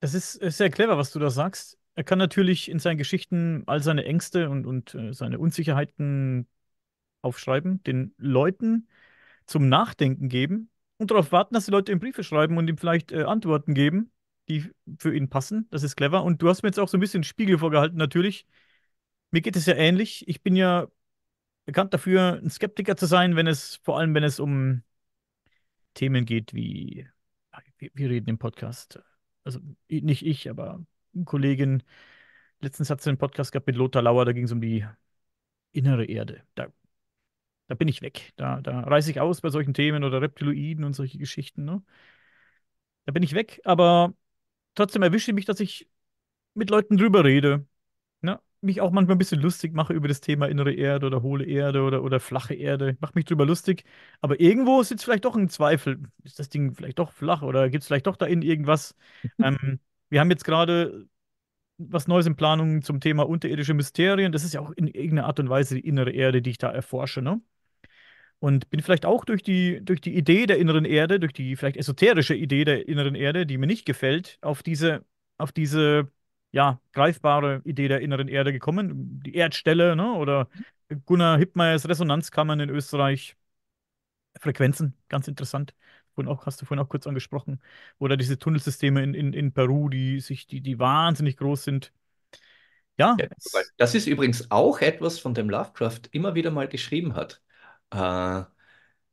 Das 0.00 0.14
ist, 0.14 0.36
ist 0.36 0.58
sehr 0.58 0.70
clever, 0.70 0.96
was 0.98 1.10
du 1.12 1.18
da 1.18 1.30
sagst. 1.30 1.78
Er 1.94 2.04
kann 2.04 2.18
natürlich 2.18 2.68
in 2.70 2.78
seinen 2.78 2.98
Geschichten 2.98 3.64
all 3.66 3.82
seine 3.82 4.04
Ängste 4.04 4.48
und, 4.50 4.66
und 4.66 4.94
äh, 4.94 5.12
seine 5.12 5.38
Unsicherheiten 5.38 6.46
aufschreiben, 7.22 7.82
den 7.84 8.14
Leuten 8.18 8.88
zum 9.46 9.68
Nachdenken 9.68 10.28
geben 10.28 10.70
und 10.98 11.10
darauf 11.10 11.32
warten, 11.32 11.54
dass 11.54 11.66
die 11.66 11.72
Leute 11.72 11.92
ihm 11.92 12.00
Briefe 12.00 12.24
schreiben 12.24 12.58
und 12.58 12.68
ihm 12.68 12.78
vielleicht 12.78 13.12
äh, 13.12 13.24
Antworten 13.24 13.74
geben, 13.74 14.12
die 14.48 14.70
für 14.98 15.14
ihn 15.14 15.28
passen. 15.30 15.68
Das 15.70 15.82
ist 15.84 15.96
clever. 15.96 16.24
Und 16.24 16.42
du 16.42 16.48
hast 16.48 16.62
mir 16.62 16.68
jetzt 16.70 16.80
auch 16.80 16.88
so 16.88 16.98
ein 16.98 17.00
bisschen 17.00 17.24
Spiegel 17.24 17.58
vorgehalten, 17.58 17.98
natürlich. 17.98 18.46
Mir 19.30 19.40
geht 19.40 19.56
es 19.56 19.66
ja 19.66 19.74
ähnlich. 19.74 20.26
Ich 20.28 20.42
bin 20.42 20.56
ja 20.56 20.88
bekannt 21.66 21.92
dafür, 21.94 22.40
ein 22.42 22.50
Skeptiker 22.50 22.96
zu 22.96 23.06
sein, 23.06 23.36
wenn 23.36 23.46
es, 23.46 23.76
vor 23.76 23.98
allem 23.98 24.14
wenn 24.14 24.24
es 24.24 24.40
um 24.40 24.82
Themen 25.94 26.24
geht 26.24 26.54
wie, 26.54 27.06
wir, 27.78 28.10
reden 28.10 28.30
im 28.30 28.38
Podcast. 28.38 29.00
Also 29.44 29.60
nicht 29.88 30.24
ich, 30.24 30.48
aber 30.50 30.84
eine 31.14 31.24
Kollegin. 31.24 31.82
Letztens 32.60 32.90
hat 32.90 33.00
sie 33.02 33.10
einen 33.10 33.18
Podcast 33.18 33.52
gehabt 33.52 33.66
mit 33.66 33.76
Lothar 33.76 34.02
Lauer, 34.02 34.24
da 34.24 34.32
ging 34.32 34.44
es 34.44 34.52
um 34.52 34.60
die 34.60 34.86
innere 35.72 36.04
Erde. 36.06 36.42
Da, 36.54 36.68
da 37.68 37.74
bin 37.74 37.88
ich 37.88 38.02
weg. 38.02 38.32
Da, 38.36 38.60
da 38.60 38.80
reiße 38.80 39.10
ich 39.10 39.20
aus 39.20 39.40
bei 39.40 39.50
solchen 39.50 39.74
Themen 39.74 40.04
oder 40.04 40.22
Reptiloiden 40.22 40.84
und 40.84 40.94
solche 40.94 41.18
Geschichten, 41.18 41.64
ne? 41.64 41.82
Da 43.06 43.12
bin 43.12 43.22
ich 43.22 43.34
weg, 43.34 43.60
aber 43.64 44.14
trotzdem 44.74 45.02
erwische 45.02 45.30
ich 45.30 45.34
mich, 45.34 45.46
dass 45.46 45.60
ich 45.60 45.88
mit 46.54 46.70
Leuten 46.70 46.96
drüber 46.98 47.24
rede. 47.24 47.66
Mich 48.60 48.80
auch 48.80 48.90
manchmal 48.90 49.14
ein 49.14 49.18
bisschen 49.18 49.40
lustig 49.40 49.72
mache 49.72 49.92
über 49.92 50.08
das 50.08 50.20
Thema 50.20 50.48
innere 50.48 50.72
Erde 50.72 51.06
oder 51.06 51.22
hohle 51.22 51.44
Erde 51.44 51.82
oder, 51.82 52.02
oder 52.02 52.18
flache 52.18 52.54
Erde. 52.54 52.90
Ich 52.90 53.00
mache 53.00 53.12
mich 53.14 53.24
drüber 53.24 53.46
lustig. 53.46 53.84
Aber 54.20 54.40
irgendwo 54.40 54.82
sitzt 54.82 55.04
vielleicht 55.04 55.24
doch 55.24 55.36
ein 55.36 55.48
Zweifel. 55.48 56.02
Ist 56.24 56.40
das 56.40 56.48
Ding 56.48 56.74
vielleicht 56.74 56.98
doch 56.98 57.12
flach 57.12 57.42
oder 57.42 57.70
gibt 57.70 57.82
es 57.82 57.86
vielleicht 57.86 58.08
doch 58.08 58.16
da 58.16 58.26
innen 58.26 58.42
irgendwas? 58.42 58.96
Ähm, 59.40 59.78
wir 60.10 60.20
haben 60.20 60.30
jetzt 60.30 60.44
gerade 60.44 61.06
was 61.78 62.08
Neues 62.08 62.26
in 62.26 62.36
Planung 62.36 62.82
zum 62.82 63.00
Thema 63.00 63.28
unterirdische 63.28 63.74
Mysterien. 63.74 64.32
Das 64.32 64.44
ist 64.44 64.54
ja 64.54 64.60
auch 64.60 64.70
in 64.72 64.88
irgendeiner 64.88 65.26
Art 65.26 65.40
und 65.40 65.50
Weise 65.50 65.76
die 65.76 65.86
innere 65.86 66.10
Erde, 66.12 66.42
die 66.42 66.50
ich 66.50 66.58
da 66.58 66.70
erforsche, 66.70 67.22
ne? 67.22 67.40
Und 68.40 68.70
bin 68.70 68.80
vielleicht 68.80 69.04
auch 69.04 69.24
durch 69.24 69.42
die, 69.42 69.80
durch 69.84 70.00
die 70.00 70.14
Idee 70.16 70.46
der 70.46 70.58
inneren 70.58 70.84
Erde, 70.84 71.18
durch 71.18 71.32
die 71.32 71.56
vielleicht 71.56 71.76
esoterische 71.76 72.34
Idee 72.34 72.64
der 72.64 72.86
inneren 72.88 73.14
Erde, 73.16 73.46
die 73.46 73.58
mir 73.58 73.66
nicht 73.66 73.84
gefällt, 73.84 74.38
auf 74.42 74.62
diese, 74.62 75.04
auf 75.38 75.50
diese, 75.52 76.08
ja, 76.52 76.80
greifbare 76.92 77.60
Idee 77.64 77.88
der 77.88 78.00
inneren 78.00 78.28
Erde 78.28 78.52
gekommen. 78.52 79.22
Die 79.22 79.34
Erdstelle, 79.34 79.96
ne? 79.96 80.12
Oder 80.12 80.48
Gunnar 81.04 81.38
Hippmeyers 81.38 81.88
Resonanzkammern 81.88 82.60
in 82.60 82.70
Österreich. 82.70 83.36
Frequenzen, 84.40 84.94
ganz 85.08 85.28
interessant. 85.28 85.74
Vorhin 86.14 86.32
auch, 86.32 86.46
hast 86.46 86.60
du 86.60 86.66
vorhin 86.66 86.84
auch 86.84 86.88
kurz 86.88 87.06
angesprochen. 87.06 87.60
Oder 87.98 88.16
diese 88.16 88.38
Tunnelsysteme 88.38 89.02
in, 89.02 89.14
in, 89.14 89.32
in 89.32 89.52
Peru, 89.52 89.88
die 89.88 90.20
sich, 90.20 90.46
die, 90.46 90.60
die 90.60 90.78
wahnsinnig 90.78 91.36
groß 91.36 91.64
sind. 91.64 91.92
Ja, 92.98 93.16
Das 93.76 93.94
ist 93.94 94.06
übrigens 94.06 94.50
auch 94.50 94.80
etwas, 94.80 95.18
von 95.20 95.34
dem 95.34 95.48
Lovecraft 95.48 96.02
immer 96.10 96.34
wieder 96.34 96.50
mal 96.50 96.66
geschrieben 96.68 97.14
hat. 97.14 97.40
Äh, 97.92 98.42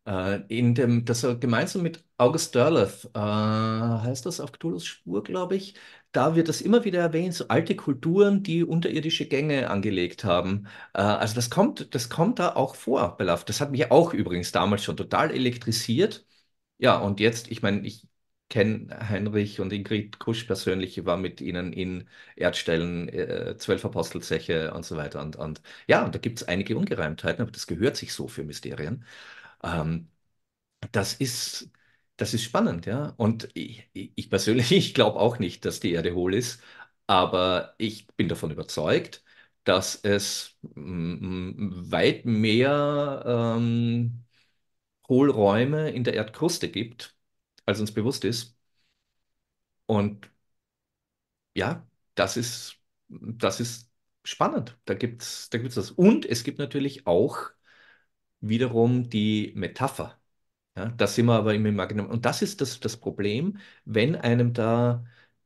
äh, 0.06 0.42
in 0.48 0.76
dem, 0.76 1.06
das 1.06 1.24
er 1.24 1.36
gemeinsam 1.36 1.84
mit 1.84 2.04
August 2.18 2.56
Derleth, 2.56 3.10
äh, 3.14 3.20
heißt 3.20 4.26
das 4.26 4.40
auf 4.40 4.52
Cthulhus 4.52 4.86
Spur, 4.86 5.24
glaube 5.24 5.56
ich, 5.56 5.76
da 6.16 6.36
wird 6.36 6.49
das 6.49 6.61
immer 6.61 6.84
wieder 6.86 6.99
erwähnt, 7.01 7.34
so 7.34 7.47
alte 7.47 7.76
Kulturen, 7.76 8.43
die 8.43 8.63
unterirdische 8.63 9.28
Gänge 9.28 9.70
angelegt 9.70 10.24
haben. 10.24 10.68
Äh, 10.93 11.01
also 11.01 11.36
das 11.36 11.49
kommt, 11.49 11.93
das 11.95 12.09
kommt 12.09 12.39
da 12.39 12.55
auch 12.55 12.76
vor 12.76 13.01
Lovecraft. 13.20 13.43
Das 13.47 13.61
hat 13.61 13.72
mich 13.72 13.91
auch 13.91 14.13
übrigens 14.13 14.51
damals 14.51 14.84
schon 14.84 14.97
total 14.97 15.32
elektrisiert. 15.32 16.26
Ja, 16.78 16.97
und 16.99 17.20
jetzt, 17.20 17.49
ich 17.51 17.61
meine, 17.61 17.86
ich 17.88 18.07
kenne 18.49 18.89
Heinrich 19.09 19.59
und 19.59 19.74
Ingrid 19.74 20.20
Kusch 20.20 20.43
persönlich, 20.43 20.97
ich 20.97 21.05
war 21.05 21.18
mit 21.18 21.41
ihnen 21.41 21.74
in 21.74 22.07
Erdstellen, 22.36 23.09
äh, 23.09 23.57
zwölf 23.57 23.84
Apostelzeche 23.86 24.74
und 24.74 24.86
so 24.86 24.95
weiter. 24.97 25.22
Und, 25.22 25.36
und 25.38 25.61
ja, 25.88 26.03
und 26.05 26.13
da 26.16 26.20
gibt 26.20 26.41
es 26.41 26.47
einige 26.47 26.78
Ungereimtheiten, 26.78 27.41
aber 27.41 27.51
das 27.51 27.68
gehört 27.68 27.97
sich 27.97 28.13
so 28.13 28.28
für 28.28 28.43
Mysterien. 28.43 29.05
Ähm, 29.63 30.09
das 30.91 31.13
ist, 31.16 31.70
das 32.18 32.34
ist 32.34 32.43
spannend, 32.43 32.86
ja. 32.86 33.13
Und 33.18 33.49
ich, 33.53 33.89
ich 33.93 34.30
persönlich, 34.30 34.72
ich 34.72 34.93
glaube 34.93 35.20
auch 35.20 35.39
nicht, 35.39 35.66
dass 35.66 35.80
die 35.80 35.91
Erde 35.93 36.13
hohl 36.16 36.34
ist, 36.34 36.61
aber 37.07 37.76
ich 37.78 38.07
bin 38.16 38.28
davon 38.30 38.51
überzeugt, 38.51 39.24
dass 39.63 39.95
es 40.03 40.57
mm, 40.76 41.91
weit 41.91 42.26
mehr 42.26 43.24
ähm, 43.57 44.24
Hohlräume 45.09 45.91
in 45.91 46.03
der 46.03 46.16
Erdkruste 46.16 46.70
gibt, 46.70 47.16
als 47.66 47.80
uns 47.80 47.93
bewusst 47.93 48.26
ist. 48.26 48.57
Und 49.88 50.30
ja, 51.53 51.88
das 52.16 52.38
ist, 52.38 52.78
das 53.09 53.59
ist 53.59 53.91
spannend. 54.24 54.78
Da 54.86 54.93
gibt's, 54.93 55.49
da 55.49 55.57
gibt's 55.57 55.76
das. 55.76 55.91
Und 55.91 56.26
es 56.26 56.43
gibt 56.43 56.59
natürlich 56.59 57.07
auch 57.07 57.38
wiederum 58.41 59.09
die 59.09 59.53
Metapher. 59.55 60.20
Ja, 60.78 60.88
da 60.89 61.07
sind 61.07 61.28
wir 61.28 61.34
aber 61.36 61.53
im 61.53 61.65
Imaginär. 61.65 62.09
Und 62.09 62.26
das 62.26 62.41
ist 62.41 62.59
das, 62.59 62.80
das 62.82 62.97
Problem, 62.97 63.59
wenn 63.86 64.15
einem 64.15 64.53
da 64.53 65.05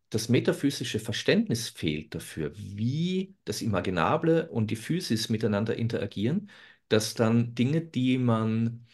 das 0.09 0.27
metaphysische 0.27 0.99
Verständnis 0.99 1.69
fehlt 1.69 2.15
dafür, 2.15 2.51
wie 2.55 3.35
das 3.45 3.61
Imaginable 3.61 4.49
und 4.49 4.71
die 4.71 4.75
Physis 4.75 5.29
miteinander 5.29 5.75
interagieren, 5.75 6.49
dass 6.87 7.13
dann 7.13 7.53
Dinge, 7.53 7.81
die 7.81 8.17
man 8.17 8.87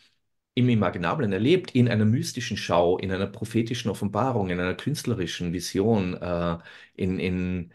im 0.56 0.70
Imaginablen 0.70 1.34
erlebt, 1.34 1.72
in 1.76 1.90
einer 1.90 2.06
mystischen 2.06 2.58
Schau, 2.58 2.98
in 2.98 3.12
einer 3.12 3.28
prophetischen 3.28 3.92
Offenbarung, 3.92 4.50
in 4.50 4.60
einer 4.60 4.76
künstlerischen 4.76 5.54
Vision, 5.54 6.16
äh, 6.16 6.58
in, 6.96 7.20
in 7.20 7.74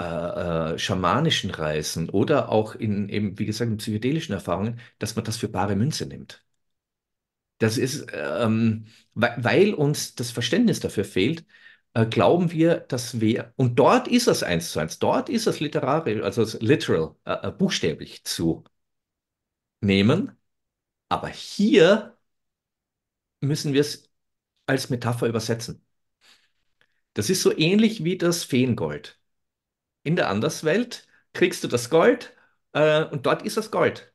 äh, 0.00 0.74
äh, 0.74 0.78
schamanischen 0.78 1.50
Reisen 1.50 2.10
oder 2.10 2.50
auch 2.50 2.74
in, 2.76 3.08
eben, 3.08 3.38
wie 3.38 3.46
gesagt, 3.46 3.70
in 3.70 3.78
psychedelischen 3.78 4.34
Erfahrungen, 4.34 4.80
dass 4.98 5.16
man 5.16 5.24
das 5.24 5.36
für 5.38 5.48
bare 5.48 5.76
Münze 5.76 6.06
nimmt. 6.06 6.44
Das 7.60 7.78
ist, 7.78 8.08
ähm, 8.14 8.86
weil, 9.14 9.74
uns 9.74 10.16
das 10.16 10.32
Verständnis 10.32 10.80
dafür 10.80 11.04
fehlt, 11.04 11.46
äh, 11.94 12.06
glauben 12.06 12.52
wir, 12.52 12.80
dass 12.80 13.20
wir, 13.20 13.54
und 13.56 13.78
dort 13.78 14.08
ist 14.08 14.28
es 14.28 14.42
eins 14.42 14.72
zu 14.72 14.80
eins, 14.80 14.98
dort 15.00 15.28
ist 15.30 15.46
es 15.46 15.60
literarisch, 15.60 16.22
also 16.22 16.42
es 16.42 16.60
literal, 16.62 17.16
äh, 17.26 17.48
äh, 17.48 17.52
buchstäblich 17.52 18.24
zu 18.24 18.64
nehmen, 19.82 20.32
aber 21.10 21.28
hier 21.28 22.18
müssen 23.40 23.72
wir 23.74 23.80
es 23.82 24.10
als 24.66 24.90
Metapher 24.90 25.28
übersetzen. 25.28 25.84
Das 27.14 27.30
ist 27.30 27.42
so 27.42 27.56
ähnlich 27.56 28.04
wie 28.04 28.18
das 28.18 28.42
Feengold. 28.44 29.18
In 30.04 30.16
der 30.16 30.30
Anderswelt 30.30 31.08
kriegst 31.34 31.64
du 31.64 31.68
das 31.68 31.90
Gold, 31.90 32.34
äh, 32.74 33.04
und 33.06 33.26
dort 33.26 33.42
ist 33.44 33.56
das 33.58 33.70
Gold. 33.72 34.12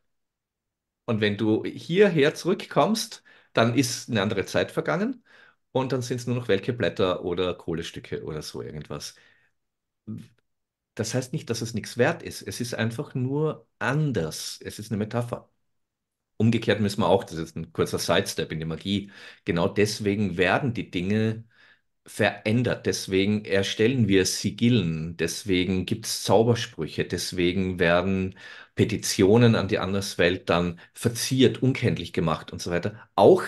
Und 1.05 1.21
wenn 1.21 1.37
du 1.37 1.63
hierher 1.65 2.33
zurückkommst, 2.35 3.23
dann 3.55 3.75
ist 3.75 4.09
eine 4.09 4.21
andere 4.21 4.45
Zeit 4.45 4.71
vergangen 4.71 5.23
und 5.71 5.91
dann 5.91 6.01
sind 6.03 6.19
es 6.21 6.27
nur 6.27 6.35
noch 6.37 6.47
welke 6.49 6.73
Blätter 6.73 7.25
oder 7.25 7.53
Kohlestücke 7.55 8.23
oder 8.23 8.41
so 8.43 8.61
irgendwas. 8.61 9.15
Das 10.95 11.13
heißt 11.13 11.33
nicht, 11.33 11.49
dass 11.49 11.61
es 11.61 11.73
nichts 11.73 11.97
wert 11.97 12.23
ist. 12.23 12.41
Es 12.41 12.61
ist 12.61 12.73
einfach 12.75 13.15
nur 13.15 13.67
anders. 13.79 14.59
Es 14.63 14.79
ist 14.79 14.91
eine 14.91 14.97
Metapher. 14.97 15.49
Umgekehrt 16.37 16.81
müssen 16.81 17.01
wir 17.01 17.07
auch, 17.09 17.23
das 17.25 17.35
ist 17.39 17.55
ein 17.57 17.73
kurzer 17.73 17.99
Sidestep 17.99 18.51
in 18.51 18.59
die 18.59 18.65
Magie, 18.65 19.11
genau 19.45 19.67
deswegen 19.69 20.37
werden 20.37 20.73
die 20.73 20.91
Dinge 20.91 21.45
verändert. 22.05 22.85
Deswegen 22.87 23.45
erstellen 23.45 24.07
wir 24.09 24.25
Sigillen, 24.25 25.17
deswegen 25.17 25.85
gibt 25.85 26.05
es 26.07 26.23
Zaubersprüche, 26.23 27.05
deswegen 27.05 27.79
werden 27.79 28.35
Petitionen 28.75 29.55
an 29.55 29.67
die 29.67 29.79
Anderswelt 29.79 30.49
dann 30.49 30.79
verziert, 30.93 31.61
unkenntlich 31.63 32.13
gemacht 32.13 32.51
und 32.51 32.61
so 32.61 32.71
weiter. 32.71 33.09
Auch 33.15 33.43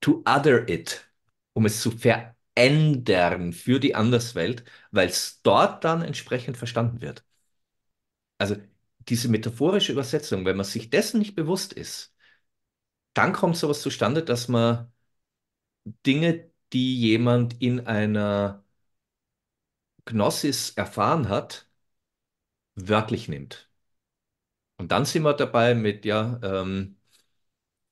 to 0.00 0.22
other 0.26 0.68
it, 0.68 1.00
um 1.54 1.66
es 1.66 1.80
zu 1.80 1.90
verändern 1.90 3.52
für 3.52 3.80
die 3.80 3.94
Anderswelt, 3.94 4.64
weil 4.90 5.08
es 5.08 5.40
dort 5.42 5.84
dann 5.84 6.02
entsprechend 6.02 6.56
verstanden 6.56 7.00
wird. 7.00 7.24
Also 8.38 8.56
diese 9.08 9.28
metaphorische 9.28 9.92
Übersetzung, 9.92 10.44
wenn 10.44 10.56
man 10.56 10.64
sich 10.66 10.88
dessen 10.90 11.18
nicht 11.18 11.34
bewusst 11.36 11.72
ist, 11.72 12.14
dann 13.14 13.32
kommt 13.32 13.56
sowas 13.56 13.80
zustande, 13.82 14.22
dass 14.24 14.46
man 14.48 14.92
Dinge, 16.06 16.50
die 16.72 16.96
jemand 17.00 17.60
in 17.62 17.86
einer 17.86 18.64
Gnosis 20.06 20.70
erfahren 20.70 21.28
hat, 21.28 21.68
wörtlich 22.76 23.28
nimmt. 23.28 23.68
Und 24.78 24.92
dann 24.92 25.04
sind 25.04 25.22
wir 25.22 25.34
dabei 25.34 25.74
mit, 25.74 26.04
ja, 26.04 26.38
ähm, 26.42 26.96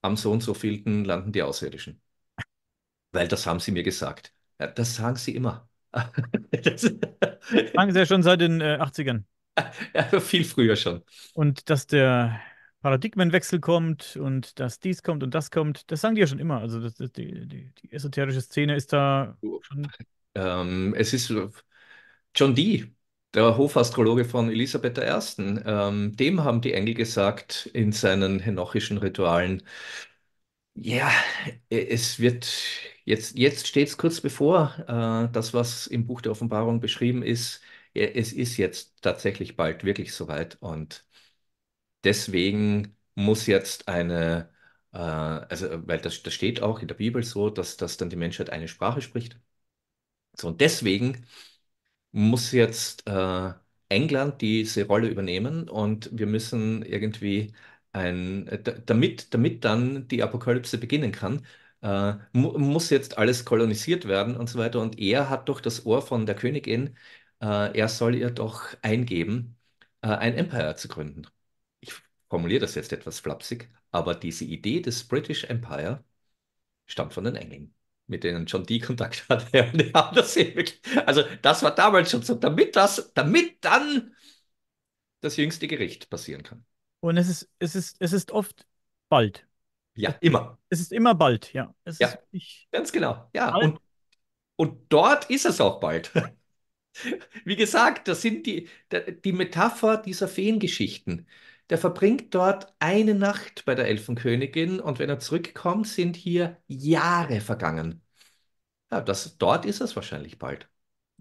am 0.02 0.16
so 0.16 0.32
und 0.32 0.42
so 0.42 0.54
vielten 0.54 1.04
landen 1.04 1.32
die 1.32 1.42
Außerirdischen. 1.42 2.00
Weil 3.12 3.28
das 3.28 3.46
haben 3.46 3.60
sie 3.60 3.72
mir 3.72 3.82
gesagt. 3.82 4.34
Ja, 4.60 4.66
das 4.66 4.96
sagen 4.96 5.16
sie 5.16 5.34
immer. 5.34 5.68
Das, 6.50 6.82
Sagen 6.82 7.92
sie 7.92 7.98
ja 7.98 8.06
schon 8.06 8.22
seit 8.22 8.40
den 8.40 8.60
äh, 8.60 8.78
80ern. 8.80 9.24
ja, 9.94 10.20
viel 10.20 10.44
früher 10.44 10.76
schon. 10.76 11.02
Und 11.34 11.70
dass 11.70 11.86
der 11.86 12.40
Paradigmenwechsel 12.80 13.60
kommt 13.60 14.16
und 14.16 14.58
dass 14.60 14.80
dies 14.80 15.02
kommt 15.02 15.22
und 15.22 15.34
das 15.34 15.50
kommt, 15.50 15.90
das 15.90 16.00
sagen 16.00 16.16
die 16.16 16.20
ja 16.20 16.26
schon 16.26 16.38
immer. 16.38 16.60
Also 16.60 16.80
das, 16.80 16.94
das, 16.94 17.12
die, 17.12 17.46
die, 17.46 17.72
die 17.82 17.92
esoterische 17.92 18.40
Szene 18.40 18.74
ist 18.76 18.92
da 18.92 19.36
schon. 19.62 19.88
Ähm, 20.34 20.94
es 20.96 21.12
ist 21.12 21.32
John 22.34 22.54
Dee, 22.54 22.92
der 23.34 23.56
Hofastrologe 23.58 24.24
von 24.24 24.50
Elisabeth 24.50 24.98
I., 24.98 25.62
ähm, 25.66 26.16
dem 26.16 26.44
haben 26.44 26.60
die 26.60 26.72
Engel 26.74 26.94
gesagt 26.94 27.66
in 27.72 27.92
seinen 27.92 28.40
henochischen 28.40 28.98
Ritualen, 28.98 29.62
ja, 30.74 31.10
es 31.70 32.18
wird 32.18 32.46
jetzt, 33.04 33.36
jetzt 33.38 33.66
steht 33.68 33.88
es 33.88 33.96
kurz 33.96 34.20
bevor, 34.20 34.74
äh, 34.88 35.32
das, 35.32 35.54
was 35.54 35.86
im 35.86 36.06
Buch 36.06 36.20
der 36.20 36.32
Offenbarung 36.32 36.80
beschrieben 36.80 37.22
ist, 37.22 37.60
es 37.94 38.32
ist 38.32 38.56
jetzt 38.56 39.00
tatsächlich 39.02 39.56
bald 39.56 39.84
wirklich 39.84 40.12
soweit 40.14 40.56
und 40.60 41.04
deswegen 42.04 42.96
muss 43.14 43.46
jetzt 43.46 43.88
eine, 43.88 44.50
äh, 44.92 44.98
also, 44.98 45.86
weil 45.88 45.98
das, 46.00 46.22
das 46.22 46.34
steht 46.34 46.62
auch 46.62 46.80
in 46.80 46.88
der 46.88 46.94
Bibel 46.96 47.22
so, 47.24 47.50
dass, 47.50 47.76
dass 47.76 47.96
dann 47.96 48.10
die 48.10 48.16
Menschheit 48.16 48.50
eine 48.50 48.68
Sprache 48.68 49.02
spricht. 49.02 49.38
So, 50.36 50.48
und 50.48 50.60
deswegen 50.60 51.26
muss 52.14 52.52
jetzt 52.52 53.06
äh, 53.08 53.54
England 53.90 54.40
diese 54.42 54.86
Rolle 54.86 55.08
übernehmen 55.08 55.68
und 55.68 56.10
wir 56.12 56.26
müssen 56.26 56.82
irgendwie 56.84 57.54
ein, 57.92 58.46
äh, 58.48 58.62
da- 58.62 58.72
damit, 58.72 59.34
damit 59.34 59.64
dann 59.64 60.08
die 60.08 60.22
Apokalypse 60.22 60.78
beginnen 60.78 61.12
kann, 61.12 61.46
äh, 61.82 62.14
mu 62.32 62.58
muss 62.58 62.90
jetzt 62.90 63.18
alles 63.18 63.44
kolonisiert 63.44 64.08
werden 64.08 64.36
und 64.36 64.48
so 64.48 64.58
weiter. 64.58 64.80
Und 64.80 64.98
er 64.98 65.30
hat 65.30 65.48
doch 65.48 65.60
das 65.60 65.86
Ohr 65.86 66.02
von 66.02 66.26
der 66.26 66.36
Königin, 66.36 66.96
äh, 67.42 67.76
er 67.78 67.88
soll 67.88 68.14
ihr 68.16 68.30
doch 68.30 68.64
eingeben, 68.82 69.56
äh, 70.02 70.08
ein 70.08 70.34
Empire 70.36 70.76
zu 70.76 70.88
gründen. 70.88 71.26
Ich 71.80 71.94
formuliere 72.30 72.60
das 72.60 72.74
jetzt 72.76 72.92
etwas 72.92 73.20
flapsig, 73.20 73.70
aber 73.92 74.14
diese 74.14 74.44
Idee 74.44 74.80
des 74.80 75.04
British 75.08 75.44
Empire 75.44 76.04
stammt 76.86 77.12
von 77.14 77.24
den 77.24 77.36
Engeln, 77.36 77.74
mit 78.06 78.24
denen 78.24 78.46
John 78.46 78.64
Dee 78.64 78.80
Kontakt 78.80 79.26
hatte. 79.28 79.70
Und 79.72 79.80
die 79.80 79.92
haben 79.92 80.14
das 80.14 80.36
eben 80.36 80.56
wirklich, 80.56 80.80
also 81.06 81.22
das 81.42 81.62
war 81.62 81.74
damals 81.74 82.10
schon 82.10 82.22
so, 82.22 82.34
damit 82.34 82.76
das, 82.76 83.12
damit 83.14 83.64
dann 83.64 84.14
das 85.20 85.36
jüngste 85.36 85.66
Gericht 85.66 86.10
passieren 86.10 86.42
kann. 86.42 86.64
Und 87.00 87.16
es 87.16 87.28
ist, 87.28 87.50
es 87.58 87.74
ist, 87.74 87.96
es 88.00 88.12
ist 88.12 88.30
oft 88.32 88.66
bald. 89.08 89.46
Ja, 89.94 90.10
immer. 90.20 90.58
Es 90.70 90.80
ist 90.80 90.92
immer 90.92 91.14
bald, 91.14 91.52
ja. 91.52 91.74
Es 91.84 91.98
Ja, 91.98 92.18
ganz 92.72 92.92
genau. 92.92 93.28
Ja, 93.34 93.50
bald. 93.52 93.64
und, 93.64 93.80
und 94.56 94.92
dort 94.92 95.30
ist 95.30 95.46
es 95.46 95.60
auch 95.60 95.80
bald. 95.80 96.12
Wie 97.44 97.56
gesagt, 97.56 98.08
das 98.08 98.22
sind 98.22 98.46
die, 98.46 98.68
die 99.24 99.32
Metapher 99.32 99.98
dieser 99.98 100.28
Feengeschichten. 100.28 101.26
Der 101.70 101.78
verbringt 101.78 102.34
dort 102.34 102.74
eine 102.78 103.14
Nacht 103.14 103.64
bei 103.64 103.74
der 103.74 103.86
Elfenkönigin 103.88 104.80
und 104.80 104.98
wenn 104.98 105.08
er 105.10 105.18
zurückkommt, 105.18 105.86
sind 105.88 106.16
hier 106.16 106.58
Jahre 106.68 107.40
vergangen. 107.40 108.02
Ja, 108.92 109.00
das, 109.02 109.38
dort 109.38 109.66
ist 109.66 109.80
es 109.82 109.96
wahrscheinlich 109.96 110.38
bald. 110.38 110.68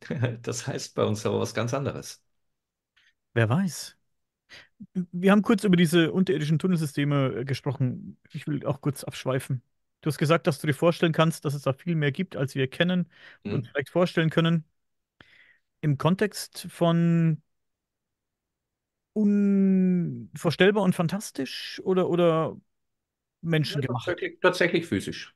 Das 0.43 0.67
heißt 0.67 0.95
bei 0.95 1.05
uns 1.05 1.25
aber 1.25 1.39
was 1.41 1.53
ganz 1.55 1.73
anderes. 1.73 2.23
Wer 3.33 3.49
weiß. 3.49 3.95
Wir 5.11 5.31
haben 5.31 5.41
kurz 5.41 5.63
über 5.63 5.75
diese 5.77 6.11
unterirdischen 6.11 6.59
Tunnelsysteme 6.59 7.33
äh, 7.41 7.45
gesprochen. 7.45 8.17
Ich 8.31 8.47
will 8.47 8.65
auch 8.65 8.81
kurz 8.81 9.03
abschweifen. 9.03 9.61
Du 10.01 10.07
hast 10.09 10.17
gesagt, 10.17 10.47
dass 10.47 10.59
du 10.59 10.67
dir 10.67 10.73
vorstellen 10.73 11.13
kannst, 11.13 11.45
dass 11.45 11.53
es 11.53 11.61
da 11.63 11.73
viel 11.73 11.95
mehr 11.95 12.11
gibt, 12.11 12.35
als 12.35 12.55
wir 12.55 12.67
kennen 12.69 13.09
und 13.47 13.53
uns 13.55 13.67
Hm? 13.67 13.69
vielleicht 13.69 13.89
vorstellen 13.89 14.29
können. 14.29 14.65
Im 15.81 15.97
Kontext 15.97 16.67
von 16.69 17.41
unvorstellbar 19.13 20.83
und 20.83 20.95
fantastisch 20.95 21.81
oder, 21.83 22.09
oder 22.09 22.57
Ja, 23.67 23.81
menschengemacht? 23.81 24.05
tatsächlich, 24.05 24.39
tatsächlich 24.41 24.85
physisch. 24.87 25.35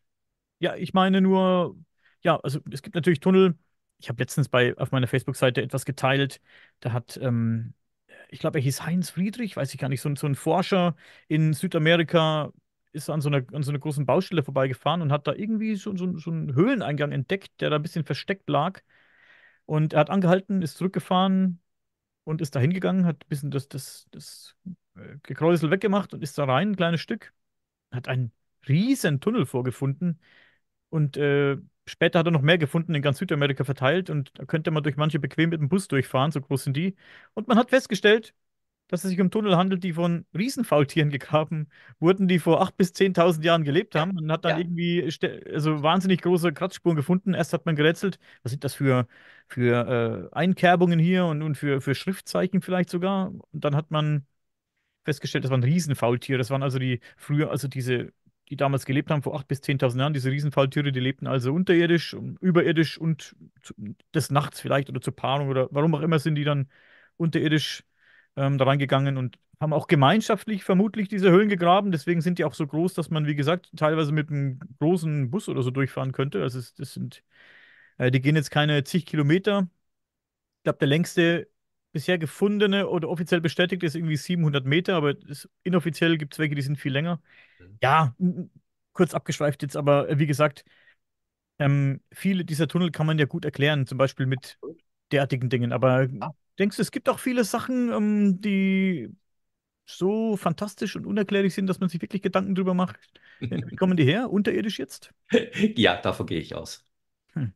Ja, 0.60 0.76
ich 0.76 0.94
meine 0.94 1.22
nur, 1.22 1.78
ja, 2.22 2.38
also 2.40 2.60
es 2.72 2.82
gibt 2.82 2.96
natürlich 2.96 3.20
Tunnel. 3.20 3.58
Ich 4.00 4.10
habe 4.10 4.20
letztens 4.22 4.50
bei 4.50 4.76
auf 4.78 4.92
meiner 4.92 5.08
Facebook-Seite 5.08 5.62
etwas 5.62 5.86
geteilt. 5.86 6.42
Da 6.80 6.92
hat, 6.94 7.18
ähm, 7.22 7.74
ich 8.30 8.40
glaube, 8.40 8.60
er 8.60 8.64
hieß 8.64 8.84
Heinz 8.86 9.10
Friedrich, 9.12 9.58
weiß 9.58 9.74
ich 9.74 9.80
gar 9.80 9.90
nicht, 9.90 10.02
so, 10.02 10.10
ein- 10.10 10.16
so 10.16 10.28
ein 10.28 10.36
Forscher 10.36 10.96
in 11.28 11.54
Südamerika 11.54 12.52
ist 12.94 13.10
an 13.10 13.22
so 13.22 13.30
einer, 13.30 13.44
an 13.54 13.64
so 13.64 13.72
einer 13.72 13.80
großen 13.80 14.06
Baustelle 14.06 14.44
vorbeigefahren 14.44 15.02
und 15.02 15.12
hat 15.12 15.28
da 15.28 15.34
irgendwie 15.34 15.76
so, 15.76 15.96
so, 15.98 16.18
so 16.18 16.32
einen 16.32 16.56
Höhleneingang 16.56 17.12
entdeckt, 17.12 17.62
der 17.62 17.70
da 17.70 17.76
ein 17.78 17.82
bisschen 17.84 18.06
versteckt 18.06 18.50
lag. 18.50 18.82
Und 19.66 19.94
er 19.94 20.02
hat 20.02 20.10
angehalten, 20.10 20.62
ist 20.62 20.78
zurückgefahren 20.78 21.60
und 22.28 22.42
ist 22.42 22.56
da 22.56 22.60
hingegangen, 22.60 23.06
hat 23.06 23.18
ein 23.24 23.30
bisschen 23.30 23.52
das, 23.52 23.70
das, 23.70 24.08
das 24.12 24.56
äh, 24.96 25.18
Gekräusel 25.24 25.72
weggemacht 25.72 26.14
und 26.14 26.22
ist 26.24 26.38
da 26.38 26.46
rein, 26.46 26.72
ein 26.72 26.76
kleines 26.76 27.02
Stück, 27.02 27.34
hat 27.92 28.08
einen 28.10 28.32
riesen 28.68 29.22
Tunnel 29.22 29.46
vorgefunden 29.46 30.20
und 30.90 31.18
äh, 31.18 31.58
später 31.88 32.20
hat 32.20 32.28
er 32.28 32.32
noch 32.32 32.42
mehr 32.42 32.58
gefunden, 32.58 32.96
in 32.96 33.02
ganz 33.02 33.20
Südamerika 33.20 33.64
verteilt. 33.64 34.10
Und 34.10 34.32
da 34.40 34.46
könnte 34.46 34.72
man 34.72 34.84
durch 34.84 34.98
manche 34.98 35.20
bequem 35.20 35.50
mit 35.52 35.60
dem 35.62 35.70
Bus 35.70 35.88
durchfahren, 35.88 36.32
so 36.32 36.42
groß 36.42 36.66
sind 36.66 36.78
die. 36.78 36.96
Und 37.34 37.48
man 37.48 37.58
hat 37.58 37.70
festgestellt, 37.70 38.34
dass 38.88 39.04
es 39.04 39.10
sich 39.10 39.20
um 39.20 39.32
Tunnel 39.32 39.58
handelt, 39.58 39.84
die 39.84 39.94
von 39.94 40.26
Riesenfaultieren 40.36 41.10
gegraben 41.10 41.70
wurden, 42.00 42.28
die 42.28 42.40
vor 42.40 42.62
8.000 42.62 42.72
bis 42.78 42.92
10.000 42.94 43.44
Jahren 43.44 43.64
gelebt 43.64 43.96
haben. 43.96 44.16
Man 44.16 44.32
hat 44.32 44.46
dann 44.46 44.52
ja. 44.52 44.60
irgendwie 44.60 45.04
also 45.54 45.84
wahnsinnig 45.84 46.22
große 46.22 46.54
Kratzspuren 46.54 46.96
gefunden. 46.96 47.34
Erst 47.34 47.54
hat 47.54 47.66
man 47.66 47.76
gerätselt, 47.76 48.20
was 48.44 48.52
sind 48.52 48.64
das 48.64 48.74
für, 48.74 49.08
für 49.48 50.30
äh, 50.32 50.36
Einkerbungen 50.36 51.00
hier 51.00 51.26
und, 51.26 51.42
und 51.42 51.56
für, 51.56 51.82
für 51.82 51.96
Schriftzeichen 51.96 52.62
vielleicht 52.62 52.90
sogar. 52.90 53.28
Und 53.30 53.66
dann 53.66 53.76
hat 53.76 53.92
man 53.92 54.26
festgestellt, 55.04 55.44
das 55.44 55.52
waren 55.52 55.64
Riesenfaultiere. 55.64 56.38
Das 56.38 56.50
waren 56.50 56.64
also 56.64 56.80
die 56.80 57.02
früher, 57.18 57.52
also 57.52 57.68
diese, 57.68 58.14
die 58.50 58.56
damals 58.56 58.86
gelebt 58.86 59.12
haben, 59.12 59.24
vor 59.24 59.36
8.000 59.36 59.48
bis 59.48 59.60
10.000 59.62 60.00
Jahren, 60.00 60.14
diese 60.14 60.32
Riesenfaultiere, 60.32 60.92
die 60.92 61.00
lebten 61.00 61.28
also 61.28 61.54
unterirdisch, 61.54 62.16
überirdisch 62.42 62.98
und 62.98 63.36
zu, 63.62 63.74
des 64.14 64.32
Nachts 64.32 64.62
vielleicht 64.62 64.90
oder 64.90 65.02
zur 65.02 65.16
Paarung 65.16 65.50
oder 65.50 65.68
warum 65.72 65.96
auch 65.96 66.02
immer 66.02 66.20
sind 66.20 66.36
die 66.36 66.44
dann 66.46 66.70
unterirdisch 67.18 67.84
ähm, 68.38 68.60
da 68.60 68.66
reingegangen 68.66 69.18
und 69.18 69.40
haben 69.62 69.74
auch 69.74 69.88
gemeinschaftlich 69.88 70.64
vermutlich 70.66 71.10
diese 71.10 71.32
Höhlen 71.32 71.50
gegraben. 71.50 71.92
Deswegen 71.92 72.22
sind 72.22 72.40
die 72.40 72.46
auch 72.46 72.56
so 72.56 72.68
groß, 72.68 72.94
dass 72.96 73.10
man, 73.12 73.28
wie 73.28 73.36
gesagt, 73.36 73.72
teilweise 73.78 74.14
mit 74.14 74.30
einem 74.30 74.60
großen 74.80 75.32
Bus 75.32 75.50
oder 75.50 75.64
so 75.64 75.72
durchfahren 75.72 76.14
könnte. 76.14 76.42
Also 76.44 76.60
es, 76.60 76.74
das 76.76 76.94
sind, 76.96 77.24
äh, 77.98 78.12
die 78.12 78.22
gehen 78.22 78.36
jetzt 78.38 78.52
keine 78.52 78.84
zig 78.86 79.06
Kilometer. 79.08 79.68
Ich 80.60 80.64
glaube, 80.64 80.80
der 80.80 80.88
längste 80.88 81.50
bisher 81.94 82.18
gefundene 82.18 82.88
oder 82.90 83.10
offiziell 83.10 83.42
bestätigte 83.42 83.86
ist 83.86 83.96
irgendwie 83.96 84.18
700 84.18 84.66
Meter, 84.66 84.96
aber 84.96 85.16
es, 85.30 85.50
inoffiziell 85.64 86.18
gibt 86.18 86.34
es 86.34 86.40
welche, 86.40 86.56
die 86.56 86.62
sind 86.62 86.78
viel 86.80 86.92
länger. 86.94 87.22
Ja, 87.84 88.16
m- 88.20 88.38
m- 88.38 88.52
kurz 88.94 89.14
abgeschweift 89.16 89.62
jetzt, 89.64 89.78
aber 89.78 90.10
äh, 90.10 90.20
wie 90.20 90.28
gesagt, 90.28 90.66
ähm, 91.60 92.02
viele 92.14 92.46
dieser 92.46 92.68
Tunnel 92.68 92.92
kann 92.92 93.06
man 93.08 93.20
ja 93.20 93.26
gut 93.26 93.46
erklären, 93.46 93.88
zum 93.88 93.98
Beispiel 93.98 94.26
mit 94.26 94.60
derartigen 95.12 95.50
Dingen. 95.50 95.72
Aber 95.74 96.08
denkst 96.60 96.78
du, 96.78 96.82
es 96.82 96.92
gibt 96.92 97.10
auch 97.10 97.20
viele 97.20 97.44
Sachen, 97.44 97.92
ähm, 97.92 98.42
die 98.42 99.10
so 99.86 100.38
fantastisch 100.38 100.96
und 100.96 101.06
unerklärlich 101.08 101.54
sind, 101.56 101.68
dass 101.68 101.80
man 101.80 101.90
sich 101.90 102.02
wirklich 102.02 102.22
Gedanken 102.24 102.56
drüber 102.56 102.74
macht? 102.76 102.98
Wie 103.70 103.76
kommen 103.78 103.98
die 103.98 104.06
her? 104.06 104.32
Unterirdisch 104.32 104.80
jetzt? 104.80 105.14
Ja, 105.78 105.98
davon 106.02 106.26
gehe 106.28 106.40
ich 106.40 106.56
aus. 106.56 106.86
Hm. 107.36 107.48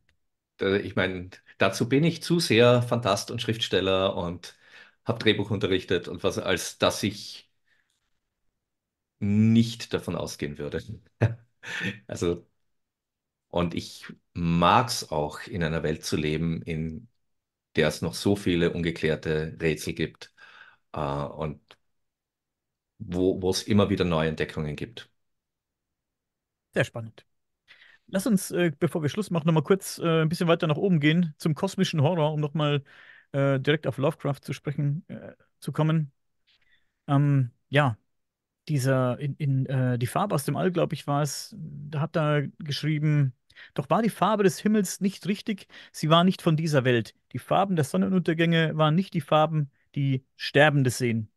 Ich 0.60 0.94
meine, 0.96 1.30
dazu 1.58 1.88
bin 1.88 2.04
ich 2.04 2.22
zu 2.22 2.38
sehr 2.40 2.82
Fantast 2.82 3.30
und 3.30 3.42
Schriftsteller 3.42 4.16
und 4.16 4.56
habe 5.04 5.18
Drehbuch 5.18 5.50
unterrichtet 5.50 6.06
und 6.08 6.22
was, 6.22 6.38
als 6.38 6.78
dass 6.78 7.02
ich 7.02 7.50
nicht 9.20 9.92
davon 9.94 10.16
ausgehen 10.16 10.58
würde. 10.58 10.82
Also, 12.08 12.46
und 13.48 13.74
ich 13.74 14.06
mag 14.34 14.88
es 14.88 15.10
auch, 15.10 15.40
in 15.46 15.62
einer 15.62 15.82
Welt 15.82 16.04
zu 16.04 16.16
leben, 16.16 16.62
in 16.62 17.08
der 17.76 17.88
es 17.88 18.02
noch 18.02 18.14
so 18.14 18.36
viele 18.36 18.72
ungeklärte 18.72 19.56
Rätsel 19.60 19.94
gibt, 19.94 20.34
äh, 20.92 21.00
und 21.00 21.60
wo, 22.98 23.40
wo 23.42 23.50
es 23.50 23.62
immer 23.64 23.90
wieder 23.90 24.04
neue 24.06 24.28
Entdeckungen 24.30 24.76
gibt. 24.76 25.10
Sehr 26.74 26.84
spannend. 26.84 27.26
Lass 28.08 28.26
uns, 28.26 28.50
äh, 28.52 28.72
bevor 28.78 29.02
wir 29.02 29.08
Schluss 29.08 29.30
machen, 29.30 29.46
nochmal 29.46 29.64
kurz 29.64 29.98
äh, 29.98 30.22
ein 30.22 30.28
bisschen 30.28 30.48
weiter 30.48 30.66
nach 30.68 30.76
oben 30.76 31.00
gehen 31.00 31.34
zum 31.38 31.54
kosmischen 31.54 32.02
Horror, 32.02 32.32
um 32.34 32.40
nochmal 32.40 32.84
äh, 33.32 33.60
direkt 33.60 33.86
auf 33.86 33.98
Lovecraft 33.98 34.40
zu 34.42 34.52
sprechen 34.54 35.04
äh, 35.08 35.32
zu 35.60 35.72
kommen. 35.72 36.12
Ähm, 37.08 37.52
ja, 37.70 37.98
dieser, 38.68 39.18
in, 39.20 39.36
in 39.36 39.66
äh, 39.66 39.98
die 39.98 40.06
Farbe 40.06 40.34
aus 40.34 40.44
dem 40.44 40.56
All, 40.56 40.72
glaube 40.72 40.94
ich, 40.94 41.06
war 41.06 41.22
es, 41.22 41.54
da 41.58 42.00
hat 42.00 42.16
er 42.16 42.48
geschrieben, 42.60 43.34
doch 43.74 43.90
war 43.90 44.02
die 44.02 44.10
Farbe 44.10 44.42
des 44.44 44.58
Himmels 44.58 45.00
nicht 45.00 45.26
richtig, 45.26 45.66
sie 45.92 46.10
war 46.10 46.24
nicht 46.24 46.42
von 46.42 46.56
dieser 46.56 46.84
Welt. 46.84 47.14
Die 47.32 47.38
Farben 47.38 47.76
der 47.76 47.84
Sonnenuntergänge 47.84 48.76
waren 48.76 48.94
nicht 48.94 49.14
die 49.14 49.20
Farben, 49.20 49.70
die 49.94 50.24
Sterbende 50.36 50.90
sehen. 50.90 51.28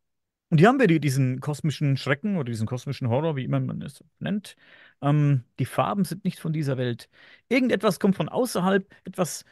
Und 0.48 0.58
hier 0.58 0.68
haben 0.68 0.78
wir 0.78 0.86
die, 0.86 1.00
diesen 1.00 1.40
kosmischen 1.40 1.96
Schrecken 1.96 2.36
oder 2.36 2.44
diesen 2.50 2.66
kosmischen 2.66 3.08
Horror, 3.08 3.34
wie 3.36 3.44
immer 3.44 3.58
man 3.60 3.82
es 3.82 4.04
nennt. 4.20 4.56
Ähm, 5.02 5.44
die 5.58 5.64
Farben 5.64 6.04
sind 6.04 6.24
nicht 6.24 6.38
von 6.38 6.52
dieser 6.52 6.76
Welt. 6.78 7.08
Irgendetwas 7.48 7.98
kommt 7.98 8.16
von 8.16 8.28
außerhalb, 8.28 8.86
etwas 9.04 9.44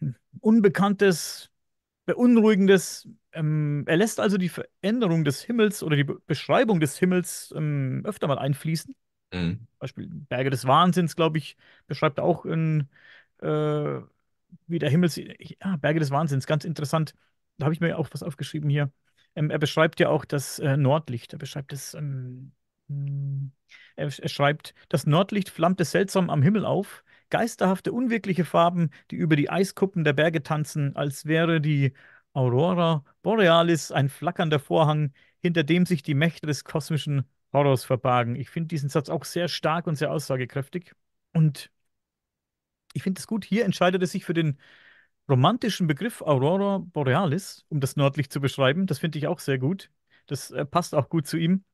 hm, 0.00 0.16
Unbekanntes, 0.40 1.50
Beunruhigendes. 2.06 3.08
Ähm, 3.32 3.84
er 3.86 3.96
lässt 3.96 4.20
also 4.20 4.38
die 4.38 4.50
Veränderung 4.50 5.24
des 5.24 5.42
Himmels 5.42 5.82
oder 5.82 5.96
die 5.96 6.04
Be 6.04 6.20
Beschreibung 6.26 6.80
des 6.80 6.98
Himmels 6.98 7.52
ähm, 7.56 8.02
öfter 8.04 8.28
mal 8.28 8.38
einfließen. 8.38 8.94
Mhm. 9.32 9.66
Beispiel 9.78 10.08
Berge 10.08 10.50
des 10.50 10.66
Wahnsinns, 10.66 11.16
glaube 11.16 11.38
ich, 11.38 11.56
beschreibt 11.86 12.20
auch 12.20 12.44
in, 12.44 12.88
äh, 13.42 14.00
wie 14.66 14.78
der 14.78 14.90
Himmel, 14.90 15.10
ja, 15.38 15.76
Berge 15.76 16.00
des 16.00 16.10
Wahnsinns, 16.10 16.46
ganz 16.46 16.64
interessant. 16.64 17.14
Da 17.58 17.64
habe 17.66 17.74
ich 17.74 17.80
mir 17.80 17.98
auch 17.98 18.08
was 18.12 18.22
aufgeschrieben 18.22 18.70
hier. 18.70 18.90
Ähm, 19.34 19.50
er 19.50 19.58
beschreibt 19.58 20.00
ja 20.00 20.08
auch 20.08 20.24
das 20.24 20.58
äh, 20.58 20.76
Nordlicht. 20.76 21.32
Er 21.32 21.38
beschreibt 21.38 21.72
es, 21.72 21.94
ähm, 21.94 22.52
hm, 22.88 23.52
er, 23.96 24.06
er 24.06 24.28
schreibt, 24.28 24.74
das 24.88 25.06
Nordlicht 25.06 25.50
flammte 25.50 25.84
seltsam 25.84 26.30
am 26.30 26.42
Himmel 26.42 26.64
auf, 26.64 27.04
geisterhafte, 27.30 27.92
unwirkliche 27.92 28.44
Farben, 28.44 28.90
die 29.10 29.16
über 29.16 29.36
die 29.36 29.50
Eiskuppen 29.50 30.04
der 30.04 30.12
Berge 30.12 30.42
tanzen, 30.42 30.94
als 30.96 31.26
wäre 31.26 31.60
die 31.60 31.92
Aurora 32.32 33.04
Borealis 33.22 33.92
ein 33.92 34.08
flackernder 34.08 34.58
Vorhang, 34.58 35.12
hinter 35.40 35.62
dem 35.64 35.86
sich 35.86 36.02
die 36.02 36.14
Mächte 36.14 36.46
des 36.46 36.64
kosmischen 36.64 37.24
Horrors 37.54 37.84
verbargen. 37.84 38.36
Ich 38.36 38.50
finde 38.50 38.68
diesen 38.68 38.90
Satz 38.90 39.08
auch 39.10 39.24
sehr 39.24 39.48
stark 39.48 39.86
und 39.88 39.96
sehr 39.96 40.12
aussagekräftig. 40.12 40.92
Und 41.34 41.70
ich 42.92 43.02
finde 43.02 43.18
es 43.18 43.26
gut, 43.26 43.44
hier 43.44 43.64
entscheidet 43.64 44.02
er 44.02 44.06
sich 44.06 44.24
für 44.24 44.34
den 44.34 44.58
romantischen 45.28 45.86
Begriff 45.86 46.22
Aurora 46.22 46.78
Borealis, 46.78 47.64
um 47.68 47.80
das 47.80 47.96
Nordlicht 47.96 48.32
zu 48.32 48.40
beschreiben. 48.40 48.86
Das 48.86 48.98
finde 48.98 49.18
ich 49.18 49.26
auch 49.26 49.38
sehr 49.40 49.58
gut. 49.58 49.90
Das 50.26 50.50
äh, 50.50 50.64
passt 50.66 50.94
auch 50.94 51.08
gut 51.08 51.26
zu 51.26 51.36
ihm. 51.38 51.64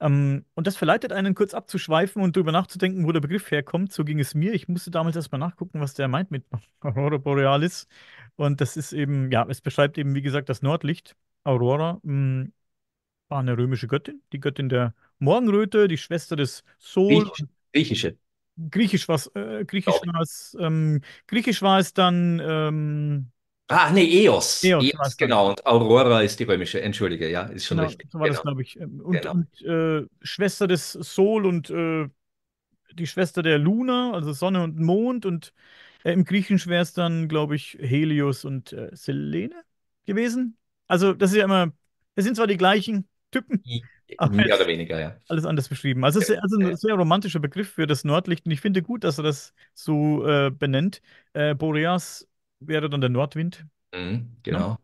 Ähm, 0.00 0.44
und 0.54 0.66
das 0.66 0.76
verleitet 0.76 1.12
einen 1.12 1.34
kurz 1.34 1.54
abzuschweifen 1.54 2.22
und 2.22 2.36
darüber 2.36 2.52
nachzudenken, 2.52 3.06
wo 3.06 3.12
der 3.12 3.20
Begriff 3.20 3.50
herkommt. 3.50 3.92
So 3.92 4.04
ging 4.04 4.20
es 4.20 4.34
mir. 4.34 4.54
Ich 4.54 4.68
musste 4.68 4.90
damals 4.90 5.16
erstmal 5.16 5.40
nachgucken, 5.40 5.80
was 5.80 5.94
der 5.94 6.08
meint 6.08 6.30
mit 6.30 6.44
Aurora 6.80 7.18
Borealis. 7.18 7.88
Und 8.36 8.60
das 8.60 8.76
ist 8.76 8.92
eben, 8.92 9.30
ja, 9.32 9.46
es 9.48 9.60
beschreibt 9.62 9.98
eben, 9.98 10.14
wie 10.14 10.22
gesagt, 10.22 10.48
das 10.50 10.62
Nordlicht. 10.62 11.16
Aurora 11.44 12.00
mh, 12.02 12.48
war 13.28 13.40
eine 13.40 13.56
römische 13.58 13.88
Göttin, 13.88 14.22
die 14.32 14.40
Göttin 14.40 14.68
der 14.68 14.94
Morgenröte, 15.18 15.88
die 15.88 15.98
Schwester 15.98 16.36
des 16.36 16.64
Sol. 16.78 17.30
Griechisch, 17.32 17.46
griechische. 17.72 18.16
Griechisch 18.70 19.06
war 19.08 19.16
es, 19.16 19.26
äh, 19.34 19.64
Griechisch 19.66 20.02
war 20.06 20.22
es, 20.22 20.56
ähm, 20.60 21.02
Griechisch 21.26 21.60
war 21.62 21.78
es 21.78 21.92
dann, 21.92 22.40
ähm, 22.42 23.30
Ah, 23.68 23.90
nee, 23.92 24.04
Eos. 24.24 24.76
Eos 24.78 24.92
Eos, 24.92 25.16
genau. 25.16 25.48
Und 25.48 25.66
Aurora 25.66 26.22
ist 26.22 26.38
die 26.38 26.44
römische. 26.44 26.80
Entschuldige, 26.80 27.28
ja, 27.28 27.42
ist 27.44 27.66
schon 27.66 27.78
Genau, 27.78 27.80
richtig. 27.80 28.08
so 28.08 28.20
war 28.20 28.28
das, 28.28 28.40
Genau, 28.40 28.42
glaube 28.42 28.62
ich. 28.62 28.76
Ähm, 28.80 29.00
Und, 29.00 29.26
genau. 29.26 29.34
und 29.34 29.60
äh, 29.62 30.06
Schwester 30.22 30.66
des 30.68 30.92
Sol 30.92 31.46
und 31.46 31.68
äh, 31.70 32.08
die 32.94 33.06
Schwester 33.06 33.42
der 33.42 33.58
Luna, 33.58 34.12
also 34.12 34.32
Sonne 34.32 34.62
und 34.64 34.78
Mond. 34.78 35.26
Und 35.26 35.54
äh, 36.04 36.12
im 36.12 36.24
Griechischen 36.24 36.70
wäre 36.70 36.82
es 36.82 36.92
dann, 36.94 37.28
glaube 37.28 37.56
ich, 37.56 37.78
Helios 37.80 38.44
und 38.44 38.72
äh, 38.74 38.90
Selene 38.94 39.64
gewesen. 40.06 40.58
Also, 40.88 41.14
das 41.14 41.32
ist 41.32 41.38
ja 41.38 41.44
immer, 41.44 41.72
es 42.16 42.24
sind 42.24 42.36
zwar 42.36 42.46
die 42.48 42.56
gleichen 42.58 43.08
Typen, 43.32 43.66
Mehr 44.28 44.56
oder 44.56 44.66
weniger, 44.66 45.00
ja. 45.00 45.20
alles 45.28 45.44
anders 45.44 45.68
beschrieben. 45.68 46.04
Also, 46.04 46.20
es 46.20 46.28
ist 46.28 46.38
also 46.42 46.56
ein 46.58 46.66
Ja. 46.70 46.76
sehr 46.76 46.94
romantischer 46.94 47.40
Begriff 47.40 47.70
für 47.72 47.86
das 47.86 48.04
Nordlicht. 48.04 48.46
Und 48.46 48.52
ich 48.52 48.60
finde 48.60 48.82
gut, 48.82 49.04
dass 49.04 49.18
er 49.18 49.24
das 49.24 49.54
so 49.74 50.26
äh, 50.26 50.50
benennt. 50.50 51.02
Äh, 51.32 51.54
Boreas 51.54 52.28
wäre 52.60 52.88
dann 52.90 53.00
der 53.00 53.10
Nordwind. 53.10 53.66
Mhm, 53.92 54.38
Ne? 54.50 54.66
genau. 54.66 54.78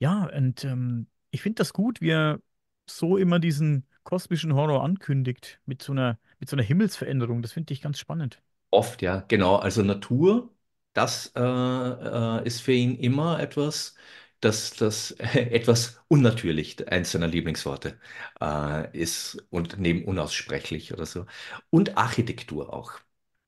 Ja, 0.00 0.26
und 0.36 0.64
ähm, 0.64 1.08
ich 1.30 1.42
finde 1.42 1.56
das 1.60 1.72
gut, 1.74 2.00
wie 2.00 2.10
er 2.10 2.40
so 2.88 3.16
immer 3.18 3.38
diesen 3.40 3.86
kosmischen 4.04 4.54
Horror 4.54 4.84
ankündigt, 4.84 5.60
mit 5.66 5.82
so 5.82 5.92
einer, 5.92 6.18
mit 6.40 6.48
so 6.50 6.56
einer 6.56 6.64
Himmelsveränderung. 6.64 7.42
Das 7.42 7.52
finde 7.52 7.72
ich 7.74 7.82
ganz 7.82 7.98
spannend. 7.98 8.42
Oft, 8.70 9.02
ja, 9.02 9.20
genau. 9.28 9.56
Also 9.56 9.82
Natur, 9.82 10.54
das 10.92 11.32
äh, 11.36 11.40
äh, 11.40 12.46
ist 12.46 12.60
für 12.60 12.72
ihn 12.72 12.96
immer 12.96 13.40
etwas, 13.40 13.94
das, 14.40 14.72
das 14.74 15.12
etwas 15.34 16.00
unnatürlich, 16.08 16.88
eins 16.88 17.12
seiner 17.12 17.28
Lieblingsworte, 17.28 17.98
äh, 18.40 18.98
ist 18.98 19.44
und 19.50 19.78
neben 19.78 20.04
unaussprechlich 20.04 20.92
oder 20.92 21.06
so. 21.06 21.26
Und 21.70 21.96
Architektur 21.98 22.72
auch. 22.72 22.92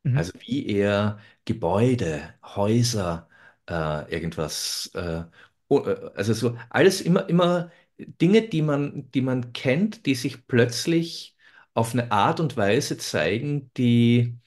Mhm. 0.05 0.19
Also 0.19 0.33
wie 0.41 0.67
er 0.69 1.19
Gebäude, 1.45 2.35
Häuser, 2.45 3.29
äh, 3.69 4.13
irgendwas, 4.13 4.91
äh, 4.95 5.23
äh, 5.71 6.11
also 6.17 6.33
so 6.35 6.59
alles 6.71 7.01
immer, 7.01 7.29
immer 7.29 7.71
Dinge, 7.99 8.43
die 8.49 8.63
man, 8.63 9.11
die 9.13 9.21
man 9.23 9.53
kennt, 9.53 10.07
die 10.07 10.15
sich 10.15 10.47
plötzlich 10.47 11.37
auf 11.75 11.93
eine 11.93 12.11
Art 12.13 12.41
und 12.41 12.57
Weise 12.57 12.99
zeigen, 12.99 13.71
die 13.77 14.39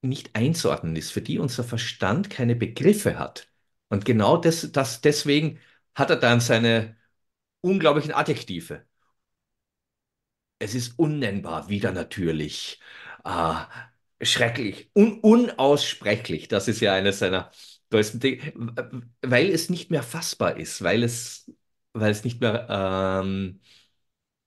nicht 0.00 0.34
einzuordnen 0.34 0.96
ist, 0.96 1.10
für 1.12 1.20
die 1.22 1.38
unser 1.38 1.62
Verstand 1.64 2.30
keine 2.30 2.56
Begriffe 2.56 3.18
hat. 3.18 3.46
Und 3.88 4.04
genau 4.04 4.36
das, 4.36 4.70
das, 4.72 5.00
deswegen 5.00 5.60
hat 5.94 6.10
er 6.10 6.16
dann 6.16 6.40
seine 6.40 6.96
unglaublichen 7.62 8.12
Adjektive. 8.14 8.86
Es 10.58 10.74
ist 10.74 10.98
unnennbar, 10.98 11.68
widernatürlich, 11.68 12.80
äh, 13.24 13.54
schrecklich, 14.22 14.90
un 14.94 15.20
unaussprechlich. 15.20 16.48
Das 16.48 16.66
ist 16.68 16.80
ja 16.80 16.94
eines 16.94 17.18
seiner 17.18 17.50
größten 17.90 18.20
Dinge, 18.20 18.52
weil 19.22 19.50
es 19.50 19.68
nicht 19.70 19.90
mehr 19.90 20.02
fassbar 20.02 20.56
ist, 20.56 20.82
weil 20.82 21.02
es, 21.02 21.50
weil 21.92 22.10
es 22.10 22.24
nicht 22.24 22.40
mehr, 22.40 22.66
ähm, 22.70 23.60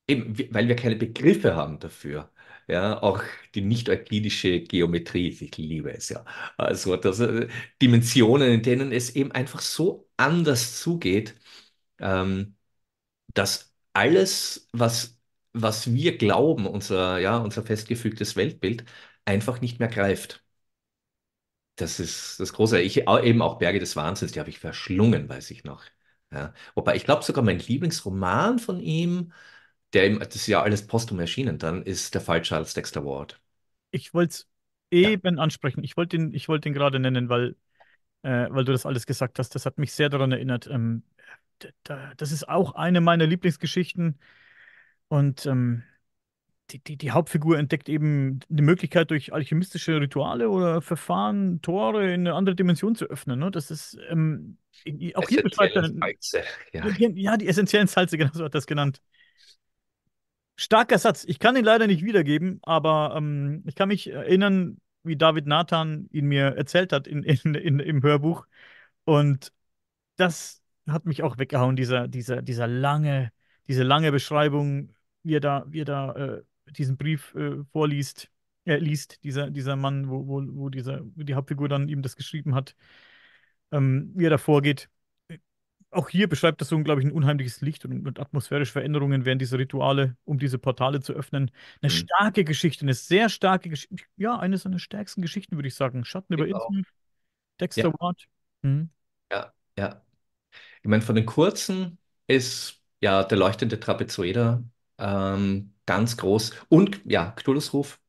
eben, 0.07 0.37
weil 0.53 0.67
wir 0.69 0.75
keine 0.75 0.95
Begriffe 0.97 1.55
haben 1.55 1.79
dafür. 1.79 2.31
Ja, 2.69 3.01
auch 3.01 3.23
die 3.55 3.61
nicht-euklidische 3.61 4.61
Geometrie, 4.61 5.29
ich 5.29 5.57
liebe 5.57 5.91
es 5.91 6.09
ja. 6.09 6.23
Also, 6.57 6.95
das, 6.97 7.19
äh, 7.19 7.47
Dimensionen, 7.81 8.51
in 8.51 8.61
denen 8.61 8.91
es 8.91 9.15
eben 9.15 9.31
einfach 9.31 9.59
so 9.61 10.07
anders 10.17 10.79
zugeht. 10.79 11.35
Ähm, 11.99 12.55
dass 13.35 13.73
alles, 13.93 14.69
was, 14.73 15.19
was 15.53 15.93
wir 15.93 16.17
glauben, 16.17 16.67
unser, 16.67 17.19
ja, 17.19 17.37
unser 17.37 17.63
festgefügtes 17.63 18.35
Weltbild, 18.37 18.85
einfach 19.25 19.61
nicht 19.61 19.79
mehr 19.79 19.89
greift. 19.89 20.43
Das 21.75 21.99
ist 21.99 22.39
das 22.39 22.51
Große. 22.53 22.81
Ich 22.81 23.07
eben 23.07 23.41
auch 23.41 23.57
Berge 23.59 23.79
des 23.79 23.95
Wahnsinns, 23.95 24.33
die 24.33 24.39
habe 24.39 24.49
ich 24.49 24.59
verschlungen, 24.59 25.29
weiß 25.29 25.51
ich 25.51 25.63
noch. 25.63 25.83
Ja. 26.31 26.53
Wobei 26.75 26.95
ich 26.95 27.05
glaube 27.05 27.23
sogar 27.23 27.43
mein 27.43 27.59
Lieblingsroman 27.59 28.59
von 28.59 28.79
ihm, 28.81 29.31
der 29.93 30.07
ihm, 30.07 30.19
das 30.19 30.35
ist 30.35 30.47
ja 30.47 30.61
alles 30.61 30.87
posthum 30.87 31.19
erschienen, 31.19 31.57
dann 31.59 31.83
ist 31.83 32.13
Der 32.15 32.21
Fall 32.21 32.41
Charles 32.41 32.73
Dexter 32.73 33.05
Ward. 33.05 33.39
Ich 33.91 34.13
wollte 34.13 34.31
es 34.33 34.47
Ja, 35.01 35.09
eben 35.09 35.39
ansprechen. 35.39 35.83
Ich 35.83 35.97
wollte 35.97 36.15
ihn, 36.17 36.33
ich 36.33 36.47
wollte 36.49 36.69
ihn 36.69 36.73
gerade 36.73 36.99
nennen, 36.99 37.29
weil, 37.29 37.55
äh, 38.23 38.47
weil 38.51 38.65
du 38.65 38.71
das 38.73 38.85
alles 38.87 39.05
gesagt 39.05 39.39
hast. 39.39 39.55
Das 39.55 39.65
hat 39.67 39.77
mich 39.79 39.93
sehr 39.93 40.09
daran 40.09 40.31
erinnert. 40.31 40.67
Ähm, 40.67 41.03
das 42.17 42.31
ist 42.31 42.47
auch 42.49 42.75
eine 42.75 43.01
meiner 43.01 43.27
Lieblingsgeschichten. 43.27 44.19
Und 45.09 45.45
ähm, 45.45 45.83
die, 46.71 46.79
die, 46.83 46.97
die 46.97 47.11
Hauptfigur 47.11 47.57
entdeckt 47.59 47.89
eben 47.89 48.39
die 48.49 48.63
Möglichkeit, 48.63 49.11
durch 49.11 49.33
alchemistische 49.33 50.01
Rituale 50.01 50.49
oder 50.49 50.81
Verfahren 50.81 51.61
Tore 51.61 52.05
in 52.13 52.21
eine 52.21 52.35
andere 52.35 52.55
Dimension 52.55 52.95
zu 52.95 53.05
öffnen. 53.05 53.39
Ne? 53.39 53.51
Das 53.51 53.71
ist 53.71 53.97
ähm, 54.09 54.57
auch 55.15 55.29
hier 55.29 55.41
beschreibt 55.41 55.75
er. 55.77 55.91
Ja, 56.73 56.91
ja, 56.97 57.37
die 57.37 57.47
essentiellen 57.47 57.87
Salze, 57.87 58.17
genau 58.19 58.31
so 58.33 58.43
hat 58.45 58.51
er 58.53 58.59
das 58.59 58.67
genannt. 58.67 59.01
Starker 60.59 60.99
Satz. 60.99 61.23
Ich 61.25 61.39
kann 61.39 61.55
ihn 61.55 61.63
leider 61.63 61.87
nicht 61.87 62.03
wiedergeben, 62.03 62.59
aber 62.63 63.13
ähm, 63.15 63.63
ich 63.65 63.75
kann 63.75 63.87
mich 63.87 64.11
erinnern, 64.11 64.81
wie 65.03 65.15
David 65.15 65.47
Nathan 65.47 66.09
ihn 66.11 66.25
mir 66.25 66.47
erzählt 66.57 66.91
hat 66.91 67.07
in, 67.07 67.23
in, 67.23 67.55
in, 67.55 67.79
im 67.79 68.03
Hörbuch. 68.03 68.45
Und 69.05 69.53
das 70.17 70.61
hat 70.85 71.05
mich 71.05 71.23
auch 71.23 71.37
weggehauen, 71.37 71.77
dieser, 71.77 72.09
dieser, 72.09 72.41
dieser 72.41 72.67
lange, 72.67 73.31
diese 73.69 73.83
lange 73.83 74.11
Beschreibung, 74.11 74.93
wie 75.23 75.35
er 75.37 75.39
da, 75.39 75.65
wie 75.69 75.81
er 75.81 75.85
da 75.85 76.11
äh, 76.15 76.43
diesen 76.71 76.97
Brief 76.97 77.33
äh, 77.35 77.63
vorliest, 77.71 78.29
äh, 78.65 78.77
liest, 78.79 79.23
dieser, 79.23 79.49
dieser 79.51 79.77
Mann, 79.77 80.09
wo, 80.09 80.27
wo, 80.27 80.43
wo 80.45 80.69
dieser, 80.69 81.05
wo 81.15 81.23
die 81.23 81.35
Hauptfigur 81.35 81.69
dann 81.69 81.87
ihm 81.87 82.01
das 82.01 82.17
geschrieben 82.17 82.53
hat, 82.53 82.75
ähm, 83.71 84.11
wie 84.13 84.25
er 84.25 84.31
da 84.31 84.37
vorgeht. 84.37 84.89
Auch 85.91 86.09
hier 86.09 86.29
beschreibt 86.29 86.61
das 86.61 86.69
so, 86.69 86.77
glaube 86.83 87.01
ich, 87.01 87.07
ein 87.07 87.11
unheimliches 87.11 87.61
Licht 87.61 87.83
und, 87.85 88.05
und 88.07 88.19
atmosphärische 88.19 88.71
Veränderungen 88.71 89.25
während 89.25 89.41
dieser 89.41 89.57
Rituale, 89.57 90.15
um 90.23 90.37
diese 90.37 90.59
Portale 90.59 91.01
zu 91.01 91.13
öffnen. 91.13 91.51
Eine 91.81 91.91
hm. 91.91 91.97
starke 91.97 92.43
Geschichte, 92.43 92.83
eine 92.85 92.93
sehr 92.93 93.29
starke 93.29 93.69
Geschichte. 93.69 93.97
Ja, 94.17 94.37
eine 94.37 94.57
seiner 94.57 94.79
stärksten 94.79 95.21
Geschichten, 95.21 95.55
würde 95.55 95.67
ich 95.67 95.75
sagen. 95.75 96.05
Schatten 96.05 96.33
über 96.33 96.45
genau. 96.45 96.59
Innsmouth, 96.59 96.85
Ja, 97.75 97.85
Dexter 97.87 97.93
Ward. 97.99 98.25
Hm. 98.63 98.89
ja, 99.31 99.53
ja. 99.77 100.01
Ich 100.83 100.89
meine, 100.89 101.03
von 101.03 101.15
den 101.15 101.25
kurzen 101.25 101.99
ist 102.27 102.81
Ja, 103.01 103.23
der 103.23 103.37
leuchtende 103.37 103.79
Trapezoeder, 103.79 104.63
ähm, 104.99 105.73
ganz 105.85 106.17
groß. 106.17 106.53
Und 106.69 107.01
ja, 107.05 107.31
Cthulhu's 107.33 107.73
Ruf. 107.73 108.01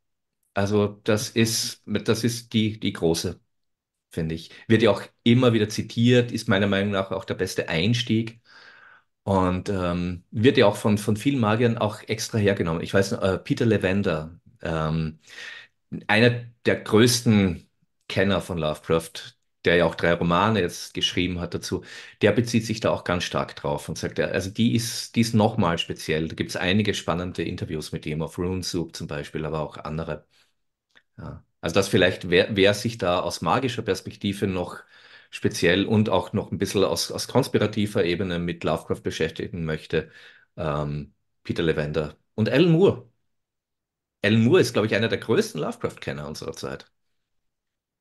Also 0.55 1.01
das 1.05 1.31
ist, 1.31 1.83
das 1.87 2.25
ist 2.25 2.53
die, 2.55 2.81
die 2.81 2.93
große, 2.93 3.41
finde 4.11 4.35
ich. 4.35 4.51
Wird 4.69 4.83
ja 4.83 4.91
auch 4.91 5.03
immer 5.23 5.53
wieder 5.53 5.69
zitiert, 5.69 6.33
ist 6.33 6.49
meiner 6.49 6.67
Meinung 6.67 6.93
nach 6.93 7.11
auch 7.11 7.25
der 7.25 7.35
beste 7.35 7.69
Einstieg. 7.69 8.41
Und 9.25 9.69
ähm, 9.69 10.25
wird 10.31 10.57
ja 10.57 10.67
auch 10.67 10.77
von, 10.77 10.99
von 10.99 11.17
vielen 11.17 11.41
Magiern 11.41 11.79
auch 11.79 12.03
extra 12.09 12.39
hergenommen. 12.39 12.83
Ich 12.83 12.95
weiß, 12.95 13.13
äh, 13.13 13.39
Peter 13.39 13.67
Lavender, 13.67 14.41
ähm, 14.63 15.21
einer 16.07 16.31
der 16.67 16.77
größten 16.81 17.69
Kenner 18.09 18.41
von 18.41 18.59
Lovecraft, 18.59 19.37
der 19.65 19.77
ja 19.77 19.85
auch 19.87 19.95
drei 19.95 20.15
Romane 20.15 20.61
jetzt 20.61 20.95
geschrieben 20.95 21.41
hat 21.41 21.55
dazu, 21.55 21.85
der 22.23 22.33
bezieht 22.33 22.65
sich 22.67 22.81
da 22.81 22.91
auch 22.91 23.05
ganz 23.05 23.25
stark 23.25 23.57
drauf 23.57 23.89
und 23.89 23.99
sagt, 23.99 24.19
also 24.21 24.51
die 24.51 24.75
ist, 24.75 25.17
die 25.17 25.21
ist 25.21 25.35
nochmal 25.35 25.79
speziell. 25.79 26.29
Da 26.29 26.35
gibt 26.35 26.51
es 26.51 26.57
einige 26.57 26.95
spannende 26.95 27.43
Interviews 27.45 27.93
mit 27.93 28.07
ihm, 28.07 28.23
auf 28.23 28.39
RuneSoup 28.39 28.97
zum 28.97 29.07
Beispiel, 29.07 29.45
aber 29.45 29.61
auch 29.61 29.77
andere. 29.79 30.27
Ja. 31.19 31.45
Also 31.61 31.75
das 31.75 31.89
vielleicht, 31.89 32.31
wer, 32.31 32.55
wer 32.57 32.75
sich 32.75 32.99
da 32.99 33.21
aus 33.21 33.43
magischer 33.43 33.83
Perspektive 33.83 34.47
noch 34.47 34.79
speziell 35.31 35.85
und 35.87 36.09
auch 36.09 36.33
noch 36.33 36.51
ein 36.53 36.59
bisschen 36.59 36.85
aus, 36.85 37.11
aus 37.13 37.29
konspirativer 37.29 38.05
Ebene 38.05 38.39
mit 38.39 38.65
Lovecraft 38.65 39.03
beschäftigen 39.03 39.65
möchte, 39.65 40.11
ähm, 40.57 41.15
Peter 41.45 41.63
Lavender 41.63 42.17
und 42.35 42.49
Alan 42.49 42.71
Moore. 42.73 43.09
Alan 44.25 44.43
Moore 44.45 44.61
ist, 44.63 44.73
glaube 44.73 44.87
ich, 44.87 44.95
einer 44.95 45.09
der 45.09 45.19
größten 45.19 45.61
Lovecraft-Kenner 45.61 46.27
unserer 46.27 46.53
Zeit. 46.55 46.91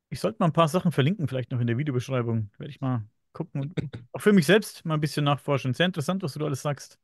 Ich 0.10 0.20
sollte 0.20 0.38
mal 0.40 0.48
ein 0.48 0.54
paar 0.54 0.68
Sachen 0.68 0.92
verlinken, 0.92 1.28
vielleicht 1.28 1.52
noch 1.52 1.60
in 1.60 1.68
der 1.68 1.78
Videobeschreibung. 1.78 2.50
Werde 2.58 2.72
ich 2.72 2.82
mal 2.82 3.06
gucken 3.34 3.62
und 3.62 3.76
auch 4.12 4.22
für 4.22 4.34
mich 4.34 4.46
selbst 4.46 4.86
mal 4.86 4.96
ein 4.96 5.02
bisschen 5.02 5.24
nachforschen. 5.26 5.74
Sehr 5.74 5.86
interessant, 5.86 6.24
was 6.24 6.34
du 6.34 6.40
da 6.40 6.46
alles 6.46 6.62
sagst. 6.62 7.00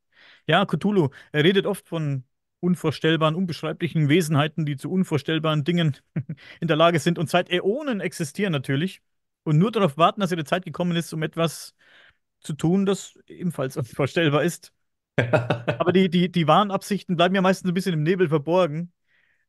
Ja, 0.47 0.65
Cthulhu, 0.65 1.09
er 1.31 1.43
redet 1.43 1.65
oft 1.67 1.87
von 1.87 2.23
unvorstellbaren, 2.65 3.35
unbeschreiblichen 3.35 4.09
Wesenheiten, 4.09 4.65
die 4.65 4.77
zu 4.77 4.91
unvorstellbaren 4.91 5.63
Dingen 5.65 5.97
in 6.61 6.67
der 6.67 6.77
Lage 6.77 6.99
sind 6.99 7.19
und 7.19 7.29
seit 7.29 7.49
Äonen 7.51 8.01
existieren 8.01 8.51
natürlich 8.53 9.01
und 9.43 9.57
nur 9.59 9.71
darauf 9.71 9.97
warten, 9.97 10.21
dass 10.21 10.31
ihre 10.31 10.45
Zeit 10.45 10.65
gekommen 10.65 10.95
ist, 10.97 11.13
um 11.13 11.23
etwas 11.23 11.75
zu 12.41 12.53
tun, 12.53 12.85
das 12.85 13.19
ebenfalls 13.27 13.77
unvorstellbar 13.77 14.43
ist. 14.43 14.73
Aber 15.77 15.91
die, 15.91 16.09
die, 16.09 16.31
die 16.31 16.47
wahren 16.47 16.71
Absichten 16.71 17.15
bleiben 17.17 17.35
ja 17.35 17.41
meistens 17.41 17.69
ein 17.71 17.73
bisschen 17.73 17.93
im 17.93 18.03
Nebel 18.03 18.29
verborgen. 18.29 18.93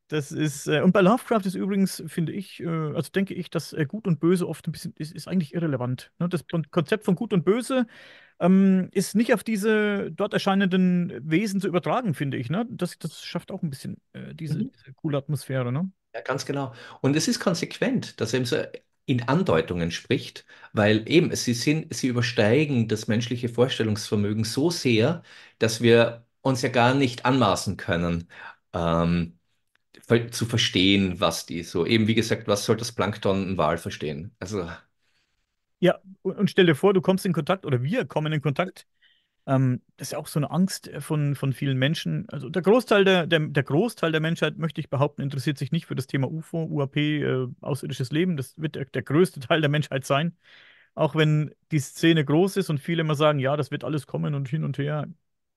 Das 0.08 0.32
ist, 0.32 0.68
äh, 0.68 0.82
und 0.82 0.92
bei 0.92 1.00
Lovecraft 1.02 1.42
ist 1.46 1.54
übrigens, 1.56 2.02
finde 2.08 2.32
ich, 2.32 2.60
äh, 2.60 2.66
also 2.68 3.10
denke 3.10 3.34
ich, 3.34 3.50
dass 3.50 3.72
äh, 3.72 3.86
Gut 3.86 4.06
und 4.08 4.20
Böse 4.20 4.48
oft 4.48 4.68
ein 4.68 4.72
bisschen, 4.72 4.94
ist, 4.96 5.12
ist 5.14 5.28
eigentlich 5.28 5.54
irrelevant. 5.54 6.12
Ne? 6.20 6.28
Das 6.28 6.46
Kon- 6.48 6.70
Konzept 6.70 7.04
von 7.04 7.16
Gut 7.16 7.32
und 7.32 7.44
Böse 7.44 7.86
ähm, 8.40 8.88
ist 8.92 9.14
nicht 9.14 9.32
auf 9.34 9.44
diese 9.44 10.10
dort 10.12 10.34
erscheinenden 10.34 11.12
Wesen 11.22 11.60
zu 11.60 11.68
übertragen, 11.68 12.14
finde 12.14 12.36
ich. 12.38 12.50
Ne? 12.50 12.66
Das, 12.70 12.98
das 12.98 13.22
schafft 13.24 13.50
auch 13.52 13.62
ein 13.62 13.70
bisschen 13.70 13.98
äh, 14.12 14.34
diese, 14.34 14.58
Mhm. 14.58 14.70
diese 14.76 14.92
coole 14.94 15.18
Atmosphäre. 15.18 15.72
Ne? 15.72 15.90
Ja, 16.14 16.20
ganz 16.22 16.46
genau. 16.46 16.72
Und 17.02 17.16
es 17.16 17.28
ist 17.28 17.40
konsequent, 17.40 18.20
dass 18.20 18.32
er 18.32 18.38
eben 18.38 18.46
so 18.46 18.56
in 19.06 19.22
Andeutungen 19.28 19.90
spricht, 19.90 20.46
weil 20.72 21.08
eben 21.08 21.34
sie 21.36 21.54
sind, 21.54 21.94
sie 21.94 22.08
übersteigen 22.08 22.88
das 22.88 23.06
menschliche 23.06 23.48
Vorstellungsvermögen 23.48 24.44
so 24.44 24.70
sehr, 24.70 25.22
dass 25.58 25.80
wir 25.80 26.26
uns 26.40 26.62
ja 26.62 26.70
gar 26.70 26.94
nicht 26.94 27.24
anmaßen 27.24 27.76
können, 27.76 28.28
ähm, 28.72 29.38
zu 30.32 30.46
verstehen, 30.46 31.20
was 31.20 31.46
die 31.46 31.62
so, 31.64 31.86
eben 31.86 32.06
wie 32.08 32.14
gesagt, 32.14 32.48
was 32.48 32.64
soll 32.64 32.76
das 32.76 32.92
Plankton 32.92 33.52
ein 33.52 33.58
Wal 33.58 33.78
verstehen? 33.78 34.34
Also, 34.40 34.68
Ja, 35.80 35.98
und, 36.22 36.50
stell 36.50 36.66
dir 36.66 36.74
vor, 36.74 36.94
du 36.94 37.00
kommst 37.02 37.26
in 37.26 37.32
Kontakt 37.32 37.66
oder 37.66 37.82
wir 37.82 38.06
kommen 38.06 38.32
in 38.32 38.40
Kontakt 38.40 38.86
Ähm, 39.46 39.82
das 39.96 40.08
ist 40.08 40.12
ja 40.12 40.18
auch 40.18 40.28
so 40.28 40.38
eine 40.40 40.50
Angst 40.52 40.88
äh, 40.88 41.00
von, 41.02 41.34
von 41.36 41.52
vielen 41.54 41.78
Menschen. 41.78 42.28
Also 42.30 42.50
der 42.50 42.62
Großteil 42.62 43.04
der, 43.04 43.26
der, 43.26 43.40
der 43.40 43.64
Großteil 43.64 44.12
der 44.12 44.20
Menschheit, 44.22 44.58
möchte 44.58 44.80
ich 44.80 44.90
behaupten, 44.90 45.22
interessiert 45.22 45.58
sich 45.58 45.72
nicht 45.72 45.86
für 45.86 45.96
das 45.96 46.06
Thema 46.06 46.30
UFO, 46.30 46.64
UAP, 46.66 46.96
äh, 46.98 47.48
außerirdisches 47.62 48.12
Leben. 48.12 48.36
Das 48.38 48.58
wird 48.58 48.76
der, 48.76 48.86
der 48.86 49.02
größte 49.02 49.40
Teil 49.40 49.60
der 49.62 49.70
Menschheit 49.70 50.06
sein. 50.06 50.36
Auch 50.94 51.14
wenn 51.16 51.54
die 51.72 51.80
Szene 51.80 52.24
groß 52.24 52.56
ist 52.58 52.70
und 52.70 52.80
viele 52.80 53.02
immer 53.02 53.16
sagen, 53.16 53.38
ja, 53.40 53.56
das 53.56 53.70
wird 53.72 53.84
alles 53.84 54.06
kommen 54.06 54.34
und 54.34 54.48
hin 54.48 54.64
und 54.64 54.78
her. 54.78 55.06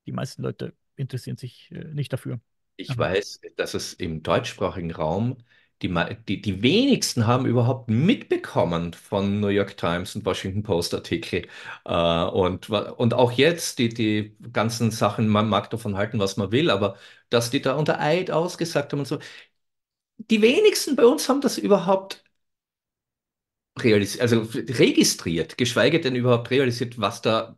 Die 0.08 0.14
meisten 0.14 0.44
Leute 0.44 0.74
interessieren 0.98 1.38
sich 1.38 1.72
äh, 1.72 1.86
nicht 1.94 2.14
dafür. 2.14 2.40
Ich 2.78 2.98
weiß, 2.98 3.41
dass 3.58 3.74
es 3.74 3.94
im 3.94 4.24
deutschsprachigen 4.24 4.91
Raum 4.91 5.38
die, 5.82 5.94
die, 6.28 6.42
die 6.42 6.62
wenigsten 6.62 7.26
haben 7.28 7.46
überhaupt 7.46 7.90
mitbekommen 7.90 8.94
von 8.94 9.40
New 9.40 9.48
York 9.48 9.78
Times 9.78 10.16
und 10.16 10.26
Washington 10.26 10.64
Post 10.64 10.94
Artikel. 10.94 11.48
Äh, 11.86 12.24
und, 12.26 12.70
und 12.70 13.14
auch 13.14 13.32
jetzt 13.32 13.80
die, 13.80 13.90
die 13.90 14.36
ganzen 14.54 14.92
Sachen, 14.92 15.28
man 15.28 15.50
mag 15.50 15.70
davon 15.70 15.96
halten, 15.98 16.20
was 16.20 16.38
man 16.38 16.52
will, 16.52 16.70
aber 16.70 16.98
dass 17.30 17.50
die 17.50 17.62
da 17.62 17.76
unter 17.76 18.00
Eid 18.00 18.32
ausgesagt 18.32 18.92
haben 18.92 19.00
und 19.00 19.08
so. 19.08 19.20
Die 20.30 20.42
wenigsten 20.42 20.96
bei 20.96 21.06
uns 21.06 21.28
haben 21.28 21.42
das 21.42 21.58
überhaupt 21.58 22.24
also 24.20 24.42
registriert, 24.54 25.58
geschweige 25.58 26.02
denn 26.02 26.16
überhaupt 26.16 26.50
realisiert, 26.52 27.00
was 27.00 27.22
da, 27.22 27.56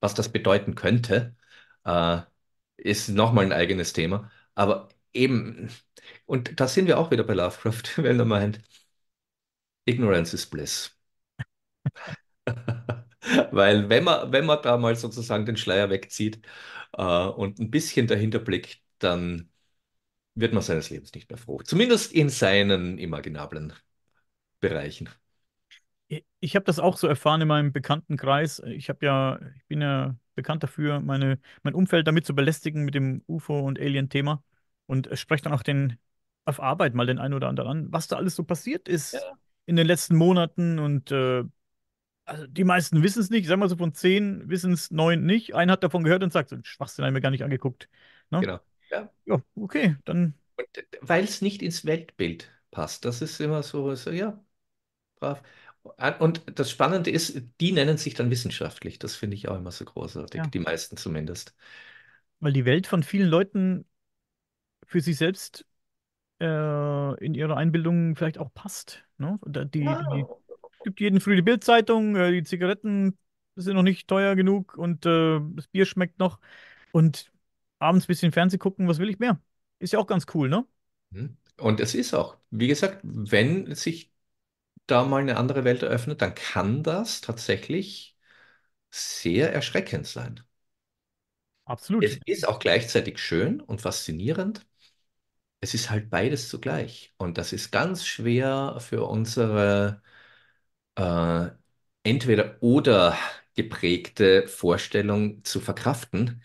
was 0.00 0.14
das 0.14 0.30
bedeuten 0.32 0.74
könnte. 0.76 1.36
Äh, 1.84 2.20
ist 2.78 3.08
nochmal 3.10 3.46
ein 3.46 3.52
eigenes 3.52 3.92
Thema. 3.94 4.30
Aber 4.54 4.88
eben, 5.14 5.70
und 6.26 6.60
da 6.60 6.68
sind 6.68 6.86
wir 6.86 6.98
auch 6.98 7.10
wieder 7.10 7.24
bei 7.24 7.34
Lovecraft, 7.34 7.82
wenn 7.96 8.18
er 8.18 8.24
meint, 8.26 8.60
Ignorance 9.86 10.34
is 10.34 10.44
bliss. 10.46 10.90
Weil 13.50 13.88
wenn 13.88 14.04
man, 14.04 14.32
wenn 14.32 14.46
man 14.46 14.62
da 14.62 14.76
mal 14.76 14.96
sozusagen 14.96 15.46
den 15.46 15.56
Schleier 15.56 15.90
wegzieht 15.90 16.40
äh, 16.92 17.02
und 17.02 17.58
ein 17.58 17.70
bisschen 17.70 18.06
dahinter 18.06 18.38
blickt, 18.38 18.80
dann 18.98 19.50
wird 20.34 20.54
man 20.54 20.62
seines 20.62 20.90
Lebens 20.90 21.14
nicht 21.14 21.30
mehr 21.30 21.38
froh. 21.38 21.62
Zumindest 21.62 22.12
in 22.12 22.28
seinen 22.30 22.98
imaginablen 22.98 23.74
Bereichen. 24.60 25.10
ich, 26.40 26.56
habe 26.56 26.64
das 26.64 26.78
auch 26.78 26.96
so 26.96 27.06
erfahren 27.06 27.40
in 27.40 27.48
meinem 27.48 27.72
Bekanntenkreis. 27.72 28.60
Ich 28.66 28.88
habe 28.88 29.04
ja, 29.06 29.40
ich 29.56 29.64
bin 29.66 29.80
ja 29.80 30.16
bekannt 30.34 30.62
dafür, 30.62 31.00
meine, 31.00 31.38
mein 31.62 31.74
Umfeld 31.74 32.06
damit 32.06 32.26
zu 32.26 32.34
belästigen 32.34 32.84
mit 32.84 32.94
dem 32.94 33.22
UFO- 33.26 33.60
und 33.60 33.78
Alien-Thema 33.80 34.42
und 34.86 35.06
äh, 35.08 35.16
spreche 35.16 35.44
dann 35.44 35.52
auch 35.52 35.62
den 35.62 35.98
auf 36.44 36.60
Arbeit 36.60 36.94
mal 36.94 37.06
den 37.06 37.18
einen 37.18 37.34
oder 37.34 37.48
anderen 37.48 37.70
an, 37.70 37.92
was 37.92 38.08
da 38.08 38.16
alles 38.16 38.36
so 38.36 38.44
passiert 38.44 38.88
ist 38.88 39.26
Ja, 39.26 39.36
in 39.66 39.76
den 39.76 39.86
letzten 39.86 40.16
Monaten 40.16 40.78
und 40.78 41.10
äh, 41.10 41.44
also 42.26 42.46
die 42.46 42.64
meisten 42.64 43.02
wissen 43.02 43.20
es 43.20 43.30
nicht. 43.30 43.42
Ich 43.42 43.48
sag 43.48 43.58
mal 43.58 43.68
so 43.68 43.76
von 43.76 43.94
zehn 43.94 44.48
wissen 44.48 44.72
es 44.72 44.90
neun 44.90 45.26
nicht. 45.26 45.54
Einer 45.54 45.74
hat 45.74 45.84
davon 45.84 46.04
gehört 46.04 46.22
und 46.22 46.32
sagt, 46.32 46.50
so 46.50 46.56
einen 46.56 46.64
Schwachsinn 46.64 47.04
habe 47.04 47.12
ich 47.12 47.14
mir 47.14 47.20
gar 47.22 47.30
nicht 47.30 47.44
angeguckt. 47.44 47.88
Ne? 48.30 48.46
genau. 48.46 48.60
Ja. 48.90 49.10
Ja, 49.26 49.42
okay, 49.56 49.96
dann 50.06 50.34
Und 50.56 50.66
weil 51.00 51.24
es 51.24 51.40
nicht 51.42 51.62
ins 51.62 51.84
Weltbild 51.84 52.50
passt. 52.70 53.04
Das 53.04 53.22
ist 53.22 53.40
immer 53.40 53.62
so, 53.62 53.94
so 53.94 54.10
ja, 54.10 54.44
brav. 55.20 55.42
Und 56.20 56.42
das 56.58 56.70
Spannende 56.70 57.10
ist, 57.10 57.42
die 57.60 57.72
nennen 57.72 57.98
sich 57.98 58.14
dann 58.14 58.30
wissenschaftlich. 58.30 58.98
Das 59.00 59.16
finde 59.16 59.36
ich 59.36 59.48
auch 59.48 59.56
immer 59.58 59.72
so 59.72 59.84
großartig, 59.86 60.42
ja, 60.42 60.52
die 60.52 60.60
meisten 60.60 60.96
zumindest. 60.98 61.54
weil 62.40 62.52
die 62.52 62.64
Welt 62.64 62.86
von 62.86 63.02
vielen 63.02 63.28
Leuten 63.28 63.86
für 64.86 65.00
sich 65.00 65.16
selbst 65.16 65.66
äh, 66.40 67.24
in 67.24 67.34
ihrer 67.34 67.56
Einbildung 67.56 68.16
vielleicht 68.16 68.38
auch 68.38 68.52
passt. 68.54 69.04
Ne? 69.18 69.38
Die, 69.46 69.64
Ja, 69.84 70.00
die 70.06 70.28
gibt 70.84 71.00
jeden 71.00 71.20
früh 71.20 71.36
die 71.36 71.42
Bildzeitung, 71.42 72.16
äh, 72.16 72.32
die 72.32 72.44
Zigaretten 72.44 73.18
sind 73.56 73.74
noch 73.76 73.82
nicht 73.84 74.08
teuer 74.08 74.36
genug 74.36 74.76
und 74.78 75.06
äh, 75.06 75.40
das 75.54 75.68
Bier 75.68 75.86
schmeckt 75.86 76.18
noch. 76.18 76.40
Und 76.92 77.32
abends 77.80 78.06
ein 78.06 78.08
bisschen 78.08 78.32
Fernsehen 78.32 78.60
gucken, 78.60 78.88
was 78.88 78.98
will 78.98 79.10
ich 79.10 79.18
mehr? 79.20 79.40
Ist 79.80 79.92
ja 79.94 79.98
auch 80.00 80.06
ganz 80.06 80.26
cool, 80.34 80.48
ne? 80.50 80.66
Mhm. 81.10 81.36
Und 81.58 81.80
es 81.80 81.94
ist 81.94 82.14
auch, 82.14 82.36
wie 82.50 82.66
gesagt, 82.68 83.00
wenn 83.04 83.74
sich 83.74 84.12
da 84.86 85.04
mal 85.04 85.22
eine 85.22 85.36
andere 85.38 85.64
Welt 85.64 85.82
eröffnet, 85.82 86.22
dann 86.22 86.34
kann 86.36 86.82
das 86.82 87.20
tatsächlich 87.22 88.16
sehr 88.90 89.52
erschreckend 89.54 90.06
sein. 90.06 90.42
Absolut. 91.66 92.08
Es 92.08 92.18
ist 92.26 92.46
auch 92.46 92.58
gleichzeitig 92.60 93.18
schön 93.18 93.60
und 93.60 93.80
faszinierend. 93.82 94.64
Es 95.64 95.72
ist 95.74 95.88
halt 95.90 96.10
beides 96.10 96.48
zugleich. 96.50 97.14
Und 97.16 97.38
das 97.38 97.52
ist 97.54 97.70
ganz 97.72 98.04
schwer 98.06 98.76
für 98.80 99.04
unsere 99.06 100.02
äh, 100.96 101.48
entweder 102.04 102.58
oder 102.62 103.16
geprägte 103.56 104.48
Vorstellung 104.48 105.44
zu 105.44 105.60
verkraften, 105.60 106.42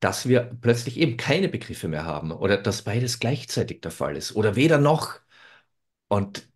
dass 0.00 0.28
wir 0.28 0.42
plötzlich 0.60 0.98
eben 0.98 1.16
keine 1.18 1.48
Begriffe 1.48 1.88
mehr 1.88 2.04
haben 2.06 2.32
oder 2.32 2.56
dass 2.58 2.82
beides 2.82 3.20
gleichzeitig 3.20 3.80
der 3.82 3.90
Fall 3.92 4.16
ist 4.16 4.36
oder 4.36 4.56
weder 4.56 4.78
noch. 4.78 5.20
Und 6.08 6.48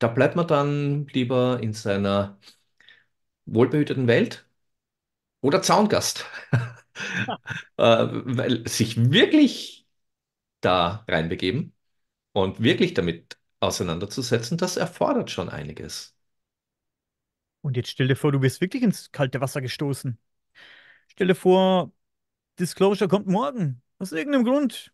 da 0.00 0.08
bleibt 0.08 0.36
man 0.36 0.46
dann 0.48 1.08
lieber 1.08 1.60
in 1.62 1.74
seiner 1.74 2.38
wohlbehüteten 3.46 4.06
Welt 4.06 4.46
oder 5.42 5.62
Zaungast. 5.62 6.26
Äh, 7.78 7.82
weil 8.24 8.66
sich 8.68 9.10
wirklich 9.12 9.81
da 10.64 11.04
reinbegeben 11.08 11.74
und 12.32 12.62
wirklich 12.62 12.94
damit 12.94 13.38
auseinanderzusetzen, 13.60 14.58
das 14.58 14.76
erfordert 14.76 15.30
schon 15.30 15.48
einiges. 15.48 16.16
Und 17.62 17.76
jetzt 17.76 17.90
stell 17.90 18.08
dir 18.08 18.16
vor, 18.16 18.32
du 18.32 18.42
wirst 18.42 18.60
wirklich 18.60 18.82
ins 18.82 19.12
kalte 19.12 19.40
Wasser 19.40 19.60
gestoßen. 19.60 20.18
Stell 21.08 21.28
dir 21.28 21.34
vor, 21.34 21.92
Disclosure 22.58 23.08
kommt 23.08 23.26
morgen. 23.28 23.82
Aus 23.98 24.12
irgendeinem 24.12 24.44
Grund 24.44 24.92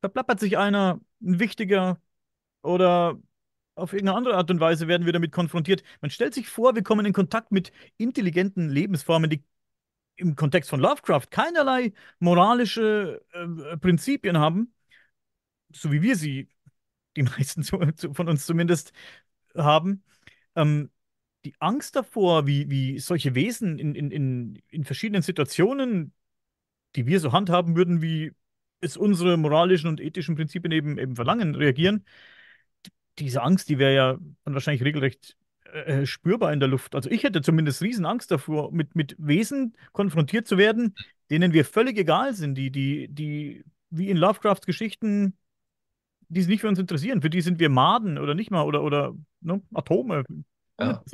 verplappert 0.00 0.40
sich 0.40 0.58
einer, 0.58 1.00
ein 1.22 1.40
wichtiger, 1.40 2.00
oder 2.64 3.20
auf 3.76 3.92
irgendeine 3.92 4.18
andere 4.18 4.36
Art 4.36 4.50
und 4.50 4.60
Weise 4.60 4.88
werden 4.88 5.06
wir 5.06 5.12
damit 5.12 5.32
konfrontiert. 5.32 5.82
Man 6.00 6.10
stellt 6.10 6.34
sich 6.34 6.48
vor, 6.48 6.74
wir 6.74 6.82
kommen 6.82 7.06
in 7.06 7.12
Kontakt 7.12 7.52
mit 7.52 7.72
intelligenten 7.98 8.68
Lebensformen, 8.70 9.30
die 9.30 9.44
im 10.16 10.36
Kontext 10.36 10.70
von 10.70 10.80
Lovecraft 10.80 11.28
keinerlei 11.30 11.92
moralische 12.20 13.22
äh, 13.32 13.76
Prinzipien 13.78 14.38
haben, 14.38 14.72
so 15.74 15.92
wie 15.92 16.02
wir 16.02 16.16
sie, 16.16 16.48
die 17.16 17.22
meisten 17.24 17.64
von 17.64 18.28
uns 18.28 18.46
zumindest, 18.46 18.92
haben. 19.56 20.02
Ähm, 20.56 20.90
die 21.44 21.54
Angst 21.60 21.96
davor, 21.96 22.46
wie, 22.46 22.70
wie 22.70 22.98
solche 22.98 23.34
Wesen 23.34 23.78
in, 23.78 23.94
in, 23.94 24.10
in, 24.10 24.62
in 24.68 24.84
verschiedenen 24.84 25.22
Situationen, 25.22 26.12
die 26.96 27.06
wir 27.06 27.20
so 27.20 27.32
handhaben 27.32 27.76
würden, 27.76 28.02
wie 28.02 28.32
es 28.80 28.96
unsere 28.96 29.36
moralischen 29.36 29.88
und 29.88 30.00
ethischen 30.00 30.36
Prinzipien 30.36 30.72
eben, 30.72 30.98
eben 30.98 31.16
verlangen, 31.16 31.54
reagieren, 31.54 32.04
diese 33.18 33.42
Angst, 33.42 33.68
die 33.68 33.78
wäre 33.78 33.94
ja 33.94 34.18
dann 34.44 34.54
wahrscheinlich 34.54 34.84
regelrecht 34.84 35.36
äh, 35.72 36.02
äh, 36.02 36.06
spürbar 36.06 36.52
in 36.52 36.60
der 36.60 36.68
Luft. 36.68 36.94
Also 36.94 37.10
ich 37.10 37.22
hätte 37.22 37.42
zumindest 37.42 37.82
Riesenangst 37.82 38.30
davor, 38.30 38.72
mit, 38.72 38.94
mit 38.94 39.14
Wesen 39.18 39.76
konfrontiert 39.92 40.48
zu 40.48 40.58
werden, 40.58 40.94
denen 41.30 41.52
wir 41.52 41.64
völlig 41.64 41.98
egal 41.98 42.34
sind, 42.34 42.56
die, 42.56 42.70
die, 42.70 43.08
die, 43.08 43.64
wie 43.90 44.08
in 44.10 44.16
Lovecrafts 44.16 44.66
Geschichten, 44.66 45.36
die 46.28 46.40
sich 46.42 46.48
nicht 46.50 46.60
für 46.60 46.68
uns 46.68 46.78
interessieren. 46.78 47.22
Für 47.22 47.30
die 47.30 47.40
sind 47.42 47.58
wir 47.58 47.68
Maden 47.68 48.18
oder 48.18 48.34
nicht 48.34 48.50
mal 48.50 48.62
oder, 48.64 48.82
oder 48.82 49.14
ne, 49.40 49.62
Atome. 49.74 50.24
Ja. 50.80 51.04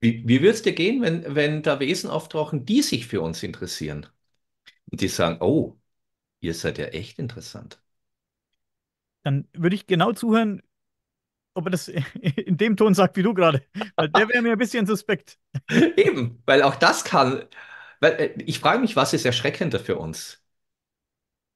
Wie, 0.00 0.26
wie 0.28 0.40
würde 0.40 0.50
es 0.54 0.62
dir 0.62 0.74
gehen, 0.74 1.02
wenn, 1.02 1.34
wenn 1.34 1.62
da 1.62 1.80
Wesen 1.80 2.10
auftauchen, 2.10 2.64
die 2.66 2.82
sich 2.82 3.06
für 3.06 3.20
uns 3.20 3.42
interessieren? 3.42 4.06
Und 4.90 5.00
die 5.02 5.08
sagen, 5.08 5.38
oh, 5.42 5.78
ihr 6.40 6.54
seid 6.54 6.78
ja 6.78 6.86
echt 6.86 7.18
interessant. 7.20 7.82
Dann 9.22 9.46
würde 9.52 9.76
ich 9.76 9.86
genau 9.86 10.12
zuhören, 10.12 10.62
ob 11.54 11.66
er 11.66 11.70
das 11.70 11.88
in 11.88 12.56
dem 12.56 12.76
Ton 12.76 12.94
sagt, 12.94 13.16
wie 13.16 13.22
du 13.22 13.34
gerade. 13.34 13.62
Weil 13.96 14.10
der 14.10 14.28
wäre 14.28 14.42
mir 14.42 14.52
ein 14.52 14.58
bisschen 14.58 14.86
suspekt. 14.86 15.38
Eben, 15.96 16.42
weil 16.46 16.62
auch 16.62 16.76
das 16.76 17.04
kann. 17.04 17.44
Weil, 18.00 18.12
äh, 18.20 18.42
ich 18.44 18.58
frage 18.60 18.80
mich, 18.80 18.96
was 18.96 19.12
ist 19.12 19.24
erschreckender 19.24 19.80
für 19.80 19.98
uns? 19.98 20.42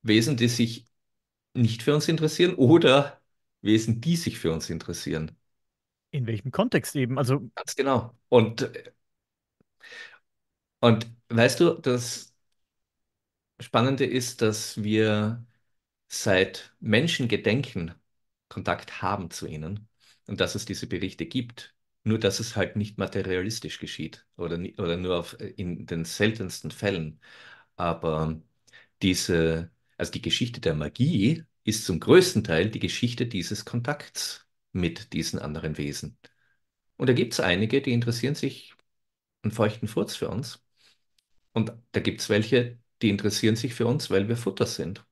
Wesen, 0.02 0.36
die 0.36 0.48
sich 0.48 0.86
nicht 1.54 1.82
für 1.82 1.94
uns 1.94 2.08
interessieren 2.08 2.54
oder 2.54 3.20
Wesen, 3.62 4.00
die 4.00 4.16
sich 4.16 4.38
für 4.38 4.52
uns 4.52 4.70
interessieren? 4.70 5.36
In 6.10 6.26
welchem 6.26 6.50
Kontext 6.52 6.94
eben? 6.96 7.18
Also. 7.18 7.50
Ganz 7.54 7.76
genau. 7.76 8.14
Und, 8.28 8.70
und 10.80 11.06
weißt 11.28 11.60
du, 11.60 11.74
das 11.74 12.34
Spannende 13.60 14.04
ist, 14.06 14.42
dass 14.42 14.82
wir 14.82 15.46
seit 16.08 16.74
Menschengedenken 16.80 17.94
Kontakt 18.48 19.02
haben 19.02 19.30
zu 19.30 19.46
ihnen 19.46 19.88
und 20.28 20.40
dass 20.40 20.54
es 20.54 20.64
diese 20.66 20.86
Berichte 20.88 21.26
gibt. 21.26 21.74
Nur 22.04 22.18
dass 22.18 22.40
es 22.40 22.56
halt 22.56 22.76
nicht 22.76 22.98
materialistisch 22.98 23.78
geschieht 23.80 24.26
oder, 24.36 24.56
oder 24.78 24.96
nur 24.96 25.18
auf, 25.18 25.36
in 25.40 25.86
den 25.86 26.04
seltensten 26.04 26.70
Fällen. 26.72 27.20
Aber 27.76 28.40
diese, 29.02 29.70
also 29.96 30.12
die 30.12 30.22
Geschichte 30.22 30.60
der 30.60 30.74
Magie 30.74 31.44
ist 31.64 31.84
zum 31.84 32.00
größten 32.00 32.44
Teil 32.44 32.70
die 32.70 32.78
Geschichte 32.80 33.26
dieses 33.26 33.64
Kontakts 33.64 34.46
mit 34.72 35.12
diesen 35.12 35.38
anderen 35.38 35.78
Wesen. 35.78 36.18
Und 36.96 37.08
da 37.08 37.12
gibt 37.14 37.34
es 37.34 37.40
einige, 37.40 37.82
die 37.82 37.92
interessieren 37.92 38.34
sich 38.34 38.74
einen 39.42 39.52
feuchten 39.52 39.88
Furz 39.88 40.16
für 40.16 40.28
uns. 40.28 40.64
Und 41.52 41.72
da 41.92 42.00
gibt 42.00 42.20
es 42.20 42.28
welche, 42.28 42.78
die 43.02 43.10
interessieren 43.10 43.56
sich 43.56 43.74
für 43.74 43.86
uns, 43.86 44.10
weil 44.10 44.28
wir 44.28 44.36
Futter 44.36 44.66
sind. 44.66 45.04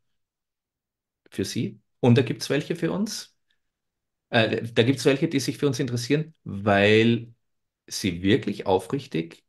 Für 1.30 1.44
sie. 1.44 1.80
Und 2.00 2.16
da 2.18 2.22
gibt 2.22 2.42
es 2.42 2.50
welche 2.50 2.76
für 2.76 2.92
uns, 2.92 3.36
äh, 4.30 4.62
da 4.72 4.82
gibt 4.82 4.98
es 4.98 5.04
welche, 5.04 5.28
die 5.28 5.40
sich 5.40 5.58
für 5.58 5.66
uns 5.66 5.78
interessieren, 5.80 6.34
weil 6.44 7.34
sie 7.86 8.22
wirklich 8.22 8.66
aufrichtig 8.66 9.44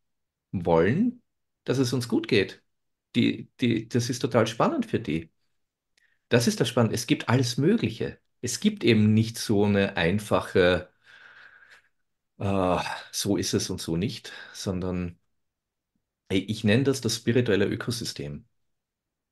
wollen, 0.51 1.21
dass 1.65 1.77
es 1.77 1.93
uns 1.93 2.07
gut 2.07 2.27
geht. 2.27 2.63
Die, 3.15 3.49
die, 3.59 3.87
das 3.89 4.09
ist 4.09 4.19
total 4.19 4.47
spannend 4.47 4.85
für 4.85 4.99
die. 4.99 5.31
Das 6.29 6.47
ist 6.47 6.59
das 6.59 6.69
Spannende. 6.69 6.95
Es 6.95 7.07
gibt 7.07 7.29
alles 7.29 7.57
Mögliche. 7.57 8.19
Es 8.41 8.59
gibt 8.59 8.83
eben 8.83 9.13
nicht 9.13 9.37
so 9.37 9.65
eine 9.65 9.97
einfache, 9.97 10.89
äh, 12.39 12.79
so 13.11 13.37
ist 13.37 13.53
es 13.53 13.69
und 13.69 13.81
so 13.81 13.95
nicht, 13.97 14.31
sondern 14.53 15.17
ich 16.29 16.63
nenne 16.63 16.81
das 16.83 17.01
das 17.01 17.15
spirituelle 17.17 17.65
Ökosystem, 17.67 18.47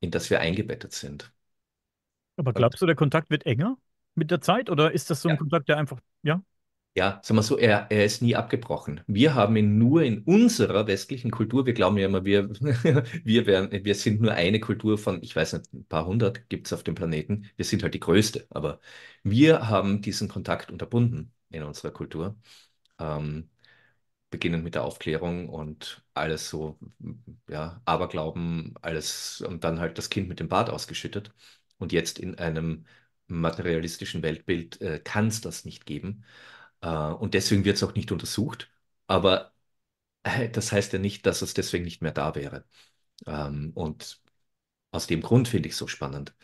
in 0.01 0.11
das 0.11 0.29
wir 0.31 0.41
eingebettet 0.41 0.93
sind. 0.93 1.33
Aber 2.37 2.53
glaubst 2.53 2.81
du, 2.81 2.85
der 2.85 2.95
Kontakt 2.95 3.29
wird 3.29 3.45
enger? 3.45 3.77
mit 4.15 4.31
der 4.31 4.41
Zeit 4.41 4.69
oder 4.69 4.91
ist 4.91 5.09
das 5.09 5.21
so 5.21 5.29
ein 5.29 5.35
Ja. 5.35 5.37
Kontakt, 5.37 5.69
der 5.69 5.77
einfach, 5.77 6.01
ja? 6.23 6.41
Ja, 6.99 7.21
sagen 7.23 7.37
wir 7.37 7.43
so, 7.43 7.57
er, 7.57 7.87
er 7.91 8.03
ist 8.03 8.21
nie 8.21 8.35
abgebrochen. 8.35 9.01
Wir 9.07 9.33
haben 9.33 9.55
ihn 9.55 9.77
nur 9.77 10.01
in 10.03 10.21
unserer 10.23 10.85
westlichen 10.85 11.31
Kultur, 11.31 11.65
wir 11.65 11.73
glauben 11.73 11.97
ja 11.97 12.07
immer, 12.07 12.25
wir, 12.25 12.49
wir, 13.23 13.45
wären, 13.45 13.71
wir 13.71 13.95
sind 13.95 14.19
nur 14.19 14.33
eine 14.33 14.59
Kultur 14.59 14.97
von, 14.97 15.23
ich 15.23 15.33
weiß 15.33 15.53
nicht, 15.53 15.73
ein 15.73 15.85
paar 15.85 16.05
hundert 16.05 16.49
gibt 16.49 16.67
es 16.67 16.73
auf 16.73 16.83
dem 16.83 16.95
Planeten. 16.95 17.49
Wir 17.55 17.63
sind 17.63 17.83
halt 17.83 17.93
die 17.93 18.01
größte, 18.01 18.47
aber 18.49 18.81
wir 19.23 19.69
haben 19.69 20.01
diesen 20.01 20.27
Kontakt 20.27 20.71
unterbunden 20.71 21.31
in 21.49 21.63
unserer 21.63 21.91
Kultur. 21.91 22.35
Ähm, 22.99 23.49
beginnend 24.29 24.63
mit 24.63 24.75
der 24.75 24.83
Aufklärung 24.83 25.49
und 25.49 26.03
alles 26.13 26.49
so, 26.49 26.77
ja, 27.49 27.81
Aberglauben, 27.85 28.75
alles 28.81 29.41
und 29.41 29.63
dann 29.63 29.79
halt 29.79 29.97
das 29.97 30.09
Kind 30.09 30.27
mit 30.29 30.39
dem 30.39 30.49
Bad 30.49 30.69
ausgeschüttet. 30.69 31.33
Und 31.79 31.91
jetzt 31.93 32.19
in 32.19 32.37
einem 32.37 32.85
materialistischen 33.27 34.21
Weltbild 34.23 34.81
äh, 34.81 34.99
kann 35.03 35.27
es 35.27 35.41
das 35.41 35.65
nicht 35.65 35.85
geben. 35.85 36.23
Äh, 36.81 36.87
und 36.89 37.33
deswegen 37.33 37.65
wird 37.65 37.77
es 37.77 37.83
auch 37.83 37.95
nicht 37.95 38.11
untersucht. 38.11 38.69
Aber 39.07 39.53
äh, 40.23 40.49
das 40.49 40.71
heißt 40.71 40.93
ja 40.93 40.99
nicht, 40.99 41.25
dass 41.25 41.41
es 41.41 41.53
deswegen 41.53 41.85
nicht 41.85 42.01
mehr 42.01 42.11
da 42.11 42.35
wäre. 42.35 42.65
Ähm, 43.27 43.71
und 43.75 44.21
aus 44.91 45.07
dem 45.07 45.21
Grund 45.21 45.47
finde 45.47 45.67
ich 45.69 45.73
es 45.73 45.79
so 45.79 45.87
spannend, 45.87 46.35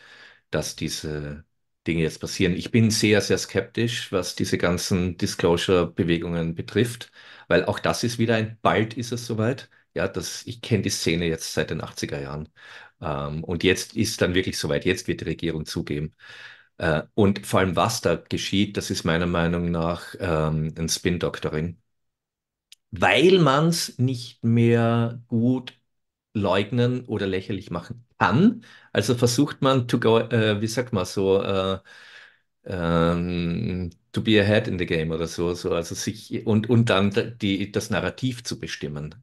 dass 0.50 0.76
diese 0.76 1.44
Dinge 1.86 2.02
jetzt 2.02 2.20
passieren. 2.20 2.54
Ich 2.54 2.70
bin 2.70 2.90
sehr, 2.90 3.20
sehr 3.20 3.38
skeptisch, 3.38 4.12
was 4.12 4.34
diese 4.34 4.58
ganzen 4.58 5.16
Disclosure-Bewegungen 5.18 6.54
betrifft, 6.54 7.12
weil 7.48 7.64
auch 7.64 7.78
das 7.78 8.04
ist 8.04 8.18
wieder 8.18 8.36
ein, 8.36 8.58
bald 8.62 8.94
ist 8.96 9.12
es 9.12 9.26
soweit. 9.26 9.70
Ja, 9.94 10.08
das, 10.08 10.46
ich 10.46 10.60
kenne 10.62 10.82
die 10.82 10.90
Szene 10.90 11.26
jetzt 11.26 11.54
seit 11.54 11.70
den 11.70 11.82
80er 11.82 12.20
Jahren. 12.20 12.48
Ähm, 13.00 13.44
und 13.44 13.64
jetzt 13.64 13.96
ist 13.96 14.20
dann 14.22 14.34
wirklich 14.34 14.58
soweit. 14.58 14.84
Jetzt 14.84 15.08
wird 15.08 15.20
die 15.22 15.24
Regierung 15.26 15.64
zugeben, 15.66 16.14
äh, 16.78 17.02
und 17.14 17.46
vor 17.46 17.60
allem, 17.60 17.76
was 17.76 18.00
da 18.00 18.16
geschieht, 18.16 18.76
das 18.76 18.90
ist 18.90 19.04
meiner 19.04 19.26
Meinung 19.26 19.70
nach 19.70 20.14
ähm, 20.20 20.74
ein 20.78 20.88
Spin-Doctoring, 20.88 21.78
weil 22.90 23.38
man 23.38 23.68
es 23.68 23.98
nicht 23.98 24.42
mehr 24.44 25.22
gut 25.28 25.78
leugnen 26.34 27.04
oder 27.06 27.26
lächerlich 27.26 27.70
machen 27.70 28.06
kann. 28.18 28.64
Also 28.92 29.14
versucht 29.16 29.62
man 29.62 29.88
to 29.88 30.00
go, 30.00 30.18
äh, 30.20 30.60
wie 30.60 30.66
sagt 30.66 30.92
man 30.92 31.04
so, 31.06 31.42
äh, 31.42 31.80
ähm, 32.64 33.90
to 34.12 34.22
be 34.22 34.40
ahead 34.40 34.68
in 34.68 34.78
the 34.78 34.86
game 34.86 35.12
oder 35.12 35.26
so, 35.28 35.54
so 35.54 35.72
also 35.74 35.94
sich 35.94 36.46
und, 36.46 36.70
und 36.70 36.90
dann 36.90 37.12
die, 37.40 37.72
das 37.72 37.90
Narrativ 37.90 38.44
zu 38.44 38.58
bestimmen. 38.60 39.14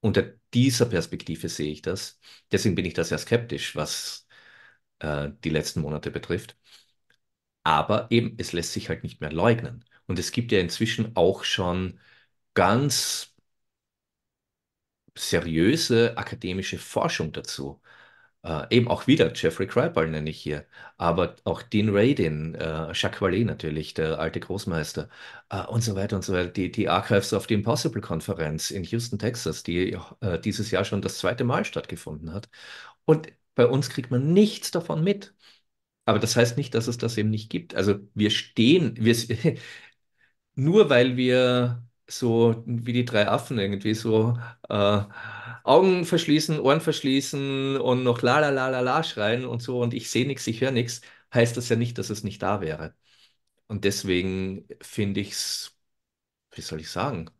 Unter 0.00 0.24
dieser 0.54 0.86
Perspektive 0.86 1.48
sehe 1.48 1.72
ich 1.72 1.82
das. 1.82 2.20
Deswegen 2.52 2.74
bin 2.76 2.86
ich 2.86 2.94
da 2.94 3.04
sehr 3.04 3.18
skeptisch, 3.18 3.76
was 3.76 4.26
äh, 5.00 5.30
die 5.44 5.50
letzten 5.50 5.80
Monate 5.82 6.10
betrifft. 6.10 6.56
Aber 7.64 8.08
eben, 8.10 8.36
es 8.38 8.52
lässt 8.52 8.72
sich 8.72 8.88
halt 8.88 9.02
nicht 9.04 9.20
mehr 9.20 9.32
leugnen. 9.32 9.84
Und 10.06 10.18
es 10.18 10.32
gibt 10.32 10.52
ja 10.52 10.60
inzwischen 10.60 11.16
auch 11.16 11.44
schon 11.44 12.00
ganz 12.54 13.34
seriöse 15.16 16.16
akademische 16.16 16.78
Forschung 16.78 17.32
dazu. 17.32 17.80
Äh, 18.44 18.66
eben 18.76 18.88
auch 18.88 19.06
wieder 19.08 19.32
Jeffrey 19.34 19.66
Kripal 19.68 20.08
nenne 20.08 20.30
ich 20.30 20.40
hier, 20.40 20.66
aber 20.98 21.36
auch 21.44 21.62
Dean 21.62 21.90
Radin, 21.96 22.54
äh, 22.56 22.92
Jacques 22.94 23.20
Vallée 23.22 23.44
natürlich, 23.44 23.94
der 23.94 24.18
alte 24.20 24.40
Großmeister 24.40 25.08
äh, 25.50 25.64
und 25.66 25.82
so 25.82 25.96
weiter 25.96 26.16
und 26.16 26.24
so 26.24 26.32
weiter. 26.34 26.50
Die, 26.50 26.70
die 26.72 26.88
Archives 26.88 27.32
of 27.34 27.46
the 27.48 27.54
Impossible 27.54 28.02
Konferenz 28.02 28.70
in 28.72 28.84
Houston, 28.84 29.18
Texas, 29.18 29.62
die 29.64 29.92
äh, 30.20 30.40
dieses 30.40 30.70
Jahr 30.72 30.84
schon 30.84 31.02
das 31.02 31.18
zweite 31.18 31.44
Mal 31.44 31.64
stattgefunden 31.64 32.32
hat. 32.34 32.48
Und 33.06 33.28
bei 33.54 33.66
uns 33.66 33.90
kriegt 33.90 34.10
man 34.10 34.32
nichts 34.32 34.70
davon 34.72 35.04
mit. 35.04 35.34
Aber 36.04 36.18
das 36.18 36.36
heißt 36.36 36.56
nicht, 36.56 36.74
dass 36.74 36.88
es 36.88 36.98
das 36.98 37.16
eben 37.18 37.30
nicht 37.30 37.50
gibt. 37.50 37.74
Also 37.74 37.96
wir 38.14 38.30
stehen, 38.30 38.96
wir, 38.98 39.14
nur 40.54 40.90
weil 40.90 41.16
wir 41.16 41.86
so 42.08 42.62
wie 42.66 42.92
die 42.92 43.04
drei 43.04 43.28
Affen 43.28 43.58
irgendwie 43.58 43.94
so 43.94 44.36
äh, 44.68 45.02
Augen 45.64 46.04
verschließen, 46.04 46.60
Ohren 46.60 46.80
verschließen 46.80 47.78
und 47.80 48.02
noch 48.04 48.22
la 48.22 48.40
la 48.40 48.50
la 48.50 48.68
la 48.68 48.80
la 48.80 49.02
schreien 49.04 49.44
und 49.46 49.62
so 49.62 49.80
und 49.80 49.94
ich 49.94 50.10
sehe 50.10 50.26
nichts, 50.26 50.46
ich 50.46 50.60
höre 50.60 50.72
nichts, 50.72 51.00
heißt 51.34 51.56
das 51.56 51.68
ja 51.68 51.76
nicht, 51.76 51.98
dass 51.98 52.10
es 52.10 52.24
nicht 52.24 52.42
da 52.42 52.60
wäre. 52.60 52.94
Und 53.68 53.84
deswegen 53.84 54.66
finde 54.82 55.20
ich 55.20 55.32
es, 55.32 55.76
wie 56.52 56.62
soll 56.62 56.80
ich 56.80 56.90
sagen? 56.90 57.30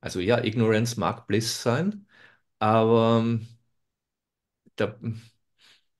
Also 0.00 0.20
ja, 0.20 0.42
Ignorance 0.44 0.98
mag 1.00 1.26
Bliss 1.26 1.62
sein, 1.62 2.06
aber 2.58 3.24
da, 4.76 4.96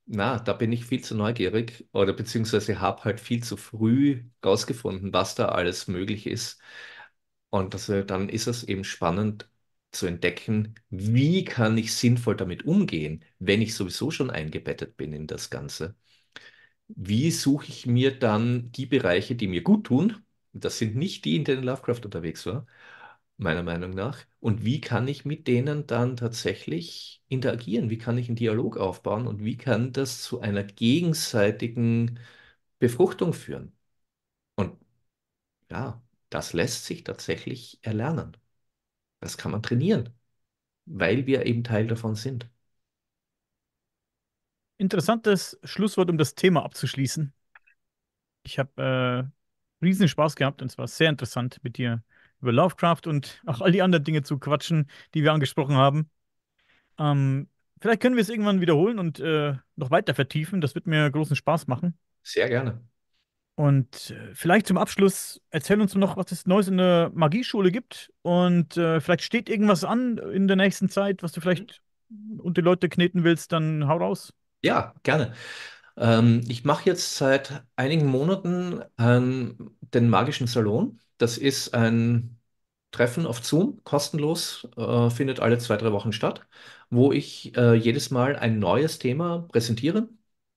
na, 0.06 0.38
da 0.38 0.52
bin 0.52 0.72
ich 0.72 0.84
viel 0.84 1.02
zu 1.02 1.14
neugierig 1.14 1.86
oder 1.92 2.12
beziehungsweise 2.12 2.80
habe 2.80 3.04
halt 3.04 3.20
viel 3.20 3.42
zu 3.42 3.56
früh 3.56 4.24
rausgefunden, 4.44 5.12
was 5.12 5.34
da 5.34 5.46
alles 5.48 5.88
möglich 5.88 6.26
ist. 6.26 6.60
Und 7.50 7.74
das, 7.74 7.88
äh, 7.88 8.04
dann 8.04 8.28
ist 8.28 8.46
es 8.46 8.64
eben 8.64 8.84
spannend 8.84 9.48
zu 9.92 10.06
entdecken, 10.06 10.74
wie 10.90 11.44
kann 11.44 11.78
ich 11.78 11.94
sinnvoll 11.94 12.36
damit 12.36 12.64
umgehen, 12.66 13.24
wenn 13.38 13.62
ich 13.62 13.74
sowieso 13.74 14.10
schon 14.10 14.30
eingebettet 14.30 14.96
bin 14.96 15.12
in 15.12 15.26
das 15.26 15.50
Ganze. 15.50 15.96
Wie 16.88 17.30
suche 17.30 17.66
ich 17.68 17.86
mir 17.86 18.18
dann 18.18 18.70
die 18.72 18.86
Bereiche, 18.86 19.34
die 19.34 19.48
mir 19.48 19.62
gut 19.62 19.86
tun? 19.86 20.24
Das 20.52 20.78
sind 20.78 20.96
nicht 20.96 21.24
die, 21.24 21.36
in 21.36 21.44
denen 21.44 21.62
Lovecraft 21.64 22.02
unterwegs 22.04 22.44
war, 22.46 22.66
meiner 23.42 23.62
Meinung 23.62 23.90
nach. 23.90 24.20
Und 24.40 24.64
wie 24.64 24.80
kann 24.80 25.08
ich 25.08 25.24
mit 25.24 25.46
denen 25.48 25.86
dann 25.86 26.16
tatsächlich 26.16 27.22
interagieren? 27.28 27.90
Wie 27.90 27.98
kann 27.98 28.18
ich 28.18 28.28
einen 28.28 28.36
Dialog 28.36 28.76
aufbauen? 28.76 29.26
Und 29.26 29.44
wie 29.44 29.56
kann 29.56 29.92
das 29.92 30.22
zu 30.22 30.40
einer 30.40 30.64
gegenseitigen 30.64 32.18
Befruchtung 32.78 33.32
führen? 33.34 33.72
Und 34.56 34.78
ja, 35.70 36.02
das 36.30 36.52
lässt 36.54 36.86
sich 36.86 37.04
tatsächlich 37.04 37.78
erlernen. 37.82 38.36
Das 39.20 39.38
kann 39.38 39.52
man 39.52 39.62
trainieren, 39.64 40.10
weil 40.86 41.26
wir 41.26 41.46
eben 41.46 41.64
Teil 41.64 41.86
davon 41.88 42.16
sind. 42.16 42.50
Interessantes 44.76 45.58
Schlusswort, 45.64 46.10
um 46.10 46.18
das 46.18 46.34
Thema 46.34 46.62
abzuschließen. 46.64 47.32
Ich 48.42 48.58
habe 48.58 49.30
äh, 49.82 49.84
riesen 49.84 50.08
Spaß 50.08 50.36
gehabt 50.36 50.62
und 50.62 50.70
es 50.70 50.78
war 50.78 50.88
sehr 50.88 51.10
interessant, 51.10 51.58
mit 51.62 51.76
dir 51.78 52.02
über 52.42 52.52
Lovecraft 52.52 53.06
und 53.06 53.40
auch 53.46 53.60
all 53.60 53.72
die 53.72 53.82
anderen 53.82 54.04
Dinge 54.04 54.22
zu 54.22 54.38
quatschen, 54.38 54.88
die 55.14 55.22
wir 55.22 55.32
angesprochen 55.32 55.76
haben. 55.76 56.10
Ähm, 56.98 57.48
vielleicht 57.80 58.00
können 58.00 58.16
wir 58.16 58.22
es 58.22 58.28
irgendwann 58.28 58.60
wiederholen 58.60 58.98
und 58.98 59.20
äh, 59.20 59.54
noch 59.76 59.90
weiter 59.90 60.14
vertiefen. 60.14 60.60
Das 60.60 60.74
wird 60.74 60.86
mir 60.86 61.10
großen 61.10 61.36
Spaß 61.36 61.66
machen. 61.66 61.96
Sehr 62.22 62.48
gerne. 62.48 62.82
Und 63.54 64.10
äh, 64.10 64.34
vielleicht 64.34 64.66
zum 64.66 64.78
Abschluss 64.78 65.40
erzähl 65.50 65.80
uns 65.80 65.94
noch, 65.94 66.16
was 66.16 66.32
es 66.32 66.46
Neues 66.46 66.68
in 66.68 66.78
der 66.78 67.10
Magieschule 67.14 67.70
gibt. 67.70 68.12
Und 68.22 68.76
äh, 68.76 69.00
vielleicht 69.00 69.22
steht 69.22 69.48
irgendwas 69.48 69.84
an 69.84 70.18
in 70.18 70.48
der 70.48 70.56
nächsten 70.56 70.88
Zeit, 70.88 71.22
was 71.22 71.32
du 71.32 71.40
vielleicht 71.40 71.82
unter 72.38 72.60
die 72.60 72.64
Leute 72.64 72.88
kneten 72.88 73.24
willst, 73.24 73.52
dann 73.52 73.86
hau 73.88 73.98
raus. 73.98 74.32
Ja, 74.62 74.94
gerne. 75.02 75.34
Ähm, 75.96 76.42
ich 76.48 76.64
mache 76.64 76.86
jetzt 76.86 77.16
seit 77.16 77.64
einigen 77.76 78.06
Monaten 78.06 78.82
ähm, 78.98 79.76
den 79.80 80.08
Magischen 80.08 80.46
Salon. 80.46 80.98
Das 81.22 81.38
ist 81.38 81.74
ein 81.74 82.38
Treffen 82.90 83.26
auf 83.26 83.44
Zoom, 83.44 83.80
kostenlos, 83.84 84.68
äh, 84.76 85.08
findet 85.10 85.40
alle 85.40 85.58
zwei, 85.58 85.76
drei 85.76 85.92
Wochen 85.92 86.12
statt, 86.12 86.46
wo 86.90 87.12
ich 87.12 87.56
äh, 87.56 87.74
jedes 87.74 88.10
Mal 88.10 88.36
ein 88.36 88.58
neues 88.58 88.98
Thema 88.98 89.40
präsentiere. 89.52 90.08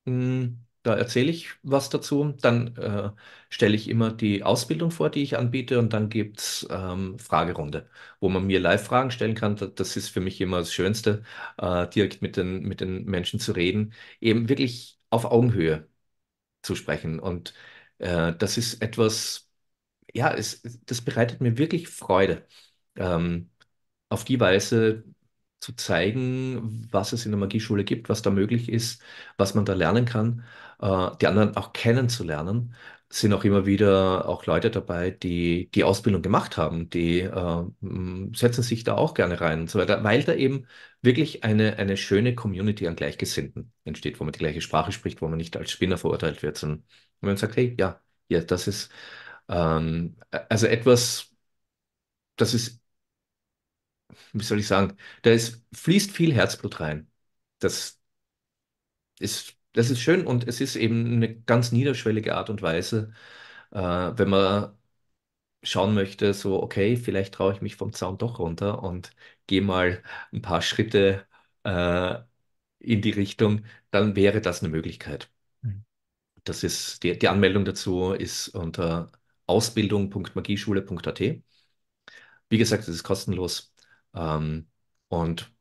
Mm, 0.06 0.60
Da 0.84 0.96
erzähle 0.96 1.32
ich 1.32 1.50
was 1.64 1.90
dazu, 1.90 2.34
dann 2.42 2.76
äh, 2.78 3.12
stelle 3.50 3.76
ich 3.76 3.90
immer 3.90 4.12
die 4.12 4.44
Ausbildung 4.44 4.92
vor, 4.92 5.10
die 5.10 5.24
ich 5.24 5.38
anbiete, 5.38 5.80
und 5.80 5.94
dann 5.94 6.10
gibt 6.10 6.40
es 6.40 6.68
ähm, 6.70 7.18
Fragerunde, 7.20 7.90
wo 8.20 8.30
man 8.30 8.46
mir 8.48 8.60
Live-Fragen 8.60 9.12
stellen 9.12 9.36
kann. 9.36 9.56
Da- 9.56 9.68
Das 9.68 9.96
ist 9.98 10.10
für 10.10 10.22
mich 10.22 10.42
immer 10.42 10.60
das 10.60 10.74
Schönste, 10.74 11.24
äh, 11.58 11.88
direkt 11.90 12.22
mit 12.22 12.38
den, 12.38 12.62
mit 12.64 12.82
den 12.82 13.06
Menschen 13.06 13.40
zu 13.40 13.52
reden, 13.54 13.94
eben 14.22 14.50
wirklich 14.50 15.00
auf 15.12 15.26
Augenhöhe 15.26 15.88
zu 16.62 16.76
sprechen. 16.76 17.20
Und 17.20 17.54
äh, 18.00 18.34
das 18.36 18.58
ist 18.58 18.82
etwas, 18.82 19.45
ja, 20.16 20.34
es, 20.34 20.62
das 20.86 21.02
bereitet 21.02 21.42
mir 21.42 21.58
wirklich 21.58 21.88
Freude, 21.90 22.46
ähm, 22.96 23.50
auf 24.10 24.24
die 24.26 24.40
Weise 24.40 25.04
zu 25.60 25.74
zeigen, 25.76 26.88
was 26.92 27.14
es 27.14 27.26
in 27.26 27.32
der 27.32 27.40
Magieschule 27.40 27.84
gibt, 27.84 28.10
was 28.10 28.22
da 28.22 28.30
möglich 28.32 28.70
ist, 28.70 29.02
was 29.38 29.56
man 29.56 29.66
da 29.66 29.74
lernen 29.74 30.06
kann, 30.06 30.44
äh, 30.82 31.10
die 31.22 31.28
anderen 31.28 31.58
auch 31.58 31.74
kennenzulernen. 31.74 32.76
Es 33.10 33.22
sind 33.22 33.34
auch 33.34 33.44
immer 33.44 33.66
wieder 33.66 34.28
auch 34.28 34.46
Leute 34.46 34.72
dabei, 34.72 35.12
die 35.12 35.70
die 35.72 35.84
Ausbildung 35.84 36.22
gemacht 36.22 36.58
haben, 36.58 36.90
die 36.90 37.22
äh, 37.22 37.64
setzen 38.34 38.64
sich 38.64 38.84
da 38.84 38.96
auch 38.96 39.14
gerne 39.14 39.40
rein 39.42 39.62
und 39.62 39.70
so 39.70 39.80
weiter, 39.80 40.04
weil 40.04 40.24
da 40.24 40.34
eben 40.34 40.68
wirklich 41.02 41.44
eine, 41.44 41.78
eine 41.78 41.98
schöne 41.98 42.36
Community 42.36 42.88
an 42.88 42.96
Gleichgesinnten 42.96 43.72
entsteht, 43.84 44.20
wo 44.20 44.24
man 44.24 44.34
die 44.34 44.40
gleiche 44.40 44.62
Sprache 44.62 44.92
spricht, 44.92 45.22
wo 45.22 45.28
man 45.28 45.38
nicht 45.38 45.56
als 45.58 45.72
Spinner 45.72 45.98
verurteilt 45.98 46.44
wird, 46.44 46.58
sondern 46.58 46.84
wo 47.22 47.28
man 47.28 47.38
sagt, 47.38 47.56
hey, 47.58 47.76
ja, 47.80 48.02
ja, 48.30 48.42
das 48.42 48.68
ist 48.68 48.92
ähm, 49.50 50.18
also 50.50 50.68
etwas, 50.68 51.32
das 52.38 52.54
ist, 52.54 52.80
wie 54.34 54.44
soll 54.44 54.60
ich 54.60 54.68
sagen, 54.68 54.98
da 55.24 55.32
ist, 55.32 55.64
fließt 55.74 56.12
viel 56.12 56.34
Herzblut 56.34 56.80
rein. 56.80 57.10
Das 57.60 58.00
ist, 59.20 59.56
das 59.74 59.90
ist 59.90 60.00
schön 60.02 60.26
und 60.28 60.48
es 60.48 60.62
ist 60.62 60.76
eben 60.76 61.14
eine 61.16 61.36
ganz 61.42 61.72
niederschwellige 61.72 62.36
Art 62.36 62.50
und 62.50 62.62
Weise, 62.62 63.14
äh, 63.72 63.80
wenn 63.80 64.30
man 64.30 64.78
schauen 65.64 65.94
möchte, 65.96 66.34
so, 66.34 66.62
okay, 66.64 66.98
vielleicht 66.98 67.36
traue 67.36 67.54
ich 67.54 67.62
mich 67.62 67.76
vom 67.76 67.94
Zaun 67.94 68.18
doch 68.18 68.40
runter 68.40 68.84
und 68.84 69.12
gehe 69.48 69.62
mal 69.62 70.04
ein 70.34 70.42
paar 70.42 70.62
Schritte 70.64 71.28
äh, 71.64 72.20
in 72.80 73.02
die 73.02 73.12
Richtung, 73.12 73.66
dann 73.92 74.16
wäre 74.16 74.42
das 74.42 74.62
eine 74.64 74.70
Möglichkeit. 74.72 75.32
Mhm. 75.64 75.86
Das 76.44 76.64
ist, 76.64 77.04
die, 77.04 77.18
die 77.18 77.28
Anmeldung 77.30 77.66
dazu 77.66 78.14
ist 78.14 78.50
unter 78.50 79.12
ausbildung.magieschule.at. 79.48 81.22
Wie 82.50 82.58
gesagt, 82.58 82.84
es 82.84 82.90
ist 82.90 83.04
kostenlos. 83.04 83.74
Ähm, 84.16 84.70
und 85.10 85.52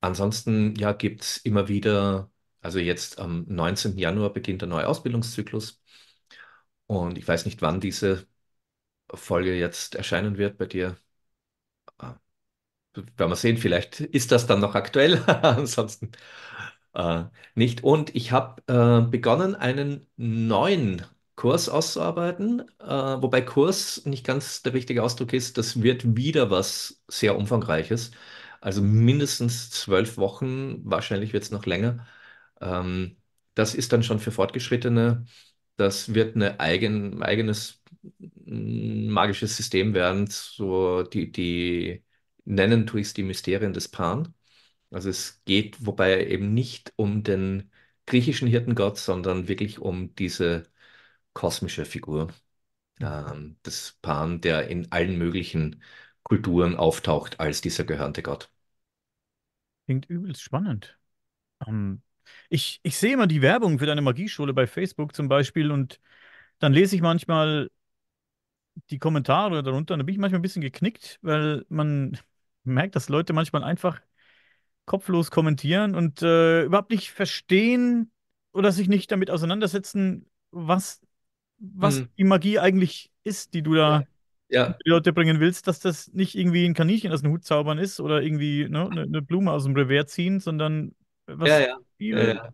ansonsten, 0.00 0.74
ja, 0.76 0.92
gibt 0.92 1.22
es 1.22 1.36
immer 1.38 1.68
wieder, 1.68 2.30
also 2.60 2.78
jetzt 2.78 3.18
am 3.18 3.44
19. 3.48 4.00
Januar 4.00 4.32
beginnt 4.32 4.62
der 4.62 4.68
neue 4.68 4.86
Ausbildungszyklus. 4.88 5.80
Und 6.86 7.18
ich 7.18 7.26
weiß 7.26 7.44
nicht, 7.46 7.62
wann 7.62 7.80
diese 7.80 8.26
Folge 9.14 9.54
jetzt 9.58 9.94
erscheinen 9.96 10.38
wird 10.38 10.58
bei 10.58 10.66
dir. 10.66 10.96
Äh, 11.98 12.12
werden 12.94 13.30
wir 13.30 13.36
sehen, 13.36 13.58
vielleicht 13.58 14.00
ist 14.00 14.32
das 14.32 14.46
dann 14.46 14.60
noch 14.60 14.74
aktuell. 14.74 15.22
Ansonsten 15.26 16.12
äh, 16.94 17.24
nicht. 17.54 17.84
Und 17.84 18.14
ich 18.16 18.32
habe 18.32 18.62
äh, 18.68 19.08
begonnen, 19.10 19.54
einen 19.54 20.06
neuen 20.16 21.02
Kurs 21.36 21.68
auszuarbeiten, 21.68 22.60
äh, 22.80 22.84
wobei 22.86 23.40
Kurs 23.42 24.04
nicht 24.06 24.24
ganz 24.26 24.62
der 24.62 24.74
richtige 24.74 25.02
Ausdruck 25.02 25.32
ist. 25.32 25.58
Das 25.58 25.82
wird 25.82 26.16
wieder 26.16 26.50
was 26.50 27.02
sehr 27.08 27.36
Umfangreiches. 27.36 28.12
Also 28.60 28.82
mindestens 28.82 29.70
zwölf 29.70 30.16
Wochen, 30.18 30.80
wahrscheinlich 30.84 31.32
wird 31.32 31.42
es 31.44 31.50
noch 31.50 31.66
länger. 31.66 32.06
Ähm, 32.60 33.16
das 33.54 33.74
ist 33.74 33.92
dann 33.92 34.02
schon 34.02 34.18
für 34.20 34.30
Fortgeschrittene. 34.32 35.26
Das 35.76 36.14
wird 36.14 36.36
ein 36.36 36.42
eigen, 36.60 37.22
eigenes 37.22 37.82
mm, 38.20 39.08
magisches 39.08 39.56
System 39.56 39.94
werden. 39.94 40.26
So 40.28 41.02
die, 41.02 41.30
die 41.32 42.04
nennen 42.44 42.86
tue 42.86 43.00
ich 43.00 43.08
es 43.08 43.14
die 43.14 43.22
Mysterien 43.22 43.72
des 43.72 43.88
Pan. 43.88 44.34
Also 44.90 45.08
es 45.10 45.42
geht 45.44 45.86
wobei 45.86 46.26
eben 46.26 46.54
nicht 46.54 46.92
um 46.96 47.22
den 47.22 47.70
griechischen 48.06 48.48
Hirtengott, 48.48 48.98
sondern 48.98 49.48
wirklich 49.48 49.78
um 49.80 50.14
diese 50.16 50.64
kosmische 51.34 51.84
Figur 51.84 52.28
ähm, 53.00 53.58
des 53.66 53.98
Pan, 54.02 54.40
der 54.42 54.68
in 54.68 54.92
allen 54.92 55.18
möglichen 55.18 55.82
Kulturen 56.24 56.76
auftaucht 56.76 57.40
als 57.40 57.60
dieser 57.62 57.84
gehörnte 57.84 58.22
Gott. 58.22 58.50
Klingt 59.86 60.06
übelst 60.08 60.42
spannend. 60.42 60.98
Ähm, 61.66 62.02
ich, 62.50 62.80
ich 62.82 62.98
sehe 62.98 63.14
immer 63.14 63.26
die 63.28 63.42
Werbung 63.42 63.78
für 63.78 63.86
deine 63.86 64.02
Magieschule 64.02 64.54
bei 64.54 64.66
Facebook 64.66 65.14
zum 65.14 65.28
Beispiel 65.28 65.72
und 65.72 66.00
dann 66.60 66.72
lese 66.72 66.96
ich 66.96 67.02
manchmal 67.02 67.70
die 68.90 68.98
Kommentare 68.98 69.62
darunter 69.62 69.94
und 69.94 70.00
da 70.00 70.04
bin 70.04 70.14
ich 70.14 70.18
manchmal 70.20 70.38
ein 70.40 70.42
bisschen 70.42 70.62
geknickt, 70.62 71.18
weil 71.22 71.64
man 71.68 72.18
merkt, 72.64 72.96
dass 72.96 73.08
Leute 73.08 73.32
manchmal 73.32 73.64
einfach 73.64 74.00
kopflos 74.86 75.30
kommentieren 75.30 75.94
und 75.96 76.22
äh, 76.22 76.64
überhaupt 76.64 76.90
nicht 76.92 77.12
verstehen 77.12 78.12
oder 78.52 78.72
sich 78.72 78.88
nicht 78.88 79.10
damit 79.12 79.30
auseinandersetzen, 79.30 80.26
was, 80.52 81.02
was 81.62 82.02
Hm. 82.02 82.10
die 82.18 82.24
Magie 82.24 82.58
eigentlich 82.58 83.10
ist, 83.24 83.54
die 83.54 83.62
du 83.62 83.74
da 83.74 84.06
Ja, 84.48 84.80
die 84.84 84.90
Leute 84.90 85.12
bringen 85.12 85.40
willst, 85.40 85.66
dass 85.68 85.80
das 85.80 86.12
nicht 86.12 86.34
irgendwie 86.36 86.66
ein 86.66 86.74
Kaninchen 86.74 87.12
aus 87.12 87.22
dem 87.22 87.32
Hut 87.32 87.44
zaubern 87.44 87.78
ist 87.78 88.00
oder 88.00 88.22
irgendwie 88.22 88.68
ne, 88.68 88.86
eine, 88.90 89.02
eine 89.02 89.22
Blume 89.22 89.52
aus 89.52 89.64
dem 89.64 89.74
Revers 89.76 90.08
ziehen, 90.12 90.40
sondern 90.40 90.94
ja, 91.44 91.58
was 91.58 91.60
ja, 91.60 91.78
ja, 92.10 92.22
viel 92.24 92.34
ja. 92.34 92.52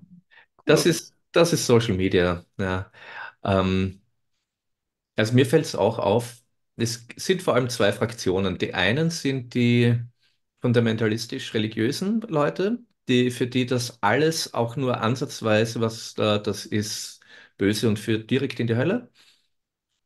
Das 0.66 0.86
ist, 0.86 1.14
das 1.32 1.52
ist 1.52 1.66
Social 1.66 1.96
Media. 1.96 2.44
Ja. 2.58 2.92
Ähm, 3.44 4.02
also 5.16 5.34
mir 5.34 5.46
fällt 5.46 5.64
es 5.66 5.74
auch 5.74 5.98
auf, 5.98 6.42
es 6.76 7.06
sind 7.16 7.42
vor 7.42 7.54
allem 7.54 7.68
zwei 7.68 7.92
Fraktionen. 7.92 8.58
Die 8.58 8.74
einen 8.74 9.10
sind 9.10 9.54
die 9.54 9.98
fundamentalistisch-religiösen 10.60 12.20
Leute, 12.22 12.78
die, 13.08 13.30
für 13.30 13.46
die 13.46 13.66
das 13.66 14.02
alles 14.02 14.54
auch 14.54 14.76
nur 14.76 15.00
ansatzweise, 15.00 15.80
was 15.80 16.14
da 16.14 16.38
das 16.38 16.66
ist, 16.66 17.17
böse 17.58 17.88
und 17.88 17.98
führt 17.98 18.30
direkt 18.30 18.60
in 18.60 18.66
die 18.68 18.76
Hölle. 18.76 19.10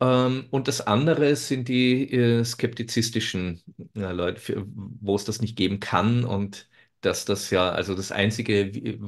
Ähm, 0.01 0.47
und 0.51 0.69
das 0.69 0.81
andere 0.83 1.37
sind 1.37 1.69
die 1.69 2.11
äh, 2.13 2.45
skeptizistischen 2.45 3.63
ja, 3.95 4.11
Leute, 4.13 4.65
wo 4.67 5.17
es 5.17 5.25
das 5.25 5.41
nicht 5.41 5.57
geben 5.57 5.81
kann 5.81 6.25
und 6.25 6.69
dass 7.01 7.25
das 7.25 7.51
ja, 7.51 7.71
also 7.71 7.95
das 7.95 8.13
Einzige, 8.13 8.75
wie- 8.75 9.01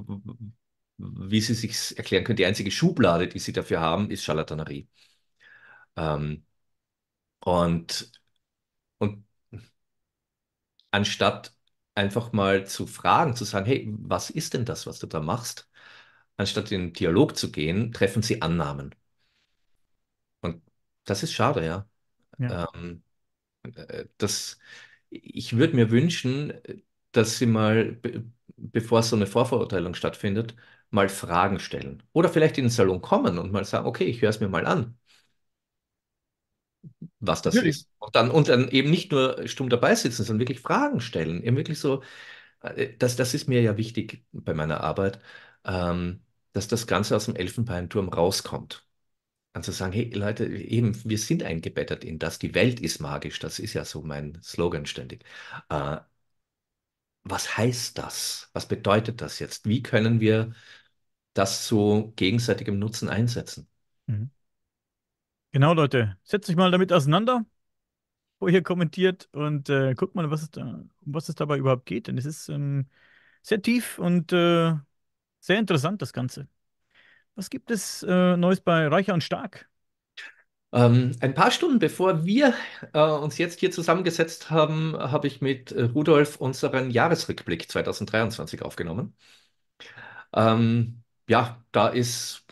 wie 0.99 1.41
Sie 1.41 1.55
sich 1.55 1.97
erklären 1.99 2.25
können, 2.25 2.37
die 2.37 2.47
einzige 2.47 2.71
Schublade, 2.71 3.29
die 3.29 3.39
Sie 3.39 3.53
dafür 3.53 3.81
haben, 3.81 4.11
ist 4.11 4.25
Charlatanerie. 4.25 4.89
Ähm, 5.97 6.45
und, 7.41 8.13
und 8.99 9.25
anstatt 10.91 11.55
einfach 11.95 12.33
mal 12.33 12.67
zu 12.67 12.87
fragen, 12.87 13.37
zu 13.37 13.45
sagen, 13.45 13.67
hey, 13.67 13.89
was 13.99 14.31
ist 14.31 14.55
denn 14.55 14.65
das, 14.65 14.87
was 14.87 14.99
du 14.99 15.07
da 15.07 15.21
machst? 15.21 15.69
Anstatt 16.37 16.73
in 16.73 16.81
den 16.83 16.93
Dialog 16.93 17.37
zu 17.37 17.51
gehen, 17.53 17.93
treffen 17.93 18.23
sie 18.23 18.43
Annahmen. 18.43 18.95
Und 20.41 20.63
das 21.05 21.23
ist 21.23 21.33
schade, 21.33 21.65
ja. 21.65 21.89
Ja. 22.39 22.55
Ähm, 22.75 23.03
äh, 23.77 24.07
das, 24.19 24.59
ich 25.11 25.57
würde 25.57 25.77
mir 25.77 25.91
wünschen, 25.93 26.55
dass 27.13 27.39
sie 27.39 27.47
mal, 27.47 27.93
be 27.95 28.25
bevor 28.57 29.03
so 29.03 29.17
eine 29.17 29.27
Vorverurteilung 29.27 29.95
stattfindet, 29.95 30.57
mal 30.91 31.09
Fragen 31.09 31.61
stellen. 31.61 32.03
Oder 32.13 32.29
vielleicht 32.31 32.59
in 32.59 32.67
den 32.67 32.71
Salon 32.71 33.03
kommen 33.03 33.39
und 33.39 33.53
mal 33.53 33.65
sagen, 33.65 33.87
okay, 33.87 34.05
ich 34.05 34.23
höre 34.23 34.31
es 34.31 34.41
mir 34.41 34.49
mal 34.51 34.67
an, 34.67 34.99
was 37.21 37.43
das 37.43 37.63
Natürlich. 37.63 37.63
ist. 37.63 37.89
Und 37.99 38.15
dann, 38.17 38.31
und 38.31 38.49
dann 38.49 38.69
eben 38.69 38.91
nicht 38.91 39.11
nur 39.13 39.47
stumm 39.49 39.69
dabei 39.71 39.95
sitzen, 39.95 40.25
sondern 40.25 40.41
wirklich 40.41 40.61
Fragen 40.61 41.01
stellen. 41.01 41.43
Eben 41.43 41.57
wirklich 41.57 41.79
so, 41.79 42.03
äh, 42.63 42.97
das, 42.99 43.17
das 43.17 43.35
ist 43.35 43.49
mir 43.49 43.63
ja 43.63 43.79
wichtig 43.79 44.27
bei 44.33 44.55
meiner 44.55 44.83
Arbeit, 44.83 45.21
ähm, 45.67 46.24
dass 46.55 46.69
das 46.69 46.89
Ganze 46.89 47.17
aus 47.17 47.27
dem 47.27 47.37
Elfenbeinturm 47.37 48.11
rauskommt. 48.11 48.87
Und 49.55 49.65
zu 49.65 49.73
sagen, 49.73 49.93
hey 49.93 50.11
Leute, 50.15 50.47
eben, 50.47 50.97
wir 51.05 51.19
sind 51.19 51.43
eingebettet 51.45 52.05
in 52.05 52.19
das, 52.21 52.39
die 52.41 52.55
Welt 52.55 52.81
ist 52.81 53.01
magisch, 53.01 53.39
das 53.41 53.59
ist 53.61 53.75
ja 53.75 53.85
so 53.85 54.03
mein 54.03 54.39
Slogan 54.43 54.87
ständig. 54.87 55.25
Äh, 55.71 55.99
was 57.25 57.57
heißt 57.57 57.99
das? 57.99 58.51
Was 58.53 58.69
bedeutet 58.69 59.21
das 59.21 59.39
jetzt? 59.39 59.67
Wie 59.69 59.83
können 59.83 60.21
wir 60.21 60.55
das 61.35 61.67
zu 61.67 62.13
gegenseitigem 62.17 62.79
Nutzen 62.79 63.09
einsetzen? 63.09 63.69
Mhm. 64.07 64.31
Genau, 65.53 65.73
Leute. 65.73 66.19
Setzt 66.25 66.51
euch 66.51 66.57
mal 66.57 66.71
damit 66.73 66.93
auseinander, 66.93 67.45
wo 68.41 68.49
ihr 68.49 68.63
kommentiert 68.63 69.29
und 69.33 69.69
äh, 69.71 69.95
guckt 69.95 70.15
mal, 70.17 70.31
was 70.31 70.43
es 70.43 70.51
da, 70.51 70.63
um 70.63 70.91
was 71.03 71.29
es 71.29 71.37
dabei 71.37 71.59
überhaupt 71.59 71.87
geht. 71.87 72.09
Denn 72.09 72.19
es 72.19 72.27
ist 72.27 72.49
ähm, 72.51 72.89
sehr 73.43 73.63
tief 73.63 73.99
und 73.99 74.33
äh, 74.33 74.75
sehr 75.45 75.59
interessant, 75.59 76.01
das 76.01 76.13
Ganze. 76.13 76.49
Was 77.35 77.51
gibt 77.51 77.71
es 77.71 78.03
äh, 78.03 78.37
Neues 78.37 78.61
bei 78.61 78.87
Reicher 78.89 79.15
und 79.15 79.23
Stark? 79.23 79.69
Ähm, 80.73 81.13
ein 81.21 81.35
paar 81.35 81.51
Stunden 81.51 81.79
bevor 81.79 82.25
wir 82.25 82.55
äh, 82.95 83.01
uns 83.01 83.39
jetzt 83.39 83.61
hier 83.61 83.71
zusammengesetzt 83.71 84.51
haben, 84.51 84.97
habe 84.97 85.27
ich 85.27 85.41
mit 85.41 85.71
äh, 85.73 85.83
Rudolf 85.85 86.37
unseren 86.41 86.91
Jahresrückblick 86.91 87.71
2023 87.71 88.63
aufgenommen. 88.63 89.15
Ähm, 90.35 91.03
ja, 91.29 91.65
da 91.73 91.89
ist 91.89 92.45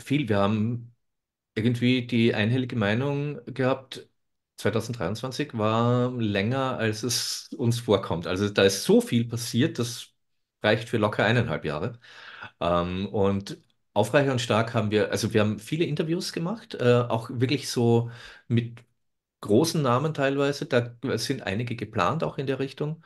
viel. 0.00 0.28
Wir 0.28 0.38
haben 0.38 0.94
irgendwie 1.56 2.06
die 2.06 2.34
einhellige 2.34 2.76
Meinung 2.76 3.44
gehabt, 3.46 4.08
2023 4.58 5.54
war 5.58 6.12
länger, 6.12 6.78
als 6.78 7.04
es 7.04 7.50
uns 7.58 7.80
vorkommt. 7.80 8.26
Also 8.28 8.50
da 8.50 8.64
ist 8.64 8.84
so 8.84 9.00
viel 9.02 9.26
passiert, 9.28 9.78
das 9.80 10.13
reicht 10.64 10.88
für 10.88 10.98
locker 10.98 11.24
eineinhalb 11.24 11.64
Jahre. 11.64 11.98
Ähm, 12.60 13.06
und 13.08 13.58
Aufreicher 13.94 14.32
und 14.32 14.40
Stark 14.40 14.74
haben 14.74 14.90
wir, 14.90 15.10
also 15.12 15.32
wir 15.34 15.40
haben 15.42 15.58
viele 15.58 15.84
Interviews 15.84 16.32
gemacht, 16.32 16.74
äh, 16.74 17.02
auch 17.08 17.30
wirklich 17.32 17.70
so 17.70 18.10
mit 18.48 18.80
großen 19.40 19.82
Namen 19.82 20.14
teilweise. 20.14 20.66
Da 20.66 20.96
sind 21.18 21.42
einige 21.42 21.76
geplant 21.76 22.24
auch 22.24 22.38
in 22.38 22.46
der 22.46 22.58
Richtung. 22.58 23.04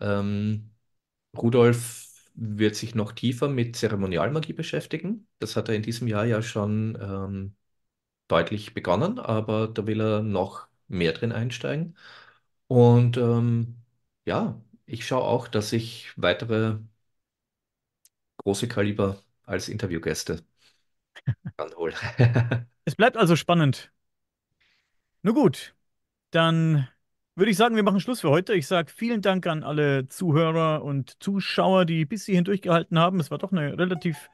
Ähm, 0.00 0.70
Rudolf 1.36 2.06
wird 2.34 2.76
sich 2.76 2.94
noch 2.94 3.12
tiefer 3.12 3.48
mit 3.48 3.76
Zeremonialmagie 3.76 4.52
beschäftigen. 4.52 5.28
Das 5.38 5.56
hat 5.56 5.68
er 5.68 5.74
in 5.76 5.82
diesem 5.82 6.08
Jahr 6.08 6.24
ja 6.26 6.42
schon 6.42 6.98
ähm, 7.00 7.56
deutlich 8.28 8.74
begonnen, 8.74 9.18
aber 9.18 9.68
da 9.68 9.86
will 9.86 10.00
er 10.00 10.22
noch 10.22 10.68
mehr 10.88 11.12
drin 11.12 11.32
einsteigen. 11.32 11.96
Und 12.68 13.16
ähm, 13.16 13.76
ja, 14.26 14.60
ich 14.86 15.06
schaue 15.06 15.24
auch, 15.24 15.48
dass 15.48 15.72
ich 15.72 16.12
weitere 16.16 16.78
große 18.48 18.66
Kaliber 18.66 19.18
als 19.44 19.68
Interviewgäste. 19.68 20.42
Es 22.86 22.94
bleibt 22.96 23.18
also 23.18 23.36
spannend. 23.36 23.92
Nur 25.22 25.34
gut, 25.34 25.74
dann 26.30 26.88
würde 27.34 27.50
ich 27.50 27.58
sagen, 27.58 27.76
wir 27.76 27.82
machen 27.82 28.00
Schluss 28.00 28.22
für 28.22 28.30
heute. 28.30 28.54
Ich 28.54 28.66
sage 28.66 28.90
vielen 28.90 29.20
Dank 29.20 29.46
an 29.46 29.62
alle 29.62 30.08
Zuhörer 30.08 30.82
und 30.82 31.22
Zuschauer, 31.22 31.84
die 31.84 32.06
bis 32.06 32.24
hierhin 32.24 32.44
durchgehalten 32.44 32.98
haben. 32.98 33.20
Es 33.20 33.30
war 33.30 33.36
doch 33.36 33.52
eine 33.52 33.76
relativ 33.76 34.30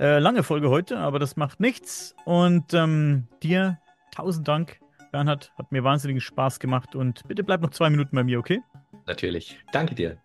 äh, 0.00 0.18
lange 0.18 0.42
Folge 0.42 0.70
heute, 0.70 0.96
aber 0.96 1.18
das 1.18 1.36
macht 1.36 1.60
nichts. 1.60 2.16
Und 2.24 2.72
ähm, 2.72 3.28
dir 3.42 3.78
tausend 4.14 4.48
Dank, 4.48 4.80
Bernhard. 5.10 5.52
Hat 5.58 5.70
mir 5.70 5.84
wahnsinnigen 5.84 6.22
Spaß 6.22 6.58
gemacht. 6.58 6.94
Und 6.94 7.28
bitte 7.28 7.44
bleib 7.44 7.60
noch 7.60 7.70
zwei 7.70 7.90
Minuten 7.90 8.16
bei 8.16 8.24
mir, 8.24 8.38
okay? 8.38 8.62
Natürlich. 9.04 9.58
Danke 9.70 9.94
dir. 9.94 10.16